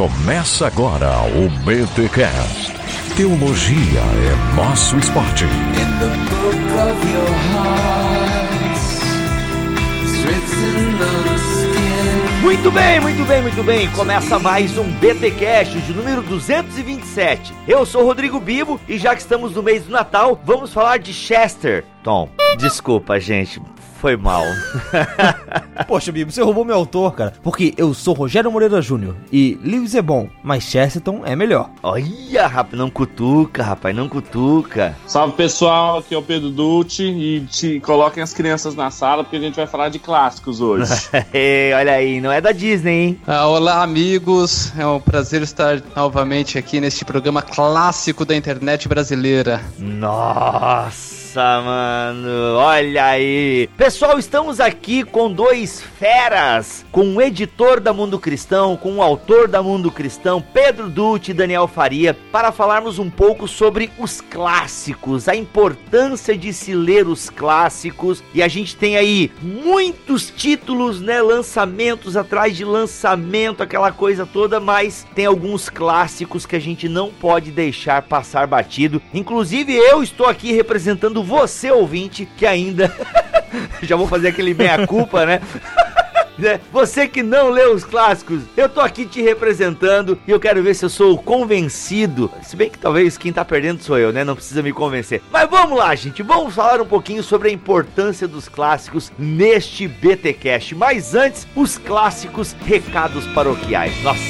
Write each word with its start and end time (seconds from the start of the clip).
Começa 0.00 0.66
agora 0.66 1.10
o 1.26 1.50
BTCast. 1.62 2.72
Teologia 3.14 4.00
é 4.00 4.56
nosso 4.56 4.96
esporte. 4.96 5.44
Muito 12.40 12.70
bem, 12.70 13.00
muito 13.00 13.24
bem, 13.26 13.42
muito 13.42 13.62
bem. 13.62 13.90
Começa 13.90 14.38
mais 14.38 14.78
um 14.78 14.90
BTcast 14.90 15.78
de 15.82 15.92
número 15.92 16.22
227. 16.22 17.52
Eu 17.68 17.84
sou 17.84 18.02
Rodrigo 18.02 18.40
Bibo 18.40 18.80
e 18.88 18.96
já 18.96 19.14
que 19.14 19.20
estamos 19.20 19.54
no 19.54 19.62
mês 19.62 19.84
do 19.84 19.92
Natal, 19.92 20.40
vamos 20.46 20.72
falar 20.72 20.98
de 20.98 21.12
Chester. 21.12 21.84
Tom, 22.02 22.26
desculpa, 22.56 23.20
gente. 23.20 23.60
Foi 24.00 24.16
mal. 24.16 24.44
Poxa, 25.86 26.10
Bibo, 26.10 26.32
você 26.32 26.40
roubou 26.42 26.64
meu 26.64 26.74
autor, 26.74 27.14
cara. 27.14 27.34
Porque 27.42 27.74
eu 27.76 27.92
sou 27.92 28.14
Rogério 28.14 28.50
Moreira 28.50 28.80
Júnior 28.80 29.14
e 29.30 29.60
Lewis 29.62 29.94
é 29.94 30.00
bom, 30.00 30.26
mas 30.42 30.64
Chesterton 30.64 31.20
é 31.26 31.36
melhor. 31.36 31.68
Olha, 31.82 32.46
rapaz, 32.46 32.78
não 32.78 32.88
cutuca, 32.88 33.62
rapaz, 33.62 33.94
não 33.94 34.08
cutuca. 34.08 34.96
Salve 35.06 35.34
pessoal, 35.34 35.98
aqui 35.98 36.14
é 36.14 36.18
o 36.18 36.22
Pedro 36.22 36.48
Dutti 36.48 37.02
e 37.02 37.40
te 37.40 37.78
coloquem 37.80 38.22
as 38.22 38.32
crianças 38.32 38.74
na 38.74 38.90
sala 38.90 39.22
porque 39.22 39.36
a 39.36 39.40
gente 39.40 39.56
vai 39.56 39.66
falar 39.66 39.90
de 39.90 39.98
clássicos 39.98 40.62
hoje. 40.62 40.90
Olha 41.76 41.92
aí, 41.92 42.22
não 42.22 42.32
é 42.32 42.40
da 42.40 42.52
Disney, 42.52 42.92
hein? 42.92 43.20
Ah, 43.26 43.48
olá, 43.48 43.82
amigos. 43.82 44.72
É 44.78 44.86
um 44.86 44.98
prazer 44.98 45.42
estar 45.42 45.82
novamente 45.94 46.56
aqui 46.56 46.80
neste 46.80 47.04
programa 47.04 47.42
clássico 47.42 48.24
da 48.24 48.34
internet 48.34 48.88
brasileira. 48.88 49.60
Nossa! 49.78 51.19
Nossa, 51.30 51.60
mano, 51.60 52.56
olha 52.56 53.04
aí. 53.04 53.68
Pessoal, 53.76 54.18
estamos 54.18 54.58
aqui 54.58 55.04
com 55.04 55.30
dois 55.30 55.80
feras, 55.80 56.84
com 56.90 57.14
o 57.14 57.22
editor 57.22 57.78
da 57.78 57.92
Mundo 57.92 58.18
Cristão, 58.18 58.76
com 58.76 58.96
o 58.96 59.02
autor 59.02 59.46
da 59.46 59.62
Mundo 59.62 59.92
Cristão, 59.92 60.42
Pedro 60.42 60.90
Dutti 60.90 61.30
e 61.30 61.34
Daniel 61.34 61.68
Faria, 61.68 62.16
para 62.32 62.50
falarmos 62.50 62.98
um 62.98 63.08
pouco 63.08 63.46
sobre 63.46 63.92
os 63.96 64.20
clássicos, 64.20 65.28
a 65.28 65.36
importância 65.36 66.36
de 66.36 66.52
se 66.52 66.74
ler 66.74 67.06
os 67.06 67.30
clássicos. 67.30 68.24
E 68.34 68.42
a 68.42 68.48
gente 68.48 68.74
tem 68.74 68.96
aí 68.96 69.30
muitos 69.40 70.32
títulos, 70.36 71.00
né, 71.00 71.22
lançamentos 71.22 72.16
atrás 72.16 72.56
de 72.56 72.64
lançamento, 72.64 73.62
aquela 73.62 73.92
coisa 73.92 74.26
toda, 74.26 74.58
mas 74.58 75.06
tem 75.14 75.26
alguns 75.26 75.68
clássicos 75.68 76.44
que 76.44 76.56
a 76.56 76.60
gente 76.60 76.88
não 76.88 77.08
pode 77.08 77.52
deixar 77.52 78.02
passar 78.02 78.48
batido. 78.48 79.00
Inclusive, 79.14 79.76
eu 79.76 80.02
estou 80.02 80.26
aqui 80.26 80.50
representando 80.50 81.19
você, 81.22 81.70
ouvinte, 81.70 82.26
que 82.36 82.46
ainda. 82.46 82.94
Já 83.82 83.96
vou 83.96 84.06
fazer 84.06 84.28
aquele 84.28 84.54
meia-culpa, 84.54 85.26
né? 85.26 85.40
Você 86.72 87.06
que 87.06 87.22
não 87.22 87.50
leu 87.50 87.74
os 87.74 87.84
clássicos, 87.84 88.42
eu 88.56 88.68
tô 88.68 88.80
aqui 88.80 89.04
te 89.04 89.20
representando 89.20 90.18
e 90.26 90.30
eu 90.30 90.40
quero 90.40 90.62
ver 90.62 90.74
se 90.74 90.84
eu 90.84 90.88
sou 90.88 91.18
convencido. 91.18 92.30
Se 92.42 92.56
bem 92.56 92.70
que 92.70 92.78
talvez 92.78 93.18
quem 93.18 93.32
tá 93.32 93.44
perdendo 93.44 93.82
sou 93.82 93.98
eu, 93.98 94.12
né? 94.12 94.24
Não 94.24 94.34
precisa 94.34 94.62
me 94.62 94.72
convencer. 94.72 95.22
Mas 95.30 95.48
vamos 95.50 95.78
lá, 95.78 95.94
gente. 95.94 96.22
Vamos 96.22 96.54
falar 96.54 96.80
um 96.80 96.86
pouquinho 96.86 97.22
sobre 97.22 97.48
a 97.48 97.52
importância 97.52 98.26
dos 98.26 98.48
clássicos 98.48 99.12
neste 99.18 99.86
BTcast. 99.86 100.74
Mas 100.74 101.14
antes, 101.14 101.46
os 101.54 101.76
clássicos 101.76 102.56
recados 102.64 103.26
paroquiais. 103.28 104.02
Nossa, 104.02 104.20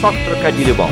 só 0.00 0.10
trocadilho 0.10 0.74
bom. 0.74 0.90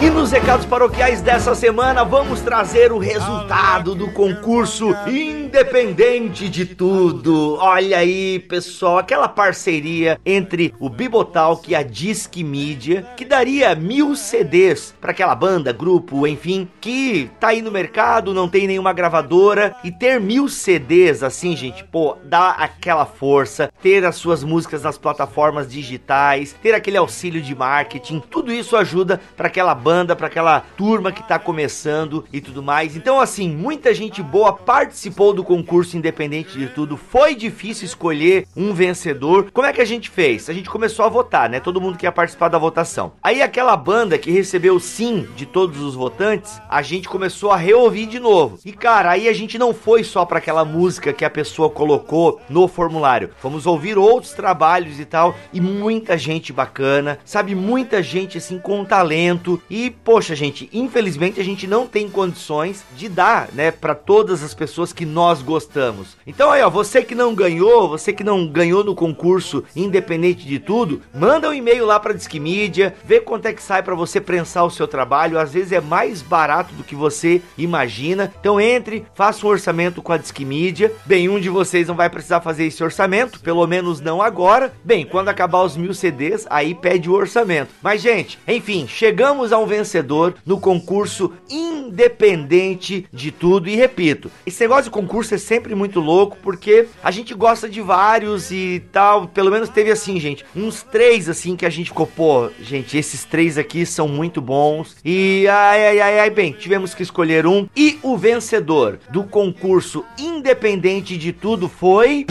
E 0.00 0.10
nos 0.10 0.30
recados 0.30 0.64
paroquiais 0.64 1.20
dessa 1.20 1.56
semana, 1.56 2.04
vamos 2.04 2.40
trazer 2.40 2.92
o 2.92 2.98
resultado 2.98 3.96
do 3.96 4.08
concurso 4.12 4.94
Independente 5.08 6.48
de 6.48 6.64
Tudo. 6.64 7.56
Olha 7.56 7.98
aí, 7.98 8.38
pessoal, 8.38 8.98
aquela 8.98 9.26
parceria 9.26 10.20
entre 10.24 10.72
o 10.78 10.88
Bibotalk 10.88 11.68
e 11.68 11.74
a 11.74 11.82
Disque 11.82 12.44
Media, 12.44 13.08
que 13.16 13.24
daria 13.24 13.74
mil 13.74 14.14
CDs 14.14 14.94
para 15.00 15.10
aquela 15.10 15.34
banda, 15.34 15.72
grupo, 15.72 16.28
enfim, 16.28 16.68
que 16.80 17.28
tá 17.40 17.48
aí 17.48 17.60
no 17.60 17.72
mercado, 17.72 18.32
não 18.32 18.48
tem 18.48 18.68
nenhuma 18.68 18.92
gravadora, 18.92 19.74
e 19.82 19.90
ter 19.90 20.20
mil 20.20 20.48
CDs 20.48 21.24
assim, 21.24 21.56
gente, 21.56 21.82
pô, 21.82 22.16
dá 22.22 22.50
aquela 22.50 23.04
força, 23.04 23.68
ter 23.82 24.04
as 24.04 24.14
suas 24.14 24.44
músicas 24.44 24.84
nas 24.84 24.96
plataformas 24.96 25.68
digitais, 25.68 26.54
ter 26.62 26.72
aquele 26.72 26.96
auxílio 26.96 27.42
de 27.42 27.52
marketing, 27.52 28.20
tudo 28.30 28.52
isso 28.52 28.76
ajuda 28.76 29.20
para 29.36 29.48
aquela 29.48 29.74
banda 29.74 29.87
banda, 29.88 30.14
para 30.14 30.26
aquela 30.26 30.60
turma 30.76 31.10
que 31.10 31.26
tá 31.26 31.38
começando 31.38 32.22
e 32.30 32.42
tudo 32.42 32.62
mais. 32.62 32.94
Então, 32.94 33.18
assim, 33.18 33.48
muita 33.48 33.94
gente 33.94 34.22
boa 34.22 34.52
participou 34.52 35.32
do 35.32 35.42
concurso 35.42 35.96
independente 35.96 36.58
de 36.58 36.66
tudo. 36.66 36.94
Foi 36.94 37.34
difícil 37.34 37.86
escolher 37.86 38.46
um 38.54 38.74
vencedor. 38.74 39.50
Como 39.50 39.66
é 39.66 39.72
que 39.72 39.80
a 39.80 39.86
gente 39.86 40.10
fez? 40.10 40.50
A 40.50 40.52
gente 40.52 40.68
começou 40.68 41.06
a 41.06 41.08
votar, 41.08 41.48
né? 41.48 41.58
Todo 41.58 41.80
mundo 41.80 41.96
que 41.96 42.04
ia 42.04 42.12
participar 42.12 42.48
da 42.48 42.58
votação. 42.58 43.12
Aí 43.22 43.40
aquela 43.40 43.74
banda 43.78 44.18
que 44.18 44.30
recebeu 44.30 44.78
sim 44.78 45.26
de 45.34 45.46
todos 45.46 45.80
os 45.80 45.94
votantes, 45.94 46.60
a 46.68 46.82
gente 46.82 47.08
começou 47.08 47.50
a 47.50 47.56
reouvir 47.56 48.04
de 48.04 48.20
novo. 48.20 48.58
E 48.66 48.72
cara, 48.72 49.12
aí 49.12 49.26
a 49.26 49.32
gente 49.32 49.56
não 49.56 49.72
foi 49.72 50.04
só 50.04 50.26
para 50.26 50.36
aquela 50.36 50.66
música 50.66 51.14
que 51.14 51.24
a 51.24 51.30
pessoa 51.30 51.70
colocou 51.70 52.42
no 52.50 52.68
formulário. 52.68 53.30
Fomos 53.38 53.64
ouvir 53.64 53.96
outros 53.96 54.34
trabalhos 54.34 55.00
e 55.00 55.06
tal 55.06 55.34
e 55.50 55.62
muita 55.62 56.18
gente 56.18 56.52
bacana, 56.52 57.18
sabe, 57.24 57.54
muita 57.54 58.02
gente 58.02 58.36
assim 58.36 58.58
com 58.58 58.84
talento 58.84 59.62
e 59.70 59.77
e, 59.78 59.90
poxa, 59.90 60.34
gente, 60.34 60.68
infelizmente 60.72 61.40
a 61.40 61.44
gente 61.44 61.64
não 61.64 61.86
tem 61.86 62.08
condições 62.08 62.82
de 62.96 63.08
dar, 63.08 63.48
né, 63.52 63.70
para 63.70 63.94
todas 63.94 64.42
as 64.42 64.52
pessoas 64.52 64.92
que 64.92 65.06
nós 65.06 65.40
gostamos. 65.40 66.16
Então 66.26 66.50
aí, 66.50 66.60
ó, 66.62 66.68
você 66.68 67.00
que 67.00 67.14
não 67.14 67.32
ganhou, 67.32 67.88
você 67.88 68.12
que 68.12 68.24
não 68.24 68.44
ganhou 68.44 68.82
no 68.82 68.92
concurso, 68.92 69.62
independente 69.76 70.44
de 70.44 70.58
tudo, 70.58 71.00
manda 71.14 71.48
um 71.48 71.54
e-mail 71.54 71.86
lá 71.86 72.00
para 72.00 72.12
Disque 72.12 72.40
Mídia, 72.40 72.92
vê 73.04 73.20
quanto 73.20 73.46
é 73.46 73.52
que 73.52 73.62
sai 73.62 73.80
para 73.80 73.94
você 73.94 74.20
prensar 74.20 74.66
o 74.66 74.70
seu 74.70 74.88
trabalho. 74.88 75.38
Às 75.38 75.52
vezes 75.52 75.70
é 75.70 75.80
mais 75.80 76.22
barato 76.22 76.74
do 76.74 76.82
que 76.82 76.96
você 76.96 77.40
imagina. 77.56 78.32
Então 78.40 78.60
entre, 78.60 79.06
faça 79.14 79.46
um 79.46 79.50
orçamento 79.50 80.02
com 80.02 80.12
a 80.12 80.16
Disque 80.16 80.44
Mídia. 80.44 80.92
Bem, 81.06 81.28
um 81.28 81.38
de 81.38 81.48
vocês 81.48 81.86
não 81.86 81.94
vai 81.94 82.10
precisar 82.10 82.40
fazer 82.40 82.64
esse 82.64 82.82
orçamento, 82.82 83.38
pelo 83.38 83.64
menos 83.64 84.00
não 84.00 84.20
agora. 84.20 84.72
Bem, 84.82 85.06
quando 85.06 85.28
acabar 85.28 85.62
os 85.62 85.76
mil 85.76 85.94
CDs, 85.94 86.48
aí 86.50 86.74
pede 86.74 87.08
o 87.08 87.14
orçamento. 87.14 87.70
Mas, 87.80 88.02
gente, 88.02 88.40
enfim, 88.48 88.88
chegamos 88.88 89.52
a 89.52 89.58
um 89.58 89.67
vencedor 89.68 90.34
no 90.44 90.58
concurso 90.58 91.32
independente 91.48 93.06
de 93.12 93.30
tudo. 93.30 93.68
E 93.68 93.76
repito, 93.76 94.30
esse 94.46 94.60
negócio 94.62 94.84
de 94.84 94.90
concurso 94.90 95.34
é 95.34 95.38
sempre 95.38 95.74
muito 95.74 96.00
louco 96.00 96.36
porque 96.42 96.88
a 97.02 97.10
gente 97.10 97.34
gosta 97.34 97.68
de 97.68 97.80
vários 97.80 98.50
e 98.50 98.82
tal. 98.90 99.28
Pelo 99.28 99.50
menos 99.50 99.68
teve 99.68 99.90
assim, 99.90 100.18
gente, 100.18 100.44
uns 100.56 100.82
três 100.82 101.28
assim 101.28 101.54
que 101.56 101.66
a 101.66 101.70
gente 101.70 101.90
ficou, 101.90 102.06
pô, 102.06 102.50
gente, 102.60 102.96
esses 102.96 103.24
três 103.24 103.58
aqui 103.58 103.86
são 103.86 104.08
muito 104.08 104.40
bons. 104.40 104.96
E 105.04 105.46
ai, 105.48 105.86
ai, 105.86 106.00
ai, 106.00 106.18
ai, 106.20 106.30
bem, 106.30 106.52
tivemos 106.52 106.94
que 106.94 107.02
escolher 107.02 107.46
um. 107.46 107.68
E 107.76 107.98
o 108.02 108.16
vencedor 108.16 108.98
do 109.10 109.24
concurso 109.24 110.04
independente 110.18 111.16
de 111.16 111.32
tudo 111.32 111.68
foi. 111.68 112.26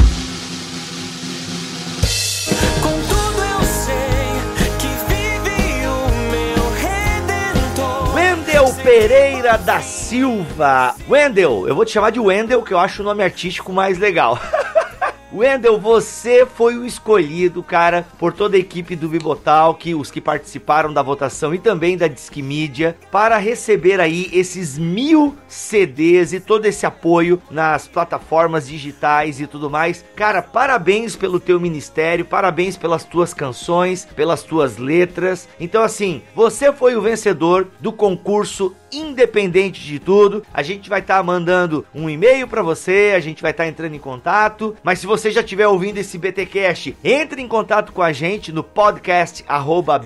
Pereira 8.87 9.57
da 9.57 9.81
Silva. 9.81 10.95
Wendel, 11.09 11.67
eu 11.67 11.75
vou 11.75 11.83
te 11.83 11.91
chamar 11.91 12.09
de 12.09 12.21
Wendel, 12.21 12.63
que 12.63 12.73
eu 12.73 12.79
acho 12.79 13.01
o 13.01 13.05
nome 13.05 13.21
artístico 13.21 13.73
mais 13.73 13.97
legal. 13.97 14.39
Wendel, 15.33 15.77
você 15.77 16.45
foi 16.45 16.77
o 16.77 16.85
escolhido, 16.85 17.61
cara, 17.61 18.07
por 18.17 18.31
toda 18.31 18.55
a 18.55 18.59
equipe 18.59 18.95
do 18.95 19.09
Bibotalk, 19.09 19.93
os 19.93 20.09
que 20.09 20.21
participaram 20.21 20.93
da 20.93 21.01
votação 21.01 21.53
e 21.53 21.59
também 21.59 21.97
da 21.97 22.07
Disque 22.07 22.41
Media, 22.41 22.95
para 23.11 23.37
receber 23.37 23.99
aí 23.99 24.29
esses 24.31 24.77
mil 24.77 25.35
CDs 25.47 26.31
e 26.31 26.39
todo 26.39 26.65
esse 26.65 26.85
apoio 26.85 27.41
nas 27.51 27.87
plataformas 27.87 28.67
digitais 28.67 29.41
e 29.41 29.47
tudo 29.47 29.69
mais. 29.69 30.03
Cara, 30.15 30.41
parabéns 30.41 31.15
pelo 31.15 31.39
teu 31.39 31.59
ministério, 31.59 32.23
parabéns 32.23 32.77
pelas 32.77 33.03
tuas 33.03 33.33
canções, 33.33 34.05
pelas 34.05 34.43
tuas 34.43 34.77
letras. 34.77 35.47
Então, 35.59 35.83
assim, 35.83 36.21
você 36.33 36.71
foi 36.71 36.95
o 36.95 37.01
vencedor 37.01 37.67
do 37.81 37.91
concurso 37.91 38.73
independente 38.91 39.83
de 39.83 39.99
tudo. 39.99 40.43
A 40.53 40.61
gente 40.61 40.89
vai 40.89 40.99
estar 40.99 41.17
tá 41.17 41.23
mandando 41.23 41.85
um 41.93 42.09
e-mail 42.09 42.47
para 42.47 42.61
você, 42.61 43.13
a 43.15 43.19
gente 43.19 43.41
vai 43.41 43.51
estar 43.51 43.63
tá 43.63 43.69
entrando 43.69 43.95
em 43.95 43.99
contato, 43.99 44.75
mas 44.83 44.99
se 44.99 45.07
você 45.07 45.16
você 45.17 45.31
já 45.31 45.41
estiver 45.41 45.67
ouvindo 45.67 45.97
esse 45.97 46.15
BTcast, 46.15 46.95
entre 47.03 47.41
em 47.41 47.47
contato 47.47 47.91
com 47.91 48.03
a 48.03 48.13
gente 48.13 48.51
no 48.51 48.63
podcast 48.63 49.43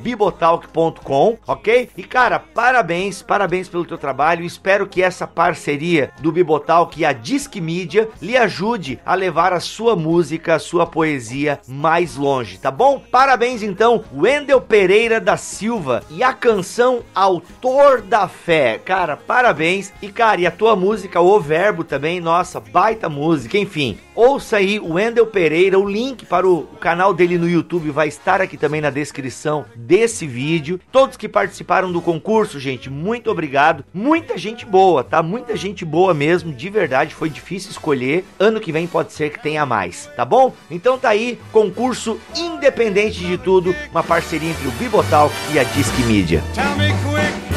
bibotalk.com, 0.01 1.37
ok? 1.45 1.89
E 1.97 2.03
cara, 2.03 2.39
parabéns, 2.39 3.21
parabéns 3.21 3.67
pelo 3.67 3.83
teu 3.83 3.97
trabalho. 3.97 4.45
Espero 4.45 4.87
que 4.87 5.03
essa 5.03 5.27
parceria 5.27 6.11
do 6.21 6.31
Bibotalk 6.31 6.97
e 6.97 7.03
a 7.03 7.11
Disque 7.11 7.59
Mídia 7.59 8.07
lhe 8.21 8.37
ajude 8.37 9.01
a 9.05 9.13
levar 9.13 9.51
a 9.51 9.59
sua 9.59 9.97
música, 9.97 10.55
a 10.55 10.59
sua 10.59 10.85
poesia 10.87 11.59
mais 11.67 12.15
longe, 12.15 12.57
tá 12.57 12.71
bom? 12.71 13.03
Parabéns 13.11 13.61
então, 13.61 14.05
Wendel 14.15 14.61
Pereira 14.61 15.19
da 15.19 15.35
Silva 15.35 16.03
e 16.09 16.23
a 16.23 16.31
canção 16.31 17.03
Autor 17.13 18.01
da 18.01 18.29
Fé. 18.29 18.79
Cara, 18.79 19.17
parabéns. 19.17 19.91
E 20.01 20.09
cara, 20.09 20.39
e 20.39 20.47
a 20.47 20.51
tua 20.51 20.73
música 20.73 21.19
O 21.19 21.37
Verbo 21.37 21.83
também, 21.83 22.21
nossa, 22.21 22.61
baita 22.61 23.09
música, 23.09 23.57
enfim. 23.57 23.97
Ouça 24.23 24.57
aí 24.57 24.79
o 24.79 24.93
Wendel 24.93 25.25
Pereira, 25.25 25.79
o 25.79 25.89
link 25.89 26.27
para 26.27 26.47
o, 26.47 26.67
canal 26.79 27.11
dele 27.11 27.39
no 27.39 27.49
YouTube 27.49 27.89
vai 27.89 28.07
estar 28.07 28.39
aqui 28.39 28.55
também 28.55 28.79
na 28.79 28.91
descrição 28.91 29.65
desse 29.75 30.27
vídeo. 30.27 30.79
Todos 30.91 31.17
que 31.17 31.27
participaram 31.27 31.91
do 31.91 31.99
concurso, 31.99 32.59
gente, 32.59 32.87
muito 32.87 33.31
obrigado. 33.31 33.83
Muita 33.91 34.37
gente 34.37 34.63
boa, 34.63 35.03
tá? 35.03 35.23
Muita 35.23 35.57
gente 35.57 35.83
boa 35.83 36.13
mesmo, 36.13 36.53
de 36.53 36.69
verdade, 36.69 37.15
foi 37.15 37.31
difícil 37.31 37.71
escolher. 37.71 38.23
Ano 38.39 38.61
que 38.61 38.71
vem 38.71 38.85
pode 38.85 39.11
ser 39.11 39.31
que 39.31 39.41
tenha 39.41 39.65
mais, 39.65 40.07
tá 40.15 40.23
bom? 40.23 40.53
Então 40.69 40.99
tá 40.99 41.09
aí, 41.09 41.39
concurso 41.51 42.19
independente 42.37 43.25
de 43.25 43.39
tudo, 43.39 43.75
uma 43.89 44.03
parceria 44.03 44.51
entre 44.51 44.67
o 44.67 44.71
Bibotalk 44.73 45.33
e 45.51 45.57
a 45.57 45.63
Disque 45.63 46.03
Media. 46.03 46.43
Tell 46.53 46.77
me 46.77 46.89
quick, 46.89 47.50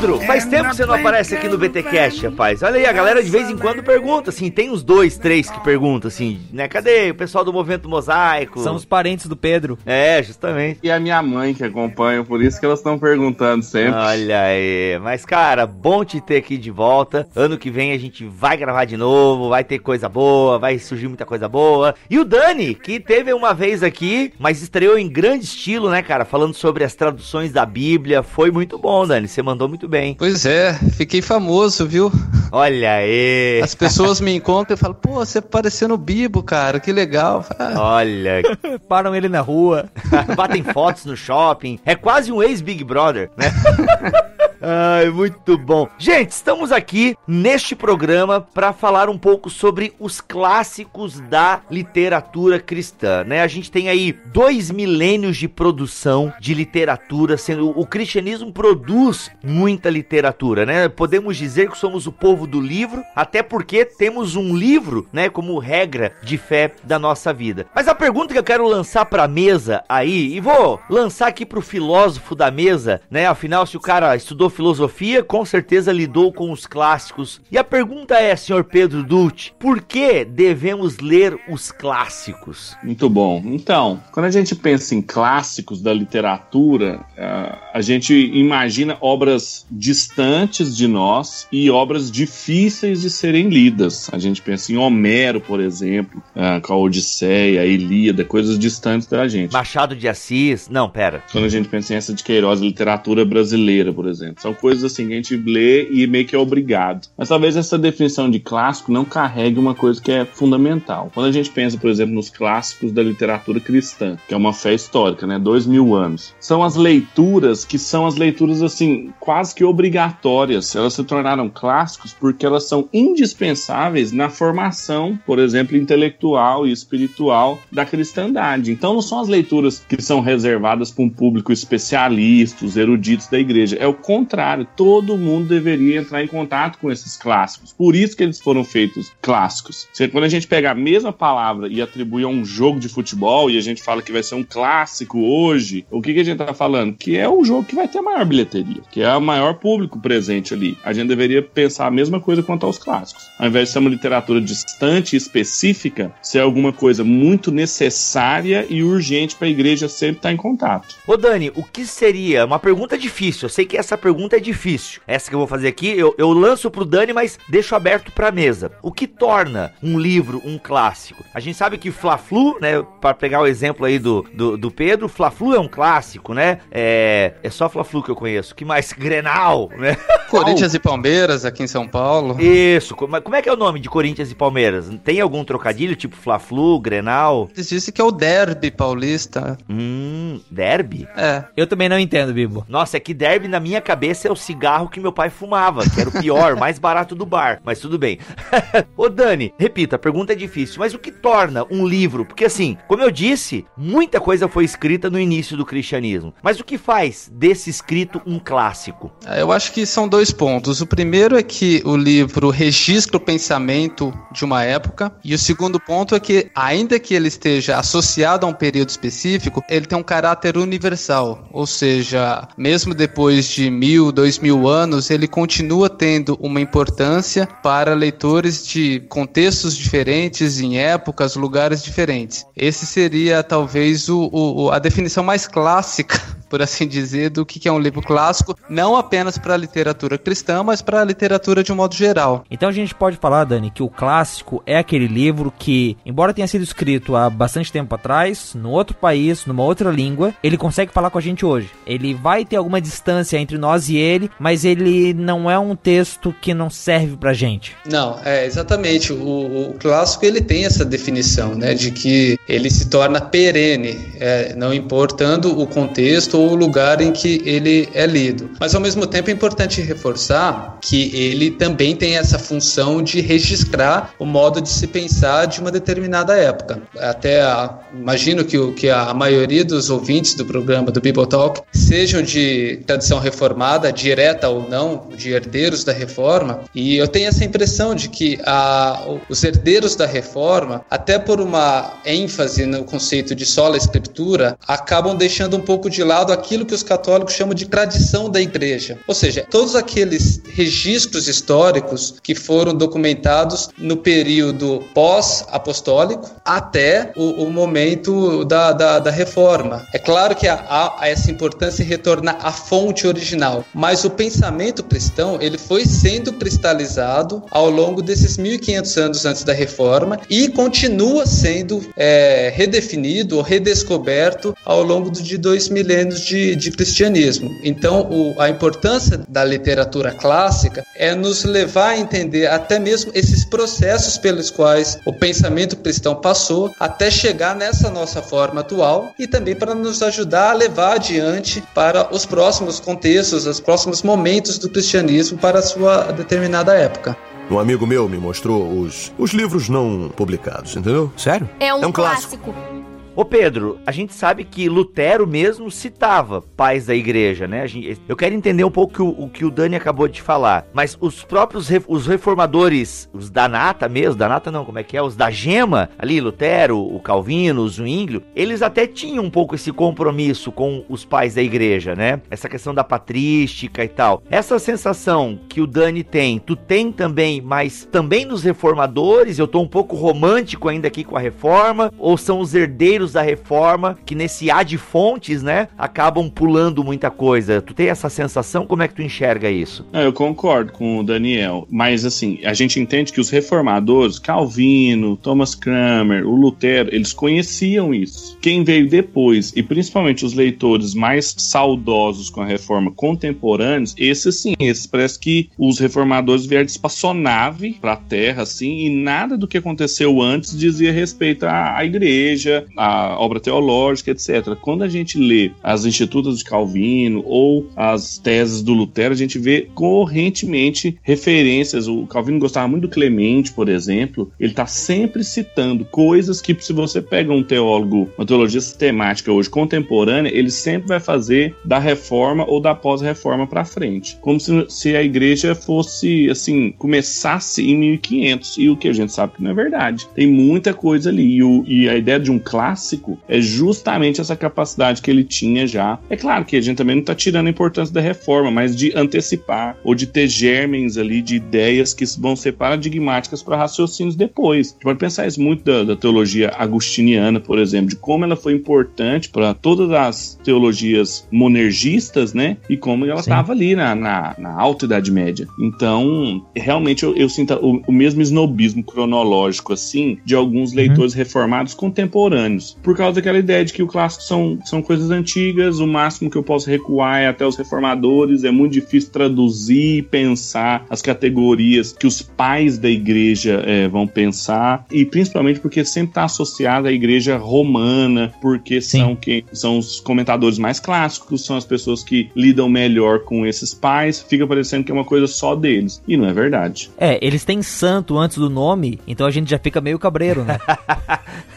Pedro, 0.00 0.20
faz 0.20 0.44
tempo 0.44 0.70
que 0.70 0.76
você 0.76 0.86
não 0.86 0.94
aparece 0.94 1.34
aqui 1.34 1.48
no 1.48 1.58
BTcast, 1.58 2.24
rapaz. 2.24 2.62
Olha 2.62 2.76
aí, 2.76 2.86
a 2.86 2.92
galera 2.92 3.20
de 3.20 3.28
vez 3.28 3.50
em 3.50 3.56
quando 3.56 3.82
pergunta, 3.82 4.30
assim, 4.30 4.48
tem 4.48 4.70
uns 4.70 4.84
dois, 4.84 5.18
três 5.18 5.50
que 5.50 5.58
perguntam, 5.58 6.06
assim, 6.06 6.40
né? 6.52 6.68
Cadê 6.68 7.10
o 7.10 7.16
pessoal 7.16 7.44
do 7.44 7.52
Movimento 7.52 7.88
Mosaico? 7.88 8.60
São 8.60 8.76
os 8.76 8.84
parentes 8.84 9.26
do 9.26 9.36
Pedro. 9.36 9.76
É, 9.84 10.22
justamente. 10.22 10.78
E 10.84 10.90
a 10.90 11.00
minha 11.00 11.20
mãe 11.20 11.52
que 11.52 11.64
acompanha, 11.64 12.22
por 12.22 12.40
isso 12.40 12.60
que 12.60 12.64
elas 12.64 12.78
estão 12.78 12.96
perguntando 12.96 13.64
sempre. 13.64 13.98
Olha 13.98 14.42
aí, 14.42 15.00
mas 15.02 15.24
cara, 15.24 15.66
bom 15.66 16.04
te 16.04 16.20
ter 16.20 16.36
aqui 16.36 16.56
de 16.56 16.70
volta. 16.70 17.26
Ano 17.34 17.58
que 17.58 17.68
vem 17.68 17.90
a 17.90 17.98
gente 17.98 18.24
vai 18.24 18.56
gravar 18.56 18.84
de 18.84 18.96
novo, 18.96 19.48
vai 19.48 19.64
ter 19.64 19.80
coisa 19.80 20.08
boa, 20.08 20.60
vai 20.60 20.78
surgir 20.78 21.08
muita 21.08 21.26
coisa 21.26 21.48
boa. 21.48 21.96
E 22.08 22.20
o 22.20 22.24
Dani, 22.24 22.72
que 22.72 23.00
teve 23.00 23.32
uma 23.32 23.52
vez 23.52 23.82
aqui, 23.82 24.32
mas 24.38 24.62
estreou 24.62 24.96
em 24.96 25.08
grande 25.08 25.44
estilo, 25.44 25.90
né, 25.90 26.02
cara? 26.02 26.24
Falando 26.24 26.54
sobre 26.54 26.84
as 26.84 26.94
traduções 26.94 27.50
da 27.50 27.66
Bíblia. 27.66 28.22
Foi 28.22 28.52
muito 28.52 28.78
bom, 28.78 29.04
Dani. 29.04 29.26
Você 29.26 29.42
mandou 29.42 29.68
muito 29.68 29.87
bem. 29.88 30.14
Pois 30.14 30.46
é, 30.46 30.74
fiquei 30.92 31.20
famoso, 31.22 31.86
viu? 31.86 32.12
Olha 32.52 32.92
aí. 32.94 33.60
As 33.62 33.74
pessoas 33.74 34.20
me 34.20 34.34
encontram 34.34 34.74
e 34.74 34.78
falam, 34.78 34.94
pô, 34.94 35.14
você 35.14 35.38
apareceu 35.38 35.88
no 35.88 35.96
Bibo, 35.98 36.42
cara, 36.42 36.78
que 36.80 36.92
legal. 36.92 37.44
Ah, 37.58 37.72
Olha, 37.96 38.42
Param 38.88 39.14
ele 39.14 39.28
na 39.28 39.40
rua. 39.40 39.88
batem 40.36 40.62
fotos 40.62 41.04
no 41.04 41.16
shopping. 41.16 41.78
É 41.84 41.94
quase 41.94 42.30
um 42.32 42.42
ex-Big 42.42 42.84
Brother, 42.84 43.30
né? 43.36 43.46
Ai, 44.60 45.08
muito 45.08 45.56
bom. 45.56 45.88
Gente, 45.98 46.30
estamos 46.30 46.72
aqui 46.72 47.16
neste 47.28 47.76
programa 47.76 48.40
para 48.40 48.72
falar 48.72 49.08
um 49.08 49.16
pouco 49.16 49.48
sobre 49.48 49.94
os 50.00 50.20
clássicos 50.20 51.20
da 51.20 51.60
literatura 51.70 52.58
cristã, 52.58 53.22
né? 53.22 53.42
A 53.42 53.46
gente 53.46 53.70
tem 53.70 53.88
aí 53.88 54.12
dois 54.32 54.70
milênios 54.70 55.36
de 55.36 55.46
produção 55.46 56.32
de 56.40 56.54
literatura, 56.54 57.38
sendo 57.38 57.70
o 57.78 57.86
cristianismo 57.86 58.52
produz 58.52 59.30
muita 59.44 59.90
literatura, 59.90 60.66
né? 60.66 60.88
Podemos 60.88 61.36
dizer 61.36 61.70
que 61.70 61.78
somos 61.78 62.08
o 62.08 62.12
povo 62.12 62.44
do 62.44 62.60
livro, 62.60 63.04
até 63.14 63.44
porque 63.44 63.84
temos 63.84 64.34
um 64.34 64.56
livro, 64.56 65.06
né, 65.12 65.28
como 65.28 65.58
regra 65.58 66.12
de 66.22 66.36
fé 66.36 66.72
da 66.82 66.98
nossa 66.98 67.32
vida. 67.32 67.66
Mas 67.72 67.86
a 67.86 67.94
pergunta 67.94 68.32
que 68.32 68.38
eu 68.38 68.44
quero 68.44 68.66
lançar 68.66 69.04
para 69.04 69.28
mesa 69.28 69.84
aí, 69.88 70.34
e 70.34 70.40
vou 70.40 70.80
lançar 70.90 71.28
aqui 71.28 71.46
pro 71.46 71.60
filósofo 71.60 72.34
da 72.34 72.50
mesa, 72.50 73.00
né? 73.08 73.26
Afinal, 73.26 73.64
se 73.64 73.76
o 73.76 73.80
cara 73.80 74.16
estudou 74.16 74.47
filosofia, 74.50 75.22
com 75.22 75.44
certeza 75.44 75.92
lidou 75.92 76.32
com 76.32 76.50
os 76.50 76.66
clássicos. 76.66 77.40
E 77.50 77.58
a 77.58 77.64
pergunta 77.64 78.14
é, 78.14 78.34
senhor 78.36 78.64
Pedro 78.64 79.02
Dutti, 79.02 79.54
por 79.58 79.80
que 79.80 80.24
devemos 80.24 80.98
ler 80.98 81.38
os 81.48 81.70
clássicos? 81.70 82.76
Muito 82.82 83.08
bom. 83.08 83.42
Então, 83.44 84.02
quando 84.12 84.26
a 84.26 84.30
gente 84.30 84.54
pensa 84.54 84.94
em 84.94 85.02
clássicos 85.02 85.80
da 85.82 85.92
literatura, 85.92 87.00
ah, 87.16 87.58
a 87.74 87.80
gente 87.80 88.14
imagina 88.14 88.96
obras 89.00 89.66
distantes 89.70 90.76
de 90.76 90.86
nós 90.86 91.46
e 91.50 91.70
obras 91.70 92.10
difíceis 92.10 93.02
de 93.02 93.10
serem 93.10 93.48
lidas. 93.48 94.08
A 94.12 94.18
gente 94.18 94.42
pensa 94.42 94.72
em 94.72 94.76
Homero, 94.76 95.40
por 95.40 95.60
exemplo, 95.60 96.22
ah, 96.34 96.60
com 96.60 96.72
a 96.72 96.76
Odisseia, 96.76 97.62
a 97.62 97.66
Ilíada, 97.66 98.24
coisas 98.24 98.58
distantes 98.58 99.08
da 99.08 99.26
gente. 99.28 99.52
Machado 99.52 99.96
de 99.96 100.08
Assis? 100.08 100.68
Não, 100.68 100.88
pera. 100.88 101.22
Quando 101.30 101.44
a 101.44 101.48
gente 101.48 101.68
pensa 101.68 101.94
em 101.94 101.96
essa 101.96 102.14
de 102.14 102.22
Queiroz, 102.22 102.60
literatura 102.60 103.24
brasileira, 103.24 103.92
por 103.92 104.06
exemplo. 104.06 104.37
São 104.38 104.54
coisas 104.54 104.84
assim 104.84 105.06
que 105.06 105.12
a 105.12 105.16
gente 105.16 105.36
lê 105.36 105.88
e 105.90 106.06
meio 106.06 106.26
que 106.26 106.34
é 106.34 106.38
obrigado. 106.38 107.08
Mas 107.16 107.28
talvez 107.28 107.56
essa 107.56 107.78
definição 107.78 108.30
de 108.30 108.38
clássico 108.38 108.92
não 108.92 109.04
carregue 109.04 109.58
uma 109.58 109.74
coisa 109.74 110.00
que 110.00 110.12
é 110.12 110.24
fundamental. 110.24 111.10
Quando 111.12 111.26
a 111.26 111.32
gente 111.32 111.50
pensa, 111.50 111.76
por 111.76 111.90
exemplo, 111.90 112.14
nos 112.14 112.30
clássicos 112.30 112.92
da 112.92 113.02
literatura 113.02 113.60
cristã, 113.60 114.16
que 114.26 114.34
é 114.34 114.36
uma 114.36 114.52
fé 114.52 114.74
histórica, 114.74 115.26
né? 115.26 115.38
Dois 115.38 115.66
mil 115.66 115.94
anos. 115.94 116.34
São 116.40 116.62
as 116.62 116.76
leituras 116.76 117.64
que 117.64 117.78
são 117.78 118.06
as 118.06 118.16
leituras, 118.16 118.62
assim, 118.62 119.12
quase 119.20 119.54
que 119.54 119.64
obrigatórias. 119.64 120.74
Elas 120.74 120.94
se 120.94 121.04
tornaram 121.04 121.48
clássicos 121.48 122.12
porque 122.12 122.46
elas 122.46 122.64
são 122.64 122.88
indispensáveis 122.92 124.12
na 124.12 124.28
formação, 124.28 125.18
por 125.26 125.38
exemplo, 125.38 125.76
intelectual 125.76 126.66
e 126.66 126.72
espiritual 126.72 127.58
da 127.70 127.84
cristandade. 127.84 128.70
Então 128.70 128.94
não 128.94 129.02
são 129.02 129.20
as 129.20 129.28
leituras 129.28 129.84
que 129.88 130.00
são 130.02 130.20
reservadas 130.20 130.90
para 130.90 131.04
um 131.04 131.10
público 131.10 131.52
especialista, 131.52 132.64
os 132.64 132.76
eruditos 132.76 133.28
da 133.28 133.38
igreja. 133.38 133.76
É 133.78 133.86
o 133.86 133.94
contrário, 134.28 134.68
todo 134.76 135.16
mundo 135.16 135.48
deveria 135.48 135.98
entrar 135.98 136.22
em 136.22 136.26
contato 136.26 136.78
com 136.78 136.92
esses 136.92 137.16
clássicos. 137.16 137.72
Por 137.72 137.96
isso 137.96 138.14
que 138.14 138.22
eles 138.22 138.38
foram 138.38 138.62
feitos 138.62 139.10
clássicos. 139.22 139.88
Quando 140.12 140.24
a 140.24 140.28
gente 140.28 140.46
pega 140.46 140.70
a 140.70 140.74
mesma 140.74 141.12
palavra 141.12 141.66
e 141.68 141.80
atribui 141.80 142.24
a 142.24 142.28
um 142.28 142.44
jogo 142.44 142.78
de 142.78 142.88
futebol 142.88 143.50
e 143.50 143.56
a 143.56 143.60
gente 143.62 143.82
fala 143.82 144.02
que 144.02 144.12
vai 144.12 144.22
ser 144.22 144.34
um 144.34 144.44
clássico 144.44 145.18
hoje, 145.18 145.86
o 145.90 146.02
que, 146.02 146.12
que 146.12 146.20
a 146.20 146.24
gente 146.24 146.36
tá 146.36 146.52
falando? 146.52 146.94
Que 146.94 147.16
é 147.16 147.26
o 147.26 147.42
jogo 147.42 147.64
que 147.64 147.74
vai 147.74 147.88
ter 147.88 147.98
a 147.98 148.02
maior 148.02 148.26
bilheteria, 148.26 148.82
que 148.90 149.00
é 149.00 149.16
o 149.16 149.20
maior 149.20 149.54
público 149.54 149.98
presente 149.98 150.52
ali. 150.52 150.76
A 150.84 150.92
gente 150.92 151.08
deveria 151.08 151.40
pensar 151.40 151.86
a 151.86 151.90
mesma 151.90 152.20
coisa 152.20 152.42
quanto 152.42 152.66
aos 152.66 152.76
clássicos. 152.76 153.24
Ao 153.38 153.46
invés 153.46 153.68
de 153.68 153.72
ser 153.72 153.78
uma 153.78 153.90
literatura 153.90 154.42
distante 154.42 155.14
e 155.14 155.16
específica, 155.16 156.12
ser 156.20 156.40
alguma 156.40 156.72
coisa 156.72 157.02
muito 157.02 157.50
necessária 157.50 158.66
e 158.68 158.82
urgente 158.82 159.36
para 159.36 159.46
a 159.46 159.50
igreja 159.50 159.88
sempre 159.88 160.16
estar 160.16 160.32
em 160.32 160.36
contato. 160.36 160.96
Ô 161.06 161.16
Dani, 161.16 161.50
o 161.54 161.62
que 161.62 161.86
seria? 161.86 162.44
Uma 162.44 162.58
pergunta 162.58 162.98
difícil. 162.98 163.46
Eu 163.46 163.50
sei 163.50 163.64
que 163.64 163.76
essa 163.76 163.96
pergunta 163.96 164.17
é 164.36 164.40
difícil. 164.40 165.00
Essa 165.06 165.28
que 165.28 165.34
eu 165.34 165.38
vou 165.38 165.48
fazer 165.48 165.68
aqui, 165.68 165.88
eu, 165.96 166.14
eu 166.18 166.32
lanço 166.32 166.70
pro 166.70 166.84
Dani, 166.84 167.12
mas 167.12 167.38
deixo 167.48 167.74
aberto 167.74 168.10
pra 168.12 168.32
mesa. 168.32 168.72
O 168.82 168.90
que 168.92 169.06
torna 169.06 169.72
um 169.82 169.98
livro 169.98 170.42
um 170.44 170.58
clássico? 170.58 171.24
A 171.32 171.40
gente 171.40 171.56
sabe 171.56 171.78
que 171.78 171.90
Fla-Flu, 171.90 172.58
né? 172.60 172.82
Pra 173.00 173.14
pegar 173.14 173.40
o 173.40 173.46
exemplo 173.46 173.86
aí 173.86 173.98
do, 173.98 174.26
do, 174.34 174.56
do 174.56 174.70
Pedro, 174.70 175.08
Fla-Flu 175.08 175.54
é 175.54 175.60
um 175.60 175.68
clássico, 175.68 176.34
né? 176.34 176.58
É, 176.70 177.34
é 177.42 177.50
só 177.50 177.68
Fla-Flu 177.68 178.02
que 178.02 178.10
eu 178.10 178.16
conheço. 178.16 178.54
que 178.54 178.64
mais? 178.64 178.92
Grenal, 178.98 179.70
né? 179.76 179.96
Corinthians 180.28 180.74
e 180.74 180.78
Palmeiras 180.78 181.44
aqui 181.44 181.62
em 181.62 181.66
São 181.66 181.86
Paulo. 181.86 182.36
Isso. 182.40 182.94
Como, 182.94 183.20
como 183.22 183.36
é 183.36 183.42
que 183.42 183.48
é 183.48 183.52
o 183.52 183.56
nome 183.56 183.80
de 183.80 183.88
Corinthians 183.88 184.30
e 184.30 184.34
Palmeiras? 184.34 184.90
Tem 185.04 185.20
algum 185.20 185.44
trocadilho, 185.44 185.94
tipo 185.94 186.16
Fla-Flu, 186.16 186.80
Grenal? 186.80 187.48
Eles 187.54 187.68
dizem 187.68 187.94
que 187.94 188.00
é 188.00 188.04
o 188.04 188.10
derby 188.10 188.70
paulista. 188.70 189.56
Hum, 189.68 190.40
derby? 190.50 191.06
É. 191.16 191.44
Eu 191.56 191.66
também 191.66 191.88
não 191.88 191.98
entendo, 191.98 192.32
Bibo. 192.32 192.64
Nossa, 192.68 192.96
é 192.96 193.00
que 193.00 193.14
derby 193.14 193.48
na 193.48 193.60
minha 193.60 193.80
cabeça 193.80 194.07
é 194.10 194.30
o 194.30 194.36
cigarro 194.36 194.88
que 194.88 195.00
meu 195.00 195.12
pai 195.12 195.30
fumava, 195.30 195.88
que 195.88 196.00
era 196.00 196.08
o 196.08 196.12
pior, 196.12 196.56
mais 196.58 196.78
barato 196.78 197.14
do 197.14 197.26
bar, 197.26 197.60
mas 197.64 197.78
tudo 197.80 197.98
bem. 197.98 198.18
Ô 198.96 199.08
Dani, 199.08 199.52
repita, 199.58 199.96
a 199.96 199.98
pergunta 199.98 200.32
é 200.32 200.36
difícil, 200.36 200.76
mas 200.78 200.94
o 200.94 200.98
que 200.98 201.10
torna 201.10 201.64
um 201.70 201.86
livro? 201.86 202.24
Porque 202.24 202.44
assim, 202.44 202.76
como 202.86 203.02
eu 203.02 203.10
disse, 203.10 203.66
muita 203.76 204.20
coisa 204.20 204.48
foi 204.48 204.64
escrita 204.64 205.10
no 205.10 205.20
início 205.20 205.56
do 205.56 205.66
cristianismo, 205.66 206.34
mas 206.42 206.60
o 206.60 206.64
que 206.64 206.78
faz 206.78 207.30
desse 207.32 207.70
escrito 207.70 208.20
um 208.26 208.38
clássico? 208.38 209.12
É, 209.26 209.42
Eu 209.42 209.52
acho 209.52 209.72
que 209.72 209.84
são 209.86 210.08
dois 210.08 210.30
pontos. 210.32 210.80
O 210.80 210.86
primeiro 210.86 211.36
é 211.36 211.42
que 211.42 211.82
o 211.84 211.96
livro 211.96 212.50
registra 212.50 213.16
o 213.16 213.20
pensamento 213.20 214.12
de 214.32 214.44
uma 214.44 214.64
época, 214.64 215.12
e 215.24 215.34
o 215.34 215.38
segundo 215.38 215.80
ponto 215.80 216.14
é 216.14 216.20
que, 216.20 216.50
ainda 216.54 216.98
que 216.98 217.14
ele 217.14 217.28
esteja 217.28 217.76
associado 217.78 218.46
a 218.46 218.48
um 218.48 218.52
período 218.52 218.88
específico, 218.90 219.62
ele 219.68 219.86
tem 219.86 219.98
um 219.98 220.02
caráter 220.02 220.56
universal. 220.56 221.48
Ou 221.52 221.66
seja, 221.66 222.46
mesmo 222.56 222.94
depois 222.94 223.48
de 223.48 223.70
mil, 223.70 223.97
dois 224.12 224.38
mil 224.38 224.68
anos, 224.68 225.10
ele 225.10 225.26
continua 225.26 225.90
tendo 225.90 226.36
uma 226.40 226.60
importância 226.60 227.46
para 227.62 227.94
leitores 227.94 228.66
de 228.66 229.00
contextos 229.08 229.76
diferentes, 229.76 230.60
em 230.60 230.78
épocas, 230.78 231.36
lugares 231.36 231.82
diferentes. 231.82 232.46
Esse 232.56 232.86
seria 232.86 233.42
talvez 233.42 234.08
o, 234.08 234.28
o 234.32 234.70
a 234.70 234.78
definição 234.78 235.22
mais 235.24 235.46
clássica 235.46 236.20
por 236.48 236.62
assim 236.62 236.86
dizer, 236.86 237.30
do 237.30 237.44
que 237.44 237.68
é 237.68 237.72
um 237.72 237.78
livro 237.78 238.02
clássico, 238.02 238.56
não 238.68 238.96
apenas 238.96 239.36
para 239.38 239.54
a 239.54 239.56
literatura 239.56 240.16
cristã, 240.16 240.62
mas 240.62 240.80
para 240.80 241.00
a 241.00 241.04
literatura 241.04 241.62
de 241.62 241.72
um 241.72 241.76
modo 241.76 241.94
geral. 241.94 242.44
Então 242.50 242.68
a 242.68 242.72
gente 242.72 242.94
pode 242.94 243.16
falar, 243.16 243.44
Dani, 243.44 243.70
que 243.70 243.82
o 243.82 243.88
clássico 243.88 244.62
é 244.66 244.78
aquele 244.78 245.06
livro 245.06 245.52
que, 245.56 245.96
embora 246.04 246.32
tenha 246.32 246.46
sido 246.46 246.62
escrito 246.62 247.16
há 247.16 247.28
bastante 247.28 247.72
tempo 247.72 247.94
atrás, 247.94 248.54
no 248.54 248.70
outro 248.70 248.96
país, 248.96 249.44
numa 249.46 249.62
outra 249.62 249.90
língua, 249.90 250.34
ele 250.42 250.56
consegue 250.56 250.92
falar 250.92 251.10
com 251.10 251.18
a 251.18 251.22
gente 251.22 251.44
hoje. 251.44 251.70
Ele 251.86 252.14
vai 252.14 252.44
ter 252.44 252.56
alguma 252.56 252.80
distância 252.80 253.38
entre 253.38 253.58
nós 253.58 253.88
e 253.88 253.96
ele, 253.96 254.30
mas 254.38 254.64
ele 254.64 255.12
não 255.14 255.50
é 255.50 255.58
um 255.58 255.76
texto 255.76 256.34
que 256.40 256.54
não 256.54 256.70
serve 256.70 257.16
pra 257.16 257.32
gente. 257.32 257.76
Não, 257.88 258.18
é 258.24 258.46
exatamente. 258.46 259.12
O, 259.12 259.70
o 259.70 259.74
clássico 259.78 260.24
ele 260.24 260.40
tem 260.40 260.64
essa 260.64 260.84
definição, 260.84 261.54
né, 261.54 261.74
de 261.74 261.90
que 261.90 262.38
ele 262.48 262.70
se 262.70 262.88
torna 262.88 263.20
perene, 263.20 263.98
é, 264.18 264.54
não 264.54 264.72
importando 264.72 265.60
o 265.60 265.66
contexto 265.66 266.37
o 266.46 266.54
lugar 266.54 267.00
em 267.00 267.12
que 267.12 267.42
ele 267.44 267.88
é 267.94 268.06
lido. 268.06 268.50
Mas 268.60 268.74
ao 268.74 268.80
mesmo 268.80 269.06
tempo 269.06 269.30
é 269.30 269.32
importante 269.32 269.80
reforçar 269.80 270.78
que 270.80 271.10
ele 271.14 271.50
também 271.50 271.94
tem 271.96 272.16
essa 272.16 272.38
função 272.38 273.02
de 273.02 273.20
registrar 273.20 274.14
o 274.18 274.24
modo 274.24 274.60
de 274.60 274.68
se 274.68 274.86
pensar 274.86 275.46
de 275.46 275.60
uma 275.60 275.70
determinada 275.70 276.36
época. 276.36 276.82
Até 276.98 277.42
a, 277.42 277.78
imagino 277.92 278.44
que, 278.44 278.58
o, 278.58 278.72
que 278.72 278.88
a 278.88 279.12
maioria 279.14 279.64
dos 279.64 279.90
ouvintes 279.90 280.34
do 280.34 280.44
programa 280.44 280.90
do 280.90 281.00
Bible 281.00 281.26
Talk 281.26 281.62
sejam 281.72 282.22
de 282.22 282.80
tradição 282.86 283.18
reformada, 283.18 283.92
direta 283.92 284.48
ou 284.48 284.68
não, 284.68 285.08
de 285.16 285.30
herdeiros 285.32 285.84
da 285.84 285.92
reforma, 285.92 286.60
e 286.74 286.96
eu 286.96 287.08
tenho 287.08 287.28
essa 287.28 287.44
impressão 287.44 287.94
de 287.94 288.08
que 288.08 288.38
a, 288.44 289.04
os 289.28 289.42
herdeiros 289.42 289.96
da 289.96 290.06
reforma, 290.06 290.84
até 290.90 291.18
por 291.18 291.40
uma 291.40 291.94
ênfase 292.04 292.66
no 292.66 292.84
conceito 292.84 293.34
de 293.34 293.44
sola 293.44 293.76
escritura, 293.76 294.56
acabam 294.66 295.16
deixando 295.16 295.56
um 295.56 295.60
pouco 295.60 295.88
de 295.90 296.02
lado 296.02 296.27
aquilo 296.30 296.66
que 296.66 296.74
os 296.74 296.82
católicos 296.82 297.34
chamam 297.34 297.54
de 297.54 297.66
tradição 297.66 298.30
da 298.30 298.40
igreja. 298.40 298.98
Ou 299.06 299.14
seja, 299.14 299.46
todos 299.50 299.74
aqueles 299.74 300.40
registros 300.48 301.28
históricos 301.28 302.14
que 302.22 302.34
foram 302.34 302.74
documentados 302.74 303.70
no 303.78 303.96
período 303.96 304.84
pós-apostólico 304.94 306.30
até 306.44 307.12
o, 307.16 307.44
o 307.44 307.50
momento 307.50 308.44
da, 308.44 308.72
da, 308.72 308.98
da, 308.98 309.10
reforma. 309.10 309.86
É 309.92 309.98
claro 309.98 310.34
que 310.34 310.46
há, 310.46 310.94
há 310.98 311.08
essa 311.08 311.30
importância 311.30 311.82
em 311.82 311.86
retornar 311.86 312.38
à 312.40 312.52
fonte 312.52 313.06
original, 313.06 313.64
mas 313.74 314.04
o 314.04 314.10
pensamento 314.10 314.82
cristão 314.82 315.38
ele 315.40 315.58
foi 315.58 315.84
sendo 315.84 316.32
cristalizado 316.32 317.42
ao 317.50 317.70
longo 317.70 318.02
desses 318.02 318.36
1500 318.36 318.96
anos 318.96 319.24
antes 319.24 319.44
da 319.44 319.52
reforma 319.52 320.20
e 320.28 320.48
continua 320.48 321.26
sendo 321.26 321.84
é, 321.96 322.52
redefinido 322.54 323.36
ou 323.36 323.42
redescoberto 323.42 324.54
ao 324.64 324.82
longo 324.82 325.10
de 325.10 325.36
dois 325.36 325.68
milênios 325.68 326.17
de, 326.20 326.54
de 326.56 326.70
cristianismo. 326.70 327.50
Então, 327.62 328.02
o, 328.10 328.40
a 328.40 328.48
importância 328.48 329.20
da 329.28 329.44
literatura 329.44 330.12
clássica 330.12 330.84
é 330.94 331.14
nos 331.14 331.44
levar 331.44 331.90
a 331.90 331.98
entender 331.98 332.46
até 332.46 332.78
mesmo 332.78 333.10
esses 333.14 333.44
processos 333.44 334.18
pelos 334.18 334.50
quais 334.50 334.98
o 335.06 335.12
pensamento 335.12 335.76
cristão 335.76 336.14
passou 336.14 336.72
até 336.78 337.10
chegar 337.10 337.54
nessa 337.54 337.90
nossa 337.90 338.22
forma 338.22 338.60
atual 338.60 339.12
e 339.18 339.26
também 339.26 339.54
para 339.54 339.74
nos 339.74 340.02
ajudar 340.02 340.50
a 340.50 340.54
levar 340.54 340.94
adiante 340.94 341.62
para 341.74 342.14
os 342.14 342.26
próximos 342.26 342.80
contextos, 342.80 343.46
os 343.46 343.60
próximos 343.60 344.02
momentos 344.02 344.58
do 344.58 344.68
cristianismo 344.68 345.38
para 345.38 345.58
a 345.58 345.62
sua 345.62 346.12
determinada 346.12 346.74
época. 346.74 347.16
Um 347.50 347.58
amigo 347.58 347.86
meu 347.86 348.06
me 348.08 348.18
mostrou 348.18 348.78
os, 348.80 349.12
os 349.16 349.30
livros 349.30 349.68
não 349.70 350.10
publicados, 350.10 350.76
entendeu? 350.76 351.10
Sério? 351.16 351.48
É 351.58 351.72
um, 351.72 351.82
é 351.82 351.86
um 351.86 351.92
clássico. 351.92 352.36
clássico. 352.36 352.77
Ô 353.18 353.24
Pedro, 353.24 353.80
a 353.84 353.90
gente 353.90 354.14
sabe 354.14 354.44
que 354.44 354.68
Lutero 354.68 355.26
mesmo 355.26 355.72
citava 355.72 356.40
pais 356.40 356.86
da 356.86 356.94
igreja, 356.94 357.48
né? 357.48 357.66
Eu 358.08 358.14
quero 358.14 358.32
entender 358.32 358.62
um 358.62 358.70
pouco 358.70 359.02
o, 359.02 359.24
o, 359.24 359.28
que 359.28 359.44
o 359.44 359.50
Dani 359.50 359.74
acabou 359.74 360.06
de 360.06 360.22
falar, 360.22 360.68
mas 360.72 360.96
os 361.00 361.24
próprios 361.24 361.68
os 361.88 362.06
reformadores, 362.06 363.10
os 363.12 363.28
da 363.28 363.48
nata 363.48 363.88
mesmo, 363.88 364.14
da 364.14 364.28
nata 364.28 364.52
não, 364.52 364.64
como 364.64 364.78
é 364.78 364.84
que 364.84 364.96
é? 364.96 365.02
Os 365.02 365.16
da 365.16 365.32
gema, 365.32 365.90
ali, 365.98 366.20
Lutero, 366.20 366.78
o 366.78 367.00
Calvino, 367.00 367.62
o 367.62 367.68
Zwinglio, 367.68 368.22
eles 368.36 368.62
até 368.62 368.86
tinham 368.86 369.24
um 369.24 369.30
pouco 369.30 369.56
esse 369.56 369.72
compromisso 369.72 370.52
com 370.52 370.84
os 370.88 371.04
pais 371.04 371.34
da 371.34 371.42
igreja, 371.42 371.96
né? 371.96 372.20
Essa 372.30 372.48
questão 372.48 372.72
da 372.72 372.84
patrística 372.84 373.82
e 373.82 373.88
tal. 373.88 374.22
Essa 374.30 374.60
sensação 374.60 375.40
que 375.48 375.60
o 375.60 375.66
Dani 375.66 376.04
tem, 376.04 376.38
tu 376.38 376.54
tem 376.54 376.92
também, 376.92 377.40
mas 377.40 377.84
também 377.90 378.24
nos 378.24 378.44
reformadores, 378.44 379.40
eu 379.40 379.48
tô 379.48 379.60
um 379.60 379.66
pouco 379.66 379.96
romântico 379.96 380.68
ainda 380.68 380.86
aqui 380.86 381.02
com 381.02 381.16
a 381.16 381.20
reforma, 381.20 381.92
ou 381.98 382.16
são 382.16 382.38
os 382.38 382.54
herdeiros 382.54 383.07
da 383.12 383.22
reforma, 383.22 383.98
que 384.04 384.14
nesse 384.14 384.50
há 384.50 384.62
de 384.62 384.78
fontes, 384.78 385.42
né, 385.42 385.68
acabam 385.76 386.28
pulando 386.30 386.84
muita 386.84 387.10
coisa. 387.10 387.60
Tu 387.60 387.74
tem 387.74 387.88
essa 387.88 388.08
sensação? 388.08 388.66
Como 388.66 388.82
é 388.82 388.88
que 388.88 388.94
tu 388.94 389.02
enxerga 389.02 389.50
isso? 389.50 389.86
É, 389.92 390.04
eu 390.04 390.12
concordo 390.12 390.72
com 390.72 390.98
o 390.98 391.02
Daniel, 391.02 391.66
mas 391.70 392.04
assim, 392.04 392.38
a 392.44 392.54
gente 392.54 392.80
entende 392.80 393.12
que 393.12 393.20
os 393.20 393.30
reformadores, 393.30 394.18
Calvino, 394.18 395.16
Thomas 395.16 395.54
Cranmer, 395.54 396.26
o 396.26 396.34
Lutero, 396.34 396.88
eles 396.92 397.12
conheciam 397.12 397.94
isso. 397.94 398.36
Quem 398.40 398.64
veio 398.64 398.88
depois, 398.88 399.52
e 399.54 399.62
principalmente 399.62 400.24
os 400.24 400.34
leitores 400.34 400.94
mais 400.94 401.34
saudosos 401.38 402.30
com 402.30 402.40
a 402.40 402.46
reforma 402.46 402.90
contemporâneos, 402.90 403.94
esses 403.96 404.36
sim, 404.36 404.54
esses 404.58 404.86
parece 404.86 405.18
que 405.18 405.50
os 405.58 405.78
reformadores 405.78 406.46
vieram 406.46 406.66
espaçonave 406.66 407.74
para 407.80 407.92
a 407.92 407.96
terra, 407.96 408.42
assim, 408.42 408.86
e 408.86 408.90
nada 408.90 409.36
do 409.36 409.46
que 409.46 409.58
aconteceu 409.58 410.20
antes 410.20 410.56
dizia 410.56 410.92
respeito 410.92 411.44
à, 411.44 411.76
à 411.76 411.84
igreja, 411.84 412.66
à 412.76 412.97
obra 413.18 413.40
teológica, 413.40 414.10
etc. 414.10 414.56
Quando 414.60 414.82
a 414.82 414.88
gente 414.88 415.18
lê 415.18 415.50
as 415.62 415.84
Institutas 415.84 416.38
de 416.38 416.44
Calvino 416.44 417.22
ou 417.26 417.66
as 417.76 418.18
teses 418.18 418.62
do 418.62 418.72
Lutero, 418.72 419.14
a 419.14 419.16
gente 419.16 419.38
vê 419.38 419.68
correntemente 419.74 420.98
referências. 421.02 421.88
O 421.88 422.06
Calvino 422.06 422.38
gostava 422.38 422.68
muito 422.68 422.82
do 422.82 422.88
Clemente, 422.88 423.52
por 423.52 423.68
exemplo. 423.68 424.30
Ele 424.38 424.52
está 424.52 424.66
sempre 424.66 425.24
citando 425.24 425.84
coisas 425.84 426.40
que, 426.40 426.56
se 426.58 426.72
você 426.72 427.00
pega 427.00 427.32
um 427.32 427.42
teólogo, 427.42 428.08
uma 428.16 428.26
teologia 428.26 428.60
sistemática 428.60 429.32
hoje 429.32 429.50
contemporânea, 429.50 430.30
ele 430.32 430.50
sempre 430.50 430.88
vai 430.88 431.00
fazer 431.00 431.54
da 431.64 431.78
reforma 431.78 432.44
ou 432.48 432.60
da 432.60 432.74
pós-reforma 432.74 433.46
para 433.46 433.64
frente, 433.64 434.16
como 434.20 434.38
se, 434.38 434.66
se 434.68 434.96
a 434.96 435.02
igreja 435.02 435.54
fosse 435.54 436.28
assim 436.30 436.72
começasse 436.72 437.62
em 437.62 437.76
1500 437.76 438.58
e 438.58 438.68
o 438.68 438.76
que 438.76 438.88
a 438.88 438.92
gente 438.92 439.12
sabe 439.12 439.34
que 439.34 439.42
não 439.42 439.50
é 439.50 439.54
verdade. 439.54 440.06
Tem 440.14 440.26
muita 440.26 440.72
coisa 440.72 441.10
ali 441.10 441.36
e, 441.36 441.42
o, 441.42 441.64
e 441.66 441.88
a 441.88 441.96
ideia 441.96 442.18
de 442.18 442.30
um 442.30 442.38
clássico 442.38 442.77
clássico 442.78 443.18
é 443.28 443.40
justamente 443.40 444.20
essa 444.20 444.36
capacidade 444.36 445.02
que 445.02 445.10
ele 445.10 445.24
tinha 445.24 445.66
já. 445.66 445.98
É 446.08 446.16
claro 446.16 446.44
que 446.44 446.56
a 446.56 446.60
gente 446.60 446.76
também 446.76 446.96
não 446.96 447.00
está 447.00 447.14
tirando 447.14 447.48
a 447.48 447.50
importância 447.50 447.92
da 447.92 448.00
reforma, 448.00 448.50
mas 448.50 448.76
de 448.76 448.92
antecipar 448.96 449.76
ou 449.82 449.94
de 449.94 450.06
ter 450.06 450.28
germens 450.28 450.96
ali 450.96 451.20
de 451.20 451.36
ideias 451.36 451.92
que 451.92 452.04
vão 452.18 452.36
ser 452.36 452.52
paradigmáticas 452.52 453.42
para 453.42 453.56
raciocínios 453.56 454.14
depois. 454.14 454.68
A 454.68 454.70
gente 454.72 454.82
pode 454.82 454.98
pensar 454.98 455.26
isso 455.26 455.42
muito 455.42 455.64
da, 455.64 455.82
da 455.82 455.96
teologia 455.96 456.52
agustiniana, 456.56 457.40
por 457.40 457.58
exemplo, 457.58 457.88
de 457.88 457.96
como 457.96 458.24
ela 458.24 458.36
foi 458.36 458.52
importante 458.52 459.28
para 459.28 459.52
todas 459.54 459.90
as 459.90 460.38
teologias 460.44 461.26
monergistas, 461.30 462.32
né? 462.32 462.56
E 462.68 462.76
como 462.76 463.04
ela 463.04 463.20
estava 463.20 463.52
ali 463.52 463.74
na, 463.74 463.94
na, 463.94 464.34
na, 464.38 464.60
alta 464.60 464.84
Idade 464.84 465.10
Média. 465.10 465.46
Então, 465.60 466.46
realmente 466.54 467.02
eu, 467.02 467.16
eu 467.16 467.28
sinto 467.28 467.54
o, 467.54 467.82
o, 467.86 467.92
mesmo 467.92 468.22
snobismo 468.22 468.82
cronológico, 468.82 469.72
assim, 469.72 470.18
de 470.24 470.34
alguns 470.34 470.70
uhum. 470.70 470.76
leitores 470.76 471.12
uhum. 471.12 471.18
reformados 471.18 471.74
contemporâneos 471.74 472.67
por 472.82 472.96
causa 472.96 473.16
daquela 473.16 473.38
ideia 473.38 473.64
de 473.64 473.72
que 473.72 473.82
o 473.82 473.86
clássico 473.86 474.22
são, 474.24 474.58
são 474.64 474.82
coisas 474.82 475.10
antigas, 475.10 475.78
o 475.78 475.86
máximo 475.86 476.30
que 476.30 476.36
eu 476.36 476.42
posso 476.42 476.68
recuar 476.68 477.20
é 477.20 477.28
até 477.28 477.46
os 477.46 477.56
reformadores, 477.56 478.44
é 478.44 478.50
muito 478.50 478.72
difícil 478.72 479.10
traduzir 479.10 479.98
e 479.98 480.02
pensar 480.02 480.84
as 480.90 481.02
categorias 481.02 481.92
que 481.92 482.06
os 482.06 482.22
pais 482.22 482.78
da 482.78 482.88
igreja 482.88 483.62
é, 483.64 483.88
vão 483.88 484.06
pensar, 484.06 484.84
e 484.90 485.04
principalmente 485.04 485.60
porque 485.60 485.84
sempre 485.84 486.10
está 486.10 486.24
associado 486.24 486.88
à 486.88 486.92
igreja 486.92 487.36
romana, 487.36 488.32
porque 488.40 488.80
são, 488.80 489.14
que, 489.14 489.44
são 489.52 489.78
os 489.78 490.00
comentadores 490.00 490.58
mais 490.58 490.80
clássicos, 490.80 491.44
são 491.44 491.56
as 491.56 491.64
pessoas 491.64 492.02
que 492.02 492.30
lidam 492.34 492.68
melhor 492.68 493.20
com 493.20 493.46
esses 493.46 493.74
pais, 493.74 494.20
fica 494.20 494.46
parecendo 494.46 494.84
que 494.84 494.90
é 494.90 494.94
uma 494.94 495.04
coisa 495.04 495.26
só 495.26 495.54
deles, 495.54 496.02
e 496.06 496.16
não 496.16 496.26
é 496.26 496.32
verdade. 496.32 496.90
É, 496.98 497.18
eles 497.24 497.44
têm 497.44 497.62
santo 497.62 498.18
antes 498.18 498.38
do 498.38 498.50
nome, 498.50 498.98
então 499.06 499.26
a 499.26 499.30
gente 499.30 499.50
já 499.50 499.58
fica 499.58 499.80
meio 499.80 499.98
cabreiro, 499.98 500.44
né? 500.44 500.58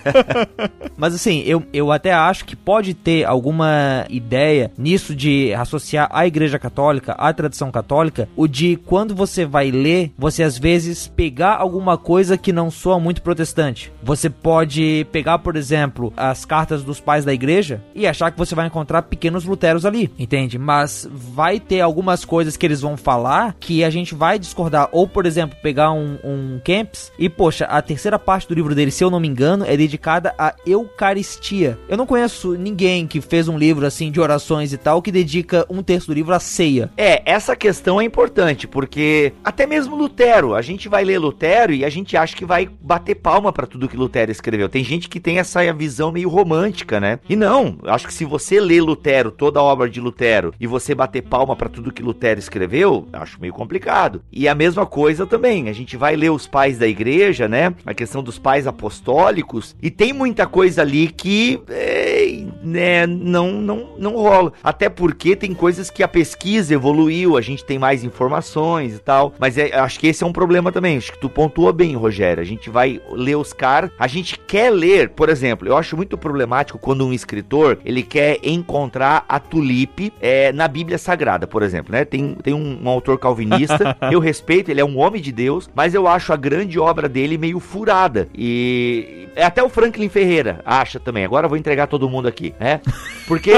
Mas 1.02 1.16
assim, 1.16 1.42
eu, 1.48 1.64
eu 1.74 1.92
até 1.92 2.14
acho 2.14 2.46
que 2.46 2.56
pode 2.56 2.94
ter 2.94 3.26
alguma 3.26 4.06
ideia 4.08 4.72
nisso 4.78 5.16
de 5.16 5.52
associar 5.52 6.08
a 6.12 6.28
Igreja 6.28 6.60
Católica, 6.60 7.14
a 7.14 7.34
tradição 7.34 7.72
católica, 7.72 8.30
o 8.36 8.48
de 8.48 8.76
quando 8.76 9.16
você 9.16 9.44
vai 9.44 9.72
ler, 9.72 10.12
você 10.16 10.44
às 10.44 10.60
vezes 10.60 11.08
pegar 11.08 11.56
alguma 11.56 11.98
coisa 11.98 12.38
que 12.38 12.54
não 12.54 12.70
soa 12.70 13.00
muito 13.00 13.24
protestante. 13.24 13.92
Você 14.04 14.30
pode 14.30 15.08
pegar, 15.12 15.40
por 15.40 15.56
exemplo, 15.56 16.14
as 16.16 16.46
cartas 16.46 16.84
dos 16.84 17.00
pais 17.00 17.26
da 17.26 17.34
igreja 17.34 17.84
e 17.96 18.06
achar 18.06 18.30
que 18.30 18.38
você 18.38 18.54
vai 18.54 18.68
encontrar 18.68 19.02
pequenos 19.02 19.44
luteros 19.44 19.88
ali, 19.88 20.12
entende? 20.20 20.60
Mas 20.60 21.10
vai 21.12 21.60
ter 21.60 21.82
algumas 21.82 22.24
coisas 22.24 22.56
que 22.56 22.64
eles 22.64 22.80
vão 22.80 22.96
falar 22.96 23.56
que 23.60 23.84
a 23.84 23.90
gente 23.90 24.14
vai 24.14 24.38
discordar. 24.38 24.88
Ou, 24.92 25.08
por 25.08 25.26
exemplo, 25.26 25.58
pegar 25.64 25.92
um, 25.94 26.20
um 26.24 26.62
Camps 26.64 27.12
e, 27.18 27.28
poxa, 27.28 27.66
a 27.66 27.82
terceira 27.82 28.20
parte 28.20 28.48
do 28.48 28.54
livro 28.54 28.76
dele, 28.76 28.92
se 28.92 29.04
eu 29.04 29.10
não 29.10 29.20
me 29.20 29.28
engano, 29.28 29.66
é 29.66 29.76
dedicada 29.76 30.36
à 30.38 30.54
Eucaristia. 30.92 31.80
Eu 31.88 31.98
não 31.98 32.06
conheço 32.06 32.54
ninguém 32.54 33.08
que 33.08 33.22
fez 33.22 33.48
um 33.48 33.58
livro 33.58 33.86
assim 33.86 34.12
de 34.12 34.20
orações 34.20 34.74
e 34.74 34.78
tal 34.78 35.02
que 35.02 35.12
dedica 35.12 35.66
um 35.70 35.82
terço 35.82 36.08
do 36.08 36.14
livro 36.14 36.34
à 36.34 36.40
ceia. 36.40 36.92
É, 36.96 37.22
essa 37.26 37.56
questão 37.56 38.00
é 38.00 38.04
importante, 38.04 38.68
porque 38.68 39.34
até 39.44 39.66
mesmo 39.66 39.96
Lutero, 39.96 40.54
a 40.54 40.62
gente 40.62 40.88
vai 40.90 41.04
ler 41.04 41.18
Lutero 41.18 41.74
e 41.74 41.84
a 41.86 41.90
gente 41.90 42.16
acha 42.16 42.36
que 42.36 42.46
vai 42.46 42.70
bater 42.82 43.16
palma 43.16 43.52
para 43.52 43.66
tudo 43.66 43.88
que 43.88 43.98
Lutero 43.98 44.32
escreveu. 44.32 44.70
Tem 44.70 44.84
gente 44.84 45.10
que 45.10 45.20
tem 45.20 45.40
essa 45.40 45.62
visão 45.74 46.12
meio 46.12 46.30
romântica, 46.30 47.00
né? 47.00 47.20
E 47.30 47.36
não, 47.36 47.78
acho 47.86 48.08
que 48.08 48.14
se 48.14 48.26
você 48.26 48.60
lê 48.60 48.82
Lutero, 48.82 49.32
toda 49.32 49.60
a 49.60 49.64
obra 49.64 49.90
de 49.90 50.02
Lutero, 50.02 50.54
e 50.60 50.68
você 50.68 50.94
bater 50.94 51.22
palma 51.22 51.56
para 51.56 51.70
tudo 51.70 51.92
que 51.92 52.04
Lutero 52.04 52.40
escreveu, 52.40 53.08
acho 53.14 53.40
meio 53.40 53.54
complicado. 53.54 54.22
E 54.32 54.48
a 54.48 54.56
mesma 54.56 54.86
coisa 54.86 55.26
também, 55.26 55.70
a 55.70 55.74
gente 55.74 55.96
vai 55.96 56.16
ler 56.16 56.32
os 56.32 56.48
pais 56.48 56.78
da 56.78 56.88
igreja, 56.88 57.48
né? 57.48 57.74
A 57.86 57.94
questão 57.94 58.22
dos 58.22 58.38
pais 58.38 58.68
apostólicos, 58.68 59.76
e 59.82 59.90
tem 59.90 60.12
muita 60.12 60.46
coisa 60.46 60.81
ali 60.82 61.08
que 61.08 61.62
é, 61.70 62.44
né, 62.64 63.08
não, 63.08 63.52
não, 63.54 63.90
não 63.98 64.16
rola. 64.16 64.54
Até 64.64 64.90
porque 64.90 65.36
tem 65.36 65.54
coisas 65.54 65.90
que 65.90 66.04
a 66.04 66.08
pesquisa 66.08 66.74
evoluiu, 66.74 67.38
a 67.38 67.42
gente 67.42 67.64
tem 67.64 67.80
mais 67.80 68.04
informações 68.04 68.96
e 68.96 69.00
tal. 69.00 69.34
Mas 69.40 69.58
é, 69.58 69.74
acho 69.78 70.00
que 70.00 70.08
esse 70.08 70.24
é 70.24 70.28
um 70.28 70.34
problema 70.34 70.72
também. 70.72 70.98
Acho 70.98 71.14
que 71.14 71.20
tu 71.20 71.30
pontua 71.30 71.72
bem, 71.72 71.96
Rogério. 71.96 72.42
A 72.42 72.46
gente 72.46 72.70
vai 72.70 73.02
ler 73.12 73.36
os 73.36 73.54
caras, 73.54 73.92
a 73.98 74.08
gente 74.08 74.38
quer 74.40 74.70
ler, 74.70 75.10
por 75.10 75.30
exemplo, 75.30 75.68
eu 75.68 75.78
acho 75.78 75.96
muito 75.96 76.18
problemático 76.18 76.80
quando 76.80 77.06
um 77.06 77.14
escritor 77.14 77.80
ele 77.86 78.04
quer 78.04 78.40
encontrar 78.44 79.26
a 79.28 79.40
tulipe 79.40 80.12
é, 80.20 80.52
na 80.52 80.68
Bíblia 80.68 80.98
Sagrada, 80.98 81.48
por 81.48 81.64
exemplo, 81.64 81.92
né? 81.92 82.06
Tem, 82.06 82.36
tem 82.36 82.54
um, 82.54 82.80
um 82.84 82.90
autor 82.90 83.18
calvinista, 83.18 83.98
eu 84.12 84.20
respeito, 84.20 84.70
ele 84.70 84.82
é 84.82 84.86
um 84.86 84.98
homem 84.98 85.22
de 85.22 85.32
Deus, 85.32 85.70
mas 85.74 85.94
eu 85.94 86.08
acho 86.08 86.34
a 86.34 86.38
grande 86.38 86.80
obra 86.80 87.08
dele 87.08 87.38
meio 87.38 87.60
furada. 87.60 88.28
E 88.36 89.28
até 89.38 89.64
o 89.64 89.70
Franklin 89.70 90.10
Ferreira 90.10 90.62
acha 90.72 91.00
também. 91.00 91.26
Agora 91.26 91.46
eu 91.46 91.50
vou 91.50 91.58
entregar 91.58 91.88
todo 91.88 92.10
mundo 92.10 92.28
aqui, 92.28 92.54
né? 92.60 92.82
Porque 93.32 93.54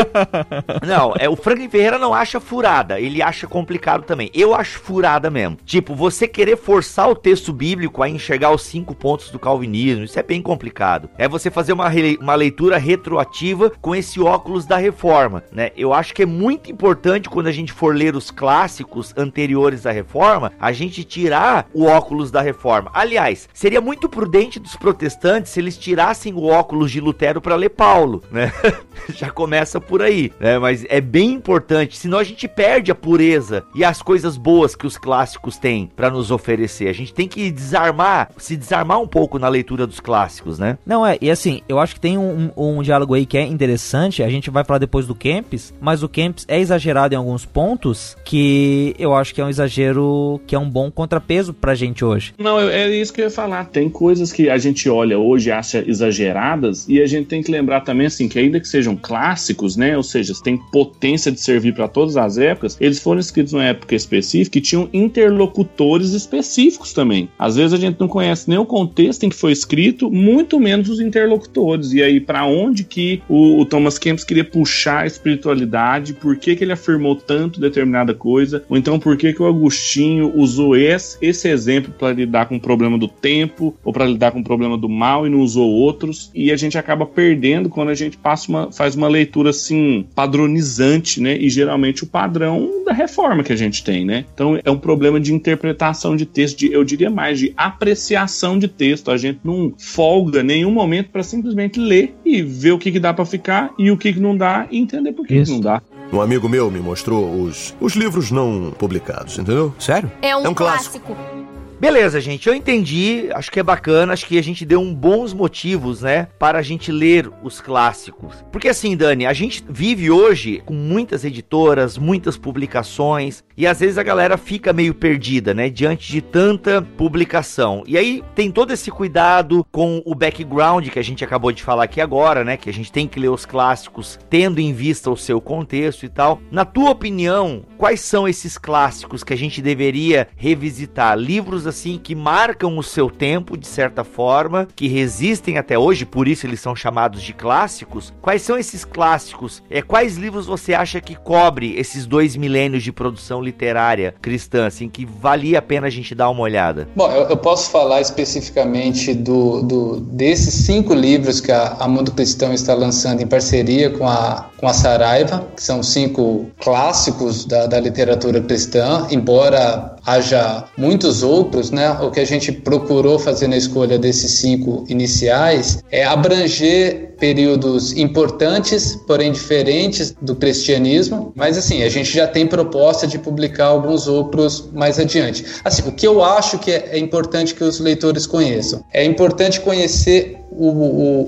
não, 0.86 1.16
é 1.18 1.28
o 1.28 1.36
Franklin 1.36 1.68
Ferreira 1.68 1.98
não 1.98 2.14
acha 2.14 2.40
furada, 2.40 3.00
ele 3.00 3.24
acha 3.24 3.48
complicado 3.48 4.04
também. 4.04 4.30
Eu 4.32 4.54
acho 4.54 4.78
furada 4.78 5.32
mesmo. 5.32 5.58
Tipo, 5.66 5.96
você 5.96 6.28
querer 6.28 6.58
forçar 6.58 7.10
o 7.10 7.16
texto 7.16 7.52
bíblico 7.52 8.04
a 8.04 8.08
enxergar 8.08 8.52
os 8.52 8.62
cinco 8.62 8.94
pontos 8.94 9.32
do 9.32 9.40
calvinismo, 9.40 10.04
isso 10.04 10.20
é 10.20 10.22
bem 10.22 10.44
complicado. 10.44 11.10
É 11.18 11.28
você 11.28 11.50
fazer 11.50 11.74
uma, 11.74 11.90
uma 12.22 12.36
leitura 12.36 12.78
retroativa 12.78 13.72
com 13.82 13.96
esse 13.96 14.22
óculos 14.22 14.68
da 14.68 14.78
reforma, 14.78 15.44
né? 15.52 15.72
Eu 15.76 15.92
acho 15.92 16.14
que 16.14 16.22
é 16.22 16.28
muito 16.28 16.72
importante 16.72 17.28
quando 17.28 17.48
a 17.48 17.52
gente 17.52 17.74
for 17.74 17.96
ler 17.96 18.16
os 18.16 18.30
clássicos 18.30 19.12
anteriores 19.18 19.88
à 19.88 19.92
reforma, 19.92 20.52
a 20.60 20.72
gente 20.72 21.04
tirar 21.04 21.66
o 21.74 21.86
óculos 21.86 22.30
da 22.30 22.42
reforma. 22.42 22.92
Aliás, 22.94 23.50
seria 23.52 23.82
muito 23.82 24.08
prudente 24.08 24.60
dos 24.60 24.76
protestantes 24.76 25.52
se 25.52 25.60
eles 25.60 25.76
tirassem 25.80 26.32
o 26.32 26.46
óculos 26.46 26.92
de 26.92 27.02
Lutero 27.02 27.42
para 27.42 27.56
ler 27.56 27.70
Paulo, 27.70 28.22
né? 28.30 28.54
Já 29.16 29.32
começa 29.32 29.63
por 29.80 30.02
aí, 30.02 30.32
né? 30.40 30.58
Mas 30.60 30.86
é 30.90 31.02
bem 31.02 31.34
importante, 31.34 31.98
senão 31.98 32.18
a 32.18 32.24
gente 32.24 32.48
perde 32.48 32.92
a 32.92 32.96
pureza 32.96 33.64
e 33.76 33.84
as 33.84 34.02
coisas 34.02 34.38
boas 34.38 34.76
que 34.76 34.88
os 34.88 34.98
clássicos 34.98 35.58
têm 35.58 35.90
para 35.96 36.10
nos 36.10 36.32
oferecer. 36.32 36.88
A 36.88 36.94
gente 36.94 37.14
tem 37.14 37.28
que 37.28 37.52
desarmar, 37.52 38.30
se 38.38 38.56
desarmar 38.56 39.00
um 39.00 39.08
pouco 39.08 39.40
na 39.40 39.48
leitura 39.48 39.86
dos 39.88 40.00
clássicos, 40.00 40.60
né? 40.60 40.78
Não, 40.86 41.06
é, 41.06 41.18
e 41.22 41.30
assim, 41.30 41.62
eu 41.68 41.80
acho 41.80 41.96
que 41.96 42.02
tem 42.02 42.18
um, 42.18 42.52
um, 42.56 42.78
um 42.78 42.82
diálogo 42.82 43.14
aí 43.14 43.26
que 43.26 43.38
é 43.38 43.44
interessante, 43.44 44.24
a 44.24 44.30
gente 44.30 44.50
vai 44.50 44.64
falar 44.64 44.80
depois 44.80 45.08
do 45.08 45.16
Kempis, 45.16 45.74
mas 45.80 46.04
o 46.04 46.10
Kempis 46.10 46.46
é 46.48 46.60
exagerado 46.60 47.14
em 47.14 47.18
alguns 47.18 47.46
pontos 47.46 48.16
que 48.24 48.96
eu 48.98 49.14
acho 49.14 49.34
que 49.34 49.42
é 49.42 49.46
um 49.46 49.50
exagero 49.50 50.42
que 50.46 50.56
é 50.56 50.60
um 50.60 50.70
bom 50.70 50.92
contrapeso 50.92 51.54
pra 51.54 51.76
gente 51.76 52.04
hoje. 52.04 52.34
Não, 52.38 52.60
é 52.60 52.90
isso 52.90 53.14
que 53.14 53.22
eu 53.22 53.26
ia 53.26 53.32
falar. 53.32 53.66
Tem 53.66 53.90
coisas 53.90 54.32
que 54.32 54.50
a 54.50 54.58
gente 54.58 54.90
olha 54.90 55.18
hoje 55.18 55.52
acha 55.52 55.84
exageradas 55.86 56.88
e 56.88 57.02
a 57.02 57.06
gente 57.06 57.28
tem 57.28 57.42
que 57.42 57.52
lembrar 57.52 57.82
também 57.82 58.08
assim 58.08 58.28
que 58.28 58.40
ainda 58.40 58.60
que 58.60 58.68
sejam 58.68 58.96
clássicos, 58.96 59.53
né, 59.78 59.96
ou 59.96 60.04
seja, 60.04 60.34
tem 60.44 60.58
potência 60.58 61.32
de 61.32 61.40
servir 61.40 61.74
para 61.74 61.88
todas 61.88 62.18
as 62.18 62.38
épocas, 62.38 62.78
eles 62.80 63.00
foram 63.00 63.20
escritos 63.20 63.54
numa 63.54 63.66
época 63.66 63.96
específica 63.96 64.58
e 64.58 64.62
tinham 64.62 64.90
interlocutores 64.94 66.12
específicos 66.12 66.94
também. 66.94 67.30
Às 67.38 67.56
vezes 67.56 67.74
a 67.74 67.78
gente 67.78 68.00
não 68.00 68.08
conhece 68.08 68.50
nem 68.50 68.58
o 68.58 68.66
contexto 68.66 69.24
em 69.24 69.30
que 69.30 69.36
foi 69.36 69.52
escrito, 69.52 70.10
muito 70.10 70.60
menos 70.60 70.90
os 70.90 71.00
interlocutores. 71.00 71.94
E 71.94 72.02
aí 72.02 72.20
para 72.20 72.46
onde 72.46 72.84
que 72.84 73.22
o, 73.28 73.60
o, 73.60 73.66
Thomas 73.66 73.98
Kempis 73.98 74.24
queria 74.24 74.44
puxar 74.44 75.04
a 75.04 75.08
espiritualidade, 75.08 76.14
por 76.14 76.38
que 76.38 76.56
que 76.56 76.64
ele 76.64 76.72
afirmou 76.72 77.16
tanto 77.16 77.60
determinada 77.60 78.14
coisa, 78.14 78.64
ou 78.70 78.78
então 78.78 79.00
por 79.00 79.18
que 79.18 79.34
que 79.34 79.42
o 79.42 79.48
Agostinho 79.48 80.32
usou 80.36 80.76
esse, 80.76 81.18
esse 81.22 81.48
exemplo 81.50 81.94
para 81.98 82.14
lidar 82.14 82.48
com 82.48 82.56
o 82.56 82.60
problema 82.60 82.98
do 82.98 83.08
tempo 83.08 83.76
ou 83.84 83.94
para 83.94 84.06
lidar 84.06 84.32
com 84.32 84.40
o 84.40 84.44
problema 84.44 84.78
do 84.78 84.90
mal 84.90 85.26
e 85.26 85.30
não 85.30 85.40
usou 85.40 85.70
outros, 85.70 86.32
e 86.34 86.52
a 86.52 86.58
gente 86.58 86.78
acaba 86.78 87.06
perdendo 87.06 87.70
quando 87.70 87.90
a 87.90 87.96
gente 87.96 88.18
passa 88.18 88.50
uma, 88.50 88.72
faz 88.72 88.96
uma 88.96 89.08
leitura 89.08 89.33
assim 89.48 90.06
padronizante, 90.16 91.22
né? 91.22 91.38
E 91.38 91.50
geralmente 91.50 92.04
o 92.04 92.08
padrão 92.08 92.84
da 92.86 92.94
reforma 92.94 93.44
que 93.44 93.54
a 93.54 93.56
gente 93.56 93.84
tem, 93.84 94.06
né? 94.06 94.26
Então 94.34 94.60
é 94.64 94.72
um 94.72 94.78
problema 94.78 95.20
de 95.20 95.34
interpretação 95.34 96.16
de 96.16 96.26
texto, 96.26 96.60
de, 96.60 96.72
eu 96.72 96.84
diria 96.84 97.10
mais 97.10 97.40
de 97.40 97.54
apreciação 97.58 98.58
de 98.58 98.68
texto. 98.68 99.12
A 99.12 99.18
gente 99.18 99.40
não 99.44 99.74
folga 99.78 100.44
nenhum 100.44 100.72
momento 100.72 101.10
para 101.10 101.24
simplesmente 101.24 101.80
ler 101.80 102.14
e 102.26 102.42
ver 102.42 102.72
o 102.72 102.78
que, 102.78 102.92
que 102.92 103.00
dá 103.00 103.14
para 103.14 103.26
ficar 103.26 103.72
e 103.78 103.92
o 103.92 103.98
que, 103.98 104.14
que 104.14 104.20
não 104.20 104.36
dá 104.36 104.68
e 104.70 104.80
entender 104.80 105.12
por 105.12 105.26
que, 105.26 105.44
que 105.44 105.50
não 105.52 105.60
dá. 105.60 105.82
Um 106.12 106.22
amigo 106.22 106.48
meu 106.48 106.70
me 106.70 106.80
mostrou 106.80 107.42
os, 107.42 107.76
os 107.82 107.94
livros 107.94 108.30
não 108.30 108.72
publicados, 108.78 109.38
entendeu? 109.40 109.74
Sério? 109.80 110.12
É 110.22 110.36
um, 110.36 110.46
É 110.46 110.50
um 110.50 110.54
clássico. 110.54 111.00
clássico. 111.00 111.43
Beleza, 111.84 112.22
gente, 112.22 112.48
eu 112.48 112.56
entendi, 112.56 113.28
acho 113.34 113.52
que 113.52 113.60
é 113.60 113.64
bacana, 113.64 114.14
acho 114.14 114.26
que 114.26 114.38
a 114.38 114.42
gente 114.42 114.66
deu 114.66 114.80
um 114.80 114.96
bons 114.96 115.34
motivos, 115.34 116.02
né, 116.02 116.30
para 116.40 116.58
a 116.58 116.62
gente 116.62 116.94
ler 116.94 117.30
os 117.44 117.60
clássicos. 117.60 118.36
Porque 118.54 118.70
assim, 118.70 118.96
Dani, 118.96 119.26
a 119.26 119.34
gente 119.34 119.62
vive 119.70 120.10
hoje 120.10 120.64
com 120.66 120.74
muitas 120.74 121.26
editoras, 121.26 121.98
muitas 121.98 122.38
publicações, 122.38 123.44
e 123.58 123.68
às 123.68 123.82
vezes 123.82 123.98
a 123.98 124.04
galera 124.04 124.38
fica 124.38 124.72
meio 124.72 124.94
perdida, 124.94 125.54
né, 125.54 125.70
diante 125.70 126.10
de 126.10 126.22
tanta 126.22 126.82
publicação. 126.82 127.84
E 127.86 127.98
aí 127.98 128.24
tem 128.34 128.50
todo 128.50 128.72
esse 128.72 128.90
cuidado 128.90 129.68
com 129.70 130.02
o 130.06 130.16
background 130.16 130.88
que 130.88 131.00
a 131.00 131.04
gente 131.04 131.22
acabou 131.22 131.52
de 131.52 131.64
falar 131.64 131.84
aqui 131.84 132.00
agora, 132.00 132.46
né, 132.46 132.56
que 132.56 132.70
a 132.70 132.74
gente 132.74 132.94
tem 132.94 133.10
que 133.10 133.20
ler 133.20 133.28
os 133.28 133.46
clássicos 133.46 134.18
tendo 134.30 134.62
em 134.62 134.72
vista 134.72 135.12
o 135.12 135.18
seu 135.18 135.42
contexto 135.42 136.06
e 136.06 136.10
tal. 136.10 136.40
Na 136.50 136.64
tua 136.64 136.92
opinião, 136.92 137.66
quais 137.78 138.00
são 138.00 138.26
esses 138.26 138.58
clássicos 138.58 139.22
que 139.22 139.34
a 139.34 139.38
gente 139.38 139.62
deveria 139.62 140.30
revisitar? 140.38 141.18
Livros 141.18 141.73
assim 141.74 142.00
que 142.02 142.14
marcam 142.14 142.78
o 142.78 142.84
seu 142.84 143.10
tempo 143.10 143.58
de 143.58 143.68
certa 143.68 144.04
forma, 144.04 144.68
que 144.76 144.88
resistem 144.88 145.58
até 145.58 145.78
hoje, 145.78 146.06
por 146.06 146.28
isso 146.28 146.46
eles 146.46 146.60
são 146.60 146.76
chamados 146.76 147.22
de 147.22 147.34
clássicos. 147.34 148.14
Quais 148.22 148.44
são 148.44 148.58
esses 148.58 148.86
clássicos? 148.86 149.64
É 149.70 149.82
quais 149.82 150.16
livros 150.16 150.46
você 150.46 150.74
acha 150.74 151.02
que 151.02 151.16
cobre 151.16 151.76
esses 151.76 152.06
dois 152.06 152.36
milênios 152.36 152.84
de 152.84 152.92
produção 152.92 153.42
literária 153.42 154.14
cristã, 154.22 154.68
assim, 154.68 154.88
que 154.88 155.06
valia 155.06 155.60
a 155.60 155.62
pena 155.62 155.88
a 155.88 155.90
gente 155.90 156.14
dar 156.14 156.30
uma 156.30 156.42
olhada? 156.42 156.88
Bom, 156.96 157.12
eu, 157.12 157.24
eu 157.24 157.38
posso 157.38 157.72
falar 157.72 158.02
especificamente 158.02 159.14
do, 159.14 159.64
do, 159.64 160.00
desses 160.00 160.54
cinco 160.54 160.94
livros 160.94 161.42
que 161.42 161.52
a, 161.52 161.76
a 161.80 161.88
Mundo 161.88 162.12
Cristão 162.12 162.54
está 162.54 162.74
lançando 162.74 163.22
em 163.22 163.28
parceria 163.28 163.90
com 163.90 164.08
a, 164.08 164.50
com 164.58 164.68
a 164.68 164.74
Saraiva, 164.74 165.48
que 165.56 165.64
são 165.64 165.82
cinco 165.82 166.48
clássicos 166.60 167.46
da, 167.46 167.66
da 167.66 167.80
literatura 167.80 168.40
cristã, 168.42 169.08
embora 169.10 169.93
haja 170.06 170.66
muitos 170.78 171.24
outros, 171.24 171.72
né? 171.72 171.90
O 172.02 172.12
que 172.12 172.20
a 172.20 172.26
gente 172.26 172.52
procurou 172.52 173.18
fazer 173.18 173.48
na 173.48 173.58
escolha 173.58 173.98
desses 173.98 174.32
cinco 174.32 174.84
iniciais 174.88 175.84
é 175.92 176.04
abranger 176.04 177.14
períodos 177.20 177.94
importantes, 177.94 178.98
porém 179.08 179.32
diferentes 179.32 180.14
do 180.22 180.36
cristianismo, 180.36 181.32
mas 181.36 181.58
assim, 181.58 181.84
a 181.84 181.90
gente 181.90 182.12
já 182.12 182.28
tem 182.28 182.46
proposta 182.46 183.08
de 183.08 183.18
publicar 183.18 183.68
alguns 183.68 184.08
outros 184.08 184.70
mais 184.74 185.00
adiante. 185.00 185.46
Assim, 185.64 185.88
o 185.88 185.92
que 185.92 186.06
eu 186.06 186.24
acho 186.24 186.60
que 186.60 186.72
é, 186.72 186.90
é 186.92 186.98
importante 186.98 187.56
que 187.56 187.64
os 187.64 187.80
leitores 187.80 188.26
conheçam, 188.26 188.84
é 188.92 189.06
importante 189.06 189.62
conhecer 189.62 190.38
o, 190.52 190.68
o, 190.68 191.22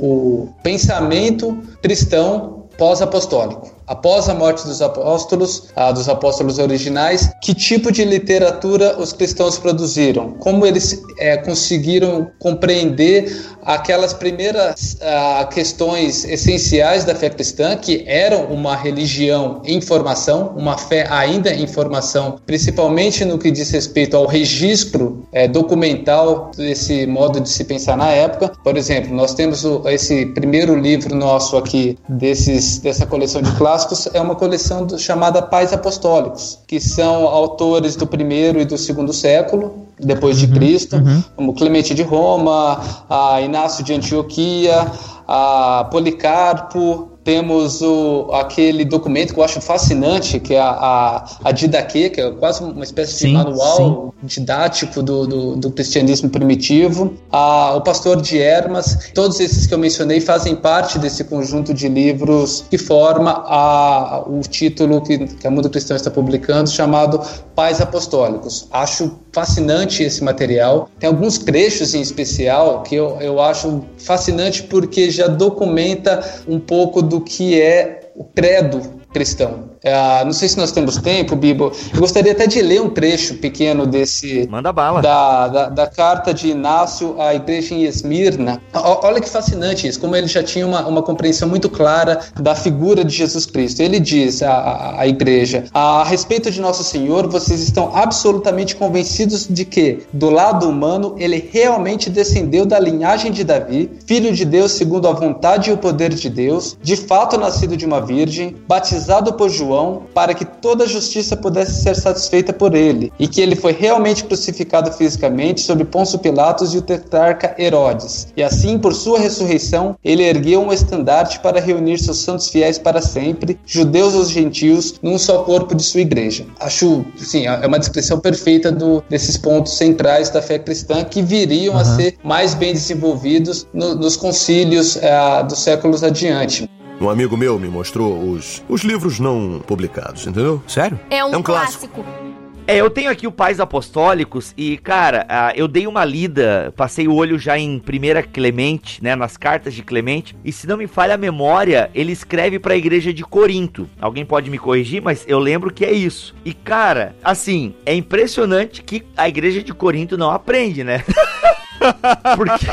o 0.44 0.54
pensamento 0.64 1.58
cristão 1.82 2.66
pós-apostólico. 2.78 3.75
Após 3.88 4.30
a 4.30 4.34
morte 4.34 4.65
dos 4.65 4.82
apóstolos, 4.82 5.69
ah, 5.76 5.91
dos 5.91 6.10
apóstolos 6.10 6.60
originais, 6.60 7.30
que 7.41 7.54
tipo 7.54 7.91
de 7.91 8.04
literatura 8.04 9.00
os 9.00 9.13
cristãos 9.13 9.58
produziram? 9.58 10.34
Como 10.34 10.65
eles 10.65 11.02
é, 11.17 11.38
conseguiram 11.38 12.30
compreender 12.39 13.45
aquelas 13.63 14.13
primeiras 14.13 14.98
ah, 15.02 15.48
questões 15.52 16.24
essenciais 16.26 17.04
da 17.04 17.15
fé 17.15 17.30
cristã, 17.30 17.76
que 17.76 18.04
eram 18.08 18.45
uma 18.45 18.76
religião 18.76 19.62
em 19.65 19.82
formação, 19.82 20.54
uma 20.56 20.78
fé 20.78 21.08
ainda 21.10 21.54
em 21.54 21.67
formação, 21.67 22.39
principalmente 22.45 23.26
no 23.26 23.38
que 23.38 23.52
diz 23.52 23.71
respeito 23.71 24.15
ao 24.15 24.26
registro 24.26 25.28
é, 25.32 25.48
documental 25.48 26.52
desse 26.56 27.06
modo 27.06 27.39
de 27.39 27.50
se 27.50 27.63
pensar 27.63 27.98
na 27.98 28.10
época. 28.10 28.52
Por 28.63 28.78
exemplo, 28.78 29.13
nós 29.13 29.34
temos 29.34 29.63
o, 29.65 29.88
esse 29.88 30.26
primeiro 30.28 30.76
livro 30.76 31.15
nosso 31.15 31.58
aqui 31.58 31.98
desses, 32.08 32.80
dessa 32.80 33.06
coleção 33.06 33.41
de 33.41 33.52
clássicos, 33.54 33.75
é 34.14 34.22
uma 34.22 34.36
coleção 34.36 34.86
do, 34.86 34.98
chamada 34.98 35.42
Pais 35.42 35.74
Apostólicos, 35.74 36.60
que 36.68 36.80
são 36.80 37.28
autores 37.28 37.96
do 37.96 38.08
primeiro 38.08 38.60
e 38.60 38.66
do 38.66 38.78
segundo 38.78 39.12
século, 39.14 39.86
depois 40.00 40.38
de 40.38 40.48
Cristo, 40.48 40.98
como 41.36 41.54
Clemente 41.54 41.94
de 41.94 42.04
Roma, 42.04 42.82
a 43.10 43.42
Inácio 43.42 43.84
de 43.84 43.94
Antioquia, 43.94 44.92
a 45.28 45.88
Policarpo, 45.90 47.14
temos 47.26 47.82
o, 47.82 48.30
aquele 48.34 48.86
documento 48.86 49.34
que 49.34 49.40
eu 49.40 49.44
acho 49.44 49.60
fascinante, 49.60 50.40
que 50.40 50.54
é 50.54 50.60
a, 50.60 50.70
a, 50.70 51.26
a 51.44 51.52
Didaquê, 51.52 52.08
que 52.10 52.22
é 52.22 52.30
quase 52.32 52.64
uma 52.64 52.84
espécie 52.84 53.14
Sim, 53.14 53.28
de 53.30 53.34
manual 53.34 54.14
didático 54.22 55.02
do, 55.02 55.26
do, 55.26 55.56
do 55.56 55.72
cristianismo 55.72 56.30
primitivo, 56.30 57.16
a, 57.32 57.76
o 57.76 57.82
Pastor 57.82 58.22
de 58.22 58.40
Hermas, 58.40 59.10
todos 59.14 59.40
esses 59.40 59.66
que 59.66 59.74
eu 59.74 59.78
mencionei 59.80 60.22
fazem 60.22 60.56
parte 60.56 61.00
desse 61.00 61.24
conjunto 61.24 61.74
de 61.74 61.90
livros 61.90 62.64
que 62.70 62.78
forma 62.78 63.44
a, 63.48 64.24
o 64.28 64.42
título 64.42 65.02
que, 65.02 65.18
que 65.18 65.48
a 65.48 65.52
Mundo 65.52 65.70
Cristão 65.70 65.98
está 65.98 66.12
publicando, 66.12 66.70
chamado 66.70 67.20
Pais 67.56 67.82
Apostólicos. 67.82 68.68
Acho 68.72 69.12
fascinante 69.32 70.04
esse 70.04 70.24
material. 70.24 70.90
Tem 71.00 71.08
alguns 71.08 71.38
trechos 71.38 71.94
em 71.94 72.02
especial 72.02 72.84
que 72.84 72.96
eu, 72.96 73.18
eu 73.20 73.42
acho 73.42 73.84
fascinante 73.98 74.64
porque 74.64 75.10
já 75.10 75.28
documenta 75.28 76.24
um 76.48 76.60
pouco 76.60 77.02
do 77.02 77.14
que 77.21 77.62
é 77.62 78.12
o 78.15 78.23
credo 78.23 78.82
cristão. 79.13 79.75
É, 79.86 80.26
não 80.26 80.34
sei 80.34 80.50
se 80.50 80.58
nós 80.58 80.71
temos 80.71 80.98
tempo, 80.98 81.36
Bibo. 81.36 81.71
Eu 81.93 82.00
gostaria 82.00 82.32
até 82.32 82.48
de 82.48 82.60
ler 82.62 82.82
um 82.82 82.89
trecho 82.89 83.36
pequeno 83.36 83.86
desse. 83.86 84.48
Manda 84.50 84.74
bala. 84.74 85.00
Da, 85.00 85.48
da, 85.48 85.69
da 85.69 85.88
carta 85.88 86.34
de 86.34 86.48
Inácio 86.50 87.15
à 87.21 87.36
igreja 87.36 87.76
em 87.76 87.84
Esmirna. 87.84 88.60
O- 88.74 89.06
olha 89.06 89.21
que 89.21 89.30
fascinante 89.30 89.88
isso, 89.88 90.00
como 90.00 90.15
ele 90.15 90.26
já 90.26 90.41
tinha 90.41 90.65
uma, 90.65 90.88
uma 90.88 91.04
compreensão 91.04 91.48
muito 91.48 91.69
clara 91.69 92.19
da 92.41 92.56
figura 92.56 93.06
de 93.06 93.15
Jesus 93.15 93.45
Cristo. 93.45 93.80
Ele 93.82 94.00
diz 94.00 94.41
à, 94.41 94.52
à, 94.52 95.02
à 95.02 95.08
igreja: 95.08 95.65
a 95.71 96.04
respeito 96.04 96.50
de 96.50 96.60
nosso 96.60 96.84
Senhor, 96.84 97.28
vocês 97.30 97.62
estão 97.62 97.95
absolutamente 97.95 98.76
convencidos 98.76 99.48
de 99.48 99.65
que, 99.65 100.00
do 100.12 100.32
lado 100.32 100.67
humano, 100.67 101.15
ele 101.19 101.48
realmente 101.54 102.10
descendeu 102.10 102.65
da 102.65 102.80
linhagem 102.80 103.32
de 103.32 103.43
Davi, 103.43 103.91
filho 104.08 104.34
de 104.34 104.45
Deus 104.45 104.71
segundo 104.71 105.08
a 105.08 105.12
vontade 105.13 105.69
e 105.69 105.74
o 105.74 105.78
poder 105.78 106.12
de 106.13 106.28
Deus, 106.30 106.76
de 106.82 106.95
fato 106.95 107.38
nascido 107.38 107.78
de 107.78 107.86
uma 107.86 108.02
virgem, 108.02 108.56
batizado 108.67 109.34
por 109.34 109.50
João, 109.50 109.75
para 110.14 110.34
que 110.34 110.46
toda 110.46 110.84
a 110.84 110.88
justiça 110.88 111.36
pudesse 111.36 111.82
ser 111.82 111.96
satisfeita 111.96 112.54
por 112.54 112.74
ele, 112.76 113.12
e 113.20 113.28
que 113.28 113.42
ele 113.42 113.56
foi 113.56 113.72
realmente 113.74 114.24
crucificado 114.24 114.92
fisicamente 114.92 115.62
sob 115.62 115.84
Pôncio 115.86 116.20
Pilatos 116.20 116.74
e 116.74 116.78
o 116.78 116.82
tetrarca 116.82 117.56
Herodes. 117.58 118.28
E 118.36 118.44
assim, 118.44 118.78
por 118.80 118.94
sua 118.94 119.20
ressurreição, 119.20 119.96
ele 120.04 120.24
ergueu 120.24 120.62
um 120.62 120.72
estandarte 120.74 121.40
para 121.40 121.60
reunir 121.60 121.98
seus 122.00 122.20
santos 122.20 122.50
fiéis 122.50 122.78
para 122.78 123.02
sempre, 123.02 123.60
judeus 123.66 124.14
ou 124.16 124.26
gentios, 124.26 124.96
num 125.02 125.18
só 125.18 125.44
corpo 125.44 125.76
de 125.76 125.84
sua 125.84 126.02
igreja. 126.02 126.46
Acho, 126.60 127.06
sim, 127.18 127.46
é 127.48 127.66
uma 127.68 127.80
descrição 127.80 128.20
perfeita 128.20 128.72
do, 128.72 129.04
desses 129.10 129.38
pontos 129.38 129.78
centrais 129.78 130.30
da 130.30 130.42
fé 130.42 130.58
cristã 130.60 131.04
que 131.04 131.22
viriam 131.22 131.78
a 131.78 131.84
ser 131.86 132.18
mais 132.24 132.54
bem 132.54 132.74
desenvolvidos 132.74 133.68
no- 133.74 133.96
nos 133.96 134.16
concílios 134.16 134.98
eh, 135.02 135.44
dos 135.48 135.60
séculos 135.60 136.04
adiante. 136.04 136.70
Um 137.00 137.10
amigo 137.10 137.36
meu 137.36 137.60
me 137.60 137.68
mostrou 137.68 138.30
os, 138.32 138.64
os 138.70 138.82
livros 138.82 139.20
não 139.20 139.62
publicados, 139.66 140.26
entendeu? 140.26 140.62
Sério? 140.68 141.00
É 141.10 141.24
um, 141.24 141.34
É 141.34 141.38
um 141.38 141.44
clássico. 141.44 141.88
clássico. 141.90 142.26
É, 142.68 142.78
eu 142.78 142.90
tenho 142.90 143.12
aqui 143.12 143.28
o 143.28 143.32
Pais 143.32 143.60
Apostólicos 143.60 144.52
e, 144.58 144.76
cara, 144.78 145.54
eu 145.56 145.68
dei 145.68 145.86
uma 145.86 146.04
lida, 146.04 146.74
passei 146.76 147.08
o 147.08 147.14
olho 147.14 147.38
já 147.38 147.60
em 147.60 147.78
Primeira 147.78 148.24
Clemente, 148.24 149.04
né, 149.04 149.16
nas 149.16 149.38
cartas 149.38 149.72
de 149.76 149.84
Clemente, 149.84 150.36
e 150.44 150.52
se 150.52 150.66
não 150.66 150.76
me 150.76 150.88
falha 150.88 151.14
a 151.14 151.18
memória, 151.18 151.92
ele 151.94 152.12
escreve 152.12 152.58
pra 152.58 152.76
igreja 152.76 153.14
de 153.14 153.24
Corinto. 153.24 153.88
Alguém 154.02 154.26
pode 154.26 154.50
me 154.50 154.58
corrigir, 154.58 155.00
mas 155.00 155.24
eu 155.28 155.38
lembro 155.38 155.72
que 155.72 155.86
é 155.86 155.92
isso. 155.92 156.34
E, 156.44 156.54
cara, 156.56 157.16
assim, 157.24 157.76
é 157.86 157.94
impressionante 157.94 158.82
que 158.82 159.04
a 159.16 159.30
igreja 159.30 159.62
de 159.62 159.72
Corinto 159.72 160.18
não 160.18 160.32
aprende, 160.32 160.84
né? 160.84 161.04
Porque, 162.36 162.66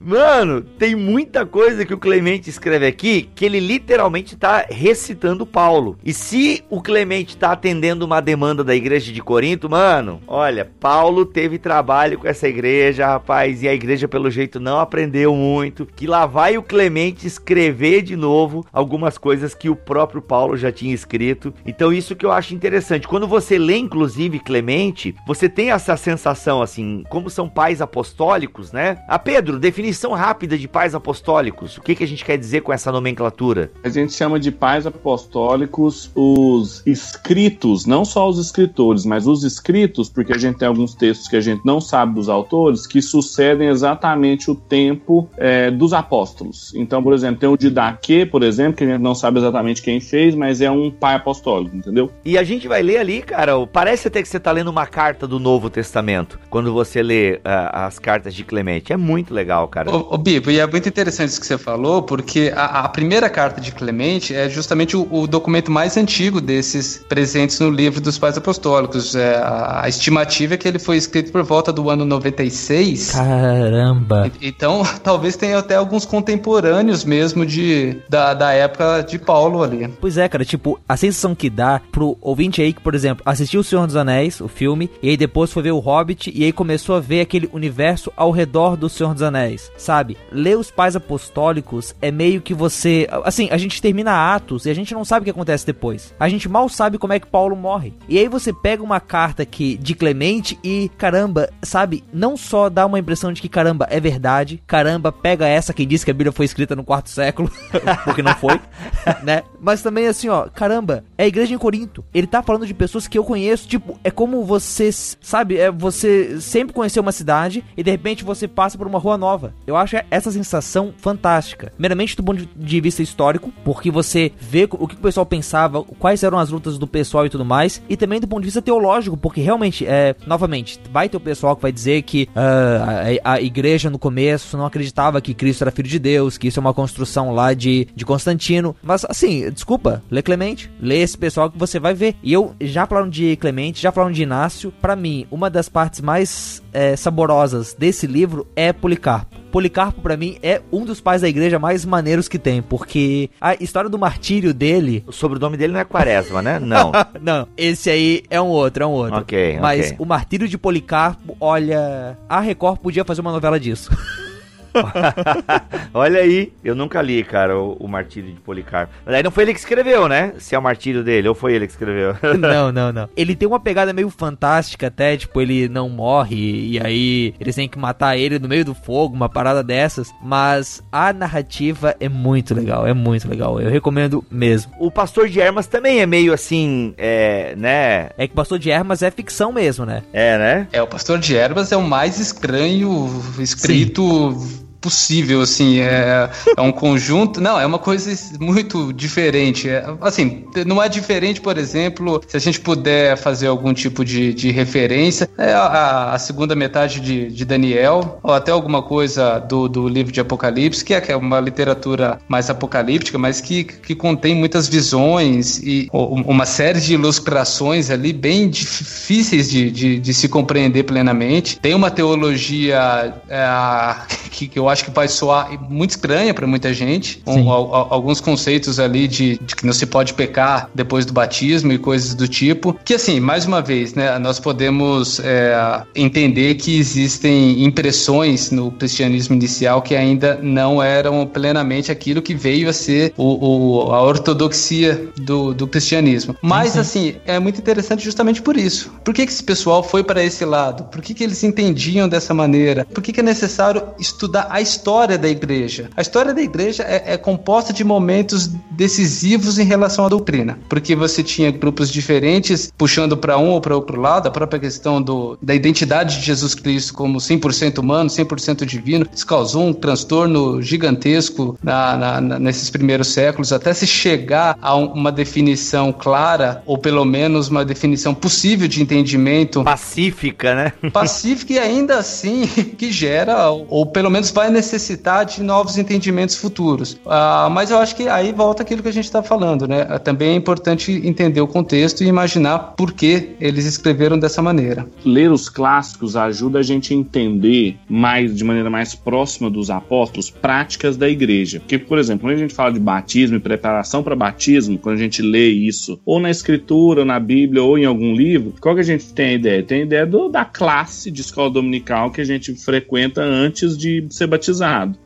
mano, 0.00 0.62
tem 0.62 0.94
muita 0.94 1.44
coisa 1.46 1.84
que 1.84 1.94
o 1.94 1.98
Clemente 1.98 2.50
escreve 2.50 2.86
aqui 2.86 3.28
que 3.34 3.44
ele 3.44 3.60
literalmente 3.60 4.36
tá 4.36 4.66
recitando 4.68 5.46
Paulo. 5.46 5.98
E 6.04 6.12
se 6.12 6.64
o 6.68 6.80
Clemente 6.80 7.36
tá 7.36 7.52
atendendo 7.52 8.04
uma 8.04 8.20
demanda 8.20 8.64
da 8.64 8.74
igreja 8.74 9.12
de 9.12 9.22
Corinto, 9.22 9.68
mano, 9.68 10.20
olha, 10.26 10.70
Paulo 10.80 11.24
teve 11.24 11.58
trabalho 11.58 12.18
com 12.18 12.28
essa 12.28 12.48
igreja, 12.48 13.06
rapaz, 13.06 13.62
e 13.62 13.68
a 13.68 13.74
igreja 13.74 14.08
pelo 14.08 14.30
jeito 14.30 14.58
não 14.58 14.78
aprendeu 14.78 15.34
muito. 15.34 15.86
Que 15.86 16.06
lá 16.06 16.26
vai 16.26 16.56
o 16.56 16.62
Clemente 16.62 17.26
escrever 17.26 18.02
de 18.02 18.16
novo 18.16 18.64
algumas 18.72 19.18
coisas 19.18 19.54
que 19.54 19.68
o 19.68 19.76
próprio 19.76 20.22
Paulo 20.22 20.56
já 20.56 20.72
tinha 20.72 20.94
escrito. 20.94 21.52
Então, 21.64 21.92
isso 21.92 22.16
que 22.16 22.24
eu 22.24 22.32
acho 22.32 22.54
interessante. 22.54 23.08
Quando 23.08 23.26
você 23.26 23.58
lê, 23.58 23.76
inclusive, 23.76 24.38
Clemente, 24.38 25.14
você 25.26 25.48
tem 25.48 25.70
essa 25.70 25.96
sensação 25.96 26.62
assim, 26.62 27.04
como 27.08 27.30
são 27.30 27.48
pais 27.48 27.80
apostólicos, 27.80 28.29
né? 28.72 28.98
Ah, 29.08 29.18
Pedro, 29.18 29.58
definição 29.58 30.12
rápida 30.12 30.56
de 30.56 30.66
pais 30.68 30.94
apostólicos. 30.94 31.76
O 31.78 31.82
que, 31.82 31.94
que 31.94 32.04
a 32.04 32.06
gente 32.06 32.24
quer 32.24 32.36
dizer 32.38 32.60
com 32.62 32.72
essa 32.72 32.90
nomenclatura? 32.92 33.70
A 33.82 33.88
gente 33.88 34.12
chama 34.12 34.38
de 34.38 34.50
pais 34.50 34.86
apostólicos 34.86 36.10
os 36.14 36.82
escritos, 36.86 37.86
não 37.86 38.04
só 38.04 38.28
os 38.28 38.38
escritores, 38.38 39.04
mas 39.04 39.26
os 39.26 39.44
escritos, 39.44 40.08
porque 40.08 40.32
a 40.32 40.38
gente 40.38 40.58
tem 40.58 40.68
alguns 40.68 40.94
textos 40.94 41.28
que 41.28 41.36
a 41.36 41.40
gente 41.40 41.62
não 41.64 41.80
sabe 41.80 42.14
dos 42.14 42.28
autores, 42.28 42.86
que 42.86 43.00
sucedem 43.02 43.68
exatamente 43.68 44.50
o 44.50 44.54
tempo 44.54 45.28
é, 45.36 45.70
dos 45.70 45.92
apóstolos. 45.92 46.72
Então, 46.74 47.02
por 47.02 47.12
exemplo, 47.12 47.40
tem 47.40 47.48
o 47.48 47.56
Didaquê, 47.56 48.24
por 48.26 48.42
exemplo, 48.42 48.74
que 48.74 48.84
a 48.84 48.86
gente 48.86 49.00
não 49.00 49.14
sabe 49.14 49.38
exatamente 49.38 49.82
quem 49.82 50.00
fez, 50.00 50.34
mas 50.34 50.60
é 50.60 50.70
um 50.70 50.90
pai 50.90 51.14
apostólico, 51.14 51.76
entendeu? 51.76 52.10
E 52.24 52.36
a 52.38 52.42
gente 52.42 52.66
vai 52.68 52.82
ler 52.82 52.98
ali, 52.98 53.22
cara, 53.22 53.56
o- 53.56 53.66
parece 53.66 54.08
até 54.08 54.22
que 54.22 54.28
você 54.28 54.40
tá 54.40 54.50
lendo 54.52 54.68
uma 54.68 54.86
carta 54.86 55.26
do 55.26 55.38
Novo 55.38 55.70
Testamento, 55.70 56.38
quando 56.48 56.72
você 56.72 57.02
lê 57.02 57.40
ah, 57.44 57.86
as 57.86 57.98
cartas 57.98 58.19
de 58.28 58.44
Clemente. 58.44 58.92
É 58.92 58.96
muito 58.96 59.32
legal, 59.32 59.68
cara. 59.68 59.90
Ô, 59.90 60.14
ô, 60.14 60.18
Bibo, 60.18 60.50
e 60.50 60.58
é 60.58 60.66
muito 60.66 60.88
interessante 60.88 61.30
isso 61.30 61.40
que 61.40 61.46
você 61.46 61.56
falou, 61.56 62.02
porque 62.02 62.52
a, 62.54 62.80
a 62.80 62.88
primeira 62.88 63.30
carta 63.30 63.60
de 63.60 63.72
Clemente 63.72 64.34
é 64.34 64.48
justamente 64.48 64.96
o, 64.96 65.06
o 65.10 65.26
documento 65.26 65.70
mais 65.70 65.96
antigo 65.96 66.40
desses 66.40 67.04
presentes 67.08 67.60
no 67.60 67.70
livro 67.70 68.00
dos 68.00 68.18
Pais 68.18 68.36
Apostólicos. 68.36 69.14
É, 69.14 69.36
a, 69.36 69.84
a 69.84 69.88
estimativa 69.88 70.54
é 70.54 70.56
que 70.56 70.66
ele 70.66 70.78
foi 70.78 70.96
escrito 70.96 71.30
por 71.30 71.42
volta 71.42 71.72
do 71.72 71.88
ano 71.88 72.04
96. 72.04 73.12
Caramba. 73.12 74.30
Então, 74.42 74.82
talvez 75.02 75.36
tenha 75.36 75.58
até 75.58 75.76
alguns 75.76 76.04
contemporâneos 76.04 77.04
mesmo 77.04 77.46
de, 77.46 77.98
da, 78.08 78.34
da 78.34 78.52
época 78.52 79.02
de 79.02 79.18
Paulo 79.18 79.62
ali. 79.62 79.88
Pois 80.00 80.18
é, 80.18 80.28
cara, 80.28 80.44
tipo, 80.44 80.80
a 80.88 80.96
sensação 80.96 81.34
que 81.34 81.48
dá 81.48 81.80
pro 81.92 82.16
ouvinte 82.20 82.60
aí 82.60 82.72
que, 82.72 82.80
por 82.80 82.94
exemplo, 82.94 83.22
assistiu 83.24 83.60
O 83.60 83.64
Senhor 83.64 83.86
dos 83.86 83.96
Anéis, 83.96 84.40
o 84.40 84.48
filme, 84.48 84.90
e 85.02 85.08
aí 85.08 85.16
depois 85.16 85.52
foi 85.52 85.62
ver 85.62 85.72
o 85.72 85.78
Hobbit, 85.78 86.32
e 86.34 86.44
aí 86.44 86.52
começou 86.52 86.96
a 86.96 87.00
ver 87.00 87.20
aquele 87.20 87.48
universo 87.52 88.09
ao 88.16 88.30
redor 88.30 88.76
do 88.76 88.88
Senhor 88.88 89.12
dos 89.12 89.22
Anéis, 89.22 89.70
sabe? 89.76 90.16
Ler 90.30 90.58
os 90.58 90.70
pais 90.70 90.96
apostólicos 90.96 91.94
é 92.00 92.10
meio 92.10 92.40
que 92.40 92.54
você. 92.54 93.08
Assim, 93.24 93.48
a 93.50 93.56
gente 93.56 93.80
termina 93.80 94.34
Atos 94.34 94.66
e 94.66 94.70
a 94.70 94.74
gente 94.74 94.94
não 94.94 95.04
sabe 95.04 95.22
o 95.22 95.24
que 95.24 95.30
acontece 95.30 95.66
depois. 95.66 96.14
A 96.18 96.28
gente 96.28 96.48
mal 96.48 96.68
sabe 96.68 96.98
como 96.98 97.12
é 97.12 97.20
que 97.20 97.26
Paulo 97.26 97.56
morre. 97.56 97.94
E 98.08 98.18
aí 98.18 98.28
você 98.28 98.52
pega 98.52 98.82
uma 98.82 99.00
carta 99.00 99.42
aqui 99.42 99.76
de 99.76 99.94
Clemente 99.94 100.58
e, 100.62 100.90
caramba, 100.96 101.50
sabe? 101.62 102.04
Não 102.12 102.36
só 102.36 102.68
dá 102.68 102.86
uma 102.86 102.98
impressão 102.98 103.32
de 103.32 103.40
que, 103.40 103.48
caramba, 103.48 103.86
é 103.90 104.00
verdade, 104.00 104.62
caramba, 104.66 105.12
pega 105.12 105.46
essa 105.46 105.72
quem 105.72 105.86
disse 105.86 106.04
que 106.04 106.10
a 106.10 106.14
Bíblia 106.14 106.32
foi 106.32 106.46
escrita 106.46 106.76
no 106.76 106.84
quarto 106.84 107.10
século, 107.10 107.50
porque 108.04 108.22
não 108.22 108.34
foi, 108.34 108.60
né? 109.22 109.42
Mas 109.60 109.82
também 109.82 110.06
assim, 110.06 110.28
ó, 110.28 110.48
caramba, 110.48 111.04
é 111.16 111.24
a 111.24 111.26
igreja 111.26 111.54
em 111.54 111.58
Corinto. 111.58 112.04
Ele 112.12 112.26
tá 112.26 112.42
falando 112.42 112.66
de 112.66 112.74
pessoas 112.74 113.06
que 113.06 113.18
eu 113.18 113.24
conheço, 113.24 113.68
tipo, 113.68 113.98
é 114.02 114.10
como 114.10 114.44
você, 114.44 114.90
sabe, 114.92 115.56
é 115.56 115.70
você 115.70 116.40
sempre 116.40 116.74
conheceu 116.74 117.02
uma 117.02 117.12
cidade 117.12 117.64
e 117.76 117.82
de 117.82 117.90
repente 117.90 117.99
repente 118.00 118.24
você 118.24 118.48
passa 118.48 118.78
por 118.78 118.86
uma 118.86 118.98
rua 118.98 119.18
nova. 119.18 119.52
Eu 119.66 119.76
acho 119.76 119.96
essa 120.10 120.30
sensação 120.30 120.92
fantástica. 120.96 121.72
Meramente 121.78 122.16
do 122.16 122.22
ponto 122.22 122.48
de 122.56 122.80
vista 122.80 123.02
histórico, 123.02 123.52
porque 123.64 123.90
você 123.90 124.32
vê 124.40 124.66
o 124.70 124.88
que 124.88 124.94
o 124.94 124.98
pessoal 124.98 125.26
pensava, 125.26 125.82
quais 125.82 126.22
eram 126.22 126.38
as 126.38 126.50
lutas 126.50 126.78
do 126.78 126.86
pessoal 126.86 127.26
e 127.26 127.30
tudo 127.30 127.44
mais, 127.44 127.82
e 127.88 127.96
também 127.96 128.20
do 128.20 128.26
ponto 128.26 128.40
de 128.40 128.46
vista 128.46 128.62
teológico, 128.62 129.16
porque 129.16 129.40
realmente, 129.40 129.86
é, 129.86 130.16
novamente, 130.26 130.80
vai 130.90 131.08
ter 131.08 131.16
o 131.16 131.20
pessoal 131.20 131.54
que 131.54 131.62
vai 131.62 131.70
dizer 131.70 132.02
que 132.02 132.28
uh, 132.34 133.20
a, 133.22 133.34
a, 133.34 133.40
igreja 133.40 133.90
no 133.90 133.98
começo 133.98 134.56
não 134.56 134.64
acreditava 134.64 135.20
que 135.20 135.34
Cristo 135.34 135.62
era 135.62 135.70
filho 135.70 135.88
de 135.88 135.98
Deus, 135.98 136.38
que 136.38 136.48
isso 136.48 136.58
é 136.58 136.62
uma 136.62 136.74
construção 136.74 137.32
lá 137.32 137.52
de, 137.52 137.86
de 137.94 138.04
Constantino. 138.04 138.74
Mas 138.82 139.04
assim, 139.04 139.50
desculpa, 139.50 140.02
lê 140.10 140.22
Clemente, 140.22 140.70
lê 140.80 140.98
esse 140.98 141.18
pessoal 141.18 141.50
que 141.50 141.58
você 141.58 141.78
vai 141.78 141.92
ver. 141.92 142.16
E 142.22 142.32
eu 142.32 142.54
já 142.60 142.86
falando 142.86 143.10
de 143.10 143.36
Clemente, 143.36 143.80
já 143.80 143.92
falando 143.92 144.14
de 144.14 144.22
Inácio, 144.22 144.72
para 144.80 144.96
mim, 144.96 145.26
uma 145.30 145.50
das 145.50 145.68
partes 145.68 146.00
mais 146.00 146.62
é, 146.72 146.96
saborosas 146.96 147.74
desse 147.74 148.06
livro 148.06 148.46
é 148.54 148.72
Policarpo. 148.72 149.40
Policarpo, 149.50 150.00
para 150.00 150.16
mim, 150.16 150.38
é 150.42 150.62
um 150.70 150.84
dos 150.84 151.00
pais 151.00 151.22
da 151.22 151.28
igreja 151.28 151.58
mais 151.58 151.84
maneiros 151.84 152.28
que 152.28 152.38
tem, 152.38 152.62
porque 152.62 153.28
a 153.40 153.54
história 153.54 153.90
do 153.90 153.98
martírio 153.98 154.54
dele. 154.54 155.02
O 155.06 155.12
sobrenome 155.12 155.56
dele 155.56 155.72
não 155.72 155.80
é 155.80 155.84
Quaresma, 155.84 156.40
né? 156.40 156.58
Não. 156.60 156.92
não, 157.20 157.48
esse 157.56 157.90
aí 157.90 158.22
é 158.30 158.40
um 158.40 158.46
outro, 158.46 158.84
é 158.84 158.86
um 158.86 158.90
outro. 158.92 159.18
Ok, 159.18 159.58
Mas 159.60 159.86
ok. 159.86 159.96
o 159.98 160.06
martírio 160.06 160.46
de 160.46 160.56
Policarpo, 160.56 161.36
olha. 161.40 162.16
A 162.28 162.40
Record 162.40 162.78
podia 162.78 163.04
fazer 163.04 163.20
uma 163.20 163.32
novela 163.32 163.58
disso. 163.58 163.90
Olha 165.92 166.20
aí, 166.20 166.52
eu 166.64 166.74
nunca 166.74 167.00
li, 167.02 167.22
cara, 167.24 167.58
o, 167.58 167.72
o 167.74 167.88
Martírio 167.88 168.32
de 168.32 168.40
Policarpo. 168.40 168.92
Mas 169.04 169.14
aí 169.14 169.22
não 169.22 169.30
foi 169.30 169.44
ele 169.44 169.54
que 169.54 169.60
escreveu, 169.60 170.08
né? 170.08 170.32
Se 170.38 170.54
é 170.54 170.58
o 170.58 170.62
martírio 170.62 171.02
dele, 171.02 171.28
ou 171.28 171.34
foi 171.34 171.54
ele 171.54 171.66
que 171.66 171.72
escreveu? 171.72 172.14
não, 172.38 172.70
não, 172.72 172.92
não. 172.92 173.08
Ele 173.16 173.34
tem 173.34 173.46
uma 173.46 173.60
pegada 173.60 173.92
meio 173.92 174.10
fantástica 174.10 174.86
até, 174.86 175.16
tipo, 175.16 175.40
ele 175.40 175.68
não 175.68 175.88
morre 175.88 176.36
e 176.36 176.80
aí 176.80 177.34
eles 177.40 177.54
têm 177.54 177.68
que 177.68 177.78
matar 177.78 178.16
ele 178.16 178.38
no 178.38 178.48
meio 178.48 178.64
do 178.64 178.74
fogo, 178.74 179.14
uma 179.14 179.28
parada 179.28 179.62
dessas. 179.62 180.12
Mas 180.22 180.82
a 180.90 181.12
narrativa 181.12 181.94
é 182.00 182.08
muito 182.08 182.54
legal, 182.54 182.86
é 182.86 182.94
muito 182.94 183.28
legal. 183.28 183.60
Eu 183.60 183.70
recomendo 183.70 184.24
mesmo. 184.30 184.72
O 184.78 184.90
Pastor 184.90 185.28
de 185.28 185.40
Hermas 185.40 185.66
também 185.66 186.00
é 186.00 186.06
meio 186.06 186.32
assim, 186.32 186.94
é, 186.96 187.54
né? 187.56 188.10
É 188.16 188.26
que 188.26 188.32
o 188.32 188.36
Pastor 188.36 188.58
de 188.58 188.70
Hermas 188.70 189.02
é 189.02 189.10
ficção 189.10 189.52
mesmo, 189.52 189.84
né? 189.84 190.02
É, 190.12 190.38
né? 190.38 190.68
É, 190.72 190.82
o 190.82 190.86
Pastor 190.86 191.18
de 191.18 191.36
Ervas 191.36 191.72
é 191.72 191.76
o 191.76 191.82
mais 191.82 192.18
estranho 192.18 193.08
escrito 193.38 194.36
possível, 194.80 195.42
assim, 195.42 195.80
é, 195.80 196.30
é 196.56 196.60
um 196.60 196.72
conjunto, 196.72 197.40
não, 197.40 197.60
é 197.60 197.66
uma 197.66 197.78
coisa 197.78 198.10
muito 198.40 198.92
diferente, 198.92 199.68
é, 199.68 199.84
assim, 200.00 200.44
não 200.66 200.82
é 200.82 200.88
diferente, 200.88 201.40
por 201.40 201.58
exemplo, 201.58 202.20
se 202.26 202.36
a 202.36 202.40
gente 202.40 202.60
puder 202.60 203.16
fazer 203.16 203.46
algum 203.46 203.74
tipo 203.74 204.04
de, 204.04 204.32
de 204.32 204.50
referência, 204.50 205.28
é 205.36 205.52
a, 205.52 206.12
a 206.12 206.18
segunda 206.18 206.54
metade 206.54 207.00
de, 207.00 207.30
de, 207.30 207.44
Daniel, 207.44 208.18
ou 208.22 208.32
até 208.32 208.50
alguma 208.50 208.82
coisa 208.82 209.38
do, 209.38 209.68
do 209.68 209.88
livro 209.88 210.12
de 210.12 210.20
Apocalipse, 210.20 210.84
que 210.84 210.94
é, 210.94 211.00
que 211.00 211.12
é 211.12 211.16
uma 211.16 211.40
literatura 211.40 212.20
mais 212.28 212.48
apocalíptica, 212.48 213.18
mas 213.18 213.40
que, 213.40 213.64
que 213.64 213.94
contém 213.94 214.34
muitas 214.34 214.68
visões 214.68 215.58
e 215.62 215.88
uma 215.92 216.46
série 216.46 216.80
de 216.80 216.94
ilustrações 216.94 217.90
ali 217.90 218.12
bem 218.12 218.48
difíceis 218.48 219.50
de, 219.50 219.70
de, 219.70 219.98
de 219.98 220.14
se 220.14 220.28
compreender 220.28 220.84
plenamente, 220.84 221.58
tem 221.58 221.74
uma 221.74 221.90
teologia 221.90 223.14
é, 223.28 223.96
que, 224.30 224.48
que 224.48 224.58
eu 224.58 224.69
acho 224.70 224.84
que 224.84 224.90
vai 224.90 225.08
soar 225.08 225.50
muito 225.68 225.90
estranha 225.90 226.32
para 226.32 226.46
muita 226.46 226.72
gente. 226.72 227.22
Um, 227.26 227.50
alguns 227.50 228.20
conceitos 228.20 228.78
ali 228.78 229.06
de, 229.06 229.38
de, 229.38 229.56
que 229.56 229.66
não 229.66 229.72
se 229.72 229.86
pode 229.86 230.14
pecar 230.14 230.70
depois 230.74 231.04
do 231.04 231.12
batismo 231.12 231.72
e 231.72 231.78
coisas 231.78 232.14
do 232.14 232.28
tipo. 232.28 232.76
Que 232.84 232.94
assim, 232.94 233.20
mais 233.20 233.46
uma 233.46 233.60
vez, 233.60 233.94
né, 233.94 234.18
nós 234.18 234.38
podemos 234.38 235.20
é, 235.20 235.82
entender 235.94 236.54
que 236.54 236.78
existem 236.78 237.64
impressões 237.64 238.50
no 238.50 238.70
cristianismo 238.70 239.34
inicial 239.34 239.82
que 239.82 239.94
ainda 239.94 240.38
não 240.42 240.82
eram 240.82 241.26
plenamente 241.26 241.90
aquilo 241.90 242.22
que 242.22 242.34
veio 242.34 242.68
a 242.68 242.72
ser 242.72 243.12
o, 243.16 243.86
o, 243.86 243.92
a 243.92 244.02
ortodoxia 244.02 245.08
do, 245.16 245.52
do 245.54 245.66
cristianismo. 245.66 246.36
Mas 246.42 246.74
uhum. 246.74 246.80
assim, 246.80 247.14
é 247.26 247.38
muito 247.38 247.58
interessante 247.58 248.04
justamente 248.04 248.42
por 248.42 248.56
isso. 248.56 248.92
Por 249.04 249.14
que, 249.14 249.26
que 249.26 249.32
esse 249.32 249.42
pessoal 249.42 249.82
foi 249.82 250.02
para 250.02 250.22
esse 250.22 250.44
lado? 250.44 250.84
Por 250.84 251.00
que, 251.00 251.14
que 251.14 251.24
eles 251.24 251.42
entendiam 251.42 252.08
dessa 252.08 252.34
maneira? 252.34 252.84
Por 252.84 253.02
que, 253.02 253.12
que 253.12 253.20
é 253.20 253.22
necessário 253.22 253.82
estudar 253.98 254.46
a 254.50 254.59
história 254.60 255.18
da 255.18 255.28
igreja. 255.28 255.90
A 255.96 256.00
história 256.00 256.34
da 256.34 256.42
igreja 256.42 256.82
é, 256.82 257.14
é 257.14 257.16
composta 257.16 257.72
de 257.72 257.84
momentos 257.84 258.50
decisivos 258.70 259.58
em 259.58 259.64
relação 259.64 260.04
à 260.04 260.08
doutrina, 260.08 260.58
porque 260.68 260.94
você 260.94 261.22
tinha 261.22 261.50
grupos 261.50 261.90
diferentes 261.90 262.72
puxando 262.76 263.16
para 263.16 263.38
um 263.38 263.50
ou 263.50 263.60
para 263.60 263.74
outro 263.74 264.00
lado, 264.00 264.26
a 264.26 264.30
própria 264.30 264.60
questão 264.60 265.00
do, 265.00 265.38
da 265.42 265.54
identidade 265.54 266.18
de 266.18 266.24
Jesus 266.24 266.54
Cristo 266.54 266.94
como 266.94 267.18
100% 267.18 267.78
humano, 267.78 268.08
100% 268.08 268.64
divino, 268.64 269.06
isso 269.12 269.26
causou 269.26 269.66
um 269.66 269.72
transtorno 269.72 270.62
gigantesco 270.62 271.58
na, 271.62 271.96
na, 271.96 272.20
na, 272.20 272.38
nesses 272.38 272.70
primeiros 272.70 273.08
séculos, 273.08 273.52
até 273.52 273.72
se 273.72 273.86
chegar 273.86 274.56
a 274.60 274.76
um, 274.76 274.86
uma 274.92 275.12
definição 275.12 275.92
clara, 275.92 276.62
ou 276.66 276.78
pelo 276.78 277.04
menos 277.04 277.48
uma 277.48 277.64
definição 277.64 278.14
possível 278.14 278.68
de 278.68 278.82
entendimento. 278.82 279.62
Pacífica, 279.62 280.54
né? 280.54 280.72
Pacífica 280.92 281.52
e 281.54 281.58
ainda 281.58 281.98
assim 281.98 282.46
que 282.78 282.90
gera, 282.90 283.50
ou, 283.50 283.66
ou 283.68 283.86
pelo 283.86 284.10
menos 284.10 284.30
vai 284.30 284.49
necessitar 284.50 285.24
de 285.24 285.42
novos 285.42 285.78
entendimentos 285.78 286.36
futuros. 286.36 286.94
Uh, 287.04 287.50
mas 287.50 287.70
eu 287.70 287.78
acho 287.78 287.94
que 287.96 288.08
aí 288.08 288.32
volta 288.32 288.62
aquilo 288.62 288.82
que 288.82 288.88
a 288.88 288.92
gente 288.92 289.04
está 289.04 289.22
falando, 289.22 289.66
né? 289.66 289.84
Também 289.98 290.30
é 290.30 290.34
importante 290.34 290.92
entender 291.04 291.40
o 291.40 291.46
contexto 291.46 292.02
e 292.02 292.06
imaginar 292.06 292.58
por 292.76 292.92
que 292.92 293.30
eles 293.40 293.66
escreveram 293.66 294.18
dessa 294.18 294.42
maneira. 294.42 294.86
Ler 295.04 295.30
os 295.30 295.48
clássicos 295.48 296.16
ajuda 296.16 296.60
a 296.60 296.62
gente 296.62 296.92
a 296.92 296.96
entender 296.96 297.76
mais, 297.88 298.36
de 298.36 298.44
maneira 298.44 298.70
mais 298.70 298.94
próxima 298.94 299.50
dos 299.50 299.70
apóstolos, 299.70 300.30
práticas 300.30 300.96
da 300.96 301.08
igreja. 301.08 301.60
Porque, 301.60 301.78
por 301.78 301.98
exemplo, 301.98 302.28
quando 302.28 302.34
a 302.34 302.38
gente 302.38 302.54
fala 302.54 302.72
de 302.72 302.80
batismo 302.80 303.36
e 303.36 303.40
preparação 303.40 304.02
para 304.02 304.16
batismo, 304.16 304.78
quando 304.78 304.96
a 304.96 305.00
gente 305.00 305.22
lê 305.22 305.48
isso, 305.48 306.00
ou 306.04 306.20
na 306.20 306.30
escritura, 306.30 307.00
ou 307.00 307.06
na 307.06 307.18
Bíblia, 307.20 307.62
ou 307.62 307.78
em 307.78 307.84
algum 307.84 308.14
livro, 308.14 308.54
qual 308.60 308.74
que 308.74 308.80
a 308.80 308.84
gente 308.84 309.12
tem 309.12 309.26
a 309.26 309.32
ideia? 309.34 309.62
Tem 309.62 309.80
a 309.80 309.84
ideia 309.84 310.06
do, 310.06 310.28
da 310.28 310.44
classe 310.44 311.10
de 311.10 311.20
escola 311.20 311.50
dominical 311.50 312.10
que 312.10 312.20
a 312.20 312.24
gente 312.24 312.54
frequenta 312.54 313.22
antes 313.22 313.76
de 313.76 314.06
ser 314.10 314.26
batizado. 314.26 314.39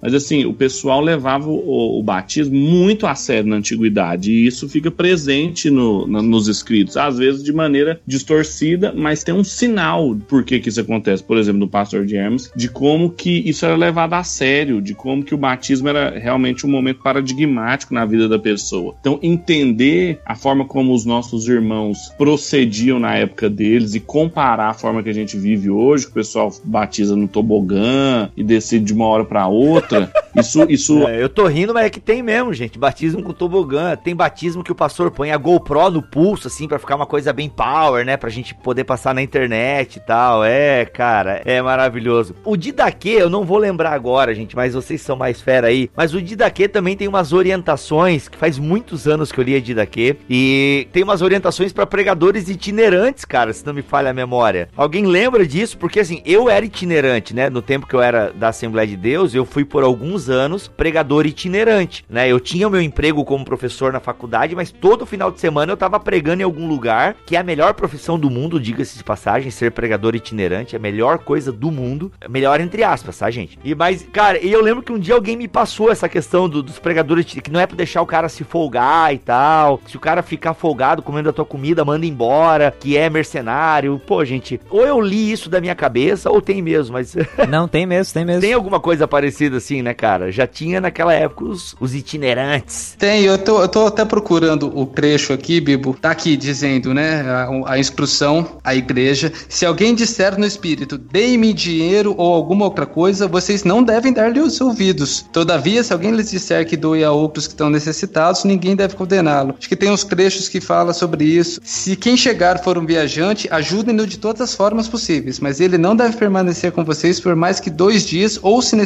Mas 0.01 0.15
assim, 0.15 0.45
o 0.45 0.53
pessoal 0.53 1.01
levava 1.01 1.49
o, 1.49 1.99
o, 1.99 2.03
batismo 2.03 2.57
muito 2.57 3.07
a 3.07 3.15
sério 3.15 3.49
na 3.49 3.57
antiguidade 3.57 4.31
e 4.31 4.47
isso 4.47 4.69
fica 4.69 4.91
presente 4.91 5.71
no, 5.71 6.07
no, 6.07 6.23
nos 6.23 6.49
escritos, 6.49 6.97
às 6.97 7.19
vezes 7.19 7.43
de 7.43 7.53
maneira 7.53 8.01
distorcida, 8.07 8.93
mas 8.95 9.25
tem 9.25 9.35
um 9.35 9.45
sinal 9.45 10.17
por 10.29 10.45
que, 10.45 10.61
que 10.61 10.69
isso 10.69 10.81
acontece. 10.81 11.23
Por 11.23 11.37
exemplo, 11.37 11.61
no 11.61 11.69
Pastor 11.69 12.09
Hermes, 12.11 12.51
de 12.55 12.69
como 12.69 13.11
que 13.11 13.43
isso 13.49 13.65
era 13.65 13.77
levado 13.77 14.15
a 14.15 14.25
sério, 14.25 14.81
de 14.81 14.95
como 14.95 15.25
que 15.25 15.35
o 15.35 15.39
batismo 15.39 15.89
era 15.89 16.19
realmente 16.19 16.67
um 16.67 16.71
momento 16.71 17.03
paradigmático 17.03 17.95
na 17.95 18.05
vida 18.05 18.29
da 18.29 18.39
pessoa. 18.39 18.95
Então, 19.01 19.19
entender 19.23 20.21
a 20.25 20.35
forma 20.35 20.65
como 20.65 20.95
os 20.95 21.05
nossos 21.05 21.49
irmãos 21.49 22.13
procediam 22.17 22.99
na 22.99 23.15
época 23.15 23.49
deles 23.49 23.95
e 23.95 24.01
comparar 24.01 24.71
a 24.71 24.75
forma 24.75 25.03
que 25.03 25.09
a 25.09 25.15
gente 25.15 25.37
vive 25.37 25.71
hoje, 25.71 26.07
que 26.07 26.11
o 26.11 26.15
pessoal 26.15 26.53
batiza 26.65 27.17
no 27.17 27.29
tobogã 27.29 28.31
e 28.37 28.43
decide 28.43 28.85
de 28.85 28.93
uma 28.93 29.07
hora 29.07 29.24
para 29.25 29.47
outra. 29.47 30.11
Isso, 30.35 30.67
isso. 30.69 31.07
É, 31.07 31.23
eu 31.23 31.29
tô 31.29 31.47
rindo, 31.47 31.73
mas 31.73 31.87
é 31.87 31.91
que 31.91 32.01
tem 32.01 32.23
mesmo, 32.23 32.53
gente. 32.53 32.79
Batismo 32.79 33.23
com 33.23 33.33
tobogã. 33.33 33.97
Tem 33.97 34.15
batismo 34.15 34.65
que 34.65 34.73
o 34.73 34.75
pastor 34.75 35.11
põe 35.11 35.31
a 35.31 35.37
GoPro 35.37 35.91
no 35.91 36.03
pulso, 36.03 36.49
assim, 36.49 36.67
para 36.67 36.79
ficar 36.79 36.97
uma 36.97 37.07
coisa 37.07 37.33
bem 37.33 37.49
power, 37.49 38.05
né? 38.05 38.17
Pra 38.17 38.31
gente 38.31 38.55
poder 38.55 38.85
passar 38.85 39.15
na 39.15 39.23
internet 39.23 39.97
e 39.97 40.01
tal. 40.01 40.45
É, 40.45 40.85
cara, 40.85 41.41
é 41.45 41.61
maravilhoso. 41.63 42.35
O 42.45 42.57
Didaquê, 42.57 43.11
eu 43.11 43.31
não 43.31 43.45
vou 43.45 43.59
lembrar 43.59 43.93
agora, 43.93 44.35
gente, 44.35 44.57
mas 44.57 44.75
vocês 44.75 45.01
são 45.01 45.17
mais 45.17 45.41
fera 45.41 45.69
aí. 45.69 45.91
Mas 45.97 46.15
o 46.15 46.21
Didaquê 46.21 46.69
também 46.69 46.97
tem 46.97 47.07
umas 47.07 47.33
orientações, 47.33 48.29
que 48.29 48.37
faz 48.37 48.59
muitos 48.59 49.07
anos 49.07 49.31
que 49.31 49.39
eu 49.39 49.45
li 49.45 49.55
a 49.55 49.61
Didaquê. 49.61 50.17
E 50.29 50.89
tem 50.93 51.03
umas 51.03 51.23
orientações 51.23 51.73
para 51.73 51.87
pregadores 51.87 52.49
itinerantes, 52.49 53.25
cara, 53.25 53.53
se 53.53 53.65
não 53.65 53.75
me 53.75 53.83
falha 53.83 54.11
a 54.11 54.15
memória. 54.15 54.69
Alguém 54.77 55.07
lembra 55.07 55.47
disso? 55.47 55.79
Porque 55.79 56.01
assim, 56.01 56.23
eu 56.25 56.49
era 56.49 56.65
itinerante, 56.65 57.35
né? 57.35 57.49
No 57.49 57.63
tempo 57.63 57.87
que 57.87 57.95
eu 57.95 58.03
era 58.03 58.33
da 58.35 58.49
Assembleia 58.49 58.89
de 58.89 58.97
Deus, 58.97 59.14
eu 59.15 59.45
fui 59.45 59.65
por 59.65 59.83
alguns 59.85 60.29
anos 60.29 60.67
pregador 60.67 61.27
itinerante, 61.27 62.05
né? 62.09 62.29
Eu 62.29 62.41
tinha 62.41 62.67
o 62.67 62.71
meu 62.71 62.81
emprego 62.81 63.25
como 63.25 63.45
professor 63.45 63.93
na 63.93 64.01
faculdade, 64.01 64.55
mas 64.57 64.71
todo 64.73 65.07
final 65.07 65.31
de 65.31 65.41
semana 65.41 65.73
eu 65.73 65.77
tava 65.77 66.01
pregando 66.01 66.43
em 66.43 66.45
algum 66.45 66.67
lugar, 66.67 67.17
que 67.27 67.37
é 67.37 67.39
a 67.39 67.45
melhor 67.45 67.75
profissão 67.75 68.19
do 68.19 68.29
mundo, 68.31 68.59
diga-se 68.61 68.97
de 68.99 69.05
passagem, 69.05 69.51
ser 69.51 69.71
pregador 69.73 70.15
itinerante, 70.15 70.75
é 70.75 70.79
a 70.79 70.83
melhor 70.83 71.19
coisa 71.19 71.53
do 71.53 71.71
mundo, 71.71 72.11
melhor 72.29 72.61
entre 72.61 72.83
aspas, 72.83 73.19
tá, 73.19 73.31
gente? 73.31 73.59
E 73.65 73.75
mas, 73.75 74.07
cara, 74.13 74.39
e 74.45 74.51
eu 74.51 74.63
lembro 74.63 74.83
que 74.83 74.93
um 74.93 74.99
dia 74.99 75.15
alguém 75.15 75.37
me 75.37 75.47
passou 75.49 75.91
essa 75.91 76.09
questão 76.09 76.49
do, 76.49 76.63
dos 76.63 76.79
pregadores 76.79 77.25
que 77.27 77.51
não 77.51 77.61
é 77.61 77.67
para 77.67 77.77
deixar 77.77 78.03
o 78.03 78.07
cara 78.07 78.29
se 78.29 78.45
folgar 78.45 79.15
e 79.15 79.19
tal. 79.19 79.81
Se 79.87 79.97
o 79.97 80.01
cara 80.01 80.23
ficar 80.23 80.55
folgado 80.55 81.03
comendo 81.03 81.29
a 81.29 81.33
tua 81.33 81.45
comida, 81.45 81.85
manda 81.85 82.07
embora, 82.07 82.75
que 82.79 82.97
é 82.97 83.09
mercenário. 83.11 84.01
Pô, 84.07 84.25
gente, 84.25 84.61
ou 84.71 84.85
eu 84.87 85.01
li 85.01 85.31
isso 85.31 85.49
da 85.51 85.61
minha 85.61 85.75
cabeça 85.75 86.31
ou 86.31 86.41
tem 86.41 86.63
mesmo, 86.63 86.95
mas 86.95 87.15
Não 87.49 87.69
tem 87.69 87.87
mesmo, 87.87 88.15
tem 88.15 88.25
mesmo. 88.25 88.41
tem 88.41 88.53
alguma 88.53 88.81
coisa 88.81 89.04
parecida 89.07 89.57
assim, 89.57 89.83
né, 89.83 89.95
cara? 89.95 90.31
Já 90.31 90.47
tinha 90.47 90.81
naquela 90.81 91.13
época 91.13 91.45
os, 91.45 91.75
os 91.81 91.95
itinerantes. 91.95 92.97
Tem, 92.99 93.23
eu 93.23 93.39
tô, 93.39 93.63
eu 93.63 93.69
tô 93.69 93.87
até 93.87 94.05
procurando 94.05 94.77
o 94.77 94.87
trecho 94.87 95.33
aqui, 95.33 95.61
Bibo. 95.61 95.97
Tá 96.01 96.11
aqui 96.11 96.37
dizendo, 96.37 96.93
né? 96.93 97.23
A, 97.23 97.75
a 97.75 97.79
instrução 97.79 98.59
à 98.63 98.75
igreja. 98.75 99.33
Se 99.49 99.65
alguém 99.67 99.95
disser 99.95 100.39
no 100.39 100.47
espírito, 100.47 100.99
dê-me 100.99 101.53
dinheiro 101.53 102.15
ou 102.17 102.35
alguma 102.35 102.65
outra 102.65 102.87
coisa, 102.87 103.27
vocês 103.27 103.65
não 103.65 103.83
devem 103.83 104.13
dar-lhe 104.13 104.41
os 104.41 104.61
ouvidos. 104.61 105.25
Todavia, 105.33 105.83
se 105.83 105.93
alguém 105.93 106.13
lhes 106.13 106.31
disser 106.31 106.67
que 106.67 106.77
doe 106.77 107.05
a 107.05 107.13
outros 107.13 107.47
que 107.47 107.53
estão 107.53 107.71
necessitados, 107.71 108.45
ninguém 108.45 108.77
deve 108.77 108.95
condená-lo. 108.95 109.55
Acho 109.59 109.69
que 109.69 109.77
tem 109.77 109.91
uns 109.91 110.05
trechos 110.05 110.49
que 110.49 110.61
fala 110.61 110.93
sobre 110.93 111.25
isso. 111.25 111.61
Se 111.63 111.97
quem 111.97 112.17
chegar 112.17 112.63
for 112.63 112.79
um 112.79 112.87
viajante, 112.87 113.49
ajudem-no 113.51 114.07
de 114.07 114.19
todas 114.19 114.41
as 114.41 114.55
formas 114.55 114.89
possíveis, 114.89 115.41
mas 115.41 115.61
ele 115.61 115.79
não 115.79 115.95
deve 115.97 116.17
permanecer 116.17 116.73
com 116.73 116.85
vocês 116.85 117.21
por 117.21 117.35
mais 117.35 117.61
que 117.61 117.71
dois 117.71 118.05
dias 118.05 118.39
ou, 118.43 118.61
se 118.63 118.77
necessário, 118.77 118.84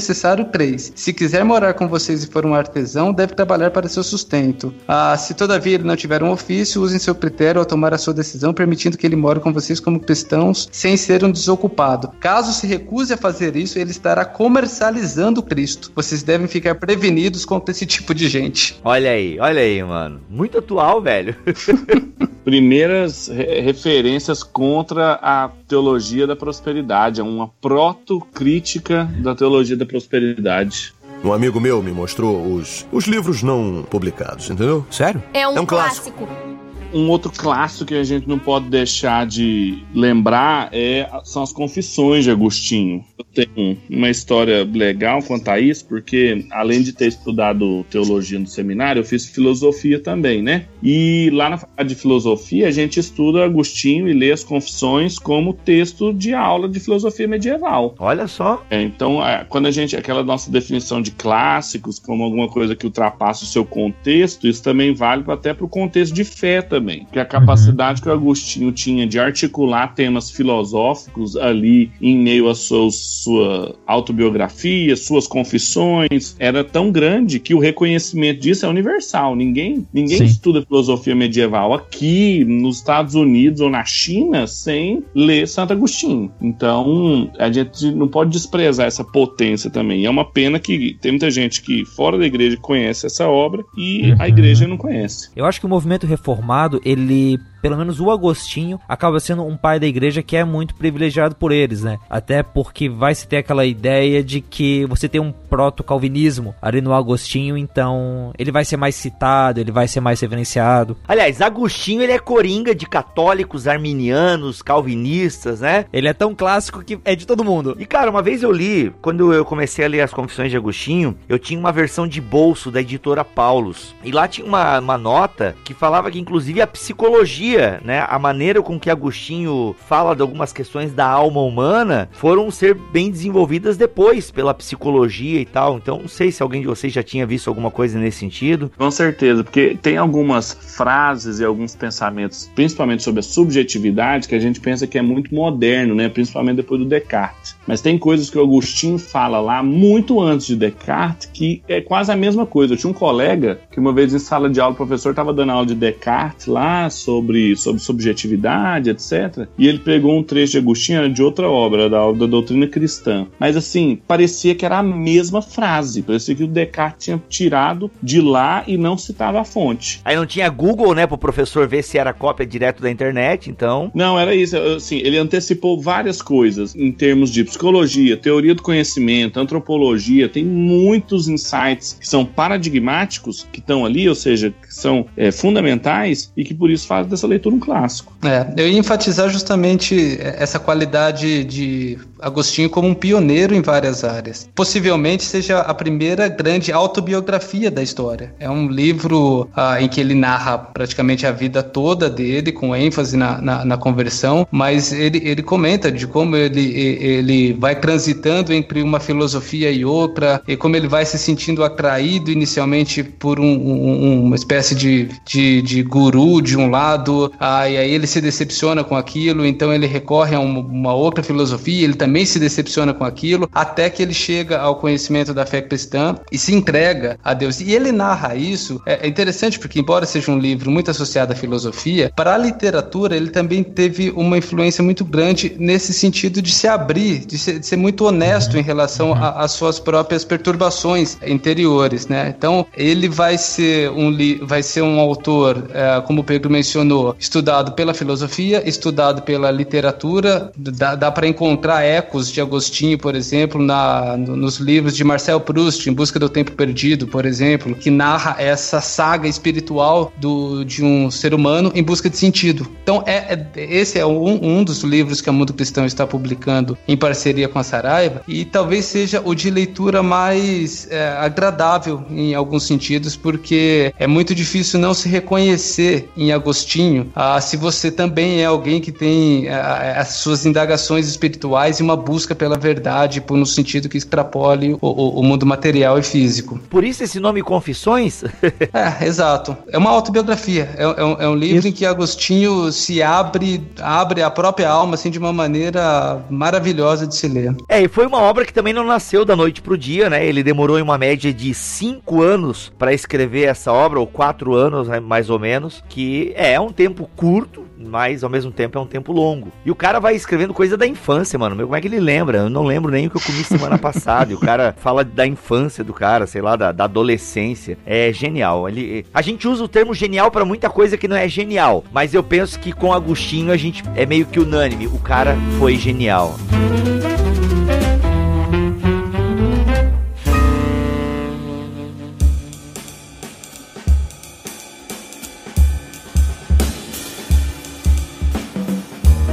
três. 0.52 0.92
Se 0.94 1.12
quiser 1.12 1.44
morar 1.44 1.74
com 1.74 1.88
vocês 1.88 2.22
e 2.24 2.26
for 2.26 2.44
um 2.44 2.54
artesão, 2.54 3.12
deve 3.12 3.34
trabalhar 3.34 3.70
para 3.70 3.88
seu 3.88 4.02
sustento. 4.02 4.72
Ah, 4.86 5.16
se 5.16 5.34
todavia 5.34 5.74
ele 5.74 5.84
não 5.84 5.96
tiver 5.96 6.22
um 6.22 6.30
ofício, 6.30 6.82
usem 6.82 6.98
seu 6.98 7.14
critério 7.14 7.60
ao 7.60 7.66
tomar 7.66 7.92
a 7.94 7.98
sua 7.98 8.14
decisão, 8.14 8.52
permitindo 8.54 8.96
que 8.96 9.06
ele 9.06 9.16
more 9.16 9.40
com 9.40 9.52
vocês 9.52 9.80
como 9.80 10.00
cristãos, 10.00 10.68
sem 10.72 10.96
ser 10.96 11.24
um 11.24 11.30
desocupado. 11.30 12.10
Caso 12.20 12.52
se 12.52 12.66
recuse 12.66 13.12
a 13.12 13.16
fazer 13.16 13.56
isso, 13.56 13.78
ele 13.78 13.90
estará 13.90 14.24
comercializando 14.24 15.42
Cristo. 15.42 15.92
Vocês 15.94 16.22
devem 16.22 16.46
ficar 16.46 16.74
prevenidos 16.76 17.44
contra 17.44 17.72
esse 17.72 17.84
tipo 17.86 18.14
de 18.14 18.28
gente. 18.28 18.78
Olha 18.84 19.10
aí, 19.10 19.38
olha 19.40 19.60
aí, 19.60 19.82
mano. 19.82 20.20
Muito 20.28 20.58
atual, 20.58 21.00
velho. 21.02 21.36
Primeiras 22.44 23.28
re- 23.28 23.60
referências 23.60 24.42
contra 24.42 25.14
a 25.14 25.50
teologia 25.68 26.26
da 26.26 26.34
prosperidade, 26.34 27.20
é 27.20 27.22
uma 27.24 27.48
proto-crítica 27.60 29.04
da 29.20 29.34
teologia 29.34 29.76
da 29.76 29.84
prosperidade. 29.88 30.94
Um 31.24 31.32
amigo 31.32 31.58
meu 31.60 31.82
me 31.82 31.90
mostrou 31.90 32.54
os, 32.54 32.86
os 32.92 33.04
livros 33.06 33.42
não 33.42 33.84
publicados, 33.90 34.48
entendeu? 34.50 34.86
Sério? 34.90 35.20
É 35.34 35.48
um, 35.48 35.56
É 35.56 35.60
um 35.60 35.66
clássico. 35.66 36.12
clássico. 36.12 36.57
Um 36.92 37.08
outro 37.08 37.30
clássico 37.30 37.86
que 37.86 37.94
a 37.94 38.04
gente 38.04 38.28
não 38.28 38.38
pode 38.38 38.68
deixar 38.68 39.26
de 39.26 39.82
lembrar 39.94 40.68
é, 40.72 41.08
são 41.24 41.42
as 41.42 41.52
Confissões 41.52 42.24
de 42.24 42.30
Agostinho. 42.30 43.04
Eu 43.18 43.24
tenho 43.24 43.78
uma 43.90 44.08
história 44.08 44.64
legal 44.64 45.22
quanto 45.22 45.48
a 45.48 45.60
isso, 45.60 45.86
porque 45.86 46.46
além 46.50 46.82
de 46.82 46.92
ter 46.92 47.06
estudado 47.06 47.84
teologia 47.90 48.38
no 48.38 48.46
seminário, 48.46 49.00
eu 49.00 49.04
fiz 49.04 49.26
filosofia 49.26 50.00
também, 50.00 50.42
né? 50.42 50.66
E 50.82 51.30
lá 51.32 51.50
na 51.50 51.58
faculdade 51.58 51.88
de 51.88 51.94
filosofia 51.94 52.68
a 52.68 52.70
gente 52.70 52.98
estuda 52.98 53.44
Agostinho 53.44 54.08
e 54.08 54.12
lê 54.12 54.32
as 54.32 54.44
Confissões 54.44 55.18
como 55.18 55.52
texto 55.52 56.12
de 56.12 56.32
aula 56.34 56.68
de 56.68 56.80
filosofia 56.80 57.28
medieval. 57.28 57.94
Olha 57.98 58.26
só. 58.26 58.64
É, 58.70 58.80
então, 58.82 59.18
quando 59.48 59.66
a 59.66 59.70
gente, 59.70 59.96
aquela 59.96 60.22
nossa 60.22 60.50
definição 60.50 61.02
de 61.02 61.10
clássicos 61.10 61.98
como 61.98 62.24
alguma 62.24 62.48
coisa 62.48 62.74
que 62.74 62.86
ultrapassa 62.86 63.44
o 63.44 63.46
seu 63.46 63.64
contexto, 63.64 64.46
isso 64.46 64.62
também 64.62 64.94
vale 64.94 65.24
até 65.28 65.52
para 65.52 65.64
o 65.64 65.68
contexto 65.68 66.14
de 66.14 66.24
fé 66.24 66.62
também. 66.62 66.77
Porque 67.04 67.18
a 67.18 67.24
capacidade 67.24 68.00
que 68.02 68.08
o 68.08 68.12
Agostinho 68.12 68.72
tinha 68.72 69.06
de 69.06 69.18
articular 69.18 69.94
temas 69.94 70.30
filosóficos 70.30 71.36
ali 71.36 71.90
em 72.00 72.16
meio 72.18 72.48
à 72.48 72.54
sua, 72.54 72.90
sua 72.90 73.74
autobiografia, 73.86 74.96
suas 74.96 75.26
confissões, 75.26 76.36
era 76.38 76.64
tão 76.64 76.90
grande 76.90 77.38
que 77.38 77.54
o 77.54 77.58
reconhecimento 77.58 78.40
disso 78.40 78.66
é 78.66 78.68
universal. 78.68 79.34
Ninguém, 79.36 79.86
ninguém 79.92 80.18
Sim. 80.18 80.24
estuda 80.24 80.62
filosofia 80.62 81.14
medieval 81.14 81.72
aqui 81.74 82.44
nos 82.44 82.78
Estados 82.78 83.14
Unidos 83.14 83.60
ou 83.60 83.70
na 83.70 83.84
China 83.84 84.46
sem 84.46 85.02
ler 85.14 85.46
Santo 85.46 85.72
Agostinho. 85.72 86.30
Então, 86.40 87.30
a 87.38 87.50
gente 87.50 87.90
não 87.92 88.08
pode 88.08 88.30
desprezar 88.30 88.86
essa 88.86 89.04
potência 89.04 89.70
também. 89.70 90.04
É 90.04 90.10
uma 90.10 90.24
pena 90.24 90.58
que 90.58 90.96
tem 91.00 91.12
muita 91.12 91.30
gente 91.30 91.62
que 91.62 91.84
fora 91.84 92.18
da 92.18 92.26
igreja 92.26 92.56
conhece 92.56 93.06
essa 93.06 93.26
obra 93.28 93.62
e 93.76 94.12
a 94.18 94.22
Uhum. 94.22 94.28
igreja 94.28 94.66
não 94.66 94.76
conhece. 94.76 95.30
Eu 95.36 95.44
acho 95.44 95.60
que 95.60 95.66
o 95.66 95.68
movimento 95.68 96.06
reformado, 96.06 96.67
ele, 96.84 97.40
pelo 97.60 97.76
menos 97.76 98.00
o 98.00 98.10
Agostinho, 98.10 98.80
acaba 98.88 99.20
sendo 99.20 99.44
um 99.44 99.56
pai 99.56 99.78
da 99.78 99.86
igreja 99.86 100.22
que 100.22 100.36
é 100.36 100.44
muito 100.44 100.74
privilegiado 100.74 101.34
por 101.34 101.52
eles, 101.52 101.82
né? 101.82 101.98
Até 102.08 102.42
porque 102.42 102.88
vai 102.88 103.14
se 103.14 103.26
ter 103.26 103.38
aquela 103.38 103.64
ideia 103.64 104.22
de 104.22 104.40
que 104.40 104.84
você 104.86 105.08
tem 105.08 105.20
um 105.20 105.32
proto-calvinismo 105.32 106.54
ali 106.60 106.80
no 106.80 106.94
Agostinho, 106.94 107.56
então 107.56 108.32
ele 108.38 108.52
vai 108.52 108.64
ser 108.64 108.76
mais 108.76 108.94
citado, 108.94 109.60
ele 109.60 109.72
vai 109.72 109.88
ser 109.88 110.00
mais 110.00 110.20
reverenciado. 110.20 110.96
Aliás, 111.06 111.40
Agostinho 111.40 112.02
ele 112.02 112.12
é 112.12 112.18
coringa 112.18 112.74
de 112.74 112.86
católicos, 112.86 113.66
arminianos, 113.66 114.62
calvinistas, 114.62 115.60
né? 115.60 115.86
Ele 115.92 116.08
é 116.08 116.12
tão 116.12 116.34
clássico 116.34 116.82
que 116.82 116.98
é 117.04 117.14
de 117.14 117.26
todo 117.26 117.44
mundo. 117.44 117.76
E 117.78 117.86
cara, 117.86 118.10
uma 118.10 118.22
vez 118.22 118.42
eu 118.42 118.52
li, 118.52 118.92
quando 119.00 119.32
eu 119.32 119.44
comecei 119.44 119.84
a 119.84 119.88
ler 119.88 120.00
as 120.00 120.12
Confissões 120.12 120.50
de 120.50 120.56
Agostinho, 120.56 121.16
eu 121.28 121.38
tinha 121.38 121.58
uma 121.58 121.72
versão 121.72 122.06
de 122.06 122.20
bolso 122.20 122.70
da 122.70 122.80
editora 122.80 123.24
Paulus. 123.24 123.94
E 124.04 124.10
lá 124.10 124.28
tinha 124.28 124.46
uma, 124.46 124.78
uma 124.78 124.98
nota 124.98 125.56
que 125.64 125.74
falava 125.74 126.10
que, 126.10 126.18
inclusive, 126.18 126.60
a 126.60 126.66
psicologia, 126.66 127.47
né, 127.56 128.04
a 128.08 128.18
maneira 128.18 128.62
com 128.62 128.78
que 128.78 128.90
Agostinho 128.90 129.74
fala 129.86 130.14
de 130.14 130.22
algumas 130.22 130.52
questões 130.52 130.92
da 130.92 131.06
alma 131.06 131.40
humana, 131.40 132.08
foram 132.12 132.50
ser 132.50 132.74
bem 132.74 133.10
desenvolvidas 133.10 133.76
depois 133.76 134.30
pela 134.30 134.54
psicologia 134.54 135.40
e 135.40 135.44
tal. 135.44 135.76
Então, 135.76 135.98
não 135.98 136.08
sei 136.08 136.30
se 136.30 136.42
alguém 136.42 136.60
de 136.60 136.66
vocês 136.66 136.92
já 136.92 137.02
tinha 137.02 137.26
visto 137.26 137.48
alguma 137.48 137.70
coisa 137.70 137.98
nesse 137.98 138.18
sentido. 138.18 138.70
Com 138.76 138.90
certeza, 138.90 139.42
porque 139.42 139.76
tem 139.80 139.96
algumas 139.96 140.52
frases 140.76 141.40
e 141.40 141.44
alguns 141.44 141.74
pensamentos, 141.74 142.50
principalmente 142.54 143.02
sobre 143.02 143.20
a 143.20 143.22
subjetividade, 143.22 144.28
que 144.28 144.34
a 144.34 144.40
gente 144.40 144.60
pensa 144.60 144.86
que 144.86 144.98
é 144.98 145.02
muito 145.02 145.34
moderno, 145.34 145.94
né? 145.94 146.08
Principalmente 146.08 146.56
depois 146.56 146.80
do 146.80 146.86
Descartes. 146.86 147.57
Mas 147.68 147.82
tem 147.82 147.98
coisas 147.98 148.30
que 148.30 148.38
o 148.38 148.42
Agostinho 148.42 148.98
fala 148.98 149.38
lá 149.40 149.62
muito 149.62 150.20
antes 150.20 150.46
de 150.46 150.56
Descartes 150.56 151.28
que 151.32 151.62
é 151.68 151.82
quase 151.82 152.10
a 152.10 152.16
mesma 152.16 152.46
coisa. 152.46 152.72
Eu 152.72 152.78
tinha 152.78 152.90
um 152.90 152.94
colega 152.94 153.60
que 153.70 153.78
uma 153.78 153.92
vez 153.92 154.14
em 154.14 154.18
sala 154.18 154.48
de 154.48 154.58
aula 154.58 154.72
o 154.72 154.76
professor 154.76 155.10
estava 155.10 155.34
dando 155.34 155.52
aula 155.52 155.66
de 155.66 155.74
Descartes 155.74 156.46
lá 156.46 156.88
sobre, 156.88 157.54
sobre 157.56 157.82
subjetividade, 157.82 158.88
etc. 158.88 159.46
E 159.58 159.68
ele 159.68 159.78
pegou 159.78 160.16
um 160.16 160.22
trecho 160.22 160.52
de 160.52 160.58
Agostinho 160.58 160.98
era 160.98 161.10
de 161.10 161.22
outra 161.22 161.48
obra, 161.48 161.90
da, 161.90 162.10
da 162.12 162.26
doutrina 162.26 162.66
cristã. 162.66 163.26
Mas 163.38 163.54
assim, 163.54 164.00
parecia 164.08 164.54
que 164.54 164.64
era 164.64 164.78
a 164.78 164.82
mesma 164.82 165.42
frase. 165.42 166.02
Parecia 166.02 166.34
que 166.34 166.44
o 166.44 166.48
Descartes 166.48 167.04
tinha 167.04 167.22
tirado 167.28 167.90
de 168.02 168.20
lá 168.20 168.64
e 168.66 168.78
não 168.78 168.96
citava 168.96 169.40
a 169.40 169.44
fonte. 169.44 170.00
Aí 170.04 170.16
não 170.16 170.24
tinha 170.24 170.48
Google, 170.48 170.94
né, 170.94 171.06
pro 171.06 171.18
professor 171.18 171.68
ver 171.68 171.82
se 171.82 171.98
era 171.98 172.14
cópia 172.14 172.46
direto 172.46 172.82
da 172.82 172.90
internet, 172.90 173.50
então. 173.50 173.90
Não, 173.94 174.18
era 174.18 174.34
isso. 174.34 174.56
Assim, 174.56 174.96
ele 174.96 175.18
antecipou 175.18 175.78
várias 175.78 176.22
coisas 176.22 176.74
em 176.74 176.90
termos 176.90 177.30
de 177.30 177.44
psicologia, 177.58 178.16
teoria 178.16 178.54
do 178.54 178.62
conhecimento, 178.62 179.40
antropologia. 179.40 180.28
Tem 180.28 180.44
muitos 180.44 181.26
insights 181.26 181.96
que 181.98 182.06
são 182.08 182.24
paradigmáticos 182.24 183.46
que 183.52 183.58
estão 183.58 183.84
ali, 183.84 184.08
ou 184.08 184.14
seja, 184.14 184.50
que 184.50 184.72
são 184.72 185.06
é, 185.16 185.32
fundamentais 185.32 186.32
e 186.36 186.44
que 186.44 186.54
por 186.54 186.70
isso 186.70 186.86
fazem 186.86 187.10
dessa 187.10 187.26
leitura 187.26 187.56
um 187.56 187.58
clássico. 187.58 188.16
É, 188.22 188.46
eu 188.56 188.68
ia 188.68 188.78
enfatizar 188.78 189.28
justamente 189.28 190.18
essa 190.20 190.58
qualidade 190.60 191.42
de 191.44 191.98
Agostinho 192.20 192.70
como 192.70 192.88
um 192.88 192.94
pioneiro 192.94 193.54
em 193.54 193.62
várias 193.62 194.04
áreas. 194.04 194.48
Possivelmente 194.54 195.24
seja 195.24 195.60
a 195.60 195.74
primeira 195.74 196.28
grande 196.28 196.72
autobiografia 196.72 197.70
da 197.70 197.82
história. 197.82 198.34
É 198.38 198.48
um 198.50 198.68
livro 198.68 199.48
ah, 199.54 199.80
em 199.80 199.88
que 199.88 200.00
ele 200.00 200.14
narra 200.14 200.58
praticamente 200.58 201.26
a 201.26 201.32
vida 201.32 201.62
toda 201.62 202.08
dele, 202.10 202.52
com 202.52 202.74
ênfase 202.74 203.16
na, 203.16 203.40
na, 203.40 203.64
na 203.64 203.76
conversão, 203.76 204.46
mas 204.50 204.92
ele, 204.92 205.20
ele 205.24 205.42
comenta 205.42 205.90
de 205.90 206.06
como 206.06 206.36
ele, 206.36 206.72
ele 206.72 207.52
vai 207.54 207.74
transitando 207.76 208.52
entre 208.52 208.82
uma 208.82 209.00
filosofia 209.00 209.70
e 209.70 209.84
outra, 209.84 210.40
e 210.46 210.56
como 210.56 210.76
ele 210.76 210.88
vai 210.88 211.04
se 211.04 211.18
sentindo 211.18 211.62
atraído 211.64 212.30
inicialmente 212.30 213.02
por 213.02 213.38
um, 213.40 213.44
um- 213.46 214.24
uma 214.24 214.36
espécie 214.36 214.74
de, 214.74 215.08
de, 215.26 215.62
de 215.62 215.82
guru 215.82 216.40
de 216.42 216.56
um 216.56 216.70
lado, 216.70 217.32
ah, 217.38 217.68
e 217.68 217.76
aí 217.76 217.90
ele 217.92 218.06
se 218.06 218.20
decepciona 218.20 218.82
com 218.84 218.96
aquilo, 218.96 219.44
então 219.46 219.72
ele 219.72 219.86
recorre 219.86 220.34
a 220.34 220.40
um- 220.40 220.60
uma 220.60 220.94
outra 220.94 221.22
filosofia, 221.22 221.84
ele 221.84 221.94
também 221.94 222.07
se 222.26 222.38
decepciona 222.38 222.94
com 222.94 223.04
aquilo, 223.04 223.48
até 223.52 223.88
que 223.90 224.02
ele 224.02 224.14
chega 224.14 224.58
ao 224.58 224.76
conhecimento 224.76 225.32
da 225.34 225.46
fé 225.46 225.62
cristã 225.62 226.16
e 226.30 226.38
se 226.38 226.54
entrega 226.54 227.18
a 227.22 227.34
Deus. 227.34 227.60
E 227.60 227.72
ele 227.72 227.92
narra 227.92 228.34
isso, 228.34 228.80
é, 228.86 229.06
é 229.06 229.08
interessante 229.08 229.58
porque, 229.58 229.80
embora 229.80 230.06
seja 230.06 230.30
um 230.30 230.38
livro 230.38 230.70
muito 230.70 230.90
associado 230.90 231.32
à 231.32 231.36
filosofia, 231.36 232.12
para 232.14 232.34
a 232.34 232.38
literatura 232.38 233.16
ele 233.16 233.30
também 233.30 233.62
teve 233.62 234.10
uma 234.16 234.38
influência 234.38 234.82
muito 234.82 235.04
grande 235.04 235.54
nesse 235.58 235.92
sentido 235.92 236.40
de 236.40 236.52
se 236.52 236.66
abrir, 236.66 237.26
de 237.26 237.38
ser, 237.38 237.58
de 237.58 237.66
ser 237.66 237.76
muito 237.76 238.04
honesto 238.04 238.56
em 238.56 238.62
relação 238.62 239.14
às 239.14 239.52
suas 239.52 239.78
próprias 239.78 240.24
perturbações 240.24 241.16
interiores, 241.26 242.06
né? 242.06 242.34
Então 242.36 242.66
ele 242.76 243.08
vai 243.08 243.38
ser 243.38 243.90
um 243.90 244.08
vai 244.42 244.62
ser 244.62 244.82
um 244.82 244.98
autor, 244.98 245.68
é, 245.72 246.00
como 246.00 246.22
o 246.22 246.24
Pedro 246.24 246.50
mencionou, 246.50 247.14
estudado 247.18 247.72
pela 247.72 247.94
filosofia, 247.94 248.62
estudado 248.68 249.22
pela 249.22 249.50
literatura, 249.50 250.50
dá, 250.56 250.94
dá 250.94 251.10
para 251.10 251.26
encontrar 251.26 251.82
ecos 251.98 252.30
de 252.30 252.40
Agostinho, 252.40 252.98
por 252.98 253.14
exemplo, 253.14 253.62
na, 253.62 254.16
no, 254.16 254.36
nos 254.36 254.56
livros 254.58 254.96
de 254.96 255.04
Marcel 255.04 255.40
Proust, 255.40 255.88
Em 255.88 255.92
Busca 255.92 256.18
do 256.18 256.28
Tempo 256.28 256.52
Perdido, 256.52 257.06
por 257.06 257.26
exemplo, 257.26 257.74
que 257.74 257.90
narra 257.90 258.36
essa 258.38 258.80
saga 258.80 259.28
espiritual 259.28 260.12
do, 260.16 260.64
de 260.64 260.84
um 260.84 261.10
ser 261.10 261.34
humano 261.34 261.72
em 261.74 261.82
busca 261.82 262.08
de 262.08 262.16
sentido. 262.16 262.66
Então, 262.82 263.02
é, 263.06 263.16
é 263.34 263.48
esse 263.56 263.98
é 263.98 264.06
um, 264.06 264.58
um, 264.58 264.64
dos 264.64 264.82
livros 264.82 265.20
que 265.20 265.28
a 265.28 265.32
Mundo 265.32 265.52
Cristão 265.52 265.84
está 265.84 266.06
publicando 266.06 266.76
em 266.86 266.96
parceria 266.96 267.48
com 267.48 267.58
a 267.58 267.62
Saraiva 267.62 268.22
e 268.26 268.44
talvez 268.44 268.84
seja 268.84 269.22
o 269.24 269.34
de 269.34 269.50
leitura 269.50 270.02
mais 270.02 270.88
é, 270.90 271.08
agradável 271.18 272.04
em 272.10 272.34
alguns 272.34 272.64
sentidos, 272.64 273.16
porque 273.16 273.92
é 273.98 274.06
muito 274.06 274.34
difícil 274.34 274.78
não 274.78 274.94
se 274.94 275.08
reconhecer 275.08 276.08
em 276.16 276.32
Agostinho 276.32 277.10
ah, 277.14 277.40
se 277.40 277.56
você 277.56 277.90
também 277.90 278.40
é 278.40 278.44
alguém 278.44 278.80
que 278.80 278.92
tem 278.92 279.48
ah, 279.48 279.94
as 279.96 280.08
suas 280.14 280.46
indagações 280.46 281.08
espirituais 281.08 281.80
e 281.80 281.82
uma 281.88 281.96
busca 281.96 282.34
pela 282.34 282.56
verdade, 282.56 283.20
por, 283.20 283.36
no 283.36 283.46
sentido 283.46 283.88
que 283.88 283.96
extrapole 283.96 284.74
o, 284.74 284.78
o, 284.80 285.20
o 285.20 285.22
mundo 285.22 285.46
material 285.46 285.98
e 285.98 286.02
físico. 286.02 286.58
Por 286.68 286.84
isso 286.84 287.02
esse 287.02 287.18
nome 287.18 287.42
Confissões? 287.42 288.24
é, 288.72 289.06
exato. 289.06 289.56
É 289.70 289.78
uma 289.78 289.90
autobiografia. 289.90 290.70
É, 290.76 290.82
é, 290.82 291.04
um, 291.04 291.16
é 291.20 291.28
um, 291.28 291.34
livro 291.34 291.58
isso. 291.58 291.68
em 291.68 291.72
que 291.72 291.86
Agostinho 291.86 292.70
se 292.70 293.02
abre, 293.02 293.66
abre 293.80 294.22
a 294.22 294.30
própria 294.30 294.68
alma 294.68 294.94
assim 294.94 295.10
de 295.10 295.18
uma 295.18 295.32
maneira 295.32 296.22
maravilhosa 296.28 297.06
de 297.06 297.16
se 297.16 297.26
ler. 297.26 297.56
É, 297.68 297.80
e 297.80 297.88
foi 297.88 298.06
uma 298.06 298.18
obra 298.18 298.44
que 298.44 298.52
também 298.52 298.72
não 298.72 298.84
nasceu 298.84 299.24
da 299.24 299.34
noite 299.34 299.62
pro 299.62 299.78
dia, 299.78 300.10
né? 300.10 300.26
Ele 300.26 300.42
demorou 300.42 300.78
em 300.78 300.82
uma 300.82 300.98
média 300.98 301.32
de 301.32 301.54
cinco 301.54 302.22
anos 302.22 302.72
para 302.78 302.92
escrever 302.92 303.44
essa 303.44 303.72
obra, 303.72 303.98
ou 303.98 304.06
quatro 304.06 304.54
anos, 304.54 304.88
né, 304.88 305.00
mais 305.00 305.30
ou 305.30 305.38
menos, 305.38 305.82
que 305.88 306.32
é 306.36 306.58
um 306.60 306.70
tempo 306.70 307.08
curto, 307.16 307.67
mas 307.78 308.24
ao 308.24 308.30
mesmo 308.30 308.50
tempo 308.50 308.78
é 308.78 308.80
um 308.80 308.86
tempo 308.86 309.12
longo. 309.12 309.52
E 309.64 309.70
o 309.70 309.74
cara 309.74 310.00
vai 310.00 310.14
escrevendo 310.14 310.52
coisa 310.52 310.76
da 310.76 310.86
infância, 310.86 311.38
mano. 311.38 311.56
Como 311.56 311.76
é 311.76 311.80
que 311.80 311.88
ele 311.88 312.00
lembra? 312.00 312.38
Eu 312.38 312.50
não 312.50 312.64
lembro 312.64 312.90
nem 312.90 313.06
o 313.06 313.10
que 313.10 313.16
eu 313.16 313.20
comi 313.20 313.44
semana 313.44 313.76
passada. 313.78 314.32
E 314.32 314.34
o 314.34 314.40
cara 314.40 314.74
fala 314.78 315.04
da 315.04 315.26
infância 315.26 315.84
do 315.84 315.94
cara, 315.94 316.26
sei 316.26 316.42
lá, 316.42 316.56
da, 316.56 316.72
da 316.72 316.84
adolescência. 316.84 317.78
É 317.86 318.12
genial. 318.12 318.68
Ele, 318.68 319.06
a 319.12 319.22
gente 319.22 319.46
usa 319.46 319.62
o 319.64 319.68
termo 319.68 319.94
genial 319.94 320.30
para 320.30 320.44
muita 320.44 320.68
coisa 320.68 320.96
que 320.96 321.08
não 321.08 321.16
é 321.16 321.28
genial, 321.28 321.84
mas 321.92 322.14
eu 322.14 322.22
penso 322.22 322.58
que 322.58 322.72
com 322.72 322.92
Agostinho 322.92 323.52
a 323.52 323.56
gente 323.56 323.82
é 323.94 324.04
meio 324.04 324.26
que 324.26 324.40
unânime. 324.40 324.86
O 324.86 324.98
cara 324.98 325.36
foi 325.58 325.76
genial. 325.76 326.36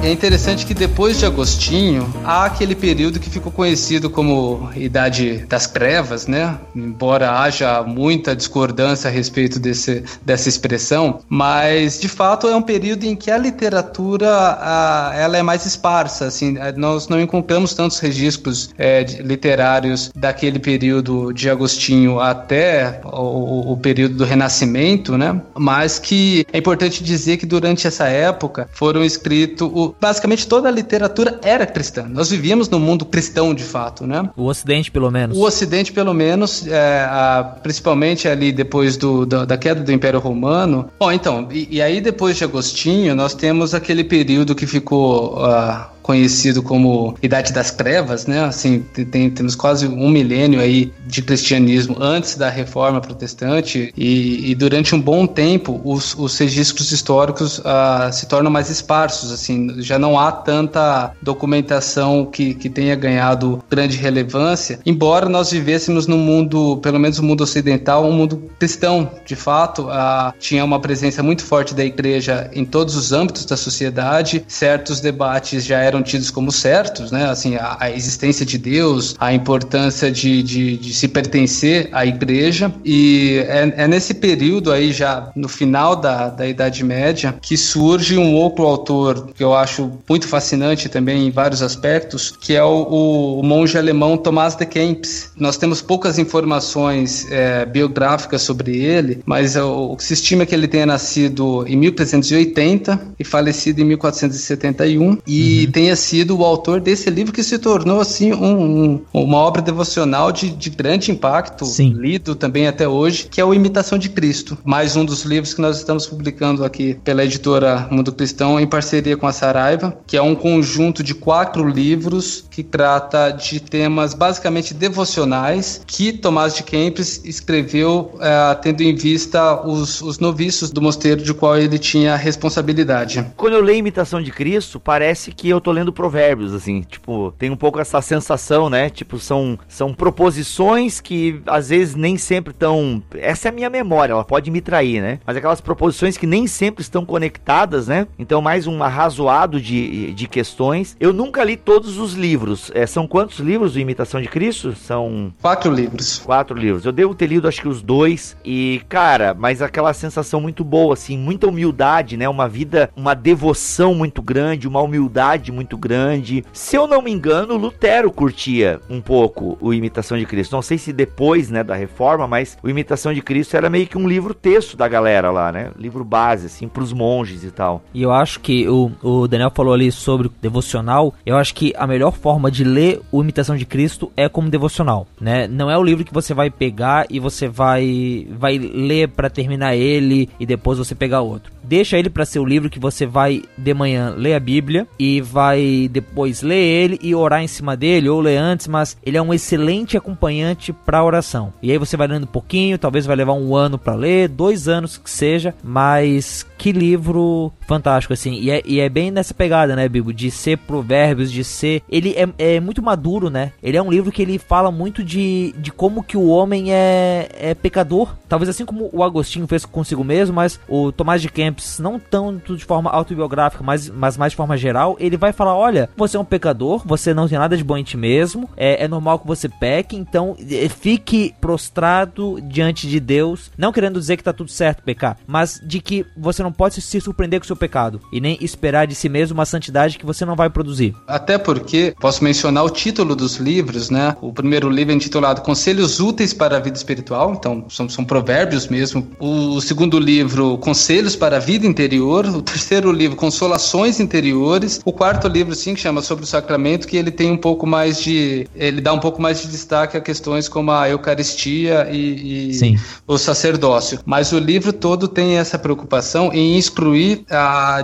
É 0.05 0.11
interessante 0.11 0.67
que 0.67 0.73
depois 0.75 1.17
de 1.17 1.25
Agostinho, 1.25 2.13
há 2.23 2.45
aquele 2.45 2.75
período 2.75 3.19
que 3.19 3.27
ficou 3.27 3.51
conhecido 3.51 4.07
como 4.07 4.69
Idade 4.75 5.45
das 5.49 5.65
Crevas, 5.65 6.27
né? 6.27 6.59
Embora 6.75 7.39
haja 7.39 7.81
muita 7.81 8.35
discordância 8.35 9.09
a 9.09 9.11
respeito 9.11 9.59
desse, 9.59 10.03
dessa 10.23 10.47
expressão, 10.47 11.21
mas 11.27 11.99
de 11.99 12.07
fato 12.07 12.47
é 12.47 12.55
um 12.55 12.61
período 12.61 13.03
em 13.03 13.15
que 13.15 13.31
a 13.31 13.37
literatura 13.37 14.29
a, 14.29 15.11
ela 15.15 15.37
é 15.37 15.41
mais 15.41 15.65
esparsa, 15.65 16.27
assim, 16.27 16.55
nós 16.77 17.07
não 17.07 17.19
encontramos 17.19 17.73
tantos 17.73 17.97
registros 17.97 18.69
é, 18.77 19.03
literários 19.19 20.11
daquele 20.15 20.59
período 20.59 21.33
de 21.33 21.49
Agostinho 21.49 22.19
até 22.19 23.01
o, 23.05 23.71
o 23.73 23.77
período 23.77 24.15
do 24.17 24.23
Renascimento, 24.23 25.17
né? 25.17 25.41
Mas 25.57 25.97
que 25.97 26.45
é 26.53 26.59
importante 26.59 27.03
dizer 27.03 27.37
que 27.37 27.45
durante 27.47 27.87
essa 27.87 28.07
época 28.07 28.69
foram 28.71 29.03
escritos 29.03 29.94
basicamente 29.99 30.47
toda 30.47 30.67
a 30.67 30.71
literatura 30.71 31.39
era 31.43 31.65
cristã. 31.65 32.05
Nós 32.09 32.29
vivíamos 32.29 32.69
no 32.69 32.79
mundo 32.79 33.05
cristão 33.05 33.53
de 33.53 33.63
fato, 33.63 34.05
né? 34.05 34.29
O 34.35 34.45
Ocidente, 34.45 34.91
pelo 34.91 35.09
menos. 35.09 35.37
O 35.37 35.41
Ocidente, 35.41 35.91
pelo 35.91 36.13
menos, 36.13 36.67
é, 36.67 37.05
a, 37.09 37.57
principalmente 37.61 38.27
ali 38.27 38.51
depois 38.51 38.97
do, 38.97 39.25
do, 39.25 39.45
da 39.45 39.57
queda 39.57 39.81
do 39.81 39.91
Império 39.91 40.19
Romano. 40.19 40.89
Bom, 40.99 41.11
então, 41.11 41.47
e, 41.51 41.67
e, 41.77 41.81
aí 41.81 42.01
depois 42.01 42.37
de 42.37 42.43
Agostinho, 42.43 43.15
nós 43.15 43.33
temos 43.33 43.73
aquele 43.73 44.03
período 44.03 44.55
que 44.55 44.67
ficou. 44.67 45.37
Uh, 45.37 45.94
conhecido 46.05 46.61
como 46.61 47.15
Idade 47.19 47.51
das 47.51 47.71
Trevas, 47.71 48.27
né? 48.27 48.45
Assim, 48.45 48.85
tem, 49.09 49.27
temos 49.31 49.55
quase 49.55 49.87
um 49.87 50.07
milênio 50.07 50.59
aí 50.59 50.93
de 51.07 51.23
cristianismo 51.23 51.97
antes 51.99 52.35
da 52.35 52.47
Reforma 52.47 53.01
Protestante 53.01 53.91
e, 53.97 54.51
e 54.51 54.53
durante 54.53 54.93
um 54.93 55.01
bom 55.01 55.25
tempo 55.25 55.81
os, 55.83 56.13
os 56.13 56.37
registros 56.37 56.91
históricos 56.91 57.57
uh, 57.57 58.13
se 58.13 58.27
tornam 58.27 58.51
mais 58.51 58.69
esparsos, 58.69 59.31
assim, 59.31 59.81
já 59.81 59.97
não 59.97 60.19
há 60.19 60.31
tanta 60.31 61.11
documentação 61.23 62.23
que, 62.23 62.53
que 62.53 62.69
tenha 62.69 62.95
ganhado 62.95 63.63
grande 63.67 63.97
relevância, 63.97 64.79
embora 64.85 65.27
nós 65.27 65.49
vivêssemos 65.49 66.05
no 66.05 66.17
mundo, 66.17 66.77
pelo 66.83 66.99
menos 66.99 67.17
no 67.17 67.25
mundo 67.25 67.41
ocidental, 67.41 68.05
um 68.05 68.11
mundo 68.11 68.43
cristão, 68.59 69.09
de 69.25 69.35
fato, 69.35 69.87
uh, 69.87 70.31
tinha 70.39 70.63
uma 70.63 70.79
presença 70.79 71.23
muito 71.23 71.43
forte 71.43 71.73
da 71.73 71.83
igreja 71.83 72.47
em 72.53 72.63
todos 72.63 72.95
os 72.95 73.11
âmbitos 73.11 73.43
da 73.43 73.57
sociedade, 73.57 74.45
certos 74.47 74.99
debates 74.99 75.65
já 75.65 75.79
eram 75.79 75.94
eram 75.95 76.03
tidos 76.03 76.29
como 76.29 76.51
certos, 76.51 77.11
né? 77.11 77.29
Assim, 77.29 77.55
a, 77.55 77.77
a 77.79 77.91
existência 77.91 78.45
de 78.45 78.57
Deus, 78.57 79.15
a 79.19 79.33
importância 79.33 80.11
de, 80.11 80.43
de, 80.43 80.77
de, 80.77 80.93
se 80.93 81.07
pertencer 81.07 81.89
à 81.91 82.05
igreja. 82.05 82.73
E 82.83 83.43
é, 83.47 83.73
é, 83.77 83.87
nesse 83.87 84.13
período 84.13 84.71
aí, 84.71 84.91
já 84.91 85.31
no 85.35 85.47
final 85.47 85.95
da, 85.95 86.29
da 86.29 86.47
Idade 86.47 86.83
Média, 86.83 87.35
que 87.41 87.57
surge 87.57 88.17
um 88.17 88.33
outro 88.33 88.65
autor 88.65 89.29
que 89.33 89.43
eu 89.43 89.53
acho 89.53 89.91
muito 90.07 90.27
fascinante 90.27 90.89
também 90.89 91.27
em 91.27 91.31
vários 91.31 91.61
aspectos, 91.61 92.31
que 92.39 92.55
é 92.55 92.63
o, 92.63 93.39
o 93.39 93.43
monge 93.43 93.77
alemão 93.77 94.17
Tomás 94.17 94.55
de 94.55 94.65
Kempis. 94.65 95.31
Nós 95.37 95.57
temos 95.57 95.81
poucas 95.81 96.19
informações 96.19 97.27
é, 97.31 97.65
biográficas 97.65 98.41
sobre 98.41 98.77
ele, 98.77 99.21
mas 99.25 99.55
o, 99.55 99.91
o 99.91 99.97
que 99.97 100.03
se 100.03 100.13
estima 100.13 100.43
é 100.43 100.45
que 100.45 100.55
ele 100.55 100.67
tenha 100.67 100.85
nascido 100.85 101.65
em 101.67 101.75
1380 101.75 102.99
e 103.19 103.23
falecido 103.23 103.81
em 103.81 103.85
1471 103.85 105.17
e 105.27 105.65
uhum. 105.65 105.71
tem 105.71 105.84
tenha 105.85 105.95
sido 105.95 106.39
o 106.39 106.43
autor 106.43 106.81
desse 106.81 107.11
livro 107.11 107.31
que 107.31 107.43
se 107.43 107.59
tornou 107.59 107.99
assim 107.99 108.33
um, 108.33 108.95
um, 108.95 109.01
uma 109.13 109.37
obra 109.37 109.61
devocional 109.61 110.31
de, 110.31 110.49
de 110.49 110.71
grande 110.71 111.11
impacto, 111.11 111.63
Sim. 111.63 111.93
lido 111.93 112.33
também 112.33 112.67
até 112.67 112.87
hoje, 112.87 113.27
que 113.29 113.39
é 113.39 113.45
o 113.45 113.53
Imitação 113.53 113.95
de 113.99 114.09
Cristo. 114.09 114.57
Mais 114.65 114.95
um 114.95 115.05
dos 115.05 115.23
livros 115.23 115.53
que 115.53 115.61
nós 115.61 115.77
estamos 115.77 116.07
publicando 116.07 116.65
aqui 116.65 116.95
pela 117.03 117.23
editora 117.23 117.87
Mundo 117.91 118.11
Cristão 118.11 118.59
em 118.59 118.65
parceria 118.65 119.15
com 119.15 119.27
a 119.27 119.31
Saraiva, 119.31 119.95
que 120.07 120.17
é 120.17 120.21
um 120.21 120.33
conjunto 120.33 121.03
de 121.03 121.13
quatro 121.13 121.67
livros 121.67 122.43
que 122.49 122.63
trata 122.63 123.29
de 123.29 123.59
temas 123.59 124.15
basicamente 124.15 124.73
devocionais 124.73 125.83
que 125.85 126.11
Tomás 126.13 126.55
de 126.55 126.63
Kempis 126.63 127.21
escreveu 127.23 128.17
é, 128.19 128.55
tendo 128.55 128.81
em 128.81 128.95
vista 128.95 129.61
os, 129.67 130.01
os 130.01 130.17
noviços 130.17 130.71
do 130.71 130.81
mosteiro 130.81 131.21
de 131.21 131.33
qual 131.33 131.55
ele 131.55 131.77
tinha 131.77 132.15
responsabilidade. 132.15 133.23
Quando 133.37 133.53
eu 133.53 133.61
leio 133.61 133.77
Imitação 133.77 134.19
de 134.19 134.31
Cristo, 134.31 134.79
parece 134.79 135.31
que 135.31 135.47
eu 135.47 135.61
tô 135.61 135.74
lendo 135.75 135.93
provérbios, 135.93 136.53
assim, 136.53 136.81
tipo, 136.81 137.33
tem 137.37 137.49
um 137.49 137.55
pouco 137.55 137.79
essa 137.79 138.01
sensação, 138.01 138.69
né? 138.69 138.89
Tipo, 138.89 139.19
são, 139.19 139.59
são 139.67 139.93
proposições 139.93 140.99
que 140.99 141.41
às 141.45 141.69
vezes 141.69 141.95
nem 141.95 142.17
sempre 142.17 142.51
estão. 142.51 143.01
Essa 143.13 143.47
é 143.47 143.49
a 143.49 143.53
minha 143.53 143.69
memória, 143.69 144.13
ela 144.13 144.23
pode 144.23 144.49
me 144.49 144.61
trair, 144.61 145.01
né? 145.01 145.19
Mas 145.25 145.37
aquelas 145.37 145.61
proposições 145.61 146.17
que 146.17 146.25
nem 146.25 146.47
sempre 146.47 146.81
estão 146.81 147.05
conectadas, 147.05 147.87
né? 147.87 148.07
Então, 148.17 148.41
mais 148.41 148.67
um 148.67 148.81
arrazoado 148.83 149.59
de, 149.59 150.13
de 150.13 150.27
questões. 150.27 150.95
Eu 150.99 151.11
nunca 151.11 151.43
li 151.43 151.57
todos 151.57 151.97
os 151.97 152.13
livros. 152.13 152.71
É, 152.73 152.85
são 152.85 153.07
quantos 153.07 153.39
livros 153.39 153.73
do 153.73 153.79
Imitação 153.79 154.21
de 154.21 154.27
Cristo? 154.27 154.75
São. 154.75 155.33
Quatro 155.41 155.71
livros. 155.71 156.19
Quatro 156.19 156.57
livros. 156.57 156.85
Eu 156.85 156.91
devo 156.91 157.15
ter 157.15 157.27
lido, 157.27 157.47
acho 157.47 157.61
que 157.61 157.67
os 157.67 157.81
dois. 157.81 158.37
E, 158.43 158.81
cara, 158.87 159.33
mas 159.33 159.61
aquela 159.61 159.93
sensação 159.93 160.39
muito 160.39 160.63
boa, 160.63 160.93
assim, 160.93 161.17
muita 161.17 161.47
humildade, 161.47 162.17
né? 162.17 162.27
Uma 162.29 162.47
vida, 162.47 162.89
uma 162.95 163.13
devoção 163.13 163.93
muito 163.95 164.21
grande, 164.21 164.67
uma 164.67 164.81
humildade 164.81 165.51
muito 165.51 165.64
muito 165.65 165.77
grande. 165.77 166.45
Se 166.53 166.75
eu 166.75 166.85
não 166.85 167.01
me 167.01 167.11
engano, 167.11 167.57
Lutero 167.57 168.11
curtia 168.11 168.79
um 168.87 169.01
pouco 169.01 169.57
o 169.59 169.73
Imitação 169.73 170.17
de 170.17 170.25
Cristo. 170.25 170.55
Não 170.55 170.61
sei 170.61 170.77
se 170.77 170.93
depois, 170.93 171.49
né, 171.49 171.63
da 171.63 171.73
reforma, 171.73 172.27
mas 172.27 172.55
o 172.61 172.69
Imitação 172.69 173.11
de 173.11 173.21
Cristo 173.21 173.57
era 173.57 173.69
meio 173.69 173.87
que 173.87 173.97
um 173.97 174.07
livro 174.07 174.33
texto 174.35 174.77
da 174.77 174.87
galera 174.87 175.31
lá, 175.31 175.51
né? 175.51 175.71
Livro 175.77 176.05
base, 176.05 176.45
assim, 176.45 176.67
pros 176.67 176.93
monges 176.93 177.43
e 177.43 177.49
tal. 177.49 177.83
E 177.93 178.03
eu 178.03 178.11
acho 178.11 178.39
que 178.39 178.67
o, 178.69 178.91
o 179.01 179.27
Daniel 179.27 179.51
falou 179.53 179.73
ali 179.73 179.91
sobre 179.91 180.29
devocional. 180.39 181.13
Eu 181.25 181.35
acho 181.35 181.55
que 181.55 181.73
a 181.75 181.87
melhor 181.87 182.11
forma 182.11 182.51
de 182.51 182.63
ler 182.63 183.01
o 183.11 183.23
Imitação 183.23 183.57
de 183.57 183.65
Cristo 183.65 184.11
é 184.15 184.29
como 184.29 184.49
devocional, 184.49 185.07
né? 185.19 185.47
Não 185.47 185.71
é 185.71 185.77
o 185.77 185.83
livro 185.83 186.05
que 186.05 186.13
você 186.13 186.33
vai 186.33 186.51
pegar 186.51 187.07
e 187.09 187.19
você 187.19 187.47
vai 187.47 188.27
vai 188.37 188.57
ler 188.59 189.09
para 189.09 189.29
terminar 189.29 189.75
ele 189.75 190.29
e 190.39 190.45
depois 190.45 190.77
você 190.77 190.93
pegar 190.93 191.21
outro. 191.21 191.54
Deixa 191.67 191.97
ele 191.97 192.09
para 192.09 192.25
ser 192.25 192.39
o 192.39 192.45
livro 192.45 192.69
que 192.69 192.79
você 192.79 193.05
vai 193.05 193.41
de 193.57 193.73
manhã 193.73 194.13
ler 194.15 194.35
a 194.35 194.39
Bíblia 194.39 194.87
e 194.99 195.19
vai 195.21 195.89
depois 195.91 196.41
ler 196.41 196.55
ele 196.55 196.99
e 197.01 197.15
orar 197.15 197.41
em 197.41 197.47
cima 197.47 197.75
dele, 197.75 198.09
ou 198.09 198.21
ler 198.21 198.37
antes, 198.37 198.67
mas 198.67 198.97
ele 199.03 199.17
é 199.17 199.21
um 199.21 199.33
excelente 199.33 199.97
acompanhante 199.97 200.71
para 200.71 201.03
oração. 201.03 201.53
E 201.61 201.71
aí 201.71 201.77
você 201.77 201.97
vai 201.97 202.07
lendo 202.07 202.23
um 202.23 202.27
pouquinho, 202.27 202.77
talvez 202.77 203.05
vai 203.05 203.15
levar 203.15 203.33
um 203.33 203.55
ano 203.55 203.77
para 203.77 203.95
ler, 203.95 204.27
dois 204.27 204.67
anos 204.67 204.97
que 204.97 205.09
seja, 205.09 205.55
mas 205.63 206.45
que 206.57 206.71
livro 206.71 207.51
fantástico, 207.67 208.13
assim. 208.13 208.33
E 208.33 208.51
é, 208.51 208.61
e 208.65 208.79
é 208.79 208.89
bem 208.89 209.11
nessa 209.11 209.33
pegada, 209.33 209.75
né, 209.75 209.87
Bibo? 209.87 210.13
De 210.13 210.31
ser 210.31 210.57
provérbios, 210.57 211.31
de 211.31 211.43
ser. 211.43 211.81
Ele 211.89 212.15
é, 212.15 212.55
é 212.55 212.59
muito 212.59 212.81
maduro, 212.81 213.29
né? 213.29 213.51
Ele 213.61 213.77
é 213.77 213.81
um 213.81 213.91
livro 213.91 214.11
que 214.11 214.21
ele 214.21 214.37
fala 214.37 214.71
muito 214.71 215.03
de, 215.03 215.53
de 215.57 215.71
como 215.71 216.03
que 216.03 216.17
o 216.17 216.27
homem 216.27 216.73
é, 216.73 217.29
é 217.33 217.53
pecador. 217.53 218.15
Talvez 218.27 218.49
assim 218.49 218.65
como 218.65 218.89
o 218.91 219.03
Agostinho 219.03 219.47
fez 219.47 219.65
consigo 219.65 220.03
mesmo, 220.03 220.35
mas 220.35 220.59
o 220.67 220.91
Tomás 220.91 221.21
de 221.21 221.29
Kempis, 221.29 221.79
não 221.79 221.99
tanto 221.99 222.55
de 222.55 222.65
forma 222.65 222.89
autobiográfica, 222.89 223.63
mas, 223.63 223.89
mas 223.89 224.17
mais 224.17 224.31
de 224.31 224.37
forma 224.37 224.57
geral, 224.57 224.95
ele 224.99 225.17
vai 225.17 225.31
falar: 225.31 225.55
olha, 225.55 225.89
você 225.95 226.17
é 226.17 226.19
um 226.19 226.25
pecador, 226.25 226.81
você 226.85 227.13
não 227.13 227.27
tem 227.27 227.37
nada 227.37 227.57
de 227.57 227.63
bom 227.63 227.77
em 227.77 227.83
ti 227.83 227.97
mesmo, 227.97 228.49
é, 228.55 228.83
é 228.83 228.87
normal 228.87 229.19
que 229.19 229.27
você 229.27 229.49
peque, 229.49 229.95
então 229.95 230.35
é, 230.49 230.69
fique 230.69 231.33
prostrado 231.41 232.39
diante 232.41 232.87
de 232.87 232.99
Deus. 232.99 233.51
Não 233.57 233.71
querendo 233.71 233.99
dizer 233.99 234.17
que 234.17 234.23
tá 234.23 234.33
tudo 234.33 234.51
certo 234.51 234.83
pecar, 234.83 235.17
mas 235.27 235.59
de 235.63 235.79
que 235.79 236.05
você 236.15 236.44
não 236.45 236.51
pode 236.51 236.79
se 236.79 237.01
surpreender 237.01 237.39
com 237.39 237.43
o 237.43 237.47
seu 237.47 237.55
pecado 237.55 237.99
e 238.11 238.21
nem 238.21 238.37
esperar 238.39 238.85
de 238.85 238.93
si 238.93 239.09
mesmo 239.09 239.33
uma 239.33 239.45
santidade 239.45 239.97
que 239.97 240.05
você 240.05 240.23
não 240.23 240.35
vai 240.35 240.49
produzir. 240.49 240.95
Até 241.07 241.37
porque, 241.37 241.95
posso 241.99 242.23
mencionar 242.23 242.63
o 242.63 242.69
título 242.69 243.15
dos 243.15 243.37
livros, 243.37 243.89
né? 243.89 244.15
O 244.21 244.31
primeiro 244.31 244.69
livro 244.69 244.93
é 244.93 244.95
intitulado 244.95 245.41
Conselhos 245.41 245.99
Úteis 245.99 246.33
para 246.33 246.57
a 246.57 246.59
Vida 246.59 246.77
Espiritual, 246.77 247.33
então 247.33 247.65
são, 247.69 247.89
são 247.89 248.05
provérbios 248.05 248.67
mesmo. 248.67 249.07
O 249.19 249.59
segundo 249.59 249.97
livro, 249.97 250.57
Conselhos 250.59 251.15
para 251.15 251.37
a 251.37 251.39
Vida 251.39 251.65
Interior. 251.65 252.25
O 252.27 252.41
terceiro 252.41 252.91
livro, 252.91 253.17
Consolações 253.17 253.99
Interiores. 253.99 254.79
O 254.85 254.91
quarto 254.91 255.27
livro, 255.27 255.55
sim, 255.55 255.73
que 255.73 255.81
chama 255.81 256.01
Sobre 256.01 256.23
o 256.23 256.27
Sacramento, 256.27 256.87
que 256.87 256.95
ele 256.95 257.11
tem 257.11 257.31
um 257.31 257.37
pouco 257.37 257.65
mais 257.65 257.99
de. 257.99 258.47
Ele 258.55 258.81
dá 258.81 258.93
um 258.93 258.99
pouco 258.99 259.21
mais 259.21 259.41
de 259.41 259.47
destaque 259.47 259.97
a 259.97 260.01
questões 260.01 260.47
como 260.47 260.71
a 260.71 260.87
Eucaristia 260.89 261.87
e, 261.91 262.51
e 262.51 262.79
o 263.07 263.17
sacerdócio. 263.17 263.99
Mas 264.05 264.31
o 264.31 264.37
livro 264.37 264.71
todo 264.71 265.07
tem 265.07 265.37
essa 265.37 265.57
preocupação 265.57 266.31
em 266.35 266.57
instruir, 266.57 267.23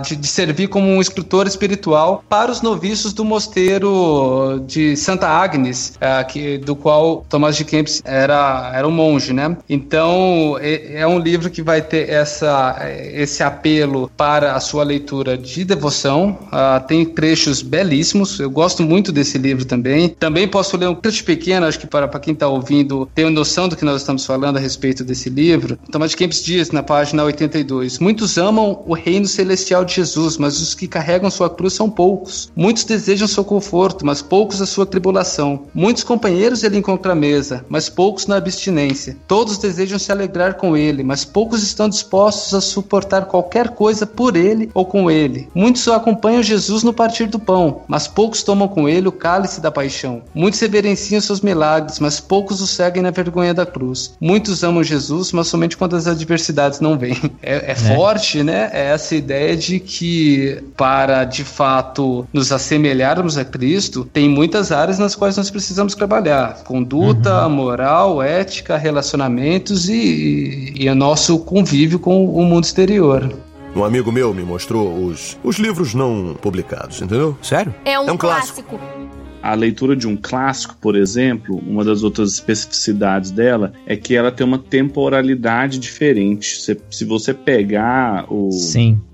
de, 0.02 0.16
de 0.16 0.26
servir 0.26 0.68
como 0.68 0.86
um 0.86 1.00
escritor 1.00 1.46
espiritual 1.46 2.24
para 2.28 2.50
os 2.50 2.62
noviços 2.62 3.12
do 3.12 3.24
mosteiro 3.24 4.62
de 4.66 4.96
Santa 4.96 5.28
Agnes, 5.28 5.98
que, 6.28 6.58
do 6.58 6.76
qual 6.76 7.24
Tomás 7.28 7.56
de 7.56 7.64
Kempis 7.64 8.02
era, 8.04 8.72
era 8.74 8.86
um 8.86 8.90
monge, 8.90 9.32
né? 9.32 9.56
Então, 9.68 10.56
é, 10.60 11.00
é, 11.00 11.06
um 11.06 11.18
livro 11.18 11.50
que 11.50 11.62
vai 11.62 11.80
ter 11.80 12.08
essa, 12.08 12.76
esse 13.12 13.42
apelo 13.42 14.10
para 14.16 14.54
a 14.54 14.60
sua 14.60 14.84
leitura 14.84 15.36
de 15.36 15.64
devoção. 15.64 16.38
Tem 16.86 17.04
trechos 17.04 17.62
belíssimos, 17.62 18.38
eu 18.38 18.50
gosto 18.50 18.82
muito 18.82 19.12
desse 19.12 19.38
livro 19.38 19.64
também. 19.64 20.08
Também 20.08 20.46
posso 20.46 20.76
ler 20.76 20.88
um 20.88 20.94
trecho 20.94 21.24
pequeno, 21.24 21.66
acho 21.66 21.78
que 21.78 21.86
para, 21.86 22.06
para 22.08 22.20
quem 22.20 22.34
está 22.34 22.48
ouvindo 22.48 23.08
ter 23.14 23.28
noção 23.30 23.68
do 23.68 23.76
que 23.76 23.84
nós 23.84 24.02
estamos 24.02 24.26
falando 24.26 24.56
a 24.56 24.60
respeito 24.60 25.04
desse 25.04 25.30
livro. 25.30 25.78
Tomás 25.90 26.10
de 26.10 26.16
Kempis 26.16 26.42
diz 26.42 26.70
na 26.70 26.82
página 26.82 27.24
82: 27.24 27.98
Muitos 27.98 28.38
amam 28.42 28.82
o 28.86 28.94
reino 28.94 29.26
celestial 29.26 29.84
de 29.84 29.94
Jesus, 29.94 30.36
mas 30.36 30.60
os 30.60 30.74
que 30.74 30.88
carregam 30.88 31.30
sua 31.30 31.48
cruz 31.48 31.74
são 31.74 31.88
poucos. 31.88 32.50
Muitos 32.56 32.84
desejam 32.84 33.28
seu 33.28 33.44
conforto, 33.44 34.04
mas 34.04 34.20
poucos 34.20 34.60
a 34.60 34.66
sua 34.66 34.84
tribulação. 34.84 35.62
Muitos 35.72 36.04
companheiros 36.04 36.62
ele 36.64 36.78
encontra 36.78 37.12
à 37.12 37.14
mesa, 37.14 37.64
mas 37.68 37.88
poucos 37.88 38.26
na 38.26 38.36
abstinência. 38.36 39.16
Todos 39.28 39.58
desejam 39.58 39.98
se 39.98 40.10
alegrar 40.10 40.54
com 40.54 40.76
ele, 40.76 41.02
mas 41.02 41.24
poucos 41.24 41.62
estão 41.62 41.88
dispostos 41.88 42.52
a 42.54 42.60
suportar 42.60 43.26
qualquer 43.26 43.70
coisa 43.70 44.06
por 44.06 44.36
ele 44.36 44.70
ou 44.74 44.84
com 44.84 45.10
ele. 45.10 45.48
Muitos 45.54 45.86
acompanham 45.88 46.42
Jesus 46.42 46.82
no 46.82 46.92
partir 46.92 47.26
do 47.26 47.38
pão, 47.38 47.82
mas 47.86 48.08
poucos 48.08 48.42
tomam 48.42 48.68
com 48.68 48.88
ele 48.88 49.08
o 49.08 49.12
cálice 49.12 49.60
da 49.60 49.70
paixão. 49.70 50.22
Muitos 50.34 50.60
reverenciam 50.60 51.20
seus 51.20 51.40
milagres, 51.40 52.00
mas 52.00 52.18
poucos 52.20 52.60
o 52.60 52.66
seguem 52.66 53.02
na 53.02 53.10
vergonha 53.10 53.54
da 53.54 53.64
cruz. 53.64 54.14
Muitos 54.20 54.62
amam 54.64 54.82
Jesus, 54.82 55.32
mas 55.32 55.48
somente 55.48 55.76
quando 55.76 55.96
as 55.96 56.06
adversidades 56.06 56.80
não 56.80 56.98
vêm. 56.98 57.12
É, 57.42 57.54
é, 57.54 57.70
é. 57.72 57.74
forte, 57.74 58.31
né? 58.40 58.70
É 58.72 58.92
essa 58.92 59.16
ideia 59.16 59.56
de 59.56 59.80
que 59.80 60.62
para 60.76 61.24
de 61.24 61.42
fato 61.42 62.26
nos 62.32 62.52
assemelharmos 62.52 63.36
a 63.36 63.44
Cristo, 63.44 64.08
tem 64.12 64.28
muitas 64.28 64.70
áreas 64.70 64.98
nas 64.98 65.16
quais 65.16 65.36
nós 65.36 65.50
precisamos 65.50 65.94
trabalhar: 65.94 66.62
conduta, 66.62 67.44
uhum. 67.44 67.50
moral, 67.50 68.22
ética, 68.22 68.76
relacionamentos 68.76 69.88
e, 69.88 70.72
e, 70.76 70.84
e 70.84 70.88
o 70.88 70.94
nosso 70.94 71.38
convívio 71.40 71.98
com 71.98 72.24
o 72.26 72.44
mundo 72.44 72.64
exterior. 72.64 73.32
Um 73.74 73.84
amigo 73.84 74.12
meu 74.12 74.34
me 74.34 74.42
mostrou 74.42 75.06
os, 75.06 75.38
os 75.42 75.56
livros 75.56 75.94
não 75.94 76.34
publicados, 76.40 77.00
entendeu? 77.00 77.36
Sério? 77.42 77.74
É 77.84 77.98
um, 77.98 78.08
é 78.08 78.12
um 78.12 78.18
clássico. 78.18 78.62
clássico. 78.62 79.01
A 79.42 79.54
leitura 79.54 79.96
de 79.96 80.06
um 80.06 80.16
clássico, 80.16 80.76
por 80.80 80.94
exemplo, 80.94 81.60
uma 81.66 81.84
das 81.84 82.02
outras 82.02 82.34
especificidades 82.34 83.30
dela 83.30 83.72
é 83.86 83.96
que 83.96 84.14
ela 84.14 84.30
tem 84.30 84.46
uma 84.46 84.58
temporalidade 84.58 85.78
diferente. 85.78 86.56
Se, 86.60 86.78
se 86.90 87.04
você 87.04 87.34
pegar 87.34 88.26
o, 88.32 88.50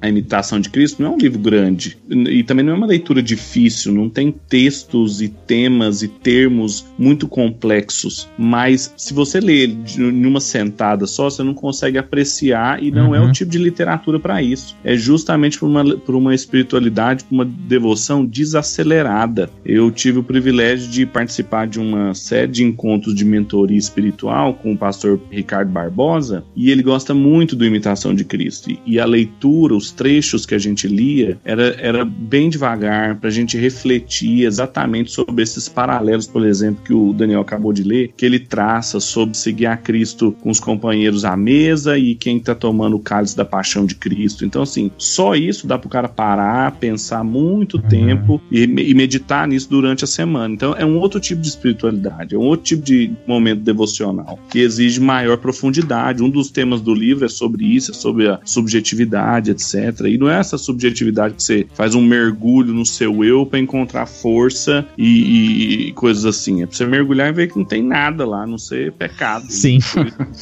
a 0.01 0.09
imitação 0.09 0.61
de 0.61 0.69
Cristo, 0.69 1.03
não 1.03 1.13
é 1.13 1.15
um 1.15 1.19
livro 1.19 1.39
grande 1.39 1.99
e 2.09 2.43
também 2.43 2.65
não 2.65 2.73
é 2.73 2.77
uma 2.77 2.87
leitura 2.87 3.23
difícil, 3.23 3.93
não 3.93 4.09
tem 4.09 4.33
textos 4.49 5.21
e 5.21 5.29
temas 5.29 6.03
e 6.03 6.09
termos 6.09 6.87
muito 6.99 7.27
complexos. 7.27 8.29
Mas 8.39 8.93
se 8.97 9.15
você 9.15 9.41
lê 9.41 9.67
em 9.67 10.27
uma 10.27 10.41
sentada 10.41 11.07
só, 11.07 11.31
você 11.31 11.43
não 11.43 11.55
consegue 11.55 11.99
apreciar 11.99 12.83
e 12.83 12.91
não 12.91 13.09
uhum. 13.09 13.15
é 13.15 13.21
o 13.21 13.25
uhum. 13.25 13.33
tipo 13.33 13.51
de 13.51 13.59
literatura 13.59 14.19
para 14.19 14.43
isso. 14.43 14.77
É 14.85 14.97
justamente 14.97 15.59
por 15.59 15.69
uma, 15.69 15.97
por 15.97 16.15
uma 16.15 16.35
espiritualidade, 16.35 17.25
por 17.25 17.35
uma 17.35 17.45
devoção 17.45 18.25
desacelerada. 18.25 19.51
Eu 19.65 19.91
tive 19.91 20.18
tive 20.19 20.21
o 20.21 20.25
privilégio 20.25 20.91
de 20.91 21.07
participar 21.07 21.67
de 21.67 21.79
uma 21.79 22.15
série 22.15 22.51
de 22.51 22.65
encontros 22.65 23.15
de 23.15 23.25
mentoria 23.25 23.79
espiritual 23.79 24.55
com 24.55 24.73
o 24.73 24.77
pastor 24.77 25.21
Ricardo 25.31 25.71
Barbosa, 25.71 26.45
e 26.55 26.71
ele 26.71 26.83
gosta 26.83 27.15
muito 27.15 27.55
do 27.55 27.65
Imitação 27.65 28.15
de 28.15 28.25
Cristo. 28.25 28.71
E 28.85 28.99
a 28.99 29.05
leitura, 29.05 29.75
os 29.75 29.91
trechos 29.91 30.45
que 30.45 30.55
a 30.55 30.59
gente 30.59 30.87
lia, 30.87 31.39
era, 31.45 31.77
era 31.81 32.05
bem 32.05 32.51
devagar, 32.51 33.17
para 33.17 33.29
a 33.29 33.33
gente 33.33 33.57
refletir 33.57 34.45
exatamente 34.45 35.11
sobre 35.11 35.43
esses 35.43 35.69
paralelos, 35.69 36.27
por 36.27 36.45
exemplo, 36.45 36.83
que 36.85 36.93
o 36.93 37.13
Daniel 37.13 37.41
acabou 37.41 37.73
de 37.73 37.83
ler, 37.83 38.13
que 38.17 38.27
ele 38.27 38.39
traça 38.39 39.01
sobre 39.01 39.37
seguir 39.37 39.67
a 39.67 39.77
Cristo 39.77 40.35
com 40.41 40.51
os 40.51 40.61
companheiros 40.61 41.25
à 41.25 41.37
mesa 41.37 41.99
e 41.99 42.15
quem 42.15 42.39
está 42.39 42.55
tomando 42.55 42.97
o 42.97 43.01
cálice 43.01 43.37
da 43.37 43.45
paixão 43.45 43.87
de 43.87 43.95
Cristo. 43.95 44.45
Então, 44.45 44.63
assim, 44.63 44.91
só 44.99 45.35
isso 45.35 45.67
dá 45.67 45.79
para 45.79 45.87
o 45.87 45.91
cara 45.91 46.09
parar, 46.09 46.73
pensar 46.73 47.23
muito 47.23 47.77
uhum. 47.77 47.83
tempo 47.83 48.43
e, 48.51 48.63
e 48.63 48.95
meditar 48.95 49.47
nisso 49.47 49.69
durante 49.69 50.05
a 50.05 50.07
semana. 50.09 50.53
Então 50.55 50.75
é 50.77 50.85
um 50.85 50.99
outro 50.99 51.21
tipo 51.21 51.41
de 51.41 51.49
espiritualidade, 51.49 52.35
é 52.35 52.39
um 52.39 52.43
outro 52.43 52.65
tipo 52.65 52.83
de 52.83 53.13
momento 53.27 53.61
devocional 53.61 54.39
que 54.51 54.61
exige 54.61 55.01
maior 55.01 55.37
profundidade. 55.39 56.23
Um 56.23 56.31
dos 56.31 56.51
temas 56.51 56.81
do 56.81 56.95
livro 56.95 57.25
é 57.25 57.29
sobre 57.29 57.65
isso, 57.65 57.91
é 57.91 57.95
sobre 57.95 58.29
a 58.29 58.41
subjetividade, 58.45 59.51
etc. 59.51 60.01
E 60.07 60.19
não 60.19 60.29
é 60.29 60.39
essa 60.39 60.59
subjetividade 60.59 61.35
que 61.35 61.43
você 61.43 61.67
faz 61.75 61.95
um 61.95 62.03
mergulho 62.03 62.73
no 62.73 62.85
seu 62.85 63.23
eu 63.25 63.45
para 63.45 63.59
encontrar 63.59 64.07
força 64.07 64.87
e, 64.97 65.89
e, 65.89 65.93
coisas 65.93 66.25
assim. 66.25 66.63
É 66.63 66.67
pra 66.67 66.77
você 66.77 66.87
mergulhar 66.87 67.29
e 67.29 67.33
ver 67.33 67.51
que 67.51 67.59
não 67.59 67.65
tem 67.65 67.83
nada 67.83 68.27
lá, 68.27 68.43
a 68.43 68.47
não 68.47 68.59
ser 68.59 68.93
pecado. 68.93 69.47
Sim. 69.49 69.79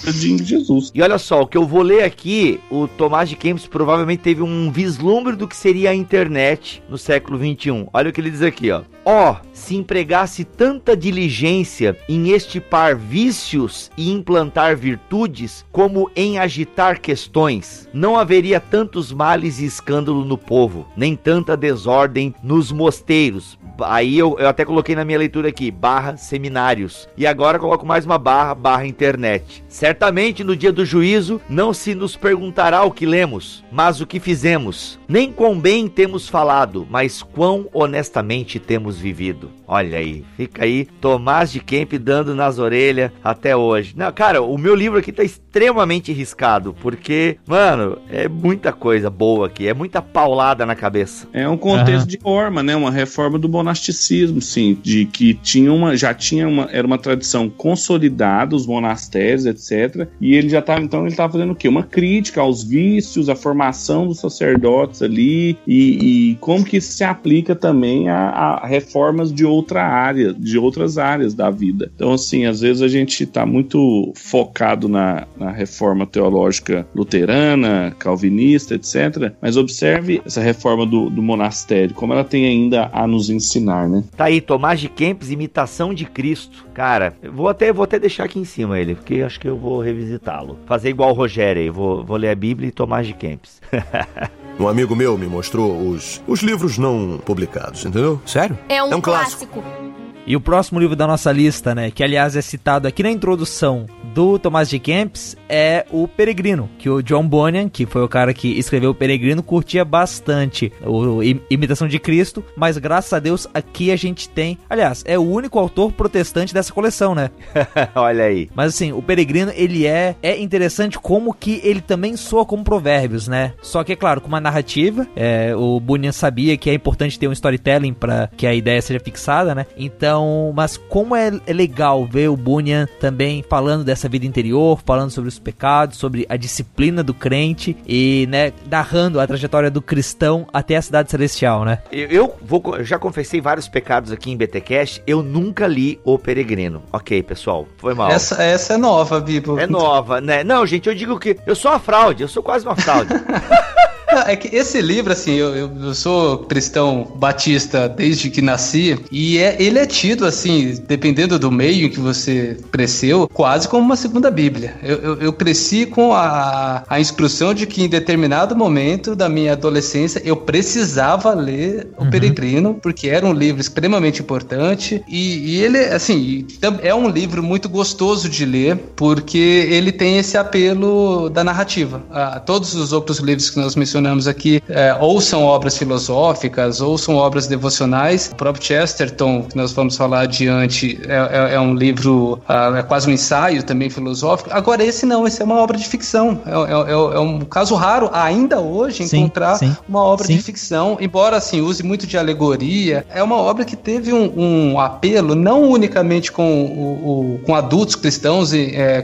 De 0.05 0.45
Jesus. 0.45 0.91
E 0.95 1.03
olha 1.03 1.19
só, 1.19 1.43
o 1.43 1.47
que 1.47 1.57
eu 1.57 1.67
vou 1.67 1.83
ler 1.83 2.03
aqui, 2.05 2.61
o 2.71 2.87
Tomás 2.87 3.29
de 3.29 3.37
Kempis 3.37 3.67
provavelmente 3.67 4.21
teve 4.21 4.43
um 4.43 4.71
vislumbre 4.71 5.37
do 5.37 5.49
que 5.49 5.57
seria 5.57 5.91
a 5.91 5.95
internet 5.95 6.83
no 6.89 6.97
século 6.97 7.39
21. 7.39 7.89
Olha 7.93 8.11
o 8.11 8.13
que 8.13 8.21
ele 8.21 8.31
diz 8.31 8.43
aqui, 8.43 8.71
ó. 8.71 8.83
Ó, 9.05 9.33
oh, 9.33 9.37
se 9.57 9.75
empregasse 9.75 10.45
tanta 10.45 10.95
diligência 10.95 11.97
em 12.07 12.29
estipar 12.29 12.95
vícios 12.95 13.91
e 13.97 14.13
implantar 14.13 14.77
virtudes, 14.77 15.65
como 15.73 16.11
em 16.15 16.39
agitar 16.39 17.01
questões, 17.01 17.89
não 17.93 18.19
haveria 18.19 18.61
tantos 18.61 19.11
males 19.11 19.59
e 19.59 19.65
escândalo 19.65 20.25
no 20.25 20.37
povo, 20.37 20.87
nem 20.95 21.17
tanta 21.17 21.57
desordem 21.57 22.35
nos 22.43 22.71
mosteiros. 22.71 23.59
Aí 23.81 24.19
eu, 24.19 24.37
eu 24.39 24.49
até 24.49 24.65
coloquei 24.65 24.95
na 24.95 25.05
minha 25.05 25.19
leitura 25.19 25.49
aqui, 25.49 25.71
barra 25.71 26.17
seminários. 26.17 27.09
E 27.17 27.27
agora 27.27 27.59
coloco 27.59 27.85
mais 27.85 28.05
uma 28.05 28.19
barra, 28.19 28.55
barra 28.55 28.87
internet. 28.87 29.65
Certamente 29.77 30.43
no 30.43 30.57
dia 30.57 30.73
do 30.73 30.87
juízo 30.87 31.39
não 31.51 31.75
se 31.75 31.95
nos 31.95 32.17
perguntará 32.17 32.83
o 32.83 32.91
que 32.91 33.05
lemos, 33.05 33.63
mas 33.71 34.01
o 34.01 34.07
que 34.07 34.19
fizemos. 34.19 34.99
Nem 35.07 35.31
quão 35.31 35.61
bem 35.61 35.87
temos 35.87 36.31
falado, 36.31 36.87
mas 36.89 37.23
quão 37.23 37.69
honestamente 37.75 38.59
temos 38.59 38.99
vivido. 38.99 39.51
Olha 39.69 39.99
aí, 39.99 40.25
fica 40.37 40.65
aí 40.65 40.87
Tomás 41.01 41.51
de 41.51 41.61
Kemp 41.61 41.95
dando 41.95 42.35
nas 42.35 42.59
orelhas 42.59 43.11
até 43.23 43.57
hoje. 43.57 43.95
Não, 43.97 44.13
cara, 44.13 44.41
o 44.41 44.57
meu 44.57 44.75
livro 44.75 44.99
aqui 44.99 45.11
tá 45.11 45.25
extremamente 45.25 46.13
riscado, 46.13 46.75
porque, 46.81 47.37
mano, 47.47 47.99
é 48.09 48.29
muita 48.29 48.73
coisa 48.73 49.11
boa 49.11 49.47
aqui, 49.47 49.67
é 49.67 49.75
muita 49.75 50.01
paulada 50.01 50.65
na 50.65 50.77
cabeça. 50.77 51.27
É 51.33 51.49
um 51.49 51.57
contexto 51.57 52.03
uhum. 52.03 52.07
de 52.07 52.19
forma, 52.19 52.63
né? 52.63 52.77
Uma 52.77 52.91
reforma 52.91 53.39
do 53.39 53.49
monasticismo, 53.49 54.41
sim, 54.41 54.79
de 54.83 55.05
que 55.07 55.35
tinha 55.35 55.73
uma, 55.73 55.97
já 55.97 56.15
tinha 56.15 56.47
uma, 56.47 56.69
era 56.71 56.87
uma 56.87 56.99
tradição 56.99 57.49
consolidada, 57.49 58.55
os 58.55 58.67
monastérios, 58.67 59.47
etc. 59.47 60.09
E 60.21 60.35
ele 60.35 60.49
já 60.49 60.63
tava, 60.63 60.81
então, 60.81 61.07
ele 61.07 61.17
tava 61.17 61.33
fazendo 61.33 61.53
o 61.53 61.57
quê? 61.57 61.69
Uma 61.69 61.83
crítica 61.83 62.41
aos 62.41 62.63
vícios, 62.63 63.29
a 63.29 63.35
formação 63.35 64.07
dos 64.07 64.21
sacerdotes 64.21 65.03
ali 65.03 65.59
e, 65.67 66.31
e 66.31 66.35
como 66.37 66.65
que 66.65 66.77
isso 66.77 66.93
se 66.93 67.05
aplica 67.05 67.55
também 67.55 68.09
a, 68.09 68.29
a 68.29 68.67
reformas 68.67 69.33
de 69.33 69.45
outra 69.57 69.85
área, 69.85 70.33
de 70.33 70.59
outras 70.59 70.99
áreas 70.99 71.35
da 71.35 71.51
vida. 71.51 71.91
Então, 71.95 72.13
assim, 72.13 72.47
às 72.47 72.61
vezes 72.61 72.83
a 72.83 72.89
gente 72.89 73.25
está 73.25 73.45
muito 73.45 74.13
focado 74.15 74.89
na, 74.89 75.27
na 75.37 75.51
reforma 75.51 76.07
teológica 76.07 76.87
luterana, 76.95 77.95
calvinista, 77.99 78.75
etc. 78.75 79.33
Mas 79.41 79.57
observe 79.57 80.23
essa 80.25 80.41
reforma 80.41 80.87
do, 80.87 81.11
do 81.11 81.23
monastério, 81.23 81.95
como 81.95 82.13
ela 82.13 82.25
tem 82.25 82.47
ainda 82.47 82.91
a 82.93 83.07
nos 83.07 83.31
ensinar, 83.31 83.89
né? 83.89 84.05
Tá 84.17 84.25
aí, 84.25 84.41
Tomás 84.41 84.81
de 84.81 84.89
Kempis, 84.89 85.31
Imitação 85.31 85.93
de 85.93 86.05
Cristo. 86.05 86.67
Cara, 86.75 87.15
vou 87.33 87.49
até, 87.49 87.73
vou 87.73 87.85
até 87.85 87.99
deixar 87.99 88.25
aqui 88.25 88.39
em 88.39 88.45
cima 88.45 88.79
ele, 88.79 88.95
porque 88.95 89.23
acho 89.23 89.41
que 89.41 89.49
eu 89.49 89.57
vou 89.57 89.81
revisitá-lo. 89.81 90.59
Fazer 90.67 90.91
igual 90.91 91.11
o 91.11 91.15
Rogério 91.15 91.63
aí, 91.63 91.71
vou, 91.71 92.05
vou 92.05 92.17
ler 92.17 92.31
a 92.31 92.35
Bíblia 92.35 92.69
e 92.69 92.73
Tomás 92.73 93.07
de 93.07 93.15
Kempis. 93.15 93.61
Um 94.59 94.67
amigo 94.69 94.97
meu 94.97 95.19
me 95.19 95.27
mostrou 95.27 95.89
os, 95.91 96.23
os 96.27 96.41
livros 96.41 96.79
não 96.79 97.19
publicados, 97.19 97.85
entendeu? 97.85 98.21
Sério? 98.25 98.59
É 98.69 98.83
um, 98.83 98.93
É 98.93 98.97
um 98.97 99.01
clássico. 99.01 99.47
clássico. 99.47 100.06
E 100.27 100.35
o 100.35 100.41
próximo 100.41 100.81
livro 100.81 100.97
da 100.97 101.07
nossa 101.07 101.31
lista, 101.31 101.75
né, 101.75 101.91
que 101.91 102.03
aliás 102.03 102.35
é 102.35 102.43
citado 102.43 102.89
aqui 102.89 103.03
na 103.03 103.11
introdução 103.11 103.87
do 104.13 104.39
Tomás 104.39 104.69
de 104.69 104.79
Kempis, 104.79 105.37
é 105.49 105.87
o 105.91 106.09
Peregrino, 106.09 106.69
que 106.79 106.91
o 106.91 107.01
John 107.01 107.29
Bunyan, 107.29 107.69
que 107.69 107.87
foi 107.87 108.03
o 108.03 108.09
cara 108.09 108.35
que 108.35 108.59
escreveu 108.59 108.91
o 108.91 108.95
Peregrino, 108.95 109.43
curtia 109.43 109.85
bastante 109.85 110.73
o 110.85 111.23
Imitação 111.49 111.87
de 111.87 111.99
Cristo, 111.99 112.43
mas 112.57 112.77
graças 112.77 113.13
a 113.13 113.21
Deus 113.21 113.47
aqui 113.55 113.93
a 113.93 113.97
gente 113.97 114.29
tem, 114.29 114.59
aliás, 114.69 115.05
é 115.07 115.19
o 115.19 115.23
único 115.23 115.59
autor 115.59 115.93
protestante 115.93 116.53
dessa 116.53 116.73
coleção, 116.73 117.15
né? 117.15 117.31
Olha 117.95 118.25
aí. 118.25 118.49
Mas 118.55 118.75
assim, 118.75 118.93
o 118.93 119.01
Peregrino, 119.03 119.53
ele 119.55 119.87
é 119.87 120.17
é 120.23 120.41
interessante 120.41 120.99
como 120.99 121.33
que 121.33 121.61
ele 121.63 121.81
também 121.81 122.17
soa 122.17 122.45
como 122.45 122.65
provérbios, 122.65 123.29
né? 123.29 123.53
Só 123.63 123.85
que 123.85 123.93
é 123.93 123.97
claro, 123.97 124.21
com 124.21 124.29
uma 124.29 124.41
narrativa, 124.41 125.07
é, 125.15 125.55
o 125.55 125.79
Bunyan 125.79 126.13
sabia 126.13 126.57
que 126.57 126.69
é 126.69 126.75
importante 126.75 127.19
ter 127.19 127.29
um 127.29 127.33
storytelling 127.33 127.93
para 127.93 128.29
que 128.37 128.47
a 128.47 128.55
ideia 128.55 128.83
seja 128.83 128.99
fixada, 128.99 129.55
né? 129.55 129.67
Então, 129.77 130.16
mas 130.55 130.77
como 130.77 131.15
é, 131.15 131.33
é 131.47 131.53
legal 131.53 132.07
ver 132.07 132.29
o 132.29 132.37
Bunyan 132.37 132.87
também 133.01 133.45
falando 133.49 133.85
dessa 133.85 134.09
vida 134.09 134.27
interior, 134.27 134.81
falando 134.85 135.11
sobre 135.11 135.29
os 135.29 135.39
pecados, 135.39 135.99
sobre 135.99 136.27
a 136.29 136.37
disciplina 136.37 137.03
do 137.03 137.15
crente 137.15 137.77
e, 137.87 138.27
né, 138.31 138.53
narrando 138.71 139.21
a 139.21 139.27
trajetória 139.27 139.71
do 139.71 139.83
cristão 139.83 140.47
até 140.53 140.77
a 140.77 140.83
cidade 140.83 141.11
celestial, 141.11 141.65
né? 141.65 141.79
Eu, 141.91 142.09
eu 142.09 142.37
vou, 142.43 142.63
eu 142.77 142.85
já 142.85 142.99
confessei 142.99 143.41
vários 143.41 143.69
pecados 143.69 144.13
aqui 144.13 144.31
em 144.31 144.37
BTcast, 144.37 145.03
eu 145.07 145.23
nunca 145.23 145.67
li 145.67 145.99
O 146.05 146.19
Peregrino. 146.19 146.83
Ok, 146.93 147.23
pessoal, 147.23 147.67
foi 147.79 147.95
mal. 147.95 148.11
Essa, 148.11 148.43
essa 148.43 148.75
é 148.75 148.77
nova, 148.77 149.21
Bibo. 149.21 149.59
É 149.59 149.67
nova, 149.67 150.21
né? 150.21 150.45
Não, 150.45 150.67
gente, 150.67 150.89
eu 150.89 150.95
digo 150.95 151.19
que 151.19 151.37
eu 151.47 151.55
sou 151.55 151.71
uma 151.71 151.79
fraude, 151.79 152.23
eu 152.23 152.29
sou 152.29 152.43
quase 152.43 152.67
uma 152.67 152.77
fraude. 152.77 153.11
É 154.27 154.37
que 154.37 154.55
esse 154.55 154.81
livro, 154.81 155.13
assim, 155.13 155.35
eu, 155.35 155.55
eu, 155.55 155.95
sou 155.95 156.39
cristão 156.39 157.13
batista 157.17 157.89
desde 157.89 158.31
que 158.31 158.41
nasci, 158.41 158.99
e 159.11 159.39
é, 159.39 159.57
ele 159.59 159.79
é 159.79 159.87
tido, 159.87 160.25
assim, 160.25 160.83
dependendo 160.87 161.39
do 161.39 161.51
meio 161.51 161.87
em 161.87 161.91
que 161.91 162.01
você 162.01 162.57
cresceu, 162.73 163.29
quase 163.29 163.69
como 163.69 163.85
uma 163.85 163.97
segunda 163.97 164.31
Bíblia. 164.31 164.75
Eu, 164.83 164.97
eu, 164.97 165.17
eu 165.17 165.33
cresci 165.33 165.87
com 165.87 166.15
a, 166.15 166.85
a 166.89 167.01
instrução 167.01 167.53
de 167.53 167.67
que 167.67 167.83
em 167.83 167.89
determinado 167.89 168.57
momento 168.57 169.15
da 169.15 169.29
minha 169.29 169.53
adolescência 169.53 170.23
eu 170.25 170.37
precisava 170.37 171.35
ler 171.35 171.89
O 171.99 172.07
Peregrino, 172.07 172.75
porque 172.75 173.09
era 173.09 173.27
um 173.27 173.33
livro 173.33 173.61
extremamente 173.61 174.23
importante, 174.23 175.03
e, 175.09 175.57
e 175.57 175.61
ele, 175.61 175.79
assim, 175.79 176.47
é 176.83 176.95
um 176.95 177.09
livro 177.09 177.43
muito 177.43 177.69
gostoso 177.69 178.29
de 178.29 178.45
ler, 178.45 178.77
porque 178.95 179.39
ele 179.39 179.93
tem 179.93 180.19
esse 180.19 180.39
apelo 180.39 181.29
da 181.29 181.45
narrativa. 181.45 182.03
Ah, 182.11 182.41
todos 182.41 182.75
os 182.75 182.93
outros 182.93 183.19
livros 183.19 183.51
que 183.51 183.59
nós 183.59 183.77
mencionamos 183.77 184.06
aqui, 184.27 184.63
é, 184.69 184.97
ou 185.01 185.21
são 185.21 185.45
obras 185.45 185.77
filosóficas, 185.77 186.81
ou 186.81 186.97
são 186.97 187.17
obras 187.17 187.47
devocionais. 187.47 188.31
O 188.33 188.37
próprio 188.37 188.65
Chesterton, 188.65 189.43
que 189.43 189.57
nós 189.57 189.73
vamos 189.73 189.97
falar 189.97 190.21
adiante, 190.21 190.99
é, 191.09 191.53
é- 191.53 191.55
é 191.55 191.61
um 191.61 191.75
livro, 191.75 192.41
ah, 192.49 192.73
é 192.79 192.83
quase 192.83 193.09
um 193.09 193.13
ensaio 193.13 193.63
também 193.63 193.91
filosófico. 193.91 194.51
Agora, 194.53 194.85
esse 194.85 195.05
não, 195.05 195.27
esse 195.27 195.43
é 195.43 195.45
uma 195.45 195.57
obra 195.57 195.77
de 195.77 195.85
ficção. 195.87 196.41
É, 196.47 196.51
é- 196.51 196.93
é- 196.93 197.19
um 197.21 197.41
caso 197.41 197.75
raro, 197.75 198.09
ainda 198.13 198.61
hoje, 198.61 199.07
Sim, 199.07 199.19
encontrar 199.19 199.57
sim, 199.57 199.77
uma 199.89 200.03
obra 200.03 200.27
sim. 200.27 200.37
de 200.37 200.43
ficção, 200.43 200.97
embora 201.01 201.37
assim 201.37 201.61
use 201.61 201.83
muito 201.83 202.07
de 202.07 202.17
alegoria, 202.17 203.05
é 203.13 203.23
uma 203.23 203.37
obra 203.37 203.65
que 203.65 203.77
teve 203.77 204.13
um, 204.13 204.33
um 204.73 204.81
apelo 204.81 205.35
não 205.35 205.63
unicamente 205.71 206.31
com, 206.31 206.65
o, 206.65 207.35
o- 207.35 207.41
com 207.45 207.55
adultos 207.55 207.95
cristãos 207.97 208.53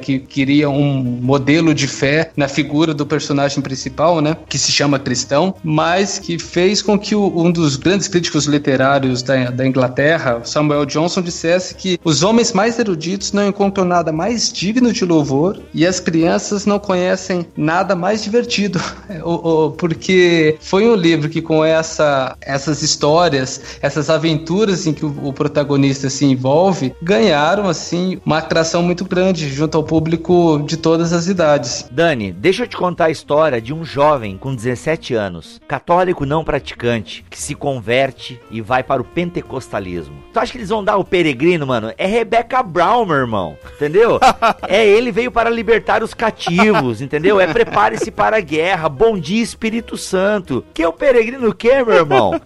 que 0.00 0.18
queriam 0.18 0.74
um 0.76 1.02
modelo 1.20 1.74
de 1.74 1.86
fé 1.86 2.30
na 2.36 2.48
figura 2.48 2.94
do 2.94 3.04
personagem 3.06 3.60
principal, 3.62 4.20
né, 4.20 4.36
que 4.48 4.58
se 4.58 4.70
chama 4.70 4.91
cristão, 4.98 5.54
mas 5.62 6.18
que 6.18 6.38
fez 6.38 6.82
com 6.82 6.98
que 6.98 7.14
o- 7.14 7.32
um 7.36 7.50
dos 7.50 7.76
grandes 7.76 8.08
críticos 8.08 8.46
literários 8.46 9.22
da, 9.22 9.50
da 9.50 9.66
Inglaterra, 9.66 10.40
Samuel 10.44 10.84
Johnson, 10.86 11.22
dissesse 11.22 11.74
que 11.74 11.98
os 12.04 12.22
homens 12.22 12.52
mais 12.52 12.78
eruditos 12.78 13.32
não 13.32 13.46
encontram 13.48 13.84
nada 13.84 14.12
mais 14.12 14.52
digno 14.52 14.92
de 14.92 15.04
louvor 15.04 15.60
e 15.74 15.86
as 15.86 16.00
crianças 16.00 16.66
não 16.66 16.78
conhecem 16.78 17.46
nada 17.56 17.94
mais 17.94 18.22
divertido, 18.22 18.80
porque 19.78 20.56
foi 20.60 20.88
um 20.88 20.94
livro 20.94 21.28
que 21.28 21.40
com 21.42 21.64
essa, 21.64 22.36
essas 22.40 22.82
histórias, 22.82 23.60
essas 23.80 24.10
aventuras 24.10 24.86
em 24.86 24.92
que 24.92 25.04
o, 25.04 25.14
o 25.28 25.32
protagonista 25.32 26.08
se 26.10 26.24
envolve, 26.24 26.94
ganharam 27.02 27.68
assim 27.68 28.20
uma 28.24 28.38
atração 28.38 28.82
muito 28.82 29.04
grande 29.04 29.48
junto 29.48 29.76
ao 29.76 29.84
público 29.84 30.62
de 30.66 30.76
todas 30.76 31.12
as 31.12 31.26
idades. 31.26 31.84
Dani, 31.90 32.32
deixa 32.32 32.64
eu 32.64 32.68
te 32.68 32.76
contar 32.76 33.06
a 33.06 33.10
história 33.10 33.60
de 33.60 33.72
um 33.72 33.84
jovem 33.84 34.36
com 34.38 34.54
17 34.82 35.14
anos, 35.14 35.60
católico 35.68 36.26
não 36.26 36.42
praticante, 36.42 37.24
que 37.30 37.40
se 37.40 37.54
converte 37.54 38.40
e 38.50 38.60
vai 38.60 38.82
para 38.82 39.00
o 39.00 39.04
pentecostalismo. 39.04 40.16
Tu 40.32 40.40
acha 40.40 40.50
que 40.50 40.58
eles 40.58 40.70
vão 40.70 40.82
dar 40.82 40.96
o 40.96 41.04
peregrino, 41.04 41.64
mano? 41.64 41.92
É 41.96 42.04
Rebecca 42.04 42.62
Brown, 42.64 43.06
meu 43.06 43.16
irmão. 43.16 43.56
Entendeu? 43.76 44.18
é 44.66 44.84
ele 44.84 45.12
veio 45.12 45.30
para 45.30 45.48
libertar 45.48 46.02
os 46.02 46.12
cativos, 46.12 47.00
entendeu? 47.00 47.40
É 47.40 47.46
prepare-se 47.46 48.10
para 48.10 48.38
a 48.38 48.40
guerra. 48.40 48.88
Bom 48.88 49.16
dia, 49.16 49.42
Espírito 49.42 49.96
Santo. 49.96 50.64
Que 50.74 50.82
é 50.82 50.88
o 50.88 50.92
peregrino 50.92 51.48
o 51.48 51.54
quê, 51.54 51.82
meu 51.84 51.94
irmão? 51.94 52.40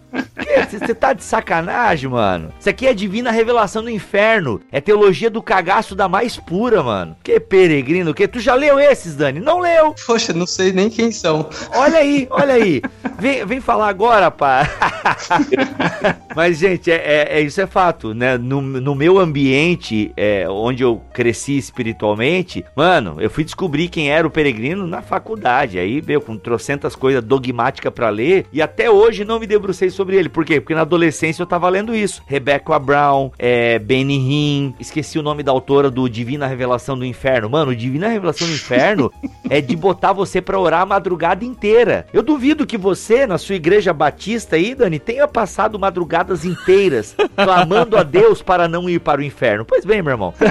Você 0.68 0.94
tá 0.94 1.12
de 1.12 1.22
sacanagem, 1.22 2.10
mano? 2.10 2.52
Isso 2.58 2.68
aqui 2.68 2.86
é 2.86 2.94
divina 2.94 3.30
revelação 3.30 3.82
do 3.82 3.90
inferno. 3.90 4.60
É 4.72 4.80
teologia 4.80 5.30
do 5.30 5.42
cagaço 5.42 5.94
da 5.94 6.08
mais 6.08 6.36
pura, 6.36 6.82
mano. 6.82 7.16
Que 7.22 7.38
peregrino, 7.38 8.14
que? 8.14 8.26
Tu 8.26 8.40
já 8.40 8.54
leu 8.54 8.78
esses, 8.78 9.14
Dani? 9.14 9.40
Não 9.40 9.58
leu. 9.58 9.94
Poxa, 10.06 10.32
não 10.32 10.46
sei 10.46 10.72
nem 10.72 10.90
quem 10.90 11.12
são. 11.12 11.48
Olha 11.74 11.98
aí, 11.98 12.25
olha 12.30 12.54
aí. 12.54 12.82
Vem, 13.18 13.44
vem 13.46 13.60
falar 13.60 13.88
agora, 13.88 14.30
pá. 14.30 14.68
Mas, 16.34 16.58
gente, 16.58 16.90
é, 16.90 16.94
é- 16.96 17.38
é- 17.38 17.40
isso 17.40 17.60
é 17.60 17.66
fato, 17.66 18.12
né? 18.14 18.36
No, 18.36 18.60
no 18.60 18.94
meu 18.94 19.18
ambiente, 19.18 20.12
é, 20.16 20.46
onde 20.48 20.82
eu 20.82 21.00
cresci 21.12 21.56
espiritualmente, 21.56 22.64
mano, 22.76 23.16
eu 23.20 23.30
fui 23.30 23.44
descobrir 23.44 23.88
quem 23.88 24.10
era 24.10 24.26
o 24.26 24.30
peregrino 24.30 24.86
na 24.86 25.00
faculdade. 25.02 25.78
Aí, 25.78 26.02
meu, 26.06 26.20
com 26.20 26.36
trocentas 26.36 26.94
coisas 26.94 27.22
dogmáticas 27.24 27.92
pra 27.92 28.08
ler, 28.10 28.46
e 28.52 28.60
até 28.60 28.90
hoje 28.90 29.24
não 29.24 29.40
me 29.40 29.46
debrucei 29.46 29.88
sobre 29.90 30.16
ele. 30.16 30.28
Por 30.28 30.44
quê? 30.44 30.60
Porque 30.60 30.74
na 30.74 30.82
adolescência 30.82 31.42
eu 31.42 31.46
tava 31.46 31.68
lendo 31.68 31.94
isso. 31.94 32.22
Rebecca 32.26 32.78
Brown, 32.78 33.30
é, 33.38 33.78
Benny 33.78 34.16
Hinn, 34.16 34.72
esqueci 34.78 35.18
o 35.18 35.22
nome 35.22 35.42
da 35.42 35.52
autora 35.52 35.90
do 35.90 36.08
Divina 36.08 36.46
Revelação 36.46 36.98
do 36.98 37.04
Inferno. 37.04 37.48
Mano, 37.48 37.74
Divina 37.74 38.08
Revelação 38.08 38.46
do 38.46 38.52
Inferno 38.52 39.10
é 39.48 39.60
de 39.60 39.74
botar 39.76 40.12
você 40.12 40.40
pra 40.40 40.58
orar 40.58 40.82
a 40.82 40.86
madrugada 40.86 41.44
inteira. 41.44 42.05
Eu 42.12 42.22
duvido 42.22 42.66
que 42.66 42.78
você, 42.78 43.26
na 43.26 43.36
sua 43.36 43.56
igreja 43.56 43.92
batista 43.92 44.56
aí, 44.56 44.74
Dani, 44.74 44.98
tenha 44.98 45.28
passado 45.28 45.78
madrugadas 45.78 46.44
inteiras 46.44 47.14
clamando 47.36 47.96
a 47.96 48.02
Deus 48.02 48.40
para 48.40 48.66
não 48.68 48.88
ir 48.88 49.00
para 49.00 49.20
o 49.20 49.24
inferno. 49.24 49.64
Pois 49.64 49.84
bem, 49.84 50.00
meu 50.02 50.12
irmão. 50.12 50.32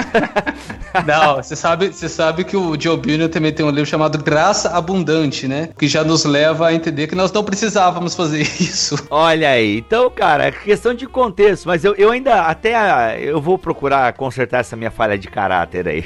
Não, 1.06 1.36
você 1.36 1.54
sabe, 1.54 1.88
você 1.88 2.08
sabe 2.08 2.42
que 2.42 2.56
o 2.56 2.74
Joe 2.80 2.96
Bunyan 2.96 3.28
também 3.28 3.52
tem 3.52 3.66
um 3.66 3.70
livro 3.70 3.84
chamado 3.84 4.16
Graça 4.16 4.70
Abundante, 4.70 5.46
né? 5.46 5.68
Que 5.78 5.86
já 5.86 6.02
nos 6.02 6.24
leva 6.24 6.68
a 6.68 6.74
entender 6.74 7.06
que 7.06 7.14
nós 7.14 7.30
não 7.30 7.44
precisávamos 7.44 8.14
fazer 8.14 8.40
isso. 8.58 8.96
Olha 9.10 9.50
aí, 9.50 9.76
então, 9.78 10.08
cara, 10.08 10.46
é 10.46 10.50
questão 10.52 10.94
de 10.94 11.06
contexto, 11.06 11.66
mas 11.66 11.84
eu, 11.84 11.94
eu 11.96 12.10
ainda 12.10 12.42
até 12.42 13.20
eu 13.20 13.40
vou 13.42 13.58
procurar 13.58 14.10
consertar 14.14 14.60
essa 14.60 14.74
minha 14.74 14.90
falha 14.90 15.18
de 15.18 15.28
caráter 15.28 15.86
aí. 15.86 16.04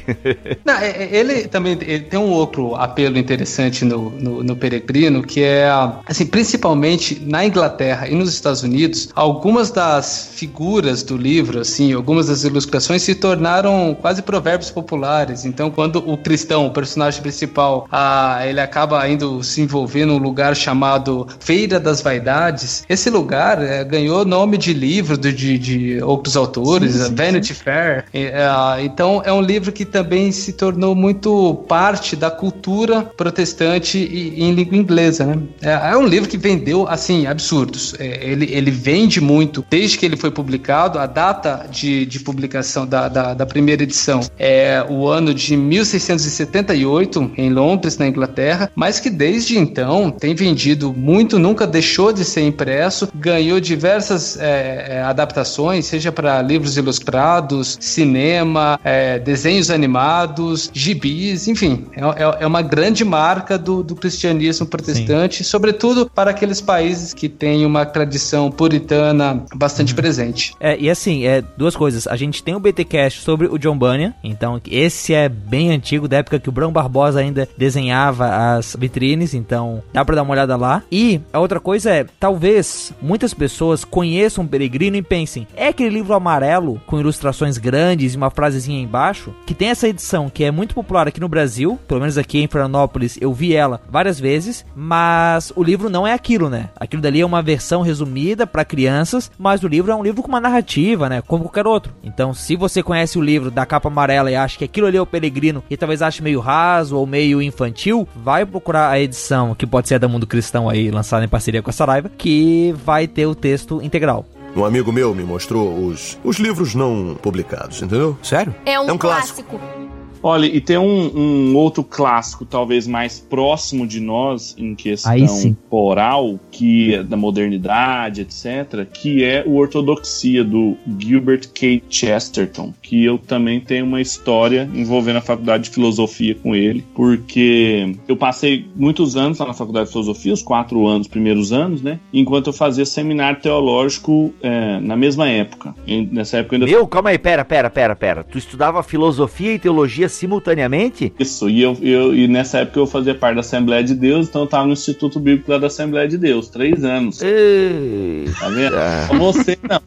Não, 0.64 0.74
é- 0.74 0.90
é- 0.90 1.08
ele 1.16 1.46
também 1.46 1.78
ele 1.82 2.00
tem 2.00 2.18
um 2.18 2.30
outro 2.30 2.74
apelo 2.74 3.16
interessante 3.16 3.84
no, 3.84 4.10
no, 4.10 4.42
no 4.42 4.56
Peregrino, 4.56 5.22
que 5.22 5.39
é, 5.42 5.68
assim, 6.06 6.26
principalmente 6.26 7.20
na 7.24 7.44
Inglaterra 7.44 8.08
e 8.08 8.14
nos 8.14 8.32
Estados 8.32 8.62
Unidos, 8.62 9.08
algumas 9.14 9.70
das 9.70 10.30
figuras 10.34 11.02
do 11.02 11.16
livro, 11.16 11.60
assim, 11.60 11.92
algumas 11.92 12.26
das 12.28 12.44
ilustrações 12.44 13.02
se 13.02 13.14
tornaram 13.14 13.96
quase 14.00 14.22
provérbios 14.22 14.70
populares. 14.70 15.44
Então, 15.44 15.70
quando 15.70 15.96
o 15.96 16.16
cristão, 16.16 16.66
o 16.66 16.70
personagem 16.70 17.20
principal, 17.22 17.86
ah, 17.90 18.40
ele 18.46 18.60
acaba 18.60 19.08
indo 19.08 19.42
se 19.42 19.60
envolver 19.60 20.04
num 20.04 20.18
lugar 20.18 20.54
chamado 20.56 21.26
Feira 21.38 21.78
das 21.78 22.00
Vaidades, 22.00 22.84
esse 22.88 23.10
lugar 23.10 23.62
eh, 23.62 23.84
ganhou 23.84 24.24
nome 24.24 24.56
de 24.56 24.72
livro 24.72 25.16
de, 25.16 25.58
de, 25.58 26.02
outros 26.02 26.36
autores, 26.36 27.08
Vanity 27.10 27.54
Fair. 27.54 28.04
E, 28.12 28.26
ah, 28.28 28.76
então, 28.80 29.22
é 29.24 29.32
um 29.32 29.40
livro 29.40 29.72
que 29.72 29.84
também 29.84 30.32
se 30.32 30.52
tornou 30.52 30.94
muito 30.94 31.64
parte 31.68 32.16
da 32.16 32.30
cultura 32.30 33.02
protestante 33.02 33.98
em 33.98 34.52
língua 34.52 34.76
inglesa, 34.76 35.29
né? 35.36 35.42
É, 35.62 35.92
é 35.92 35.96
um 35.96 36.06
livro 36.06 36.28
que 36.28 36.36
vendeu, 36.36 36.86
assim, 36.88 37.26
absurdos. 37.26 37.94
É, 37.98 38.20
ele, 38.22 38.46
ele 38.52 38.70
vende 38.70 39.20
muito 39.20 39.64
desde 39.70 39.98
que 39.98 40.06
ele 40.06 40.16
foi 40.16 40.30
publicado. 40.30 40.98
A 40.98 41.06
data 41.06 41.66
de, 41.70 42.06
de 42.06 42.20
publicação 42.20 42.86
da, 42.86 43.08
da, 43.08 43.34
da 43.34 43.46
primeira 43.46 43.82
edição 43.82 44.20
é 44.38 44.84
o 44.88 45.06
ano 45.06 45.32
de 45.34 45.56
1678, 45.56 47.32
em 47.36 47.50
Londres, 47.50 47.98
na 47.98 48.06
Inglaterra, 48.06 48.70
mas 48.74 48.98
que 49.00 49.10
desde 49.10 49.58
então 49.58 50.10
tem 50.10 50.34
vendido 50.34 50.92
muito, 50.92 51.38
nunca 51.38 51.66
deixou 51.66 52.12
de 52.12 52.24
ser 52.24 52.42
impresso, 52.42 53.08
ganhou 53.14 53.60
diversas 53.60 54.38
é, 54.38 54.86
é, 54.88 55.02
adaptações, 55.02 55.86
seja 55.86 56.10
para 56.12 56.40
livros 56.42 56.76
ilustrados, 56.76 57.78
cinema, 57.80 58.78
é, 58.84 59.18
desenhos 59.18 59.70
animados, 59.70 60.70
gibis, 60.72 61.48
enfim, 61.48 61.86
é, 61.92 62.00
é, 62.00 62.36
é 62.40 62.46
uma 62.46 62.62
grande 62.62 63.04
marca 63.04 63.58
do, 63.58 63.82
do 63.82 63.94
cristianismo 63.94 64.66
protestante, 64.66 65.00
Sim. 65.00 65.19
Sobretudo 65.28 66.08
para 66.08 66.30
aqueles 66.30 66.60
países 66.60 67.12
que 67.12 67.28
têm 67.28 67.66
uma 67.66 67.84
tradição 67.84 68.50
puritana 68.50 69.44
bastante 69.54 69.92
uhum. 69.92 69.96
presente. 69.96 70.54
É, 70.60 70.78
e 70.78 70.88
assim, 70.88 71.24
é 71.26 71.42
duas 71.56 71.76
coisas. 71.76 72.06
A 72.06 72.16
gente 72.16 72.42
tem 72.42 72.54
o 72.54 72.60
BTcast 72.60 73.20
sobre 73.20 73.46
o 73.46 73.58
John 73.58 73.76
Bunyan, 73.76 74.14
então 74.22 74.60
esse 74.68 75.14
é 75.14 75.28
bem 75.28 75.70
antigo, 75.70 76.08
da 76.08 76.18
época 76.18 76.38
que 76.38 76.48
o 76.48 76.52
Brão 76.52 76.72
Barbosa 76.72 77.20
ainda 77.20 77.48
desenhava 77.56 78.56
as 78.56 78.76
vitrines, 78.78 79.34
então 79.34 79.82
dá 79.92 80.04
para 80.04 80.16
dar 80.16 80.22
uma 80.22 80.32
olhada 80.32 80.56
lá. 80.56 80.82
E 80.90 81.20
a 81.32 81.40
outra 81.40 81.60
coisa 81.60 81.90
é, 81.90 82.06
talvez 82.18 82.92
muitas 83.00 83.34
pessoas 83.34 83.84
conheçam 83.84 84.44
o 84.44 84.48
Peregrino 84.48 84.96
e 84.96 85.02
pensem, 85.02 85.46
é 85.56 85.68
aquele 85.68 85.90
livro 85.90 86.14
amarelo 86.14 86.80
com 86.86 86.98
ilustrações 86.98 87.58
grandes 87.58 88.14
e 88.14 88.16
uma 88.16 88.30
frasezinha 88.30 88.80
embaixo, 88.80 89.34
que 89.46 89.54
tem 89.54 89.68
essa 89.68 89.88
edição 89.88 90.30
que 90.30 90.44
é 90.44 90.50
muito 90.50 90.74
popular 90.74 91.08
aqui 91.08 91.20
no 91.20 91.28
Brasil, 91.28 91.78
pelo 91.86 92.00
menos 92.00 92.18
aqui 92.18 92.38
em 92.38 92.46
Florianópolis 92.46 93.18
eu 93.20 93.32
vi 93.32 93.54
ela 93.54 93.80
várias 93.88 94.18
vezes, 94.18 94.64
mas 94.74 95.09
o 95.54 95.62
livro 95.62 95.88
não 95.88 96.06
é 96.06 96.12
aquilo, 96.12 96.48
né? 96.48 96.70
Aquilo 96.76 97.02
dali 97.02 97.20
é 97.20 97.26
uma 97.26 97.42
versão 97.42 97.82
resumida 97.82 98.46
para 98.46 98.64
crianças, 98.64 99.30
mas 99.38 99.62
o 99.62 99.68
livro 99.68 99.90
é 99.90 99.94
um 99.94 100.02
livro 100.02 100.22
com 100.22 100.28
uma 100.28 100.40
narrativa, 100.40 101.08
né? 101.08 101.22
Como 101.22 101.44
qualquer 101.44 101.66
outro. 101.66 101.92
Então, 102.02 102.34
se 102.34 102.56
você 102.56 102.82
conhece 102.82 103.18
o 103.18 103.22
livro 103.22 103.50
da 103.50 103.66
capa 103.66 103.88
amarela 103.88 104.30
e 104.30 104.36
acha 104.36 104.58
que 104.58 104.64
aquilo 104.64 104.86
ali 104.86 104.96
é 104.96 105.02
o 105.02 105.06
Peregrino 105.06 105.62
e 105.70 105.76
talvez 105.76 106.02
ache 106.02 106.22
meio 106.22 106.40
raso 106.40 106.96
ou 106.96 107.06
meio 107.06 107.40
infantil, 107.42 108.08
vai 108.14 108.44
procurar 108.44 108.90
a 108.90 109.00
edição 109.00 109.54
que 109.54 109.66
pode 109.66 109.88
ser 109.88 109.96
a 109.96 109.98
da 109.98 110.08
Mundo 110.08 110.26
Cristão 110.26 110.68
aí, 110.68 110.90
lançada 110.90 111.24
em 111.24 111.28
parceria 111.28 111.62
com 111.62 111.70
a 111.70 111.72
Saraiva, 111.72 112.10
que 112.16 112.74
vai 112.84 113.06
ter 113.06 113.26
o 113.26 113.34
texto 113.34 113.80
integral. 113.82 114.26
Um 114.56 114.64
amigo 114.64 114.92
meu 114.92 115.14
me 115.14 115.22
mostrou 115.22 115.86
os, 115.86 116.18
os 116.24 116.36
livros 116.38 116.74
não 116.74 117.16
publicados, 117.22 117.82
entendeu? 117.82 118.18
Sério? 118.22 118.54
É 118.66 118.80
um, 118.80 118.88
é 118.88 118.92
um 118.92 118.98
clássico. 118.98 119.44
clássico. 119.44 119.89
Olha, 120.22 120.46
e 120.46 120.60
tem 120.60 120.76
um, 120.76 121.10
um, 121.16 121.56
outro 121.56 121.82
clássico, 121.82 122.44
talvez 122.44 122.86
mais 122.86 123.18
próximo 123.18 123.86
de 123.86 124.00
nós, 124.00 124.54
em 124.58 124.74
questão 124.74 125.14
temporal, 125.42 126.38
que 126.50 126.94
é 126.94 127.02
da 127.02 127.16
modernidade, 127.16 128.22
etc., 128.22 128.86
que 128.92 129.24
é 129.24 129.42
o 129.46 129.56
Ortodoxia, 129.56 130.44
do 130.44 130.76
Gilbert 130.98 131.48
K. 131.54 131.82
Chesterton, 131.88 132.74
que 132.82 133.04
eu 133.04 133.18
também 133.18 133.60
tenho 133.60 133.86
uma 133.86 134.00
história 134.00 134.68
envolvendo 134.74 135.16
a 135.16 135.22
faculdade 135.22 135.64
de 135.64 135.70
filosofia 135.70 136.34
com 136.34 136.54
ele, 136.54 136.84
porque 136.94 137.96
eu 138.06 138.16
passei 138.16 138.66
muitos 138.76 139.16
anos 139.16 139.38
lá 139.38 139.46
na 139.46 139.54
faculdade 139.54 139.86
de 139.86 139.92
filosofia, 139.92 140.32
os 140.32 140.42
quatro 140.42 140.86
anos, 140.86 141.06
primeiros 141.06 141.52
anos, 141.52 141.82
né? 141.82 141.98
Enquanto 142.12 142.48
eu 142.48 142.52
fazia 142.52 142.84
seminário 142.84 143.40
teológico 143.40 144.34
é, 144.42 144.78
na 144.80 144.96
mesma 144.96 145.28
época. 145.28 145.74
E 145.86 146.02
nessa 146.02 146.38
época 146.38 146.56
ainda. 146.56 146.66
Meu, 146.66 146.86
calma 146.86 147.10
aí, 147.10 147.18
pera, 147.18 147.44
pera, 147.44 147.70
pera, 147.70 147.96
pera. 147.96 148.24
Tu 148.24 148.38
estudava 148.38 148.82
filosofia 148.82 149.54
e 149.54 149.58
teologia 149.58 150.09
simultaneamente? 150.10 151.12
Isso, 151.18 151.48
e, 151.48 151.62
eu, 151.62 151.76
eu, 151.80 152.14
e 152.14 152.28
nessa 152.28 152.58
época 152.58 152.80
eu 152.80 152.86
fazia 152.86 153.14
parte 153.14 153.36
da 153.36 153.40
Assembleia 153.40 153.82
de 153.82 153.94
Deus, 153.94 154.28
então 154.28 154.42
eu 154.42 154.46
estava 154.46 154.66
no 154.66 154.72
Instituto 154.72 155.18
Bíblico 155.18 155.50
lá 155.50 155.58
da 155.58 155.68
Assembleia 155.68 156.08
de 156.08 156.18
Deus, 156.18 156.48
três 156.48 156.84
anos. 156.84 157.18
Tá 157.18 158.48
vendo? 158.48 158.76
Ah. 158.76 159.08
Você 159.18 159.58
não. 159.62 159.80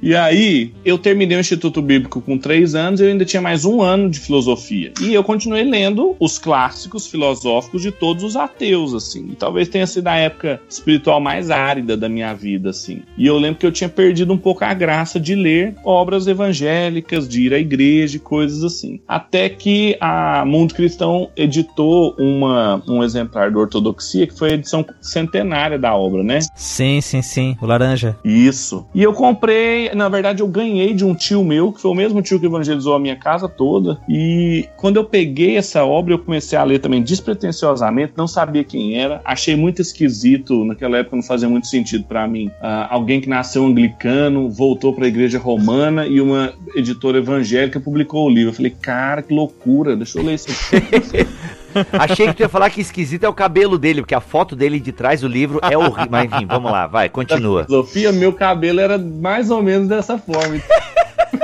E 0.00 0.14
aí, 0.14 0.72
eu 0.84 0.98
terminei 0.98 1.36
o 1.36 1.40
Instituto 1.40 1.80
Bíblico 1.80 2.20
com 2.20 2.38
três 2.38 2.74
anos 2.74 3.00
e 3.00 3.04
eu 3.04 3.08
ainda 3.08 3.24
tinha 3.24 3.40
mais 3.40 3.64
um 3.64 3.80
ano 3.80 4.10
de 4.10 4.18
filosofia. 4.18 4.92
E 5.00 5.14
eu 5.14 5.24
continuei 5.24 5.64
lendo 5.64 6.16
os 6.18 6.38
clássicos 6.38 7.06
filosóficos 7.06 7.82
de 7.82 7.90
todos 7.90 8.22
os 8.24 8.36
ateus, 8.36 8.94
assim. 8.94 9.28
E 9.30 9.34
talvez 9.34 9.68
tenha 9.68 9.86
sido 9.86 10.08
a 10.08 10.16
época 10.16 10.60
espiritual 10.68 11.20
mais 11.20 11.50
árida 11.50 11.96
da 11.96 12.08
minha 12.08 12.34
vida, 12.34 12.70
assim. 12.70 13.02
E 13.16 13.26
eu 13.26 13.38
lembro 13.38 13.60
que 13.60 13.66
eu 13.66 13.72
tinha 13.72 13.88
perdido 13.88 14.32
um 14.32 14.38
pouco 14.38 14.64
a 14.64 14.74
graça 14.74 15.18
de 15.18 15.34
ler 15.34 15.74
obras 15.84 16.26
evangélicas, 16.26 17.28
de 17.28 17.42
ir 17.42 17.54
à 17.54 17.58
igreja, 17.58 18.18
coisas 18.18 18.64
assim. 18.64 19.00
Até 19.06 19.48
que 19.62 19.96
a 20.00 20.44
Mundo 20.44 20.74
Cristão 20.74 21.30
editou 21.36 22.16
uma, 22.18 22.82
um 22.88 23.00
exemplar 23.00 23.48
do 23.48 23.60
Ortodoxia, 23.60 24.26
que 24.26 24.36
foi 24.36 24.50
a 24.50 24.54
edição 24.54 24.84
centenária 25.00 25.78
da 25.78 25.94
obra, 25.94 26.24
né? 26.24 26.40
Sim, 26.56 27.00
sim, 27.00 27.22
sim. 27.22 27.56
O 27.62 27.66
laranja. 27.66 28.16
Isso. 28.24 28.84
E 28.92 29.00
eu 29.00 29.12
comprei, 29.12 29.94
na 29.94 30.08
verdade, 30.08 30.42
eu 30.42 30.48
ganhei 30.48 30.92
de 30.92 31.04
um 31.04 31.14
tio 31.14 31.44
meu, 31.44 31.70
que 31.70 31.80
foi 31.80 31.92
o 31.92 31.94
mesmo 31.94 32.20
tio 32.20 32.40
que 32.40 32.46
evangelizou 32.46 32.92
a 32.92 32.98
minha 32.98 33.14
casa 33.14 33.48
toda. 33.48 34.00
E 34.08 34.68
quando 34.76 34.96
eu 34.96 35.04
peguei 35.04 35.56
essa 35.56 35.84
obra, 35.84 36.14
eu 36.14 36.18
comecei 36.18 36.58
a 36.58 36.64
ler 36.64 36.80
também 36.80 37.00
despretensiosamente, 37.00 38.14
não 38.16 38.26
sabia 38.26 38.64
quem 38.64 38.98
era, 38.98 39.20
achei 39.24 39.54
muito 39.54 39.80
esquisito. 39.80 40.64
Naquela 40.64 40.98
época 40.98 41.14
não 41.14 41.22
fazia 41.22 41.48
muito 41.48 41.68
sentido 41.68 42.02
para 42.02 42.26
mim. 42.26 42.48
Uh, 42.48 42.88
alguém 42.90 43.20
que 43.20 43.28
nasceu 43.28 43.64
anglicano, 43.64 44.50
voltou 44.50 44.92
para 44.92 45.04
a 45.04 45.08
igreja 45.08 45.38
romana 45.38 46.04
e 46.04 46.20
uma 46.20 46.52
editora 46.74 47.18
evangélica 47.18 47.78
publicou 47.78 48.26
o 48.26 48.28
livro. 48.28 48.50
Eu 48.50 48.54
falei, 48.54 48.72
cara, 48.72 49.22
que 49.22 49.32
loucura 49.32 49.51
loucura. 49.52 49.96
Deixa 49.96 50.18
eu 50.18 50.24
ler 50.24 50.34
isso 50.34 50.50
aqui. 50.50 51.26
Achei 51.92 52.26
que 52.26 52.34
tu 52.34 52.40
ia 52.40 52.48
falar 52.48 52.68
que 52.68 52.80
esquisito 52.80 53.24
é 53.24 53.28
o 53.28 53.32
cabelo 53.32 53.78
dele, 53.78 54.02
porque 54.02 54.14
a 54.14 54.20
foto 54.20 54.54
dele 54.54 54.78
de 54.78 54.92
trás 54.92 55.22
do 55.22 55.28
livro 55.28 55.58
é 55.62 55.76
horrível. 55.76 56.08
Mas 56.10 56.30
enfim, 56.30 56.46
vamos 56.46 56.70
lá, 56.70 56.86
vai, 56.86 57.08
continua. 57.08 57.66
Sofia, 57.66 58.12
meu 58.12 58.32
cabelo 58.32 58.80
era 58.80 58.98
mais 58.98 59.50
ou 59.50 59.62
menos 59.62 59.88
dessa 59.88 60.18
forma. 60.18 60.60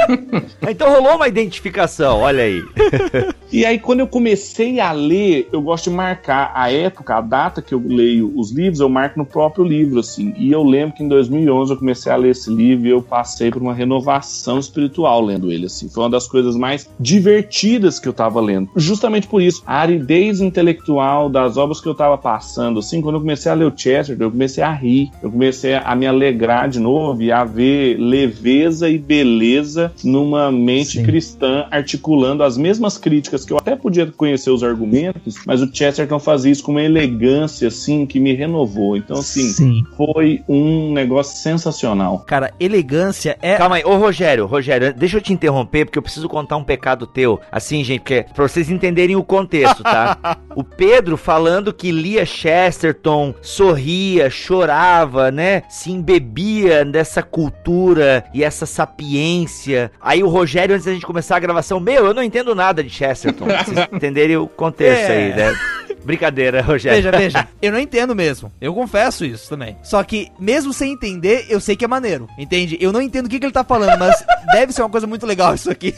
então 0.68 0.92
rolou 0.92 1.16
uma 1.16 1.28
identificação, 1.28 2.20
olha 2.20 2.44
aí. 2.44 2.62
e 3.52 3.64
aí, 3.64 3.78
quando 3.78 4.00
eu 4.00 4.06
comecei 4.06 4.80
a 4.80 4.92
ler, 4.92 5.48
eu 5.52 5.60
gosto 5.60 5.90
de 5.90 5.96
marcar 5.96 6.52
a 6.54 6.70
época, 6.70 7.16
a 7.16 7.20
data 7.20 7.62
que 7.62 7.74
eu 7.74 7.82
leio 7.84 8.32
os 8.36 8.50
livros, 8.50 8.80
eu 8.80 8.88
marco 8.88 9.18
no 9.18 9.26
próprio 9.26 9.64
livro, 9.64 10.00
assim. 10.00 10.34
E 10.36 10.50
eu 10.50 10.62
lembro 10.62 10.96
que 10.96 11.02
em 11.02 11.08
2011 11.08 11.72
eu 11.72 11.78
comecei 11.78 12.12
a 12.12 12.16
ler 12.16 12.30
esse 12.30 12.50
livro 12.50 12.86
e 12.86 12.90
eu 12.90 13.02
passei 13.02 13.50
por 13.50 13.60
uma 13.62 13.74
renovação 13.74 14.58
espiritual 14.58 15.20
lendo 15.22 15.52
ele, 15.52 15.66
assim. 15.66 15.88
Foi 15.88 16.04
uma 16.04 16.10
das 16.10 16.26
coisas 16.26 16.56
mais 16.56 16.88
divertidas 16.98 17.98
que 17.98 18.08
eu 18.08 18.12
tava 18.12 18.40
lendo. 18.40 18.68
Justamente 18.76 19.26
por 19.26 19.42
isso, 19.42 19.62
a 19.66 19.78
aridez 19.78 20.40
intelectual 20.40 21.28
das 21.28 21.56
obras 21.56 21.80
que 21.80 21.88
eu 21.88 21.94
tava 21.94 22.16
passando, 22.16 22.78
assim, 22.78 23.00
quando 23.00 23.16
eu 23.16 23.20
comecei 23.20 23.50
a 23.50 23.54
ler 23.54 23.64
o 23.64 23.72
Chester, 23.76 24.16
eu 24.18 24.30
comecei 24.30 24.62
a 24.62 24.72
rir, 24.72 25.10
eu 25.22 25.30
comecei 25.30 25.74
a 25.74 25.94
me 25.94 26.06
alegrar 26.06 26.68
de 26.68 26.78
novo 26.78 27.22
e 27.22 27.32
a 27.32 27.44
ver 27.44 27.96
leveza 27.98 28.88
e 28.88 28.98
beleza 28.98 29.87
numa 30.04 30.50
mente 30.50 30.98
Sim. 30.98 31.04
cristã 31.04 31.66
articulando 31.70 32.42
as 32.42 32.56
mesmas 32.56 32.98
críticas 32.98 33.44
que 33.44 33.52
eu 33.52 33.58
até 33.58 33.76
podia 33.76 34.06
conhecer 34.06 34.50
os 34.50 34.62
argumentos, 34.62 35.36
mas 35.46 35.60
o 35.62 35.70
Chesterton 35.72 36.18
fazia 36.18 36.52
isso 36.52 36.62
com 36.62 36.72
uma 36.72 36.82
elegância 36.82 37.68
assim 37.68 38.06
que 38.06 38.18
me 38.18 38.34
renovou. 38.34 38.96
Então 38.96 39.18
assim, 39.18 39.48
Sim. 39.48 39.84
foi 39.96 40.42
um 40.48 40.92
negócio 40.92 41.38
sensacional. 41.38 42.20
Cara, 42.20 42.52
elegância 42.58 43.38
é 43.42 43.56
Calma 43.56 43.76
aí, 43.76 43.84
ô 43.84 43.96
Rogério, 43.96 44.46
Rogério, 44.46 44.94
deixa 44.94 45.16
eu 45.16 45.20
te 45.20 45.32
interromper 45.32 45.84
porque 45.84 45.98
eu 45.98 46.02
preciso 46.02 46.28
contar 46.28 46.56
um 46.56 46.64
pecado 46.64 47.06
teu. 47.06 47.40
Assim, 47.50 47.82
gente, 47.82 48.00
porque 48.00 48.24
pra 48.34 48.46
vocês 48.46 48.70
entenderem 48.70 49.16
o 49.16 49.24
contexto, 49.24 49.82
tá? 49.82 50.38
o 50.54 50.62
Pedro 50.62 51.16
falando 51.16 51.72
que 51.72 51.90
lia 51.90 52.24
Chesterton, 52.24 53.34
sorria, 53.42 54.30
chorava, 54.30 55.30
né? 55.30 55.62
Se 55.68 55.90
embebia 55.90 56.84
dessa 56.84 57.22
cultura 57.22 58.24
e 58.32 58.42
essa 58.44 58.66
sapiência. 58.66 59.77
Aí 60.00 60.22
o 60.22 60.28
Rogério, 60.28 60.74
antes 60.74 60.86
da 60.86 60.92
gente 60.92 61.06
começar 61.06 61.36
a 61.36 61.40
gravação, 61.40 61.80
meu, 61.80 62.06
eu 62.06 62.14
não 62.14 62.22
entendo 62.22 62.54
nada 62.54 62.82
de 62.82 62.90
Chesterton. 62.90 63.46
pra 63.46 63.62
vocês 63.64 63.88
entenderem 63.92 64.36
o 64.36 64.46
contexto 64.46 65.10
é. 65.10 65.16
aí, 65.16 65.34
né? 65.34 65.58
Brincadeira, 66.04 66.62
Rogério. 66.62 67.02
Veja, 67.02 67.10
veja, 67.10 67.48
eu 67.60 67.72
não 67.72 67.78
entendo 67.78 68.14
mesmo. 68.14 68.52
Eu 68.60 68.74
confesso 68.74 69.24
isso 69.24 69.48
também. 69.48 69.76
Só 69.82 70.02
que, 70.02 70.28
mesmo 70.38 70.72
sem 70.72 70.92
entender, 70.92 71.46
eu 71.48 71.60
sei 71.60 71.76
que 71.76 71.84
é 71.84 71.88
maneiro. 71.88 72.28
Entende? 72.38 72.78
Eu 72.80 72.92
não 72.92 73.02
entendo 73.02 73.26
o 73.26 73.28
que, 73.28 73.38
que 73.38 73.44
ele 73.44 73.52
tá 73.52 73.64
falando, 73.64 73.98
mas 73.98 74.24
deve 74.52 74.72
ser 74.72 74.82
uma 74.82 74.90
coisa 74.90 75.06
muito 75.06 75.26
legal 75.26 75.54
isso 75.54 75.70
aqui. 75.70 75.94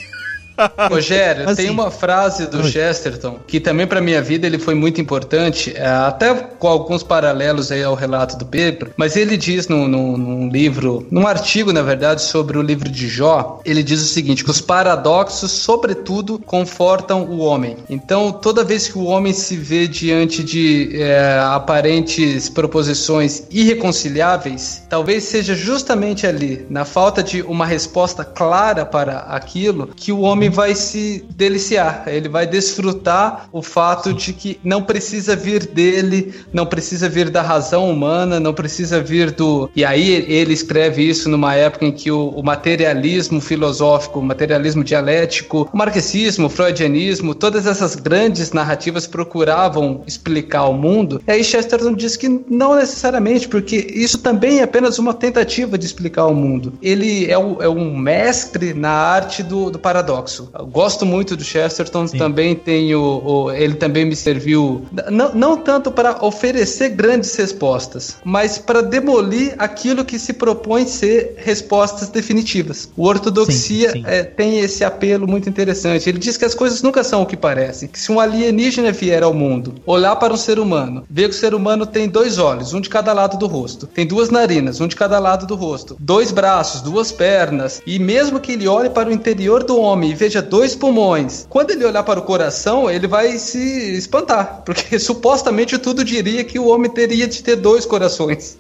Rogério, 0.89 1.49
assim, 1.49 1.63
tem 1.63 1.71
uma 1.71 1.91
frase 1.91 2.47
do 2.47 2.65
Chesterton 2.65 3.39
que 3.47 3.61
também 3.61 3.87
para 3.87 4.01
minha 4.01 4.23
vida 4.23 4.47
ele 4.47 4.59
foi 4.59 4.75
muito 4.75 5.01
importante, 5.01 5.73
é, 5.77 5.87
até 5.87 6.35
com 6.35 6.69
alguns 6.69 7.03
paralelos 7.03 7.73
aí 7.73 7.83
ao 7.83 7.95
relato 7.95 8.37
do 8.37 8.47
Pedro, 8.47 8.93
mas 8.97 9.17
ele 9.17 9.37
diz 9.37 9.69
num, 9.69 9.89
num, 9.89 10.17
num, 10.17 10.49
livro, 10.49 11.07
num 11.11 11.27
artigo 11.27 11.73
na 11.73 11.83
verdade 11.83 12.23
sobre 12.23 12.59
o 12.59 12.63
livro 12.63 12.89
de 12.89 13.09
Jó, 13.09 13.61
ele 13.65 13.83
diz 13.83 14.01
o 14.01 14.07
seguinte, 14.07 14.45
que 14.45 14.51
os 14.51 14.61
paradoxos 14.61 15.51
sobretudo 15.51 16.39
confortam 16.39 17.25
o 17.25 17.39
homem. 17.39 17.77
Então 17.89 18.33
toda 18.33 18.65
vez 18.65 18.89
que 18.89 18.99
o 18.99 19.05
homem 19.05 19.33
se 19.33 19.57
vê 19.57 19.87
diante 19.87 20.43
de 20.43 21.01
é, 21.01 21.39
aparentes 21.41 22.49
proposições 22.49 23.45
irreconciliáveis, 23.51 24.83
talvez 24.89 25.25
seja 25.25 25.55
justamente 25.55 26.27
ali, 26.27 26.67
na 26.69 26.85
falta 26.85 27.23
de 27.23 27.43
uma 27.43 27.67
resposta 27.67 28.25
clara 28.25 28.85
para 28.85 29.19
aquilo, 29.21 29.89
que 29.95 30.13
o 30.13 30.21
homem 30.21 30.40
vai 30.49 30.75
se 30.75 31.25
deliciar, 31.31 32.05
ele 32.07 32.29
vai 32.29 32.47
desfrutar 32.47 33.49
o 33.53 33.63
fato 33.63 34.13
de 34.13 34.33
que 34.33 34.59
não 34.63 34.83
precisa 34.83 35.37
vir 35.37 35.67
dele, 35.67 36.35
não 36.53 36.67
precisa 36.67 37.09
vir 37.09 37.31
da 37.31 37.43
razão 37.43 37.91
humana, 37.91 38.41
não 38.41 38.55
precisa 38.55 39.01
vir 39.01 39.31
do. 39.33 39.71
E 39.75 39.85
aí 39.85 40.11
ele 40.29 40.53
escreve 40.53 41.03
isso 41.03 41.29
numa 41.29 41.55
época 41.55 41.87
em 41.87 41.93
que 41.93 42.11
o, 42.11 42.29
o 42.29 42.43
materialismo 42.43 43.41
filosófico, 43.41 44.21
o 44.21 44.23
materialismo 44.23 44.85
dialético, 44.85 45.69
o 45.73 45.77
marxismo, 45.77 46.47
o 46.47 46.51
freudianismo, 46.51 47.35
todas 47.35 47.67
essas 47.67 47.95
grandes 47.95 48.53
narrativas 48.53 49.07
procuravam 49.07 50.03
explicar 50.07 50.65
o 50.65 50.73
mundo. 50.73 51.21
E 51.27 51.31
aí 51.33 51.45
Chesterton 51.45 51.95
diz 51.95 52.17
que 52.17 52.29
não 52.49 52.77
necessariamente, 52.77 53.49
porque 53.49 53.77
isso 53.77 54.19
também 54.19 54.61
é 54.61 54.63
apenas 54.63 54.99
uma 54.99 55.15
tentativa 55.15 55.77
de 55.77 55.87
explicar 55.87 56.27
o 56.27 56.35
mundo. 56.35 56.73
Ele 56.81 57.31
é, 57.31 57.39
o, 57.39 57.63
é 57.63 57.69
um 57.69 57.97
mestre 57.97 58.73
na 58.75 58.91
arte 58.91 59.43
do, 59.43 59.71
do 59.71 59.79
paradoxo. 59.79 60.30
Eu 60.39 60.67
gosto 60.67 61.05
muito 61.05 61.37
do 61.37 61.45
Chesterton, 61.45 62.07
Sim. 62.07 62.19
também 62.19 62.55
tenho. 62.55 63.01
O, 63.01 63.51
ele 63.53 63.75
também 63.75 64.05
me 64.05 64.17
serviu, 64.17 64.87
não, 65.11 65.35
não 65.35 65.57
tanto 65.57 65.91
para 65.91 66.25
oferecer 66.25 66.91
grandes 66.91 67.35
respostas, 67.35 68.17
mas 68.25 68.59
para 68.59 68.83
demolir 68.83 69.55
aquilo 69.59 70.05
que 70.05 70.19
se 70.19 70.33
propõe 70.33 70.87
ser 70.87 71.35
respostas 71.39 72.09
definitivas. 72.09 72.89
O 72.97 73.07
ortodoxia 73.07 73.93
sim, 73.93 74.03
sim. 74.03 74.05
É, 74.07 74.23
tem 74.23 74.59
esse 74.61 74.85
apelo 74.85 75.27
muito 75.27 75.49
interessante. 75.49 76.09
Ele 76.09 76.19
diz 76.19 76.37
que 76.37 76.45
as 76.45 76.55
coisas 76.55 76.83
nunca 76.83 77.03
são 77.03 77.23
o 77.23 77.27
que 77.27 77.37
parecem, 77.37 77.89
que 77.89 77.99
se 77.99 78.13
um 78.13 78.21
alienígena 78.21 78.93
vier 78.93 79.23
ao 79.23 79.35
mundo, 79.35 79.75
olhar 79.87 80.17
para 80.17 80.33
um 80.33 80.37
ser 80.37 80.59
humano, 80.59 81.05
ver 81.09 81.29
que 81.29 81.35
o 81.35 81.39
ser 81.39 81.55
humano 81.55 81.87
tem 81.87 82.09
dois 82.09 82.39
olhos, 82.39 82.73
um 82.73 82.81
de 82.81 82.89
cada 82.89 83.13
lado 83.13 83.39
do 83.39 83.47
rosto, 83.47 83.87
tem 83.87 84.07
duas 84.07 84.31
narinas, 84.31 84.81
um 84.81 84.87
de 84.87 84.97
cada 84.97 85.19
lado 85.19 85.47
do 85.47 85.55
rosto, 85.55 85.97
dois 85.99 86.31
braços, 86.31 86.81
duas 86.81 87.13
pernas, 87.13 87.81
e 87.87 87.99
mesmo 87.99 88.41
que 88.41 88.53
ele 88.53 88.69
olhe 88.69 88.91
para 88.91 89.09
o 89.09 89.13
interior 89.13 89.65
do 89.65 89.79
homem 89.79 90.15
veja 90.21 90.43
dois 90.43 90.75
pulmões, 90.75 91.47
quando 91.49 91.71
ele 91.71 91.83
olhar 91.83 92.03
para 92.03 92.21
o 92.21 92.23
coração, 92.23 92.91
ele 92.91 93.07
vai 93.07 93.39
se 93.39 93.97
espantar, 93.97 94.63
porque 94.67 94.99
supostamente 95.01 95.79
tudo 95.79 96.05
diria 96.05 96.45
que 96.45 96.59
o 96.59 96.69
homem 96.69 96.91
teria 96.91 97.27
de 97.27 97.43
ter 97.43 97.57
dois 97.57 97.87
corações. 97.87 98.59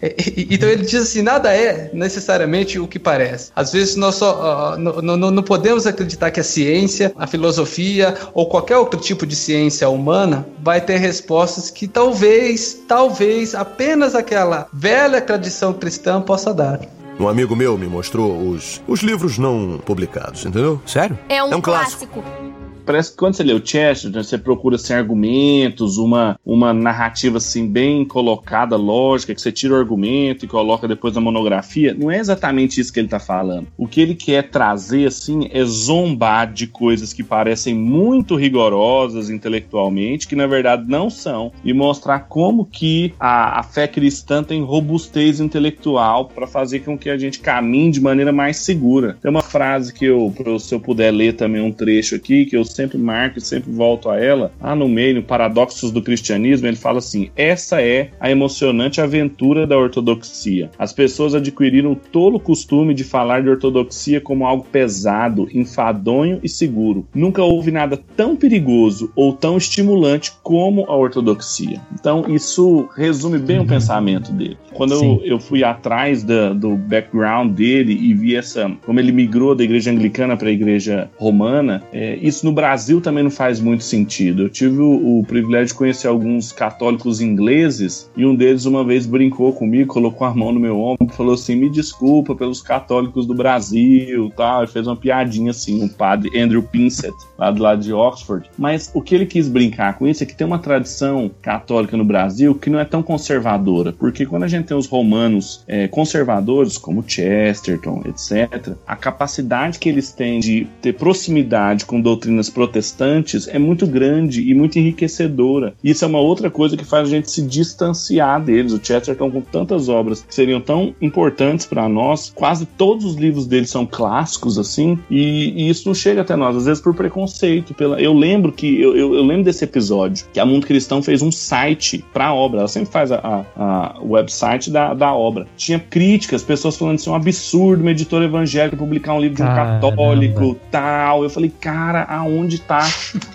Então 0.51 0.69
ele 0.69 0.85
diz 0.85 1.03
assim: 1.03 1.23
nada 1.23 1.55
é 1.55 1.91
necessariamente 1.93 2.79
o 2.79 2.89
que 2.89 2.99
parece. 2.99 3.51
Às 3.55 3.73
vezes 3.73 3.97
nós 3.97 4.15
só 4.15 4.75
uh, 4.75 4.79
não, 4.79 5.17
não, 5.17 5.43
podemos 5.43 5.87
acreditar 5.87 6.31
que 6.31 6.41
a 6.41 6.45
ciência, 6.45 7.13
a 7.17 7.27
filosofia 7.27 8.15
ou 8.33 8.47
qualquer 8.47 8.79
outro 8.79 8.99
tipo 8.99 9.27
de 9.27 9.37
ciência 9.37 9.89
humana 9.89 10.47
vai 10.63 10.81
ter 10.81 10.97
respostas 10.97 11.71
que 11.71 11.87
talvez, 11.87 12.79
talvez 12.89 13.55
apenas 13.55 14.15
aquela 14.15 14.67
velha 14.73 15.21
tradição 15.21 15.73
cristã 15.73 16.21
possa 16.23 16.55
dar. 16.55 16.81
Um 17.21 17.29
amigo 17.29 17.55
meu 17.55 17.77
me 17.77 17.87
mostrou 17.87 18.49
os, 18.49 18.81
os 18.89 19.01
livros 19.01 19.37
não 19.37 19.79
publicados, 19.85 20.47
entendeu? 20.47 20.81
Sério? 20.87 21.19
É 21.29 21.45
um, 21.45 21.53
é 21.53 21.57
um 21.57 21.61
clássico. 21.61 22.07
clássico 22.07 22.50
parece 22.85 23.13
que 23.13 23.17
quando 23.17 23.35
você 23.35 23.43
lê 23.43 23.53
o 23.53 23.65
Chesterton, 23.65 24.23
você 24.23 24.39
procura 24.39 24.77
assim, 24.77 24.93
argumentos, 24.93 25.99
uma, 25.99 26.39
uma 26.45 26.73
narrativa 26.73 27.39
assim 27.39 27.67
bem 27.67 28.05
colocada, 28.05 28.77
lógica, 28.77 29.35
que 29.35 29.41
você 29.41 29.53
tira 29.53 29.75
o 29.75 29.77
argumento 29.77 30.45
e 30.45 30.49
coloca 30.49 30.89
depois 30.89 31.15
na 31.15 31.21
monografia. 31.21 31.95
Não 31.95 32.11
é 32.11 32.19
exatamente 32.19 32.81
isso 32.81 32.93
que 32.93 33.01
ele 33.01 33.07
está 33.07 33.21
falando. 33.21 33.69
O 33.77 33.87
que 33.87 34.01
ele 34.01 34.15
quer 34.15 34.51
trazer 34.51 35.07
assim 35.07 35.49
é 35.53 35.65
zombar 35.65 36.53
de 36.53 36.67
coisas 36.67 37.13
que 37.13 37.23
parecem 37.23 37.75
muito 37.75 38.37
rigorosas 38.37 39.31
intelectualmente, 39.31 40.27
que 40.27 40.37
na 40.37 40.47
verdade 40.47 40.85
não 40.89 41.11
são, 41.11 41.53
e 41.65 41.73
mostrar 41.73 42.21
como 42.21 42.65
que 42.65 43.15
a, 43.19 43.61
a 43.61 43.63
fé 43.63 43.87
cristã 43.87 44.43
tem 44.43 44.63
robustez 44.63 45.41
intelectual 45.41 46.27
para 46.27 46.47
fazer 46.47 46.81
com 46.81 46.97
que 46.97 47.11
a 47.11 47.19
gente 47.19 47.41
caminhe 47.41 47.91
de 47.91 48.01
maneira 48.01 48.33
mais 48.33 48.59
segura. 48.59 49.17
Tem 49.21 49.31
uma 49.31 49.43
frase 49.43 49.93
que 49.93 50.05
eu, 50.05 50.33
se 50.59 50.75
eu 50.75 50.81
puder 50.81 51.11
ler 51.11 51.35
também 51.35 51.61
um 51.61 51.73
trecho 51.73 52.15
aqui, 52.15 52.47
que 52.47 52.57
eu 52.57 52.65
sempre 52.71 52.99
marco 52.99 53.39
e 53.39 53.43
sempre 53.43 53.71
volto 53.71 54.09
a 54.09 54.19
ela, 54.19 54.53
lá 54.61 54.75
no 54.75 54.89
meio, 54.89 55.17
no 55.17 55.23
Paradoxos 55.23 55.91
do 55.91 56.03
Cristianismo, 56.03 56.67
ele 56.67 56.77
fala 56.77 56.99
assim: 56.99 57.31
essa 57.37 57.83
é 57.83 58.11
a 58.19 58.31
emocionante 58.31 59.01
aventura 59.01 59.67
da 59.67 59.79
ortodoxia. 59.79 60.71
As 60.79 60.93
pessoas 60.93 61.35
adquiriram 61.35 61.93
o 61.93 61.97
tolo 61.97 62.41
costume 62.41 62.95
de 62.95 63.05
falar 63.05 63.43
de 63.43 63.49
ortodoxia 63.49 64.21
como 64.21 64.47
algo 64.47 64.65
pesado, 64.71 65.49
enfadonho 65.53 66.41
e 66.43 66.49
seguro. 66.49 67.07
Nunca 67.15 67.43
houve 67.43 67.71
nada 67.71 67.99
tão 68.17 68.37
perigoso 68.37 69.11
ou 69.15 69.33
tão 69.33 69.57
estimulante 69.57 70.33
como 70.43 70.85
a 70.89 70.97
ortodoxia. 70.97 71.81
Então, 71.93 72.25
isso 72.29 72.89
resume 72.97 73.39
bem 73.39 73.59
uhum. 73.59 73.65
o 73.65 73.69
pensamento 73.69 74.33
dele. 74.33 74.57
Quando 74.75 74.95
eu, 74.95 75.21
eu, 75.25 75.41
fui 75.41 75.65
atrás 75.65 76.23
da, 76.23 76.53
do 76.53 76.77
background 76.77 77.53
dele 77.53 77.93
e 77.93 78.15
vi 78.15 78.37
essa, 78.37 78.71
como 78.85 79.01
ele 79.01 79.13
migrou 79.13 79.55
da 79.55 79.65
igreja 79.65 79.91
anglicana 79.91 80.37
para 80.37 80.49
a 80.49 80.53
igreja 80.53 81.11
romana, 81.19 81.83
é, 81.93 82.17
isso 82.17 82.47
no 82.47 82.53
Brasil 82.61 83.01
também 83.01 83.25
não 83.25 83.31
faz 83.31 83.59
muito 83.59 83.83
sentido. 83.83 84.43
Eu 84.43 84.51
tive 84.51 84.83
o, 84.83 85.21
o, 85.21 85.25
privilégio 85.25 85.69
de 85.69 85.75
conhecer 85.75 86.09
alguns 86.09 86.53
católicos 86.53 87.23
ingleses 87.23 88.11
e 88.15 88.27
um 88.27 88.35
deles 88.35 88.67
uma 88.67 88.85
vez 88.85 89.07
brincou 89.07 89.51
comigo, 89.55 89.95
colocou 89.95 90.27
a 90.27 90.35
mão 90.35 90.53
no 90.53 90.61
meu 90.61 90.79
ombro 90.79 91.00
falou 91.11 91.35
assim: 91.35 91.57
me 91.57 91.69
desculpa 91.69 92.35
pelos 92.35 92.63
católicos 92.63 93.27
do 93.27 93.35
Brasil, 93.35 94.33
tal. 94.37 94.63
Ele 94.63 94.73
fez 94.73 94.87
uma 94.87 94.97
piadinha 94.97 95.51
assim, 95.51 95.85
o 95.85 95.89
padre 95.89 96.39
Andrew 96.39 96.63
Pinsett, 96.63 97.15
lá 97.39 97.51
do 97.51 97.63
lado 97.63 97.83
de 97.83 97.93
Oxford. 97.93 98.49
Mas 98.59 98.91
o 98.95 99.03
que 99.03 99.15
ele 99.15 99.27
quis 99.27 99.49
brincar 99.49 99.99
com 99.99 100.07
isso 100.07 100.23
é 100.23 100.27
que 100.27 100.35
tem 100.35 100.47
uma 100.47 100.59
tradição 100.59 101.31
católica 101.43 101.97
no 101.97 102.05
Brasil 102.05 102.55
que 102.55 102.71
não 102.71 102.79
é 102.79 102.85
tão 102.85 103.03
conservadora, 103.03 103.93
porque 103.93 104.27
quando 104.27 104.45
a 104.45 104.49
gente 104.49 104.67
tem 104.67 104.77
os 104.77 104.87
romanos 104.87 105.65
é, 105.67 105.89
conservadores, 105.89 106.79
como 106.79 107.05
Chesterton, 107.07 108.03
etc., 108.07 108.75
a 108.87 108.97
capacidade 108.97 109.79
que 109.79 109.89
eles 109.89 110.13
têm 110.13 110.41
de 110.41 110.67
ter 110.81 110.95
proximidade 110.95 111.85
com 111.85 112.01
doutrinas 112.01 112.51
protestantes 112.51 113.49
é 113.49 113.59
muito 113.59 113.87
grande 113.87 114.49
e 114.49 114.55
muito 114.55 114.79
enriquecedora. 114.79 115.75
Isso 115.83 116.05
é 116.05 116.09
uma 116.09 116.21
outra 116.21 116.51
coisa 116.51 116.77
que 116.77 116.85
faz 116.85 117.09
a 117.09 117.11
gente 117.11 117.31
se 117.31 117.43
distanciar 117.43 118.43
deles. 118.43 118.73
O 118.73 118.81
Chesterton, 118.83 119.31
com 119.31 119.41
tantas 119.41 119.89
obras 119.89 120.23
que 120.23 120.35
seriam 120.35 120.61
tão 120.61 120.95
importantes 121.01 121.67
para 121.67 121.89
nós, 121.89 122.33
quase 122.35 122.67
todos 122.67 123.05
os 123.05 123.17
livros 123.17 123.47
dele 123.47 123.67
são 123.67 123.87
clássicos, 123.87 124.59
assim, 124.59 124.99
e, 125.11 125.65
e, 125.65 125.71
isso 125.71 125.89
não 125.89 125.95
chega 125.95 126.21
até 126.21 126.37
nós, 126.37 126.57
às 126.57 126.67
vezes 126.67 126.83
por 126.83 126.95
preconceito. 126.95 127.73
Pela... 127.75 128.01
Eu 128.01 128.13
lembro 128.13 128.53
que, 128.53 128.81
eu, 128.81 128.97
eu, 128.97 129.15
eu 129.15 129.23
lembro 129.23 129.45
desse 129.45 129.65
episódio, 129.65 130.27
que 130.33 130.41
a 130.41 130.45
Mundo 130.45 130.67
Cristão 130.67 131.03
fez 131.03 131.23
um 131.23 131.33
site 131.33 132.05
para 132.13 132.27
a 132.27 132.35
obra, 132.35 132.61
ela 132.61 132.69
sempre 132.69 132.93
faz 132.93 133.13
a, 133.13 133.19
a, 133.19 133.45
a 133.57 134.01
website 134.03 134.71
da, 134.71 134.93
da 134.95 135.15
obra. 135.15 135.47
Tinha 135.57 135.79
críticas, 135.79 136.43
pessoas 136.43 136.77
falando 136.77 136.97
assim, 136.97 137.11
é 137.11 137.13
um 137.13 137.17
absurdo 137.17 137.81
uma 137.83 137.91
editora 137.93 138.25
evangélica 138.25 138.77
publicar 138.77 139.15
um 139.15 139.21
livro 139.21 139.37
de 139.37 139.43
um 139.43 139.47
Caramba. 139.47 139.91
católico, 139.91 140.57
tal. 140.71 141.23
Eu 141.23 141.31
falei, 141.31 141.51
cara, 141.61 142.05
aonde 142.05 142.51
onde 142.51 142.61
tá 142.61 142.81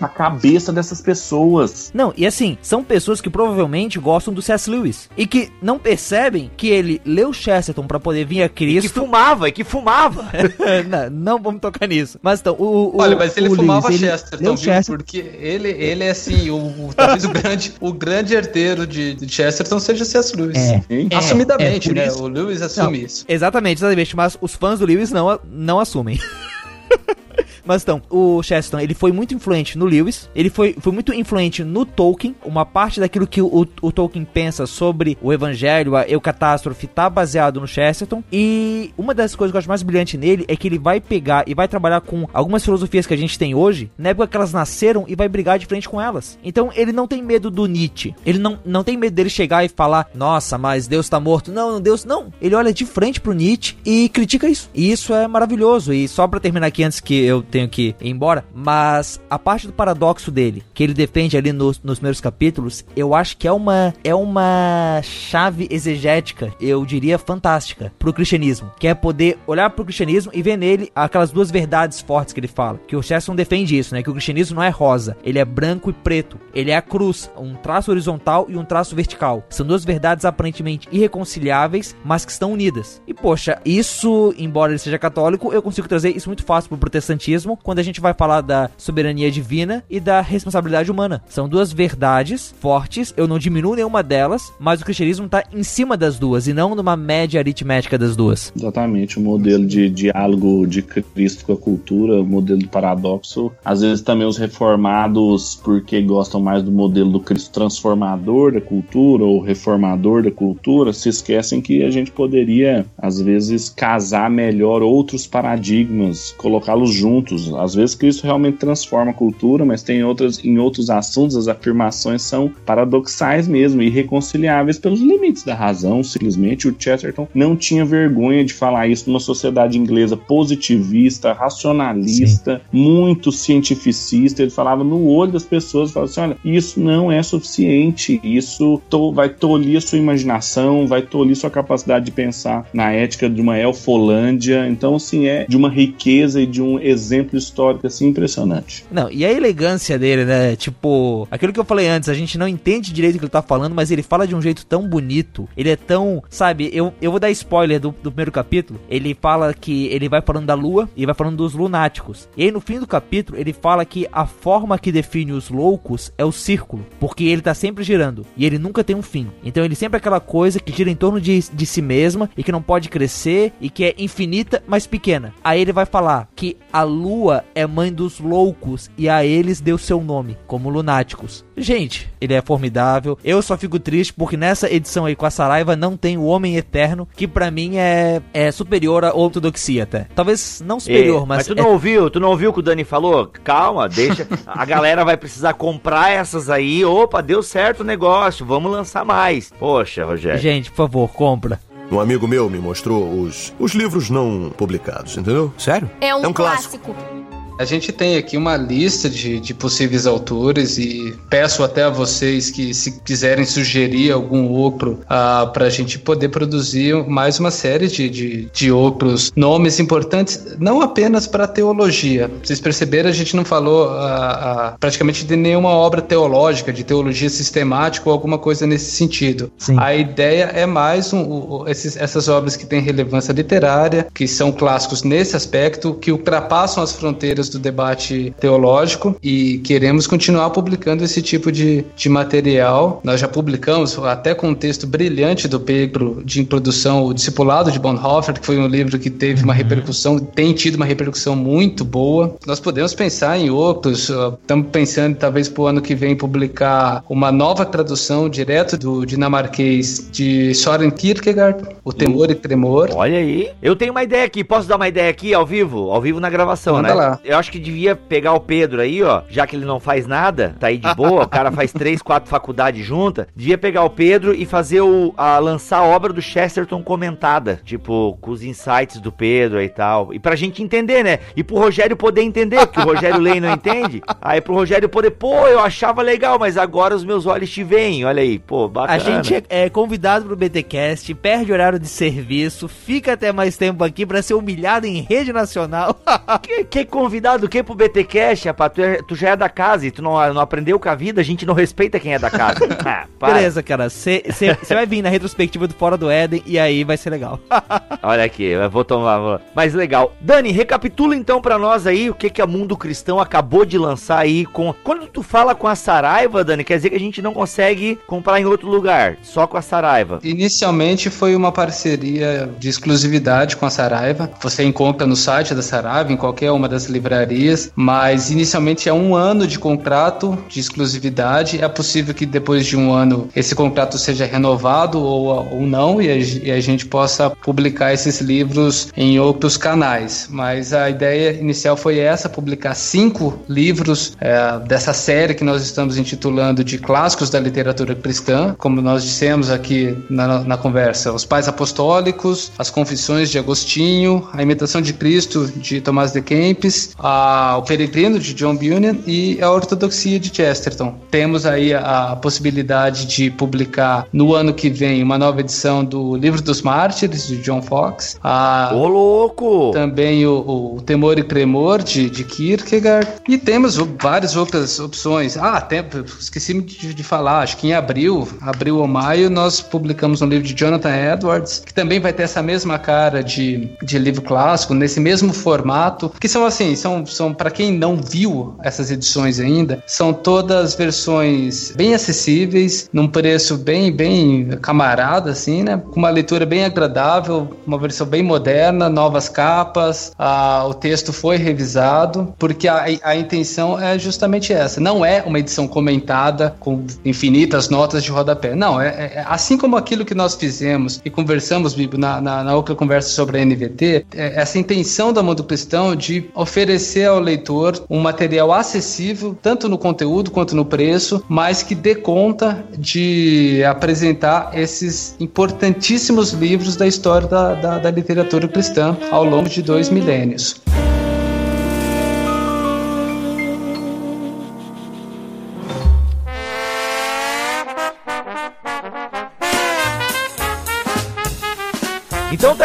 a 0.00 0.08
cabeça 0.08 0.72
dessas 0.72 1.00
pessoas. 1.00 1.90
Não, 1.94 2.12
e 2.16 2.26
assim, 2.26 2.58
são 2.60 2.84
pessoas 2.84 3.20
que 3.20 3.30
provavelmente 3.30 3.98
gostam 3.98 4.34
do 4.34 4.42
C.S. 4.42 4.68
Lewis 4.68 5.08
e 5.16 5.26
que 5.26 5.50
não 5.62 5.78
percebem 5.78 6.50
que 6.56 6.68
ele 6.68 7.00
leu 7.04 7.32
Chesterton 7.56 7.86
para 7.86 7.98
poder 7.98 8.24
vir 8.24 8.42
a 8.42 8.48
Cristo. 8.48 8.86
E 8.86 8.88
que 8.88 8.94
fumava, 8.94 9.48
e 9.48 9.52
que 9.52 9.64
fumava. 9.64 10.30
não, 10.88 11.10
não, 11.10 11.42
vamos 11.42 11.60
tocar 11.60 11.86
nisso. 11.86 12.18
Mas 12.22 12.40
então, 12.40 12.54
o, 12.58 12.96
o 12.96 13.00
Olha, 13.00 13.16
mas 13.16 13.36
ele 13.36 13.50
fumava 13.50 13.88
Lewis, 13.88 14.00
Chesterton, 14.00 14.44
viu? 14.44 14.56
Chesterton. 14.56 15.04
Porque 15.04 15.18
ele, 15.18 15.68
ele 15.70 16.04
é 16.04 16.10
assim, 16.10 16.50
o, 16.50 16.56
o 16.56 16.90
talvez 16.94 17.24
o 17.24 17.30
grande, 17.30 17.72
o 17.80 17.92
grande 17.92 18.34
herdeiro 18.34 18.86
de, 18.86 19.14
de 19.14 19.28
Chesterton 19.32 19.78
seja 19.78 20.04
C.S. 20.04 20.36
Lewis. 20.36 20.56
É, 20.56 20.82
é, 20.88 21.16
Assumidamente, 21.16 21.90
é, 21.90 21.94
né? 21.94 22.06
Isso. 22.06 22.22
O 22.22 22.28
Lewis 22.28 22.62
assume 22.62 22.98
não, 22.98 23.06
isso. 23.06 23.24
Exatamente, 23.28 23.78
exatamente. 23.78 24.16
Mas 24.16 24.36
os 24.40 24.54
fãs 24.54 24.78
do 24.78 24.86
Lewis 24.86 25.10
não, 25.10 25.38
não 25.50 25.80
assumem. 25.80 26.18
Mas 27.66 27.82
então, 27.82 28.00
o 28.08 28.42
Chesterton, 28.42 28.82
ele 28.82 28.94
foi 28.94 29.12
muito 29.12 29.34
influente 29.34 29.76
no 29.76 29.84
Lewis, 29.84 30.30
ele 30.34 30.50
foi, 30.50 30.76
foi 30.80 30.92
muito 30.92 31.12
influente 31.12 31.64
no 31.64 31.84
Tolkien, 31.84 32.34
uma 32.44 32.64
parte 32.64 33.00
daquilo 33.00 33.26
que 33.26 33.42
o, 33.42 33.66
o 33.82 33.92
Tolkien 33.92 34.24
pensa 34.24 34.66
sobre 34.66 35.18
o 35.20 35.32
evangelho, 35.32 35.96
a 35.96 36.08
eucatástrofe, 36.08 36.86
tá 36.86 37.10
baseado 37.10 37.60
no 37.60 37.66
Chesterton, 37.66 38.22
e 38.32 38.92
uma 38.96 39.14
das 39.14 39.34
coisas 39.34 39.52
que 39.52 39.56
eu 39.56 39.58
acho 39.60 39.68
mais 39.68 39.82
brilhante 39.82 40.16
nele 40.16 40.44
é 40.48 40.56
que 40.56 40.68
ele 40.68 40.78
vai 40.78 41.00
pegar 41.00 41.44
e 41.46 41.54
vai 41.54 41.68
trabalhar 41.68 42.00
com 42.00 42.28
algumas 42.32 42.64
filosofias 42.64 43.06
que 43.06 43.14
a 43.14 43.18
gente 43.18 43.38
tem 43.38 43.54
hoje, 43.54 43.90
na 43.98 44.10
época 44.10 44.28
que 44.28 44.36
elas 44.36 44.52
nasceram, 44.52 45.04
e 45.08 45.14
vai 45.16 45.28
brigar 45.28 45.58
de 45.58 45.66
frente 45.66 45.88
com 45.88 46.00
elas. 46.00 46.38
Então, 46.44 46.70
ele 46.74 46.92
não 46.92 47.06
tem 47.06 47.22
medo 47.22 47.50
do 47.50 47.66
Nietzsche, 47.66 48.14
ele 48.24 48.38
não, 48.38 48.58
não 48.64 48.84
tem 48.84 48.96
medo 48.96 49.14
dele 49.14 49.30
chegar 49.30 49.64
e 49.64 49.68
falar, 49.68 50.08
nossa, 50.14 50.56
mas 50.56 50.86
Deus 50.86 51.08
tá 51.08 51.18
morto. 51.18 51.52
Não, 51.52 51.80
Deus, 51.80 52.04
não. 52.04 52.32
Ele 52.40 52.54
olha 52.54 52.72
de 52.72 52.84
frente 52.84 53.20
pro 53.20 53.32
Nietzsche 53.32 53.76
e 53.84 54.08
critica 54.08 54.48
isso. 54.48 54.70
E 54.74 54.90
isso 54.90 55.12
é 55.12 55.26
maravilhoso. 55.26 55.92
E 55.92 56.06
só 56.08 56.26
para 56.26 56.40
terminar 56.40 56.66
aqui, 56.66 56.82
antes 56.82 57.00
que 57.00 57.24
eu 57.24 57.42
tenho 57.56 57.68
que 57.68 57.94
ir 58.00 58.10
embora, 58.10 58.44
mas 58.54 59.18
a 59.30 59.38
parte 59.38 59.66
do 59.66 59.72
paradoxo 59.72 60.30
dele, 60.30 60.62
que 60.74 60.82
ele 60.82 60.92
defende 60.92 61.38
ali 61.38 61.52
nos, 61.52 61.80
nos 61.82 61.98
primeiros 61.98 62.20
capítulos, 62.20 62.84
eu 62.94 63.14
acho 63.14 63.36
que 63.38 63.48
é 63.48 63.52
uma 63.52 63.94
é 64.04 64.14
uma 64.14 65.00
chave 65.02 65.66
exegética, 65.70 66.52
eu 66.60 66.84
diria 66.84 67.18
fantástica, 67.18 67.92
pro 67.98 68.12
cristianismo, 68.12 68.70
que 68.78 68.86
é 68.86 68.94
poder 68.94 69.38
olhar 69.46 69.70
pro 69.70 69.84
cristianismo 69.84 70.30
e 70.34 70.42
ver 70.42 70.58
nele 70.58 70.90
aquelas 70.94 71.30
duas 71.30 71.50
verdades 71.50 72.00
fortes 72.00 72.34
que 72.34 72.40
ele 72.40 72.46
fala, 72.46 72.78
que 72.86 72.94
o 72.94 73.02
Chesterton 73.02 73.34
defende 73.34 73.78
isso, 73.78 73.94
né, 73.94 74.02
que 74.02 74.10
o 74.10 74.12
cristianismo 74.12 74.56
não 74.56 74.62
é 74.62 74.68
rosa, 74.68 75.16
ele 75.24 75.38
é 75.38 75.44
branco 75.44 75.88
e 75.88 75.94
preto, 75.94 76.38
ele 76.54 76.70
é 76.70 76.76
a 76.76 76.82
cruz, 76.82 77.30
um 77.38 77.54
traço 77.54 77.90
horizontal 77.90 78.46
e 78.50 78.56
um 78.56 78.64
traço 78.64 78.94
vertical. 78.94 79.44
São 79.48 79.66
duas 79.66 79.84
verdades 79.84 80.24
aparentemente 80.24 80.88
irreconciliáveis, 80.92 81.96
mas 82.04 82.24
que 82.24 82.32
estão 82.32 82.52
unidas. 82.52 83.00
E 83.06 83.14
poxa, 83.14 83.58
isso, 83.64 84.34
embora 84.36 84.72
ele 84.72 84.78
seja 84.78 84.98
católico, 84.98 85.52
eu 85.52 85.62
consigo 85.62 85.88
trazer 85.88 86.14
isso 86.14 86.28
muito 86.28 86.44
fácil 86.44 86.68
pro 86.68 86.78
protestantismo 86.78 87.45
mesmo 87.46 87.56
quando 87.56 87.78
a 87.78 87.82
gente 87.82 88.00
vai 88.00 88.12
falar 88.12 88.40
da 88.40 88.68
soberania 88.76 89.30
divina 89.30 89.84
e 89.88 90.00
da 90.00 90.20
responsabilidade 90.20 90.90
humana. 90.90 91.22
São 91.28 91.48
duas 91.48 91.72
verdades 91.72 92.52
fortes, 92.60 93.14
eu 93.16 93.28
não 93.28 93.38
diminuo 93.38 93.76
nenhuma 93.76 94.02
delas, 94.02 94.52
mas 94.58 94.80
o 94.80 94.84
cristianismo 94.84 95.26
está 95.26 95.44
em 95.52 95.62
cima 95.62 95.96
das 95.96 96.18
duas 96.18 96.48
e 96.48 96.52
não 96.52 96.74
numa 96.74 96.96
média 96.96 97.38
aritmética 97.38 97.96
das 97.96 98.16
duas. 98.16 98.52
Exatamente, 98.56 99.18
o 99.18 99.22
modelo 99.22 99.64
de 99.64 99.88
diálogo 99.88 100.66
de 100.66 100.82
Cristo 100.82 101.44
com 101.44 101.52
a 101.52 101.56
cultura, 101.56 102.20
o 102.20 102.26
modelo 102.26 102.58
do 102.58 102.68
paradoxo. 102.68 103.52
Às 103.64 103.82
vezes 103.82 104.02
também 104.02 104.26
os 104.26 104.36
reformados, 104.36 105.60
porque 105.62 106.02
gostam 106.02 106.40
mais 106.40 106.62
do 106.62 106.72
modelo 106.72 107.10
do 107.10 107.20
Cristo 107.20 107.52
transformador 107.52 108.52
da 108.52 108.60
cultura 108.60 109.24
ou 109.24 109.40
reformador 109.40 110.22
da 110.22 110.30
cultura, 110.30 110.92
se 110.92 111.08
esquecem 111.08 111.60
que 111.60 111.84
a 111.84 111.90
gente 111.90 112.10
poderia, 112.10 112.84
às 112.98 113.20
vezes, 113.20 113.68
casar 113.68 114.28
melhor 114.30 114.82
outros 114.82 115.26
paradigmas, 115.26 116.32
colocá-los 116.32 116.92
juntos. 116.92 117.35
Às 117.58 117.74
vezes 117.74 117.94
Cristo 117.94 118.24
realmente 118.24 118.58
transforma 118.58 119.10
a 119.10 119.14
cultura, 119.14 119.64
mas 119.64 119.82
tem 119.82 120.02
outras, 120.04 120.42
em 120.44 120.58
outros 120.58 120.90
assuntos 120.90 121.36
as 121.36 121.48
afirmações 121.48 122.22
são 122.22 122.52
paradoxais 122.64 123.46
mesmo, 123.46 123.82
irreconciliáveis 123.82 124.78
pelos 124.78 125.00
limites 125.00 125.42
da 125.42 125.54
razão, 125.54 126.02
simplesmente. 126.02 126.68
O 126.68 126.74
Chesterton 126.78 127.28
não 127.34 127.56
tinha 127.56 127.84
vergonha 127.84 128.44
de 128.44 128.52
falar 128.52 128.88
isso 128.88 129.08
numa 129.08 129.20
sociedade 129.20 129.78
inglesa 129.78 130.16
positivista, 130.16 131.32
racionalista, 131.32 132.60
Sim. 132.70 132.78
muito 132.78 133.32
cientificista. 133.32 134.42
Ele 134.42 134.50
falava 134.50 134.84
no 134.84 135.06
olho 135.06 135.32
das 135.32 135.44
pessoas, 135.44 135.90
falava 135.90 136.10
assim: 136.10 136.20
olha, 136.20 136.36
isso 136.44 136.80
não 136.80 137.10
é 137.10 137.22
suficiente, 137.22 138.20
isso 138.22 138.80
to 138.88 139.12
vai 139.12 139.28
tolir 139.28 139.78
a 139.78 139.80
sua 139.80 139.98
imaginação, 139.98 140.86
vai 140.86 141.02
tolir 141.02 141.36
sua 141.36 141.50
capacidade 141.50 142.04
de 142.04 142.10
pensar 142.10 142.68
na 142.72 142.92
ética 142.92 143.28
de 143.28 143.40
uma 143.40 143.58
elfolândia. 143.58 144.66
Então, 144.68 144.96
assim, 144.96 145.26
é 145.26 145.46
de 145.48 145.56
uma 145.56 145.68
riqueza 145.68 146.40
e 146.40 146.46
de 146.46 146.62
um 146.62 146.78
exemplo 146.78 147.25
histórico 147.34 147.86
assim 147.86 148.08
impressionante. 148.08 148.84
Não, 148.90 149.10
e 149.10 149.24
a 149.24 149.32
elegância 149.32 149.98
dele, 149.98 150.24
né? 150.24 150.54
Tipo, 150.54 151.26
aquilo 151.30 151.52
que 151.52 151.60
eu 151.60 151.64
falei 151.64 151.88
antes, 151.88 152.08
a 152.08 152.14
gente 152.14 152.36
não 152.36 152.46
entende 152.46 152.92
direito 152.92 153.16
o 153.16 153.18
que 153.18 153.24
ele 153.24 153.30
tá 153.30 153.42
falando, 153.42 153.74
mas 153.74 153.90
ele 153.90 154.02
fala 154.02 154.26
de 154.26 154.34
um 154.34 154.42
jeito 154.42 154.66
tão 154.66 154.86
bonito. 154.86 155.48
Ele 155.56 155.70
é 155.70 155.76
tão, 155.76 156.22
sabe, 156.28 156.70
eu, 156.72 156.92
eu 157.00 157.10
vou 157.10 157.18
dar 157.18 157.30
spoiler 157.30 157.80
do, 157.80 157.94
do 158.02 158.10
primeiro 158.10 158.32
capítulo. 158.32 158.78
Ele 158.88 159.16
fala 159.18 159.54
que 159.54 159.86
ele 159.86 160.08
vai 160.08 160.20
falando 160.20 160.46
da 160.46 160.54
lua 160.54 160.88
e 160.96 161.06
vai 161.06 161.14
falando 161.14 161.36
dos 161.36 161.54
lunáticos. 161.54 162.28
E 162.36 162.44
aí 162.44 162.50
no 162.50 162.60
fim 162.60 162.78
do 162.78 162.86
capítulo 162.86 163.38
ele 163.38 163.52
fala 163.52 163.84
que 163.84 164.06
a 164.12 164.26
forma 164.26 164.78
que 164.78 164.92
define 164.92 165.32
os 165.32 165.48
loucos 165.48 166.12
é 166.18 166.24
o 166.24 166.32
círculo, 166.32 166.84
porque 167.00 167.24
ele 167.24 167.42
tá 167.42 167.54
sempre 167.54 167.84
girando 167.84 168.26
e 168.36 168.44
ele 168.44 168.58
nunca 168.58 168.84
tem 168.84 168.96
um 168.96 169.02
fim. 169.02 169.28
Então 169.44 169.64
ele 169.64 169.74
sempre 169.74 169.96
é 169.96 169.98
aquela 169.98 170.20
coisa 170.20 170.60
que 170.60 170.72
gira 170.72 170.90
em 170.90 170.96
torno 170.96 171.20
de, 171.20 171.38
de 171.52 171.66
si 171.66 171.80
mesma 171.82 172.28
e 172.36 172.42
que 172.42 172.52
não 172.52 172.62
pode 172.62 172.88
crescer 172.88 173.52
e 173.60 173.70
que 173.70 173.84
é 173.84 173.94
infinita, 173.98 174.62
mas 174.66 174.86
pequena. 174.86 175.32
Aí 175.42 175.60
ele 175.60 175.72
vai 175.72 175.86
falar 175.86 176.28
que 176.34 176.56
a 176.72 176.82
lua 176.82 177.15
é 177.54 177.66
mãe 177.66 177.92
dos 177.92 178.20
loucos 178.20 178.90
e 178.96 179.08
a 179.08 179.24
eles 179.24 179.60
deu 179.60 179.78
seu 179.78 180.00
nome, 180.00 180.36
como 180.46 180.68
lunáticos. 180.68 181.44
Gente, 181.56 182.10
ele 182.20 182.34
é 182.34 182.42
formidável. 182.42 183.18
Eu 183.24 183.40
só 183.42 183.56
fico 183.56 183.78
triste 183.78 184.12
porque 184.12 184.36
nessa 184.36 184.70
edição 184.72 185.06
aí 185.06 185.16
com 185.16 185.26
a 185.26 185.30
Saraiva 185.30 185.74
não 185.74 185.96
tem 185.96 186.18
o 186.18 186.24
Homem 186.24 186.56
Eterno, 186.56 187.08
que 187.16 187.26
para 187.26 187.50
mim 187.50 187.76
é, 187.76 188.20
é 188.32 188.50
superior 188.50 189.04
à 189.04 189.14
ortodoxia 189.14 189.84
até. 189.84 190.06
Talvez 190.14 190.62
não 190.64 190.78
superior, 190.78 191.22
é, 191.22 191.26
mas. 191.26 191.36
Mas 191.38 191.46
tu 191.46 191.52
é... 191.52 191.56
não 191.56 191.70
ouviu? 191.72 192.10
Tu 192.10 192.20
não 192.20 192.30
ouviu 192.30 192.50
o 192.50 192.52
que 192.52 192.60
o 192.60 192.62
Dani 192.62 192.84
falou? 192.84 193.26
Calma, 193.44 193.88
deixa. 193.88 194.26
a 194.46 194.64
galera 194.64 195.04
vai 195.04 195.16
precisar 195.16 195.54
comprar 195.54 196.10
essas 196.10 196.50
aí. 196.50 196.84
Opa, 196.84 197.20
deu 197.20 197.42
certo 197.42 197.80
o 197.80 197.84
negócio. 197.84 198.44
Vamos 198.44 198.70
lançar 198.70 199.04
mais. 199.04 199.52
Poxa, 199.58 200.04
Rogério. 200.04 200.40
Gente, 200.40 200.70
por 200.70 200.76
favor, 200.76 201.08
compra. 201.08 201.60
Um 201.90 202.00
amigo 202.00 202.26
meu 202.26 202.50
me 202.50 202.58
mostrou 202.58 203.20
os, 203.20 203.54
os 203.58 203.72
livros 203.72 204.10
não 204.10 204.50
publicados, 204.56 205.16
entendeu? 205.16 205.52
Sério? 205.56 205.88
É 206.00 206.14
um, 206.14 206.24
é 206.24 206.28
um 206.28 206.32
clássico. 206.32 206.78
clássico. 206.78 207.25
A 207.58 207.64
gente 207.64 207.90
tem 207.90 208.16
aqui 208.16 208.36
uma 208.36 208.56
lista 208.56 209.08
de, 209.08 209.40
de 209.40 209.54
possíveis 209.54 210.06
autores 210.06 210.76
e 210.76 211.14
peço 211.30 211.64
até 211.64 211.84
a 211.84 211.90
vocês 211.90 212.50
que, 212.50 212.74
se 212.74 213.00
quiserem 213.00 213.46
sugerir 213.46 214.12
algum 214.12 214.48
outro 214.48 214.92
uh, 214.92 215.04
ah, 215.08 215.50
para 215.52 215.66
a 215.66 215.70
gente 215.70 215.98
poder 215.98 216.28
produzir 216.28 216.94
mais 217.08 217.40
uma 217.40 217.50
série 217.50 217.88
de, 217.88 218.10
de, 218.10 218.50
de 218.52 218.70
outros 218.70 219.32
nomes 219.34 219.80
importantes, 219.80 220.56
não 220.58 220.82
apenas 220.82 221.26
para 221.26 221.44
a 221.44 221.48
teologia. 221.48 222.30
Vocês 222.42 222.60
perceberam, 222.60 223.08
a 223.08 223.12
gente 223.12 223.34
não 223.34 223.44
falou 223.44 223.86
uh, 223.86 223.90
uh, 223.90 224.78
praticamente 224.78 225.24
de 225.24 225.34
nenhuma 225.34 225.70
obra 225.70 226.02
teológica, 226.02 226.72
de 226.72 226.84
teologia 226.84 227.30
sistemática 227.30 228.08
ou 228.08 228.12
alguma 228.12 228.38
coisa 228.38 228.66
nesse 228.66 228.90
sentido. 228.90 229.50
Sim. 229.56 229.76
A 229.78 229.94
ideia 229.94 230.44
é 230.54 230.66
mais 230.66 231.12
um, 231.12 231.20
um, 231.20 231.68
esses, 231.68 231.96
essas 231.96 232.28
obras 232.28 232.54
que 232.54 232.66
têm 232.66 232.82
relevância 232.82 233.32
literária, 233.32 234.06
que 234.12 234.28
são 234.28 234.52
clássicos 234.52 235.02
nesse 235.02 235.34
aspecto, 235.34 235.94
que 235.94 236.12
ultrapassam 236.12 236.82
as 236.82 236.92
fronteiras 236.92 237.45
do 237.48 237.58
debate 237.58 238.34
teológico 238.40 239.16
e 239.22 239.58
queremos 239.58 240.06
continuar 240.06 240.50
publicando 240.50 241.04
esse 241.04 241.22
tipo 241.22 241.50
de, 241.50 241.84
de 241.96 242.08
material. 242.08 243.00
Nós 243.02 243.20
já 243.20 243.28
publicamos 243.28 243.98
até 243.98 244.34
com 244.34 244.48
um 244.48 244.54
texto 244.54 244.86
brilhante 244.86 245.48
do 245.48 245.60
Pedro 245.60 246.22
de 246.24 246.40
introdução, 246.40 247.04
o 247.04 247.14
Discipulado 247.14 247.70
de 247.70 247.78
Bonhoeffer, 247.78 248.38
que 248.38 248.46
foi 248.46 248.58
um 248.58 248.66
livro 248.66 248.98
que 248.98 249.10
teve 249.10 249.42
uma 249.42 249.52
uhum. 249.52 249.58
repercussão, 249.58 250.18
tem 250.18 250.52
tido 250.52 250.76
uma 250.76 250.84
repercussão 250.84 251.36
muito 251.36 251.84
boa. 251.84 252.36
Nós 252.46 252.60
podemos 252.60 252.94
pensar 252.94 253.38
em 253.38 253.50
outros, 253.50 254.10
estamos 254.40 254.68
pensando 254.70 255.16
talvez 255.16 255.48
para 255.48 255.62
o 255.62 255.66
ano 255.66 255.80
que 255.80 255.94
vem 255.94 256.16
publicar 256.16 257.04
uma 257.08 257.30
nova 257.32 257.64
tradução 257.64 258.28
direto 258.28 258.76
do 258.76 259.04
dinamarquês 259.04 260.08
de 260.10 260.54
Soren 260.54 260.90
Kierkegaard, 260.90 261.64
O 261.84 261.92
Temor 261.92 262.30
e 262.30 262.34
Tremor. 262.34 262.90
Olha 262.94 263.18
aí, 263.18 263.50
eu 263.62 263.76
tenho 263.76 263.92
uma 263.92 264.02
ideia 264.02 264.24
aqui, 264.24 264.42
posso 264.44 264.68
dar 264.68 264.76
uma 264.76 264.88
ideia 264.88 265.10
aqui 265.10 265.34
ao 265.34 265.46
vivo? 265.46 265.90
Ao 265.90 266.00
vivo 266.00 266.20
na 266.20 266.30
gravação, 266.30 266.76
Manda 266.76 266.88
né? 266.88 266.94
lá. 266.94 267.20
Eu 267.24 267.35
eu 267.36 267.40
acho 267.40 267.52
que 267.52 267.58
devia 267.58 267.94
pegar 267.94 268.32
o 268.32 268.40
Pedro 268.40 268.80
aí, 268.80 269.02
ó, 269.02 269.22
já 269.28 269.46
que 269.46 269.54
ele 269.54 269.66
não 269.66 269.78
faz 269.78 270.06
nada, 270.06 270.56
tá 270.58 270.68
aí 270.68 270.78
de 270.78 270.94
boa, 270.94 271.24
o 271.24 271.28
cara 271.28 271.52
faz 271.52 271.70
três, 271.70 272.00
quatro 272.00 272.30
faculdades 272.30 272.84
junta, 272.84 273.28
devia 273.36 273.58
pegar 273.58 273.84
o 273.84 273.90
Pedro 273.90 274.34
e 274.34 274.46
fazer 274.46 274.80
o 274.80 275.12
a 275.16 275.38
lançar 275.38 275.78
a 275.78 275.84
obra 275.84 276.12
do 276.12 276.22
Chesterton 276.22 276.82
comentada, 276.82 277.60
tipo, 277.62 278.16
com 278.22 278.30
os 278.30 278.42
insights 278.42 279.00
do 279.00 279.12
Pedro 279.12 279.60
e 279.60 279.68
tal. 279.68 280.14
E 280.14 280.18
pra 280.18 280.34
gente 280.34 280.62
entender, 280.62 281.04
né? 281.04 281.18
E 281.36 281.44
pro 281.44 281.58
Rogério 281.58 281.96
poder 281.96 282.22
entender, 282.22 282.58
porque 282.60 282.80
o 282.80 282.84
Rogério 282.84 283.20
Lei 283.20 283.38
não 283.38 283.52
entende. 283.52 284.02
Aí 284.20 284.40
pro 284.40 284.54
Rogério 284.54 284.88
poder, 284.88 285.10
pô, 285.10 285.46
eu 285.46 285.60
achava 285.60 286.00
legal, 286.00 286.38
mas 286.38 286.56
agora 286.56 286.96
os 286.96 287.04
meus 287.04 287.26
olhos 287.26 287.50
te 287.50 287.62
veem. 287.62 288.04
Olha 288.04 288.22
aí, 288.22 288.38
pô, 288.38 288.66
bacana. 288.66 288.94
A 288.94 288.98
gente 288.98 289.34
é, 289.34 289.42
é 289.48 289.68
convidado 289.68 290.24
pro 290.24 290.36
BTcast, 290.36 291.12
perde 291.14 291.52
horário 291.52 291.78
de 291.78 291.88
serviço, 291.88 292.66
fica 292.66 293.12
até 293.12 293.30
mais 293.30 293.58
tempo 293.58 293.84
aqui 293.84 294.06
para 294.06 294.22
ser 294.22 294.34
humilhado 294.34 294.86
em 294.86 295.02
rede 295.02 295.32
nacional. 295.34 296.00
que, 296.42 296.64
que 296.64 296.84
convidado 296.86 297.25
convidado 297.26 297.46
o 297.46 297.48
quê 297.48 297.62
pro 297.62 297.74
BT 297.74 298.04
Cash, 298.04 298.44
rapaz? 298.44 298.72
Tu, 298.72 298.80
é, 298.80 299.02
tu, 299.02 299.16
já 299.16 299.30
é 299.30 299.36
da 299.36 299.48
casa 299.48 299.86
e 299.86 299.90
tu 299.90 300.00
não, 300.00 300.12
não 300.32 300.40
aprendeu 300.40 300.78
com 300.78 300.88
a 300.88 300.94
vida, 300.94 301.20
a 301.20 301.24
gente 301.24 301.44
não 301.44 301.54
respeita 301.54 301.98
quem 301.98 302.14
é 302.14 302.18
da 302.18 302.30
casa. 302.30 302.60
ah, 302.84 303.06
Beleza, 303.20 303.62
cara. 303.62 303.88
Você 303.88 304.22
vai 304.68 304.86
vir 304.86 305.02
na 305.02 305.08
retrospectiva 305.08 305.66
do 305.66 305.74
Fora 305.74 305.96
do 305.96 306.08
Éden 306.08 306.42
e 306.46 306.58
aí 306.58 306.84
vai 306.84 306.96
ser 306.96 307.10
legal. 307.10 307.40
Olha 308.02 308.24
aqui, 308.24 308.44
eu 308.44 308.70
vou 308.70 308.84
tomar. 308.84 309.18
Vou... 309.18 309.40
Mas 309.54 309.74
legal. 309.74 310.14
Dani, 310.20 310.52
recapitula 310.52 311.16
então 311.16 311.40
pra 311.40 311.58
nós 311.58 311.86
aí 311.86 312.08
o 312.08 312.14
que, 312.14 312.30
que 312.30 312.40
a 312.40 312.46
Mundo 312.46 312.76
Cristão 312.76 313.18
acabou 313.18 313.64
de 313.64 313.76
lançar 313.76 314.18
aí 314.18 314.46
com. 314.46 314.72
Quando 314.84 315.06
tu 315.06 315.22
fala 315.22 315.54
com 315.54 315.66
a 315.66 315.74
Saraiva, 315.74 316.44
Dani, 316.44 316.62
quer 316.62 316.76
dizer 316.76 316.90
que 316.90 316.96
a 316.96 317.00
gente 317.00 317.20
não 317.20 317.34
consegue 317.34 317.98
comprar 318.06 318.40
em 318.40 318.44
outro 318.44 318.68
lugar, 318.68 319.16
só 319.22 319.46
com 319.46 319.56
a 319.56 319.62
Saraiva. 319.62 320.20
Inicialmente 320.22 321.10
foi 321.10 321.34
uma 321.34 321.50
parceria 321.50 322.48
de 322.58 322.68
exclusividade 322.68 323.56
com 323.56 323.66
a 323.66 323.70
Saraiva. 323.70 324.30
Você 324.40 324.62
encontra 324.62 325.06
no 325.06 325.16
site 325.16 325.54
da 325.54 325.62
Saraiva, 325.62 326.12
em 326.12 326.16
qualquer 326.16 326.52
uma 326.52 326.68
das 326.68 326.84
livrarias 326.84 327.15
livrarias, 327.16 327.72
mas 327.74 328.30
inicialmente 328.30 328.88
é 328.88 328.92
um 328.92 329.14
ano 329.14 329.46
de 329.46 329.58
contrato 329.58 330.36
de 330.48 330.60
exclusividade. 330.60 331.62
É 331.62 331.68
possível 331.68 332.14
que 332.14 332.26
depois 332.26 332.66
de 332.66 332.76
um 332.76 332.92
ano 332.92 333.28
esse 333.34 333.54
contrato 333.54 333.98
seja 333.98 334.26
renovado 334.26 335.00
ou, 335.00 335.26
ou 335.52 335.62
não 335.62 336.00
e 336.00 336.10
a, 336.10 336.16
e 336.16 336.50
a 336.50 336.60
gente 336.60 336.86
possa 336.86 337.30
publicar 337.30 337.92
esses 337.92 338.20
livros 338.20 338.88
em 338.96 339.18
outros 339.18 339.56
canais. 339.56 340.28
Mas 340.30 340.72
a 340.72 340.90
ideia 340.90 341.32
inicial 341.32 341.76
foi 341.76 341.98
essa: 341.98 342.28
publicar 342.28 342.74
cinco 342.74 343.38
livros 343.48 344.16
é, 344.20 344.58
dessa 344.66 344.92
série 344.92 345.34
que 345.34 345.44
nós 345.44 345.62
estamos 345.62 345.96
intitulando 345.96 346.62
de 346.62 346.78
clássicos 346.78 347.30
da 347.30 347.40
literatura 347.40 347.94
cristã, 347.94 348.54
como 348.58 348.80
nós 348.80 349.02
dissemos 349.02 349.50
aqui 349.50 349.96
na, 350.10 350.40
na 350.40 350.56
conversa, 350.56 351.12
os 351.12 351.24
Pais 351.24 351.48
Apostólicos, 351.48 352.50
as 352.58 352.70
Confissões 352.70 353.30
de 353.30 353.38
Agostinho, 353.38 354.28
a 354.32 354.42
Imitação 354.42 354.80
de 354.80 354.92
Cristo 354.92 355.46
de 355.56 355.80
Tomás 355.80 356.12
de 356.12 356.20
Kempis, 356.20 356.90
a, 357.06 357.56
o 357.58 357.62
Peregrino 357.62 358.18
de 358.18 358.34
John 358.34 358.56
Bunyan 358.56 358.96
e 359.06 359.40
a 359.40 359.50
Ortodoxia 359.50 360.18
de 360.18 360.34
Chesterton. 360.34 360.96
Temos 361.08 361.46
aí 361.46 361.72
a, 361.72 362.12
a 362.12 362.16
possibilidade 362.16 363.06
de 363.06 363.30
publicar 363.30 364.08
no 364.12 364.34
ano 364.34 364.52
que 364.52 364.68
vem 364.68 365.02
uma 365.04 365.16
nova 365.16 365.40
edição 365.40 365.84
do 365.84 366.16
Livro 366.16 366.42
dos 366.42 366.62
Mártires 366.62 367.28
de 367.28 367.36
John 367.36 367.62
Fox. 367.62 368.18
A, 368.24 368.72
Ô 368.74 368.88
louco! 368.88 369.70
Também 369.72 370.26
o, 370.26 370.74
o 370.76 370.82
Temor 370.82 371.16
e 371.18 371.22
Tremor 371.22 371.80
de, 371.82 372.10
de 372.10 372.24
Kierkegaard. 372.24 373.08
E 373.28 373.38
temos 373.38 373.76
várias 373.76 374.34
outras 374.34 374.80
opções. 374.80 375.36
Ah, 375.36 375.60
tem, 375.60 375.84
esqueci 376.18 376.60
de, 376.60 376.92
de 376.92 377.02
falar, 377.04 377.40
acho 377.40 377.56
que 377.56 377.68
em 377.68 377.72
abril, 377.72 378.26
abril 378.40 378.78
ou 378.78 378.88
maio, 378.88 379.30
nós 379.30 379.60
publicamos 379.60 380.22
um 380.22 380.26
livro 380.26 380.46
de 380.46 380.54
Jonathan 380.54 381.12
Edwards, 381.12 381.62
que 381.64 381.72
também 381.72 382.00
vai 382.00 382.12
ter 382.12 382.24
essa 382.24 382.42
mesma 382.42 382.78
cara 382.78 383.22
de, 383.22 383.70
de 383.82 383.96
livro 383.96 384.22
clássico, 384.22 384.74
nesse 384.74 384.98
mesmo 384.98 385.32
formato, 385.32 386.12
que 386.18 386.28
são 386.28 386.44
assim, 386.44 386.74
são 386.74 386.85
são, 386.86 387.04
são 387.04 387.34
para 387.34 387.50
quem 387.50 387.72
não 387.72 387.96
viu 387.96 388.54
essas 388.62 388.92
edições 388.92 389.40
ainda, 389.40 389.82
são 389.86 390.12
todas 390.12 390.76
versões 390.76 391.72
bem 391.76 391.94
acessíveis, 391.94 392.88
num 392.92 393.08
preço 393.08 393.56
bem, 393.56 393.90
bem 393.90 394.50
camarada, 394.62 395.32
assim, 395.32 395.64
né? 395.64 395.82
Com 395.90 395.98
uma 395.98 396.10
leitura 396.10 396.46
bem 396.46 396.64
agradável, 396.64 397.56
uma 397.66 397.78
versão 397.78 398.06
bem 398.06 398.22
moderna, 398.22 398.88
novas 398.88 399.28
capas, 399.28 400.12
a, 400.16 400.64
o 400.66 400.74
texto 400.74 401.12
foi 401.12 401.36
revisado, 401.36 402.32
porque 402.38 402.68
a, 402.68 402.84
a 403.02 403.16
intenção 403.16 403.80
é 403.80 403.98
justamente 403.98 404.52
essa. 404.52 404.80
Não 404.80 405.04
é 405.04 405.22
uma 405.22 405.40
edição 405.40 405.66
comentada 405.66 406.54
com 406.60 406.84
infinitas 407.04 407.68
notas 407.68 408.04
de 408.04 408.10
rodapé. 408.12 408.54
Não, 408.54 408.80
é, 408.80 409.12
é 409.16 409.24
assim 409.26 409.58
como 409.58 409.76
aquilo 409.76 410.04
que 410.04 410.14
nós 410.14 410.36
fizemos 410.36 411.00
e 411.04 411.10
conversamos, 411.10 411.74
Bibo, 411.74 411.98
na, 411.98 412.20
na, 412.20 412.44
na 412.44 412.54
outra 412.54 412.76
conversa 412.76 413.08
sobre 413.08 413.40
a 413.40 413.44
NVT, 413.44 414.06
é, 414.14 414.40
essa 414.40 414.58
intenção 414.58 415.12
da 415.12 415.22
Mundo 415.22 415.42
Cristão 415.42 415.96
de 415.96 416.30
oferecer 416.34 416.75
ao 417.06 417.20
leitor 417.20 417.84
um 417.88 418.00
material 418.00 418.52
acessível, 418.52 419.36
tanto 419.40 419.68
no 419.68 419.78
conteúdo 419.78 420.30
quanto 420.30 420.54
no 420.54 420.64
preço, 420.64 421.22
mas 421.28 421.62
que 421.62 421.74
dê 421.74 421.94
conta 421.94 422.64
de 422.78 423.62
apresentar 423.64 424.50
esses 424.54 425.16
importantíssimos 425.20 426.32
livros 426.32 426.76
da 426.76 426.86
história 426.86 427.28
da, 427.28 427.54
da, 427.54 427.78
da 427.78 427.90
literatura 427.90 428.48
cristã 428.48 428.96
ao 429.10 429.24
longo 429.24 429.48
de 429.48 429.62
dois 429.62 429.88
milênios. 429.90 430.60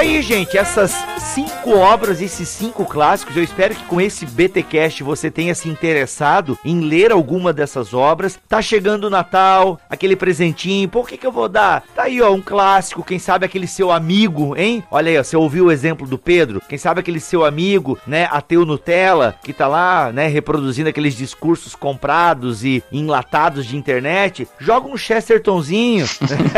Aí, 0.01 0.19
gente, 0.23 0.57
essas 0.57 0.91
cinco 1.19 1.77
obras, 1.77 2.21
esses 2.21 2.49
cinco 2.49 2.85
clássicos. 2.85 3.37
Eu 3.37 3.43
espero 3.43 3.75
que 3.75 3.83
com 3.85 4.01
esse 4.01 4.25
BTcast 4.25 5.03
você 5.03 5.29
tenha 5.29 5.53
se 5.53 5.69
interessado 5.69 6.57
em 6.65 6.81
ler 6.81 7.11
alguma 7.11 7.53
dessas 7.53 7.93
obras. 7.93 8.39
Tá 8.49 8.61
chegando 8.63 9.05
o 9.05 9.09
Natal, 9.09 9.79
aquele 9.87 10.15
presentinho, 10.15 10.89
por 10.89 11.07
que 11.07 11.17
que 11.17 11.25
eu 11.25 11.31
vou 11.31 11.47
dar? 11.47 11.83
Tá 11.95 12.03
aí, 12.03 12.19
ó, 12.19 12.31
um 12.31 12.41
clássico, 12.41 13.03
quem 13.03 13.19
sabe 13.19 13.45
aquele 13.45 13.67
seu 13.67 13.91
amigo, 13.91 14.57
hein? 14.57 14.83
Olha 14.89 15.11
aí, 15.11 15.19
ó, 15.19 15.23
você 15.23 15.37
ouviu 15.37 15.65
o 15.65 15.71
exemplo 15.71 16.07
do 16.07 16.17
Pedro? 16.17 16.61
Quem 16.67 16.79
sabe 16.79 16.99
aquele 16.99 17.19
seu 17.19 17.45
amigo, 17.45 17.97
né, 18.07 18.27
ateu 18.31 18.65
Nutella, 18.65 19.35
que 19.43 19.53
tá 19.53 19.67
lá, 19.67 20.11
né, 20.11 20.25
reproduzindo 20.25 20.89
aqueles 20.89 21.15
discursos 21.15 21.75
comprados 21.75 22.65
e 22.65 22.83
enlatados 22.91 23.67
de 23.67 23.77
internet, 23.77 24.47
joga 24.59 24.87
um 24.87 24.97
Chestertonzinho. 24.97 26.07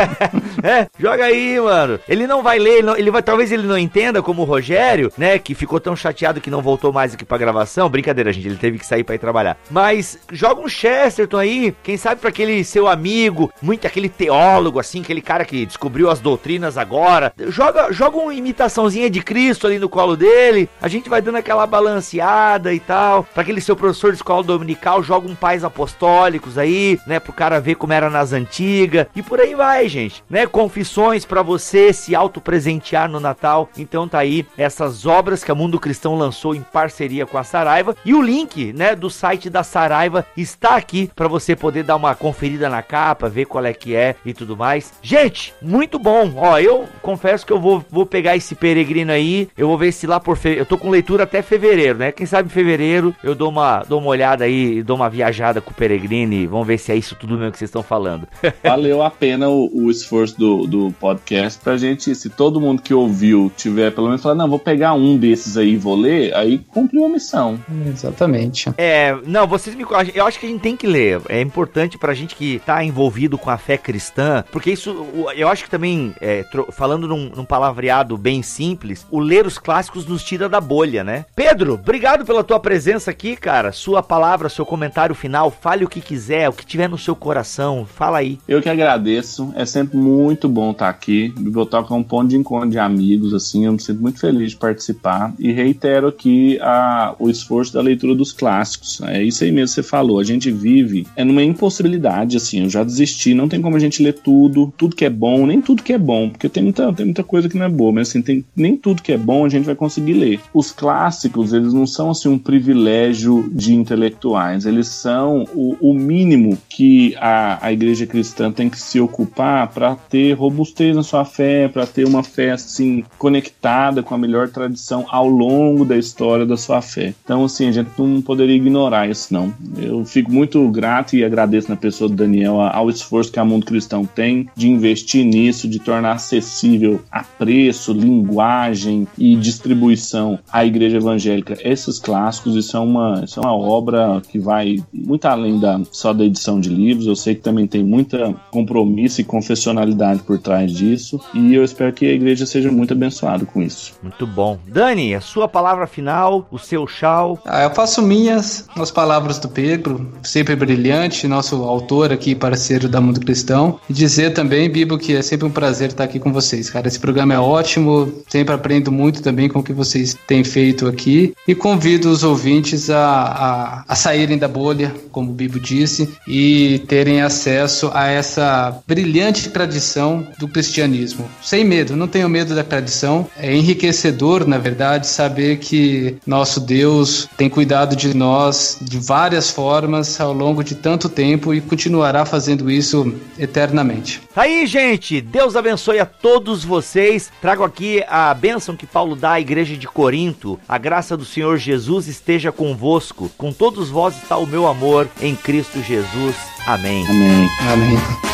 é, 0.64 0.86
joga 0.98 1.26
aí, 1.26 1.60
mano. 1.60 2.00
Ele 2.08 2.26
não 2.26 2.42
vai 2.42 2.58
ler, 2.58 2.78
ele, 2.78 2.82
não, 2.82 2.96
ele 2.96 3.10
vai, 3.10 3.22
talvez 3.34 3.50
ele 3.50 3.66
não 3.66 3.76
entenda 3.76 4.22
como 4.22 4.42
o 4.42 4.44
Rogério, 4.44 5.12
né, 5.18 5.40
que 5.40 5.56
ficou 5.56 5.80
tão 5.80 5.96
chateado 5.96 6.40
que 6.40 6.52
não 6.52 6.62
voltou 6.62 6.92
mais 6.92 7.14
aqui 7.14 7.24
pra 7.24 7.36
gravação. 7.36 7.88
Brincadeira, 7.88 8.32
gente, 8.32 8.46
ele 8.46 8.56
teve 8.56 8.78
que 8.78 8.86
sair 8.86 9.02
para 9.02 9.16
ir 9.16 9.18
trabalhar. 9.18 9.56
Mas 9.68 10.20
joga 10.30 10.60
um 10.60 10.68
Chesterton 10.68 11.38
aí, 11.38 11.74
quem 11.82 11.96
sabe 11.96 12.20
para 12.20 12.30
aquele 12.30 12.62
seu 12.62 12.86
amigo, 12.86 13.52
muito 13.60 13.88
aquele 13.88 14.08
teólogo 14.08 14.78
assim, 14.78 15.00
aquele 15.00 15.20
cara 15.20 15.44
que 15.44 15.66
descobriu 15.66 16.10
as 16.10 16.20
doutrinas 16.20 16.78
agora. 16.78 17.32
Joga, 17.48 17.90
joga 17.90 18.18
uma 18.18 18.32
imitaçãozinha 18.32 19.10
de 19.10 19.20
Cristo 19.20 19.66
ali 19.66 19.80
no 19.80 19.88
colo 19.88 20.16
dele. 20.16 20.68
A 20.80 20.86
gente 20.86 21.10
vai 21.10 21.20
dando 21.20 21.38
aquela 21.38 21.66
balanceada 21.66 22.72
e 22.72 22.78
tal. 22.78 23.24
Para 23.24 23.42
aquele 23.42 23.60
seu 23.60 23.74
professor 23.74 24.12
de 24.12 24.18
escola 24.18 24.44
dominical, 24.44 25.02
joga 25.02 25.26
um 25.26 25.34
pais 25.34 25.64
apostólicos 25.64 26.56
aí, 26.56 27.00
né, 27.04 27.18
pro 27.18 27.32
cara 27.32 27.60
ver 27.60 27.74
como 27.74 27.92
era 27.92 28.08
nas 28.08 28.32
antigas. 28.32 29.08
E 29.16 29.24
por 29.24 29.40
aí 29.40 29.56
vai, 29.56 29.88
gente, 29.88 30.22
né? 30.30 30.46
Confissões 30.46 31.24
para 31.24 31.42
você 31.42 31.92
se 31.92 32.14
auto-presentear 32.14 33.08
no 33.08 33.23
Natal. 33.24 33.68
Então 33.76 34.06
tá 34.06 34.18
aí 34.18 34.46
essas 34.56 35.06
obras 35.06 35.42
que 35.42 35.50
a 35.50 35.54
Mundo 35.54 35.80
Cristão 35.80 36.16
lançou 36.16 36.54
em 36.54 36.60
parceria 36.60 37.26
com 37.26 37.36
a 37.36 37.42
Saraiva 37.42 37.96
e 38.04 38.14
o 38.14 38.22
link, 38.22 38.72
né, 38.72 38.94
do 38.94 39.10
site 39.10 39.50
da 39.50 39.62
Saraiva 39.62 40.24
está 40.36 40.76
aqui 40.76 41.10
para 41.14 41.26
você 41.26 41.56
poder 41.56 41.82
dar 41.82 41.96
uma 41.96 42.14
conferida 42.14 42.68
na 42.68 42.82
capa, 42.82 43.28
ver 43.28 43.46
qual 43.46 43.64
é 43.64 43.72
que 43.72 43.94
é 43.94 44.14
e 44.24 44.32
tudo 44.32 44.56
mais. 44.56 44.92
Gente, 45.02 45.54
muito 45.60 45.98
bom. 45.98 46.32
Ó, 46.36 46.58
eu 46.58 46.86
confesso 47.02 47.46
que 47.46 47.52
eu 47.52 47.60
vou, 47.60 47.84
vou 47.90 48.06
pegar 48.06 48.36
esse 48.36 48.54
peregrino 48.54 49.12
aí, 49.12 49.48
eu 49.56 49.68
vou 49.68 49.78
ver 49.78 49.92
se 49.92 50.06
lá 50.06 50.20
por 50.20 50.36
fe... 50.36 50.56
eu 50.56 50.66
tô 50.66 50.76
com 50.76 50.90
leitura 50.90 51.24
até 51.24 51.42
fevereiro, 51.42 51.98
né? 51.98 52.12
Quem 52.12 52.26
sabe 52.26 52.48
em 52.48 52.52
fevereiro 52.52 53.14
eu 53.22 53.34
dou 53.34 53.48
uma 53.48 53.82
dou 53.88 54.00
uma 54.00 54.08
olhada 54.08 54.44
aí, 54.44 54.82
dou 54.82 54.96
uma 54.96 55.08
viajada 55.08 55.60
com 55.60 55.70
o 55.70 55.74
peregrino 55.74 56.34
e 56.34 56.46
vamos 56.46 56.66
ver 56.66 56.78
se 56.78 56.92
é 56.92 56.96
isso 56.96 57.16
tudo 57.16 57.36
mesmo 57.36 57.52
que 57.52 57.58
vocês 57.58 57.68
estão 57.68 57.82
falando. 57.82 58.28
Valeu 58.62 59.02
a 59.02 59.10
pena 59.10 59.48
o, 59.48 59.70
o 59.72 59.90
esforço 59.90 60.38
do, 60.38 60.66
do 60.66 60.94
podcast 61.00 61.60
pra 61.60 61.76
gente, 61.76 62.14
se 62.14 62.28
todo 62.28 62.60
mundo 62.60 62.82
que 62.82 62.92
ouviu 62.92 63.13
tiver 63.56 63.90
pelo 63.92 64.08
menos 64.08 64.22
falar, 64.22 64.34
não, 64.34 64.48
vou 64.48 64.58
pegar 64.58 64.94
um 64.94 65.16
desses 65.16 65.56
aí 65.56 65.72
e 65.72 65.76
vou 65.76 65.94
ler, 65.94 66.34
aí 66.34 66.58
cumpriu 66.58 67.04
a 67.04 67.08
missão. 67.08 67.58
Exatamente. 67.86 68.70
É, 68.76 69.16
não, 69.26 69.46
vocês 69.46 69.74
me. 69.74 69.84
Eu 70.14 70.26
acho 70.26 70.38
que 70.38 70.46
a 70.46 70.48
gente 70.48 70.60
tem 70.60 70.76
que 70.76 70.86
ler. 70.86 71.20
É 71.28 71.40
importante 71.40 71.98
pra 71.98 72.14
gente 72.14 72.34
que 72.34 72.60
tá 72.64 72.82
envolvido 72.84 73.38
com 73.38 73.50
a 73.50 73.58
fé 73.58 73.76
cristã, 73.76 74.44
porque 74.50 74.70
isso, 74.70 75.06
eu 75.36 75.48
acho 75.48 75.64
que 75.64 75.70
também, 75.70 76.14
é, 76.20 76.44
falando 76.72 77.06
num, 77.06 77.30
num, 77.34 77.44
palavreado 77.44 78.16
bem 78.16 78.42
simples, 78.42 79.06
o 79.10 79.18
ler 79.18 79.46
os 79.46 79.58
clássicos 79.58 80.06
nos 80.06 80.22
tira 80.24 80.48
da 80.48 80.60
bolha, 80.60 81.04
né? 81.04 81.24
Pedro, 81.34 81.74
obrigado 81.74 82.24
pela 82.24 82.44
tua 82.44 82.58
presença 82.58 83.10
aqui, 83.10 83.36
cara. 83.36 83.72
Sua 83.72 84.02
palavra, 84.02 84.48
seu 84.48 84.66
comentário 84.66 85.14
final, 85.14 85.50
fale 85.50 85.84
o 85.84 85.88
que 85.88 86.00
quiser, 86.00 86.48
o 86.48 86.52
que 86.52 86.66
tiver 86.66 86.88
no 86.88 86.98
seu 86.98 87.14
coração, 87.14 87.86
fala 87.86 88.18
aí. 88.18 88.38
Eu 88.48 88.62
que 88.62 88.68
agradeço, 88.68 89.52
é 89.56 89.64
sempre 89.64 89.96
muito 89.96 90.48
bom 90.48 90.70
estar 90.70 90.88
aqui. 90.88 91.32
Biblioteca 91.36 91.92
é 91.92 91.96
um 91.96 92.02
ponto 92.02 92.28
de 92.28 92.36
encontro 92.36 92.70
de 92.70 92.78
amigos, 92.78 92.93
assim, 93.34 93.66
eu 93.66 93.72
me 93.72 93.80
sinto 93.80 94.00
muito 94.00 94.20
feliz 94.20 94.50
de 94.50 94.56
participar 94.56 95.34
e 95.38 95.52
reitero 95.52 96.08
aqui 96.08 96.58
a, 96.60 97.14
o 97.18 97.28
esforço 97.30 97.72
da 97.72 97.80
leitura 97.80 98.14
dos 98.14 98.32
clássicos. 98.32 99.00
É 99.02 99.22
isso 99.22 99.44
aí 99.44 99.50
mesmo 99.50 99.68
que 99.68 99.74
você 99.74 99.82
falou. 99.82 100.18
A 100.18 100.24
gente 100.24 100.50
vive 100.50 101.06
é 101.16 101.24
numa 101.24 101.42
impossibilidade, 101.42 102.36
assim. 102.36 102.62
Eu 102.62 102.70
já 102.70 102.84
desisti, 102.84 103.34
não 103.34 103.48
tem 103.48 103.60
como 103.60 103.76
a 103.76 103.80
gente 103.80 104.02
ler 104.02 104.14
tudo, 104.14 104.72
tudo 104.76 104.96
que 104.96 105.04
é 105.04 105.10
bom, 105.10 105.46
nem 105.46 105.60
tudo 105.60 105.82
que 105.82 105.92
é 105.92 105.98
bom, 105.98 106.30
porque 106.30 106.48
tem 106.48 106.62
muita, 106.62 106.92
tem 106.92 107.06
muita 107.06 107.22
coisa 107.24 107.48
que 107.48 107.56
não 107.56 107.66
é 107.66 107.68
boa, 107.68 107.92
mas 107.92 108.08
assim, 108.08 108.22
tem, 108.22 108.44
nem 108.54 108.76
tudo 108.76 109.02
que 109.02 109.12
é 109.12 109.18
bom 109.18 109.44
a 109.44 109.48
gente 109.48 109.64
vai 109.64 109.74
conseguir 109.74 110.14
ler. 110.14 110.40
Os 110.52 110.72
clássicos, 110.72 111.52
eles 111.52 111.72
não 111.72 111.86
são 111.86 112.10
assim 112.10 112.28
um 112.28 112.38
privilégio 112.38 113.48
de 113.52 113.74
intelectuais, 113.74 114.66
eles 114.66 114.88
são 114.88 115.44
o, 115.54 115.76
o 115.80 115.94
mínimo 115.94 116.58
que 116.68 117.14
a, 117.16 117.64
a 117.66 117.72
igreja 117.72 118.06
cristã 118.06 118.50
tem 118.50 118.68
que 118.68 118.80
se 118.80 119.00
ocupar 119.00 119.68
para 119.68 119.94
ter 119.94 120.32
robustez 120.34 120.94
na 120.94 121.02
sua 121.02 121.24
fé, 121.24 121.68
para 121.68 121.86
ter 121.86 122.06
uma 122.06 122.22
fé 122.22 122.52
assim 122.52 122.83
conectada 123.18 124.02
com 124.02 124.14
a 124.14 124.18
melhor 124.18 124.48
tradição 124.48 125.06
ao 125.08 125.28
longo 125.28 125.84
da 125.84 125.96
história 125.96 126.46
da 126.46 126.56
sua 126.56 126.80
fé. 126.80 127.14
Então, 127.24 127.44
assim, 127.44 127.68
a 127.68 127.72
gente 127.72 127.90
não 127.98 128.20
poderia 128.20 128.56
ignorar 128.56 129.08
isso, 129.08 129.32
não. 129.32 129.52
Eu 129.76 130.04
fico 130.04 130.32
muito 130.32 130.66
grato 130.68 131.16
e 131.16 131.24
agradeço 131.24 131.68
na 131.68 131.76
pessoa 131.76 132.08
do 132.08 132.16
Daniel 132.16 132.60
ao 132.60 132.90
esforço 132.90 133.32
que 133.32 133.38
a 133.38 133.44
Mundo 133.44 133.66
Cristão 133.66 134.04
tem 134.04 134.48
de 134.54 134.68
investir 134.68 135.24
nisso, 135.24 135.68
de 135.68 135.78
tornar 135.78 136.12
acessível 136.12 137.00
a 137.10 137.22
preço, 137.22 137.92
linguagem 137.92 139.06
e 139.18 139.36
distribuição 139.36 140.38
à 140.52 140.64
igreja 140.64 140.96
evangélica 140.96 141.56
esses 141.62 141.98
clássicos. 141.98 142.56
Isso 142.56 142.76
é 142.76 142.80
uma, 142.80 143.22
isso 143.24 143.38
é 143.38 143.42
uma 143.42 143.56
obra 143.56 144.22
que 144.28 144.38
vai 144.38 144.76
muito 144.92 145.24
além 145.26 145.58
da, 145.58 145.80
só 145.90 146.12
da 146.12 146.24
edição 146.24 146.60
de 146.60 146.68
livros. 146.68 147.06
Eu 147.06 147.16
sei 147.16 147.34
que 147.34 147.42
também 147.42 147.66
tem 147.66 147.82
muita 147.82 148.34
compromisso 148.50 149.20
e 149.20 149.24
confessionalidade 149.24 150.22
por 150.22 150.38
trás 150.38 150.72
disso. 150.72 151.20
E 151.34 151.54
eu 151.54 151.64
espero 151.64 151.92
que 151.92 152.06
a 152.06 152.12
igreja 152.12 152.46
seja 152.46 152.70
muito 152.74 152.92
abençoada 152.92 153.44
com 153.44 153.62
isso. 153.62 153.94
Muito 154.02 154.26
bom. 154.26 154.58
Dani, 154.66 155.14
a 155.14 155.20
sua 155.20 155.48
palavra 155.48 155.86
final, 155.86 156.46
o 156.50 156.58
seu 156.58 156.86
chau. 156.86 157.38
Ah, 157.44 157.62
eu 157.62 157.70
faço 157.70 158.02
minhas 158.02 158.66
as 158.76 158.90
palavras 158.90 159.38
do 159.38 159.48
Pedro, 159.48 160.12
sempre 160.22 160.56
brilhante, 160.56 161.28
nosso 161.28 161.62
autor 161.62 162.12
aqui, 162.12 162.34
parceiro 162.34 162.88
da 162.88 163.00
Mundo 163.00 163.20
Cristão. 163.20 163.78
E 163.88 163.92
dizer 163.92 164.32
também, 164.32 164.68
Bibo, 164.68 164.98
que 164.98 165.14
é 165.14 165.22
sempre 165.22 165.46
um 165.46 165.50
prazer 165.50 165.90
estar 165.90 166.04
aqui 166.04 166.18
com 166.18 166.32
vocês, 166.32 166.68
cara. 166.70 166.88
Esse 166.88 166.98
programa 166.98 167.34
é 167.34 167.38
ótimo, 167.38 168.12
sempre 168.28 168.54
aprendo 168.54 168.90
muito 168.90 169.22
também 169.22 169.48
com 169.48 169.60
o 169.60 169.62
que 169.62 169.72
vocês 169.72 170.16
têm 170.26 170.42
feito 170.42 170.86
aqui. 170.86 171.34
E 171.46 171.54
convido 171.54 172.10
os 172.10 172.24
ouvintes 172.24 172.90
a, 172.90 172.98
a, 172.98 173.84
a 173.88 173.94
saírem 173.94 174.38
da 174.38 174.48
bolha, 174.48 174.94
como 175.12 175.30
o 175.30 175.34
Bibo 175.34 175.60
disse, 175.60 176.12
e 176.26 176.82
terem 176.88 177.22
acesso 177.22 177.90
a 177.94 178.08
essa 178.08 178.82
brilhante 178.86 179.50
tradição 179.50 180.26
do 180.38 180.48
cristianismo. 180.48 181.28
Sem 181.42 181.64
medo, 181.64 181.96
não 181.96 182.08
tenham 182.08 182.28
medo 182.28 182.54
da 182.54 182.63
tradição. 182.64 183.26
É 183.36 183.54
enriquecedor, 183.54 184.46
na 184.46 184.58
verdade, 184.58 185.06
saber 185.06 185.58
que 185.58 186.16
nosso 186.26 186.60
Deus 186.60 187.28
tem 187.36 187.48
cuidado 187.48 187.94
de 187.94 188.14
nós 188.14 188.78
de 188.80 188.98
várias 188.98 189.50
formas 189.50 190.20
ao 190.20 190.32
longo 190.32 190.64
de 190.64 190.74
tanto 190.74 191.08
tempo 191.08 191.54
e 191.54 191.60
continuará 191.60 192.24
fazendo 192.24 192.70
isso 192.70 193.14
eternamente. 193.38 194.22
Aí, 194.34 194.66
gente, 194.66 195.20
Deus 195.20 195.56
abençoe 195.56 195.98
a 196.00 196.06
todos 196.06 196.64
vocês. 196.64 197.30
Trago 197.40 197.62
aqui 197.62 198.04
a 198.08 198.32
bênção 198.34 198.76
que 198.76 198.86
Paulo 198.86 199.14
dá 199.14 199.32
à 199.32 199.40
igreja 199.40 199.76
de 199.76 199.86
Corinto. 199.86 200.58
A 200.68 200.78
graça 200.78 201.16
do 201.16 201.24
Senhor 201.24 201.56
Jesus 201.58 202.08
esteja 202.08 202.50
convosco. 202.50 203.30
Com 203.36 203.52
todos 203.52 203.90
vós 203.90 204.16
está 204.16 204.36
o 204.36 204.46
meu 204.46 204.66
amor 204.66 205.08
em 205.20 205.34
Cristo 205.36 205.82
Jesus. 205.82 206.36
Amém. 206.66 207.06
Amém. 207.06 207.48
Amém. 207.72 208.33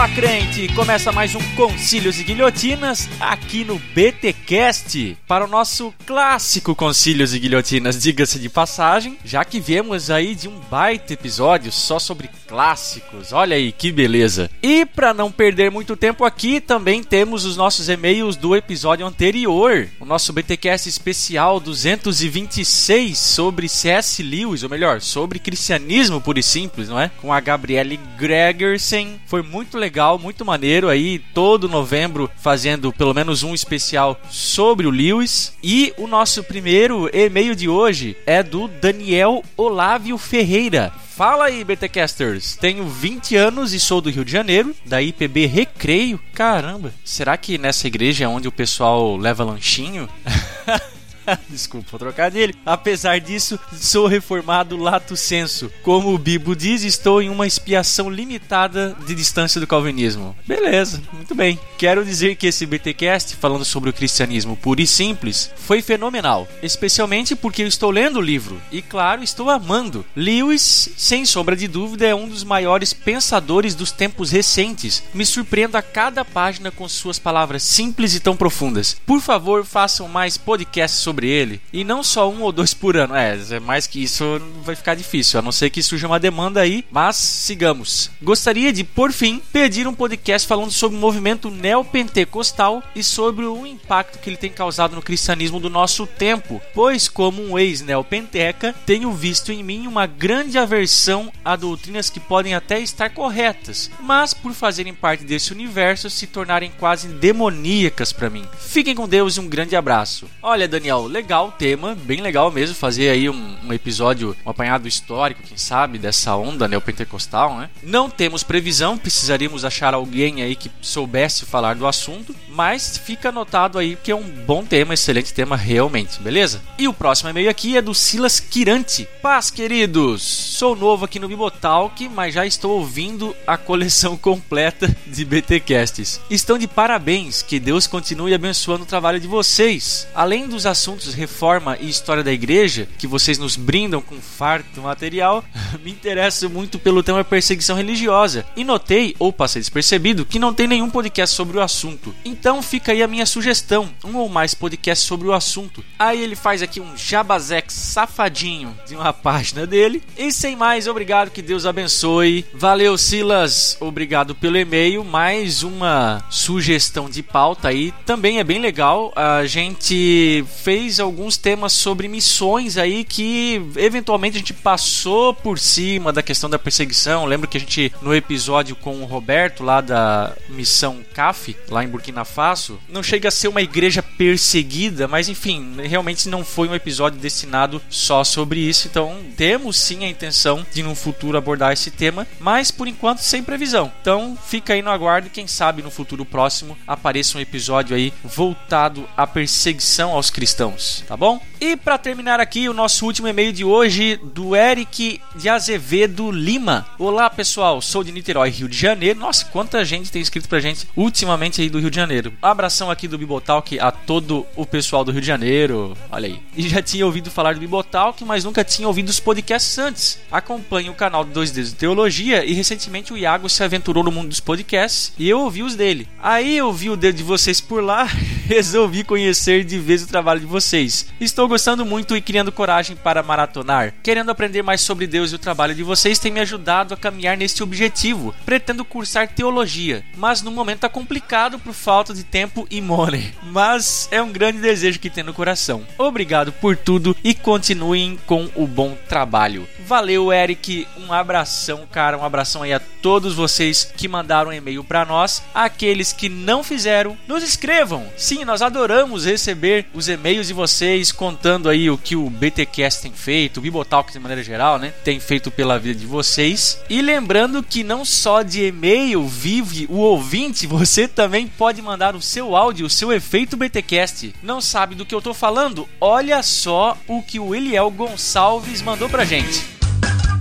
Fala 0.00 0.14
crente! 0.14 0.66
Começa 0.68 1.12
mais 1.12 1.34
um 1.34 1.40
Concílios 1.54 2.18
e 2.18 2.24
Guilhotinas 2.24 3.06
aqui 3.20 3.66
no 3.66 3.78
BTcast 3.94 5.18
para 5.28 5.44
o 5.44 5.46
nosso 5.46 5.92
clássico 6.06 6.74
Concílios 6.74 7.34
e 7.34 7.38
Guilhotinas, 7.38 8.00
diga-se 8.00 8.38
de 8.38 8.48
passagem, 8.48 9.18
já 9.22 9.44
que 9.44 9.60
viemos 9.60 10.10
aí 10.10 10.34
de 10.34 10.48
um 10.48 10.58
baita 10.70 11.12
episódio 11.12 11.70
só 11.70 11.98
sobre 11.98 12.30
clássicos. 12.48 13.34
Olha 13.34 13.56
aí 13.56 13.72
que 13.72 13.92
beleza! 13.92 14.50
E 14.62 14.86
para 14.86 15.12
não 15.12 15.30
perder 15.30 15.70
muito 15.70 15.94
tempo 15.94 16.24
aqui, 16.24 16.62
também 16.62 17.04
temos 17.04 17.44
os 17.44 17.58
nossos 17.58 17.90
e-mails 17.90 18.36
do 18.36 18.56
episódio 18.56 19.06
anterior, 19.06 19.86
o 20.00 20.06
nosso 20.06 20.32
BTcast 20.32 20.88
especial 20.88 21.60
226 21.60 23.18
sobre 23.18 23.68
C.S. 23.68 24.22
Lewis, 24.22 24.62
ou 24.62 24.70
melhor, 24.70 25.02
sobre 25.02 25.38
cristianismo 25.38 26.22
puro 26.22 26.38
e 26.38 26.42
simples, 26.42 26.88
não 26.88 26.98
é? 26.98 27.10
Com 27.20 27.34
a 27.34 27.38
Gabriele 27.38 28.00
Gregersen. 28.18 29.20
Foi 29.26 29.42
muito 29.42 29.76
legal, 29.76 29.89
muito 30.18 30.44
maneiro 30.44 30.88
aí, 30.88 31.18
todo 31.34 31.68
novembro 31.68 32.30
fazendo 32.36 32.92
pelo 32.92 33.12
menos 33.12 33.42
um 33.42 33.54
especial 33.54 34.20
sobre 34.30 34.86
o 34.86 34.90
Lewis. 34.90 35.52
E 35.62 35.92
o 35.98 36.06
nosso 36.06 36.44
primeiro 36.44 37.10
e-mail 37.12 37.54
de 37.54 37.68
hoje 37.68 38.16
é 38.24 38.42
do 38.42 38.68
Daniel 38.68 39.42
Olávio 39.56 40.16
Ferreira. 40.16 40.92
Fala 41.20 41.46
aí, 41.46 41.64
BTcasters. 41.64 42.56
Tenho 42.56 42.86
20 42.88 43.36
anos 43.36 43.74
e 43.74 43.80
sou 43.80 44.00
do 44.00 44.08
Rio 44.08 44.24
de 44.24 44.32
Janeiro, 44.32 44.74
da 44.86 45.02
IPB 45.02 45.44
Recreio. 45.46 46.20
Caramba, 46.32 46.94
será 47.04 47.36
que 47.36 47.58
nessa 47.58 47.86
igreja 47.86 48.24
é 48.24 48.28
onde 48.28 48.48
o 48.48 48.52
pessoal 48.52 49.16
leva 49.16 49.44
lanchinho? 49.44 50.08
Desculpa, 51.48 51.98
trocar 51.98 52.30
dele. 52.30 52.54
Apesar 52.64 53.20
disso, 53.20 53.58
sou 53.72 54.06
reformado 54.06 54.76
lato 54.76 55.16
senso. 55.16 55.70
Como 55.82 56.14
o 56.14 56.18
Bibo 56.18 56.54
diz, 56.54 56.82
estou 56.82 57.22
em 57.22 57.28
uma 57.28 57.46
expiação 57.46 58.10
limitada 58.10 58.96
de 59.06 59.14
distância 59.14 59.60
do 59.60 59.66
calvinismo. 59.66 60.36
Beleza, 60.46 61.02
muito 61.12 61.34
bem. 61.34 61.58
Quero 61.78 62.04
dizer 62.04 62.36
que 62.36 62.46
esse 62.46 62.66
BTcast, 62.66 63.36
falando 63.36 63.64
sobre 63.64 63.90
o 63.90 63.92
cristianismo 63.92 64.56
puro 64.56 64.80
e 64.80 64.86
simples, 64.86 65.50
foi 65.56 65.82
fenomenal. 65.82 66.48
Especialmente 66.62 67.34
porque 67.34 67.62
eu 67.62 67.66
estou 67.66 67.90
lendo 67.90 68.18
o 68.18 68.22
livro. 68.22 68.60
E 68.70 68.82
claro, 68.82 69.22
estou 69.22 69.50
amando. 69.50 70.04
Lewis, 70.14 70.90
sem 70.96 71.24
sombra 71.24 71.56
de 71.56 71.68
dúvida, 71.68 72.06
é 72.06 72.14
um 72.14 72.28
dos 72.28 72.44
maiores 72.44 72.92
pensadores 72.92 73.74
dos 73.74 73.92
tempos 73.92 74.30
recentes. 74.30 75.02
Me 75.14 75.24
surpreendo 75.24 75.76
a 75.76 75.82
cada 75.82 76.24
página 76.24 76.70
com 76.70 76.88
suas 76.88 77.18
palavras 77.18 77.62
simples 77.62 78.14
e 78.14 78.20
tão 78.20 78.36
profundas. 78.36 78.96
Por 79.06 79.20
favor, 79.20 79.64
façam 79.64 80.08
mais 80.08 80.36
podcasts 80.36 81.00
sobre 81.00 81.19
ele. 81.24 81.60
E 81.72 81.84
não 81.84 82.02
só 82.02 82.30
um 82.30 82.42
ou 82.42 82.52
dois 82.52 82.74
por 82.74 82.96
ano. 82.96 83.14
É, 83.14 83.60
mais 83.60 83.86
que 83.86 84.02
isso 84.02 84.40
vai 84.62 84.74
ficar 84.74 84.94
difícil, 84.94 85.38
a 85.38 85.42
não 85.42 85.52
ser 85.52 85.70
que 85.70 85.82
surja 85.82 86.06
uma 86.06 86.20
demanda 86.20 86.60
aí. 86.60 86.84
Mas 86.90 87.16
sigamos. 87.16 88.10
Gostaria 88.22 88.72
de, 88.72 88.84
por 88.84 89.12
fim, 89.12 89.40
pedir 89.52 89.86
um 89.86 89.94
podcast 89.94 90.46
falando 90.46 90.70
sobre 90.70 90.96
o 90.96 91.00
movimento 91.00 91.50
neopentecostal 91.50 92.82
e 92.94 93.02
sobre 93.02 93.44
o 93.44 93.66
impacto 93.66 94.18
que 94.18 94.30
ele 94.30 94.36
tem 94.36 94.50
causado 94.50 94.94
no 94.94 95.02
cristianismo 95.02 95.60
do 95.60 95.70
nosso 95.70 96.06
tempo. 96.06 96.60
Pois, 96.74 97.08
como 97.08 97.42
um 97.42 97.58
ex-neopenteca, 97.58 98.74
tenho 98.86 99.12
visto 99.12 99.52
em 99.52 99.62
mim 99.62 99.86
uma 99.86 100.06
grande 100.06 100.58
aversão 100.58 101.32
a 101.44 101.56
doutrinas 101.56 102.10
que 102.10 102.20
podem 102.20 102.54
até 102.54 102.80
estar 102.80 103.10
corretas, 103.10 103.90
mas 104.00 104.32
por 104.34 104.52
fazerem 104.52 104.94
parte 104.94 105.24
desse 105.24 105.52
universo 105.52 106.08
se 106.10 106.26
tornarem 106.26 106.72
quase 106.78 107.08
demoníacas 107.08 108.12
para 108.12 108.30
mim. 108.30 108.46
Fiquem 108.58 108.94
com 108.94 109.08
Deus 109.08 109.36
e 109.36 109.40
um 109.40 109.48
grande 109.48 109.76
abraço. 109.76 110.28
Olha, 110.42 110.68
Daniel, 110.68 111.06
legal 111.10 111.48
o 111.48 111.52
tema, 111.52 111.94
bem 111.94 112.20
legal 112.20 112.50
mesmo 112.50 112.74
fazer 112.74 113.10
aí 113.10 113.28
um, 113.28 113.56
um, 113.64 113.72
episódio, 113.72 114.36
um 114.46 114.50
apanhado 114.50 114.86
histórico, 114.86 115.42
quem 115.42 115.56
sabe, 115.56 115.98
dessa 115.98 116.36
onda 116.36 116.68
neopentecostal, 116.68 117.58
né? 117.58 117.68
Não 117.82 118.08
temos 118.08 118.42
previsão, 118.42 118.96
precisaríamos 118.96 119.64
achar 119.64 119.92
alguém 119.92 120.42
aí 120.42 120.54
que 120.54 120.70
soubesse 120.80 121.44
falar 121.44 121.74
do 121.74 121.86
assunto, 121.86 122.34
mas 122.48 122.96
fica 122.96 123.30
anotado 123.30 123.78
aí 123.78 123.96
que 123.96 124.10
é 124.10 124.16
um 124.16 124.22
bom 124.22 124.64
tema, 124.64 124.94
excelente 124.94 125.34
tema 125.34 125.56
realmente, 125.56 126.20
beleza? 126.20 126.62
E 126.78 126.86
o 126.86 126.94
próximo 126.94 127.28
e-mail 127.28 127.50
aqui 127.50 127.76
é 127.76 127.82
do 127.82 127.94
Silas 127.94 128.38
Quirante. 128.38 129.08
Paz, 129.20 129.50
queridos! 129.50 130.22
Sou 130.22 130.76
novo 130.76 131.04
aqui 131.04 131.18
no 131.18 131.28
Bibotalk, 131.28 132.08
mas 132.08 132.34
já 132.34 132.46
estou 132.46 132.78
ouvindo 132.78 133.34
a 133.46 133.56
coleção 133.56 134.16
completa 134.18 134.94
de 135.06 135.24
BTcasts. 135.24 136.20
Estão 136.30 136.56
de 136.56 136.68
parabéns, 136.68 137.42
que 137.42 137.58
Deus 137.58 137.86
continue 137.86 138.32
abençoando 138.32 138.84
o 138.84 138.86
trabalho 138.86 139.18
de 139.18 139.26
vocês. 139.26 140.06
Além 140.14 140.46
dos 140.46 140.66
assuntos 140.66 140.89
reforma 141.14 141.76
e 141.80 141.88
história 141.88 142.22
da 142.22 142.32
igreja, 142.32 142.88
que 142.98 143.06
vocês 143.06 143.38
nos 143.38 143.56
brindam 143.56 144.00
com 144.00 144.20
farto 144.20 144.80
material, 144.82 145.44
me 145.84 145.90
interesso 145.90 146.48
muito 146.48 146.78
pelo 146.78 147.02
tema 147.02 147.24
perseguição 147.24 147.76
religiosa. 147.76 148.46
E 148.56 148.64
notei, 148.64 149.14
ou 149.18 149.32
passei 149.32 149.60
despercebido, 149.60 150.24
que 150.24 150.38
não 150.38 150.54
tem 150.54 150.66
nenhum 150.66 150.90
podcast 150.90 151.34
sobre 151.34 151.58
o 151.58 151.62
assunto. 151.62 152.14
Então 152.24 152.62
fica 152.62 152.92
aí 152.92 153.02
a 153.02 153.08
minha 153.08 153.26
sugestão, 153.26 153.88
um 154.04 154.16
ou 154.16 154.28
mais 154.28 154.54
podcasts 154.54 155.06
sobre 155.06 155.28
o 155.28 155.32
assunto. 155.32 155.84
Aí 155.98 156.20
ele 156.20 156.36
faz 156.36 156.62
aqui 156.62 156.80
um 156.80 156.96
jabazex 156.96 157.74
safadinho 157.74 158.76
de 158.86 158.94
uma 158.94 159.12
página 159.14 159.66
dele. 159.66 160.02
E 160.16 160.32
sem 160.32 160.56
mais, 160.56 160.86
obrigado, 160.86 161.30
que 161.30 161.42
Deus 161.42 161.66
abençoe. 161.66 162.44
Valeu, 162.54 162.96
Silas, 162.96 163.76
obrigado 163.80 164.34
pelo 164.34 164.56
e-mail. 164.56 165.04
Mais 165.04 165.62
uma 165.62 166.24
sugestão 166.30 167.08
de 167.08 167.22
pauta 167.22 167.68
aí, 167.68 167.92
também 168.04 168.38
é 168.38 168.44
bem 168.44 168.58
legal. 168.58 169.12
A 169.14 169.44
gente 169.46 170.44
fez 170.62 170.79
alguns 171.00 171.36
temas 171.36 171.72
sobre 171.72 172.08
missões 172.08 172.76
aí 172.76 173.04
que 173.04 173.62
eventualmente 173.76 174.36
a 174.36 174.38
gente 174.38 174.54
passou 174.54 175.34
por 175.34 175.58
cima 175.58 176.12
da 176.12 176.22
questão 176.22 176.48
da 176.48 176.58
perseguição. 176.58 177.24
Lembro 177.24 177.48
que 177.48 177.56
a 177.56 177.60
gente 177.60 177.92
no 178.00 178.14
episódio 178.14 178.74
com 178.76 179.02
o 179.02 179.04
Roberto 179.04 179.62
lá 179.62 179.80
da 179.80 180.32
missão 180.48 181.00
CAF, 181.12 181.56
lá 181.68 181.84
em 181.84 181.88
Burkina 181.88 182.24
Faso, 182.24 182.80
não 182.88 183.02
chega 183.02 183.28
a 183.28 183.32
ser 183.32 183.48
uma 183.48 183.62
igreja 183.62 184.02
perseguida, 184.02 185.06
mas 185.06 185.28
enfim, 185.28 185.76
realmente 185.82 186.28
não 186.28 186.44
foi 186.44 186.68
um 186.68 186.74
episódio 186.74 187.18
destinado 187.18 187.82
só 187.90 188.24
sobre 188.24 188.60
isso. 188.60 188.88
Então, 188.88 189.18
temos 189.36 189.78
sim 189.78 190.04
a 190.04 190.08
intenção 190.08 190.64
de 190.72 190.82
no 190.82 190.94
futuro 190.94 191.36
abordar 191.36 191.72
esse 191.72 191.90
tema, 191.90 192.26
mas 192.38 192.70
por 192.70 192.88
enquanto 192.88 193.20
sem 193.20 193.42
previsão. 193.42 193.92
Então, 194.00 194.38
fica 194.46 194.72
aí 194.72 194.82
no 194.82 194.90
aguardo, 194.90 195.30
quem 195.30 195.46
sabe 195.46 195.82
no 195.82 195.90
futuro 195.90 196.24
próximo 196.24 196.76
apareça 196.86 197.36
um 197.36 197.40
episódio 197.40 197.96
aí 197.96 198.12
voltado 198.24 199.08
à 199.16 199.26
perseguição 199.26 200.12
aos 200.12 200.30
cristãos, 200.30 200.69
tá 201.06 201.16
bom? 201.16 201.40
E 201.62 201.76
para 201.76 201.98
terminar 201.98 202.40
aqui 202.40 202.70
o 202.70 202.72
nosso 202.72 203.04
último 203.04 203.28
e-mail 203.28 203.52
de 203.52 203.66
hoje 203.66 204.18
do 204.32 204.56
Eric 204.56 205.20
de 205.36 205.46
Azevedo 205.46 206.30
Lima. 206.30 206.86
Olá, 206.98 207.28
pessoal, 207.28 207.82
sou 207.82 208.02
de 208.02 208.10
Niterói, 208.10 208.48
Rio 208.48 208.66
de 208.66 208.78
Janeiro. 208.78 209.20
Nossa, 209.20 209.44
quanta 209.44 209.84
gente 209.84 210.10
tem 210.10 210.22
escrito 210.22 210.48
pra 210.48 210.58
gente 210.58 210.88
ultimamente 210.96 211.60
aí 211.60 211.68
do 211.68 211.78
Rio 211.78 211.90
de 211.90 211.96
Janeiro. 211.96 212.32
Abração 212.40 212.90
aqui 212.90 213.06
do 213.06 213.18
Bibotalk 213.18 213.78
a 213.78 213.92
todo 213.92 214.46
o 214.56 214.64
pessoal 214.64 215.04
do 215.04 215.12
Rio 215.12 215.20
de 215.20 215.26
Janeiro. 215.26 215.94
Olha 216.10 216.28
aí. 216.28 216.40
E 216.56 216.66
já 216.66 216.80
tinha 216.80 217.04
ouvido 217.04 217.30
falar 217.30 217.52
do 217.52 217.60
Bibotalk, 217.60 218.24
mas 218.24 218.42
nunca 218.42 218.64
tinha 218.64 218.88
ouvido 218.88 219.10
os 219.10 219.20
podcasts 219.20 219.76
antes. 219.76 220.18
Acompanho 220.32 220.92
o 220.92 220.96
canal 220.96 221.24
do 221.24 221.30
Dois 221.30 221.50
Dedos 221.50 221.72
de 221.72 221.76
Teologia 221.76 222.42
e 222.42 222.54
recentemente 222.54 223.12
o 223.12 223.18
Iago 223.18 223.50
se 223.50 223.62
aventurou 223.62 224.02
no 224.02 224.10
mundo 224.10 224.28
dos 224.28 224.40
podcasts 224.40 225.12
e 225.18 225.28
eu 225.28 225.40
ouvi 225.40 225.62
os 225.62 225.74
dele. 225.74 226.08
Aí 226.22 226.56
eu 226.56 226.72
vi 226.72 226.88
o 226.88 226.96
dedo 226.96 227.16
de 227.16 227.22
vocês 227.22 227.60
por 227.60 227.84
lá, 227.84 228.04
resolvi 228.48 229.04
conhecer 229.04 229.62
de 229.62 229.78
vez 229.78 230.02
o 230.02 230.08
trabalho 230.08 230.40
de 230.40 230.46
vocês. 230.46 231.06
Estou 231.20 231.49
gostando 231.50 231.84
muito 231.84 232.16
e 232.16 232.22
criando 232.22 232.52
coragem 232.52 232.94
para 232.94 233.24
maratonar. 233.24 233.92
Querendo 234.04 234.30
aprender 234.30 234.62
mais 234.62 234.82
sobre 234.82 235.04
Deus 235.04 235.32
e 235.32 235.34
o 235.34 235.38
trabalho 235.38 235.74
de 235.74 235.82
vocês 235.82 236.16
tem 236.16 236.30
me 236.30 236.38
ajudado 236.38 236.94
a 236.94 236.96
caminhar 236.96 237.36
neste 237.36 237.60
objetivo. 237.60 238.32
Pretendo 238.46 238.84
cursar 238.84 239.26
teologia, 239.26 240.04
mas 240.16 240.42
no 240.42 240.52
momento 240.52 240.76
está 240.76 240.88
complicado 240.88 241.58
por 241.58 241.74
falta 241.74 242.14
de 242.14 242.22
tempo 242.22 242.68
e 242.70 242.80
money. 242.80 243.34
Mas 243.42 244.08
é 244.12 244.22
um 244.22 244.30
grande 244.30 244.60
desejo 244.60 245.00
que 245.00 245.10
tem 245.10 245.24
no 245.24 245.34
coração. 245.34 245.84
Obrigado 245.98 246.52
por 246.52 246.76
tudo 246.76 247.16
e 247.24 247.34
continuem 247.34 248.16
com 248.26 248.48
o 248.54 248.64
bom 248.64 248.96
trabalho. 249.08 249.68
Valeu, 249.84 250.32
Eric. 250.32 250.86
Um 250.96 251.12
abração, 251.12 251.84
cara. 251.90 252.16
Um 252.16 252.24
abração 252.24 252.62
aí 252.62 252.72
a 252.72 252.80
todos 253.02 253.34
vocês 253.34 253.92
que 253.96 254.06
mandaram 254.06 254.52
e-mail 254.52 254.84
para 254.84 255.04
nós. 255.04 255.42
Aqueles 255.52 256.12
que 256.12 256.28
não 256.28 256.62
fizeram, 256.62 257.18
nos 257.26 257.42
escrevam. 257.42 258.06
Sim, 258.16 258.44
nós 258.44 258.62
adoramos 258.62 259.24
receber 259.24 259.86
os 259.92 260.08
e-mails 260.08 260.46
de 260.46 260.52
vocês 260.52 261.10
contando 261.10 261.39
aí 261.68 261.90
o 261.90 261.96
que 261.96 262.16
o 262.16 262.28
BTcast 262.28 263.02
tem 263.02 263.12
feito, 263.12 263.58
o 263.58 263.60
Bibotalk 263.60 264.12
de 264.12 264.18
maneira 264.18 264.42
geral, 264.42 264.78
né? 264.78 264.92
Tem 265.04 265.18
feito 265.18 265.50
pela 265.50 265.78
vida 265.78 265.98
de 265.98 266.06
vocês. 266.06 266.78
E 266.88 267.00
lembrando 267.00 267.62
que 267.62 267.82
não 267.82 268.04
só 268.04 268.42
de 268.42 268.66
e-mail 268.66 269.26
vive 269.26 269.86
o 269.88 269.96
ouvinte, 269.96 270.66
você 270.68 271.08
também 271.08 271.46
pode 271.46 271.80
mandar 271.80 272.14
o 272.14 272.22
seu 272.22 272.54
áudio, 272.54 272.86
o 272.86 272.90
seu 272.90 273.12
efeito 273.12 273.56
BTcast. 273.56 274.34
Não 274.42 274.60
sabe 274.60 274.94
do 274.94 275.06
que 275.06 275.14
eu 275.14 275.22
tô 275.22 275.32
falando? 275.32 275.88
Olha 276.00 276.42
só 276.42 276.96
o 277.06 277.22
que 277.22 277.40
o 277.40 277.54
Eliel 277.54 277.90
Gonçalves 277.90 278.82
mandou 278.82 279.08
pra 279.08 279.24
gente. 279.24 279.64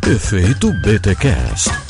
Efeito 0.06 0.72
BTcast. 0.82 1.89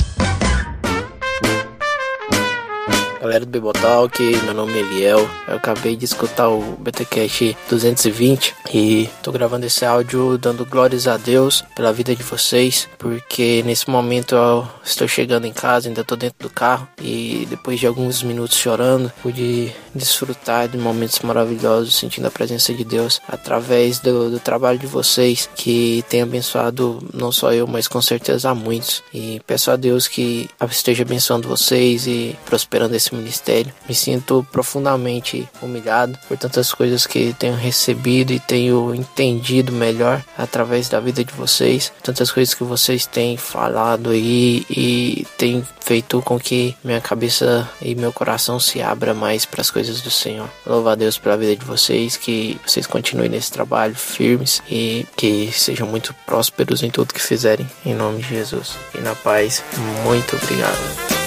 Galera 3.20 3.44
do 3.44 3.50
Bibotalk, 3.50 4.18
meu 4.44 4.54
nome 4.54 4.72
é 4.72 4.78
Eliel. 4.78 5.28
Eu 5.46 5.56
acabei 5.56 5.94
de 5.94 6.06
escutar 6.06 6.48
o 6.48 6.78
BTCast 6.78 7.54
220 7.68 8.54
e 8.72 9.10
tô 9.22 9.30
gravando 9.30 9.66
esse 9.66 9.84
áudio 9.84 10.38
dando 10.38 10.64
glórias 10.64 11.06
a 11.06 11.18
Deus 11.18 11.62
pela 11.76 11.92
vida 11.92 12.16
de 12.16 12.22
vocês, 12.22 12.88
porque 12.98 13.62
nesse 13.66 13.90
momento 13.90 14.34
eu 14.34 14.66
estou 14.82 15.06
chegando 15.06 15.46
em 15.46 15.52
casa, 15.52 15.88
ainda 15.88 16.02
tô 16.02 16.16
dentro 16.16 16.48
do 16.48 16.48
carro 16.48 16.88
e 16.98 17.46
depois 17.50 17.78
de 17.78 17.86
alguns 17.86 18.22
minutos 18.22 18.56
chorando, 18.56 19.12
pude 19.20 19.70
desfrutar 19.94 20.66
de 20.68 20.78
momentos 20.78 21.18
maravilhosos, 21.20 21.96
sentindo 21.96 22.26
a 22.26 22.30
presença 22.30 22.72
de 22.72 22.84
Deus 22.84 23.20
através 23.28 23.98
do, 23.98 24.30
do 24.30 24.38
trabalho 24.38 24.78
de 24.78 24.86
vocês 24.86 25.46
que 25.54 26.02
tem 26.08 26.22
abençoado 26.22 27.06
não 27.12 27.30
só 27.30 27.52
eu, 27.52 27.66
mas 27.66 27.86
com 27.86 28.00
certeza 28.00 28.48
a 28.48 28.54
muitos. 28.54 29.02
E 29.12 29.42
peço 29.46 29.70
a 29.70 29.76
Deus 29.76 30.08
que 30.08 30.48
esteja 30.70 31.02
abençoando 31.02 31.48
vocês 31.48 32.06
e 32.06 32.34
prosperando 32.46 32.94
esse 32.94 33.09
ministério. 33.14 33.72
Me 33.88 33.94
sinto 33.94 34.46
profundamente 34.50 35.48
humilhado 35.62 36.18
por 36.28 36.36
tantas 36.36 36.72
coisas 36.72 37.06
que 37.06 37.34
tenho 37.38 37.54
recebido 37.54 38.32
e 38.32 38.40
tenho 38.40 38.94
entendido 38.94 39.72
melhor 39.72 40.24
através 40.36 40.88
da 40.88 41.00
vida 41.00 41.24
de 41.24 41.32
vocês, 41.34 41.92
tantas 42.02 42.30
coisas 42.30 42.54
que 42.54 42.64
vocês 42.64 43.06
têm 43.06 43.36
falado 43.36 44.10
aí 44.10 44.64
e 44.70 45.26
tem 45.36 45.64
feito 45.80 46.22
com 46.22 46.38
que 46.38 46.76
minha 46.84 47.00
cabeça 47.00 47.68
e 47.82 47.94
meu 47.94 48.12
coração 48.12 48.60
se 48.60 48.80
abra 48.80 49.12
mais 49.12 49.44
para 49.44 49.60
as 49.60 49.70
coisas 49.70 50.00
do 50.00 50.10
Senhor. 50.10 50.48
Louvo 50.64 50.88
a 50.88 50.94
Deus 50.94 51.18
pela 51.18 51.36
vida 51.36 51.56
de 51.56 51.64
vocês, 51.64 52.16
que 52.16 52.60
vocês 52.64 52.86
continuem 52.86 53.28
nesse 53.28 53.50
trabalho 53.50 53.94
firmes 53.94 54.62
e 54.70 55.06
que 55.16 55.50
sejam 55.52 55.86
muito 55.86 56.14
prósperos 56.26 56.82
em 56.82 56.90
tudo 56.90 57.14
que 57.14 57.20
fizerem, 57.20 57.68
em 57.84 57.94
nome 57.94 58.22
de 58.22 58.28
Jesus. 58.28 58.76
E 58.94 58.98
na 58.98 59.14
paz, 59.14 59.62
muito 60.04 60.36
obrigado. 60.36 61.19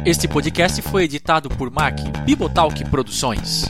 Este 0.05 0.27
podcast 0.27 0.81
foi 0.83 1.05
editado 1.05 1.49
por 1.51 1.71
Mac 1.71 1.99
Bibotalk 2.25 2.85
Produções. 2.87 3.65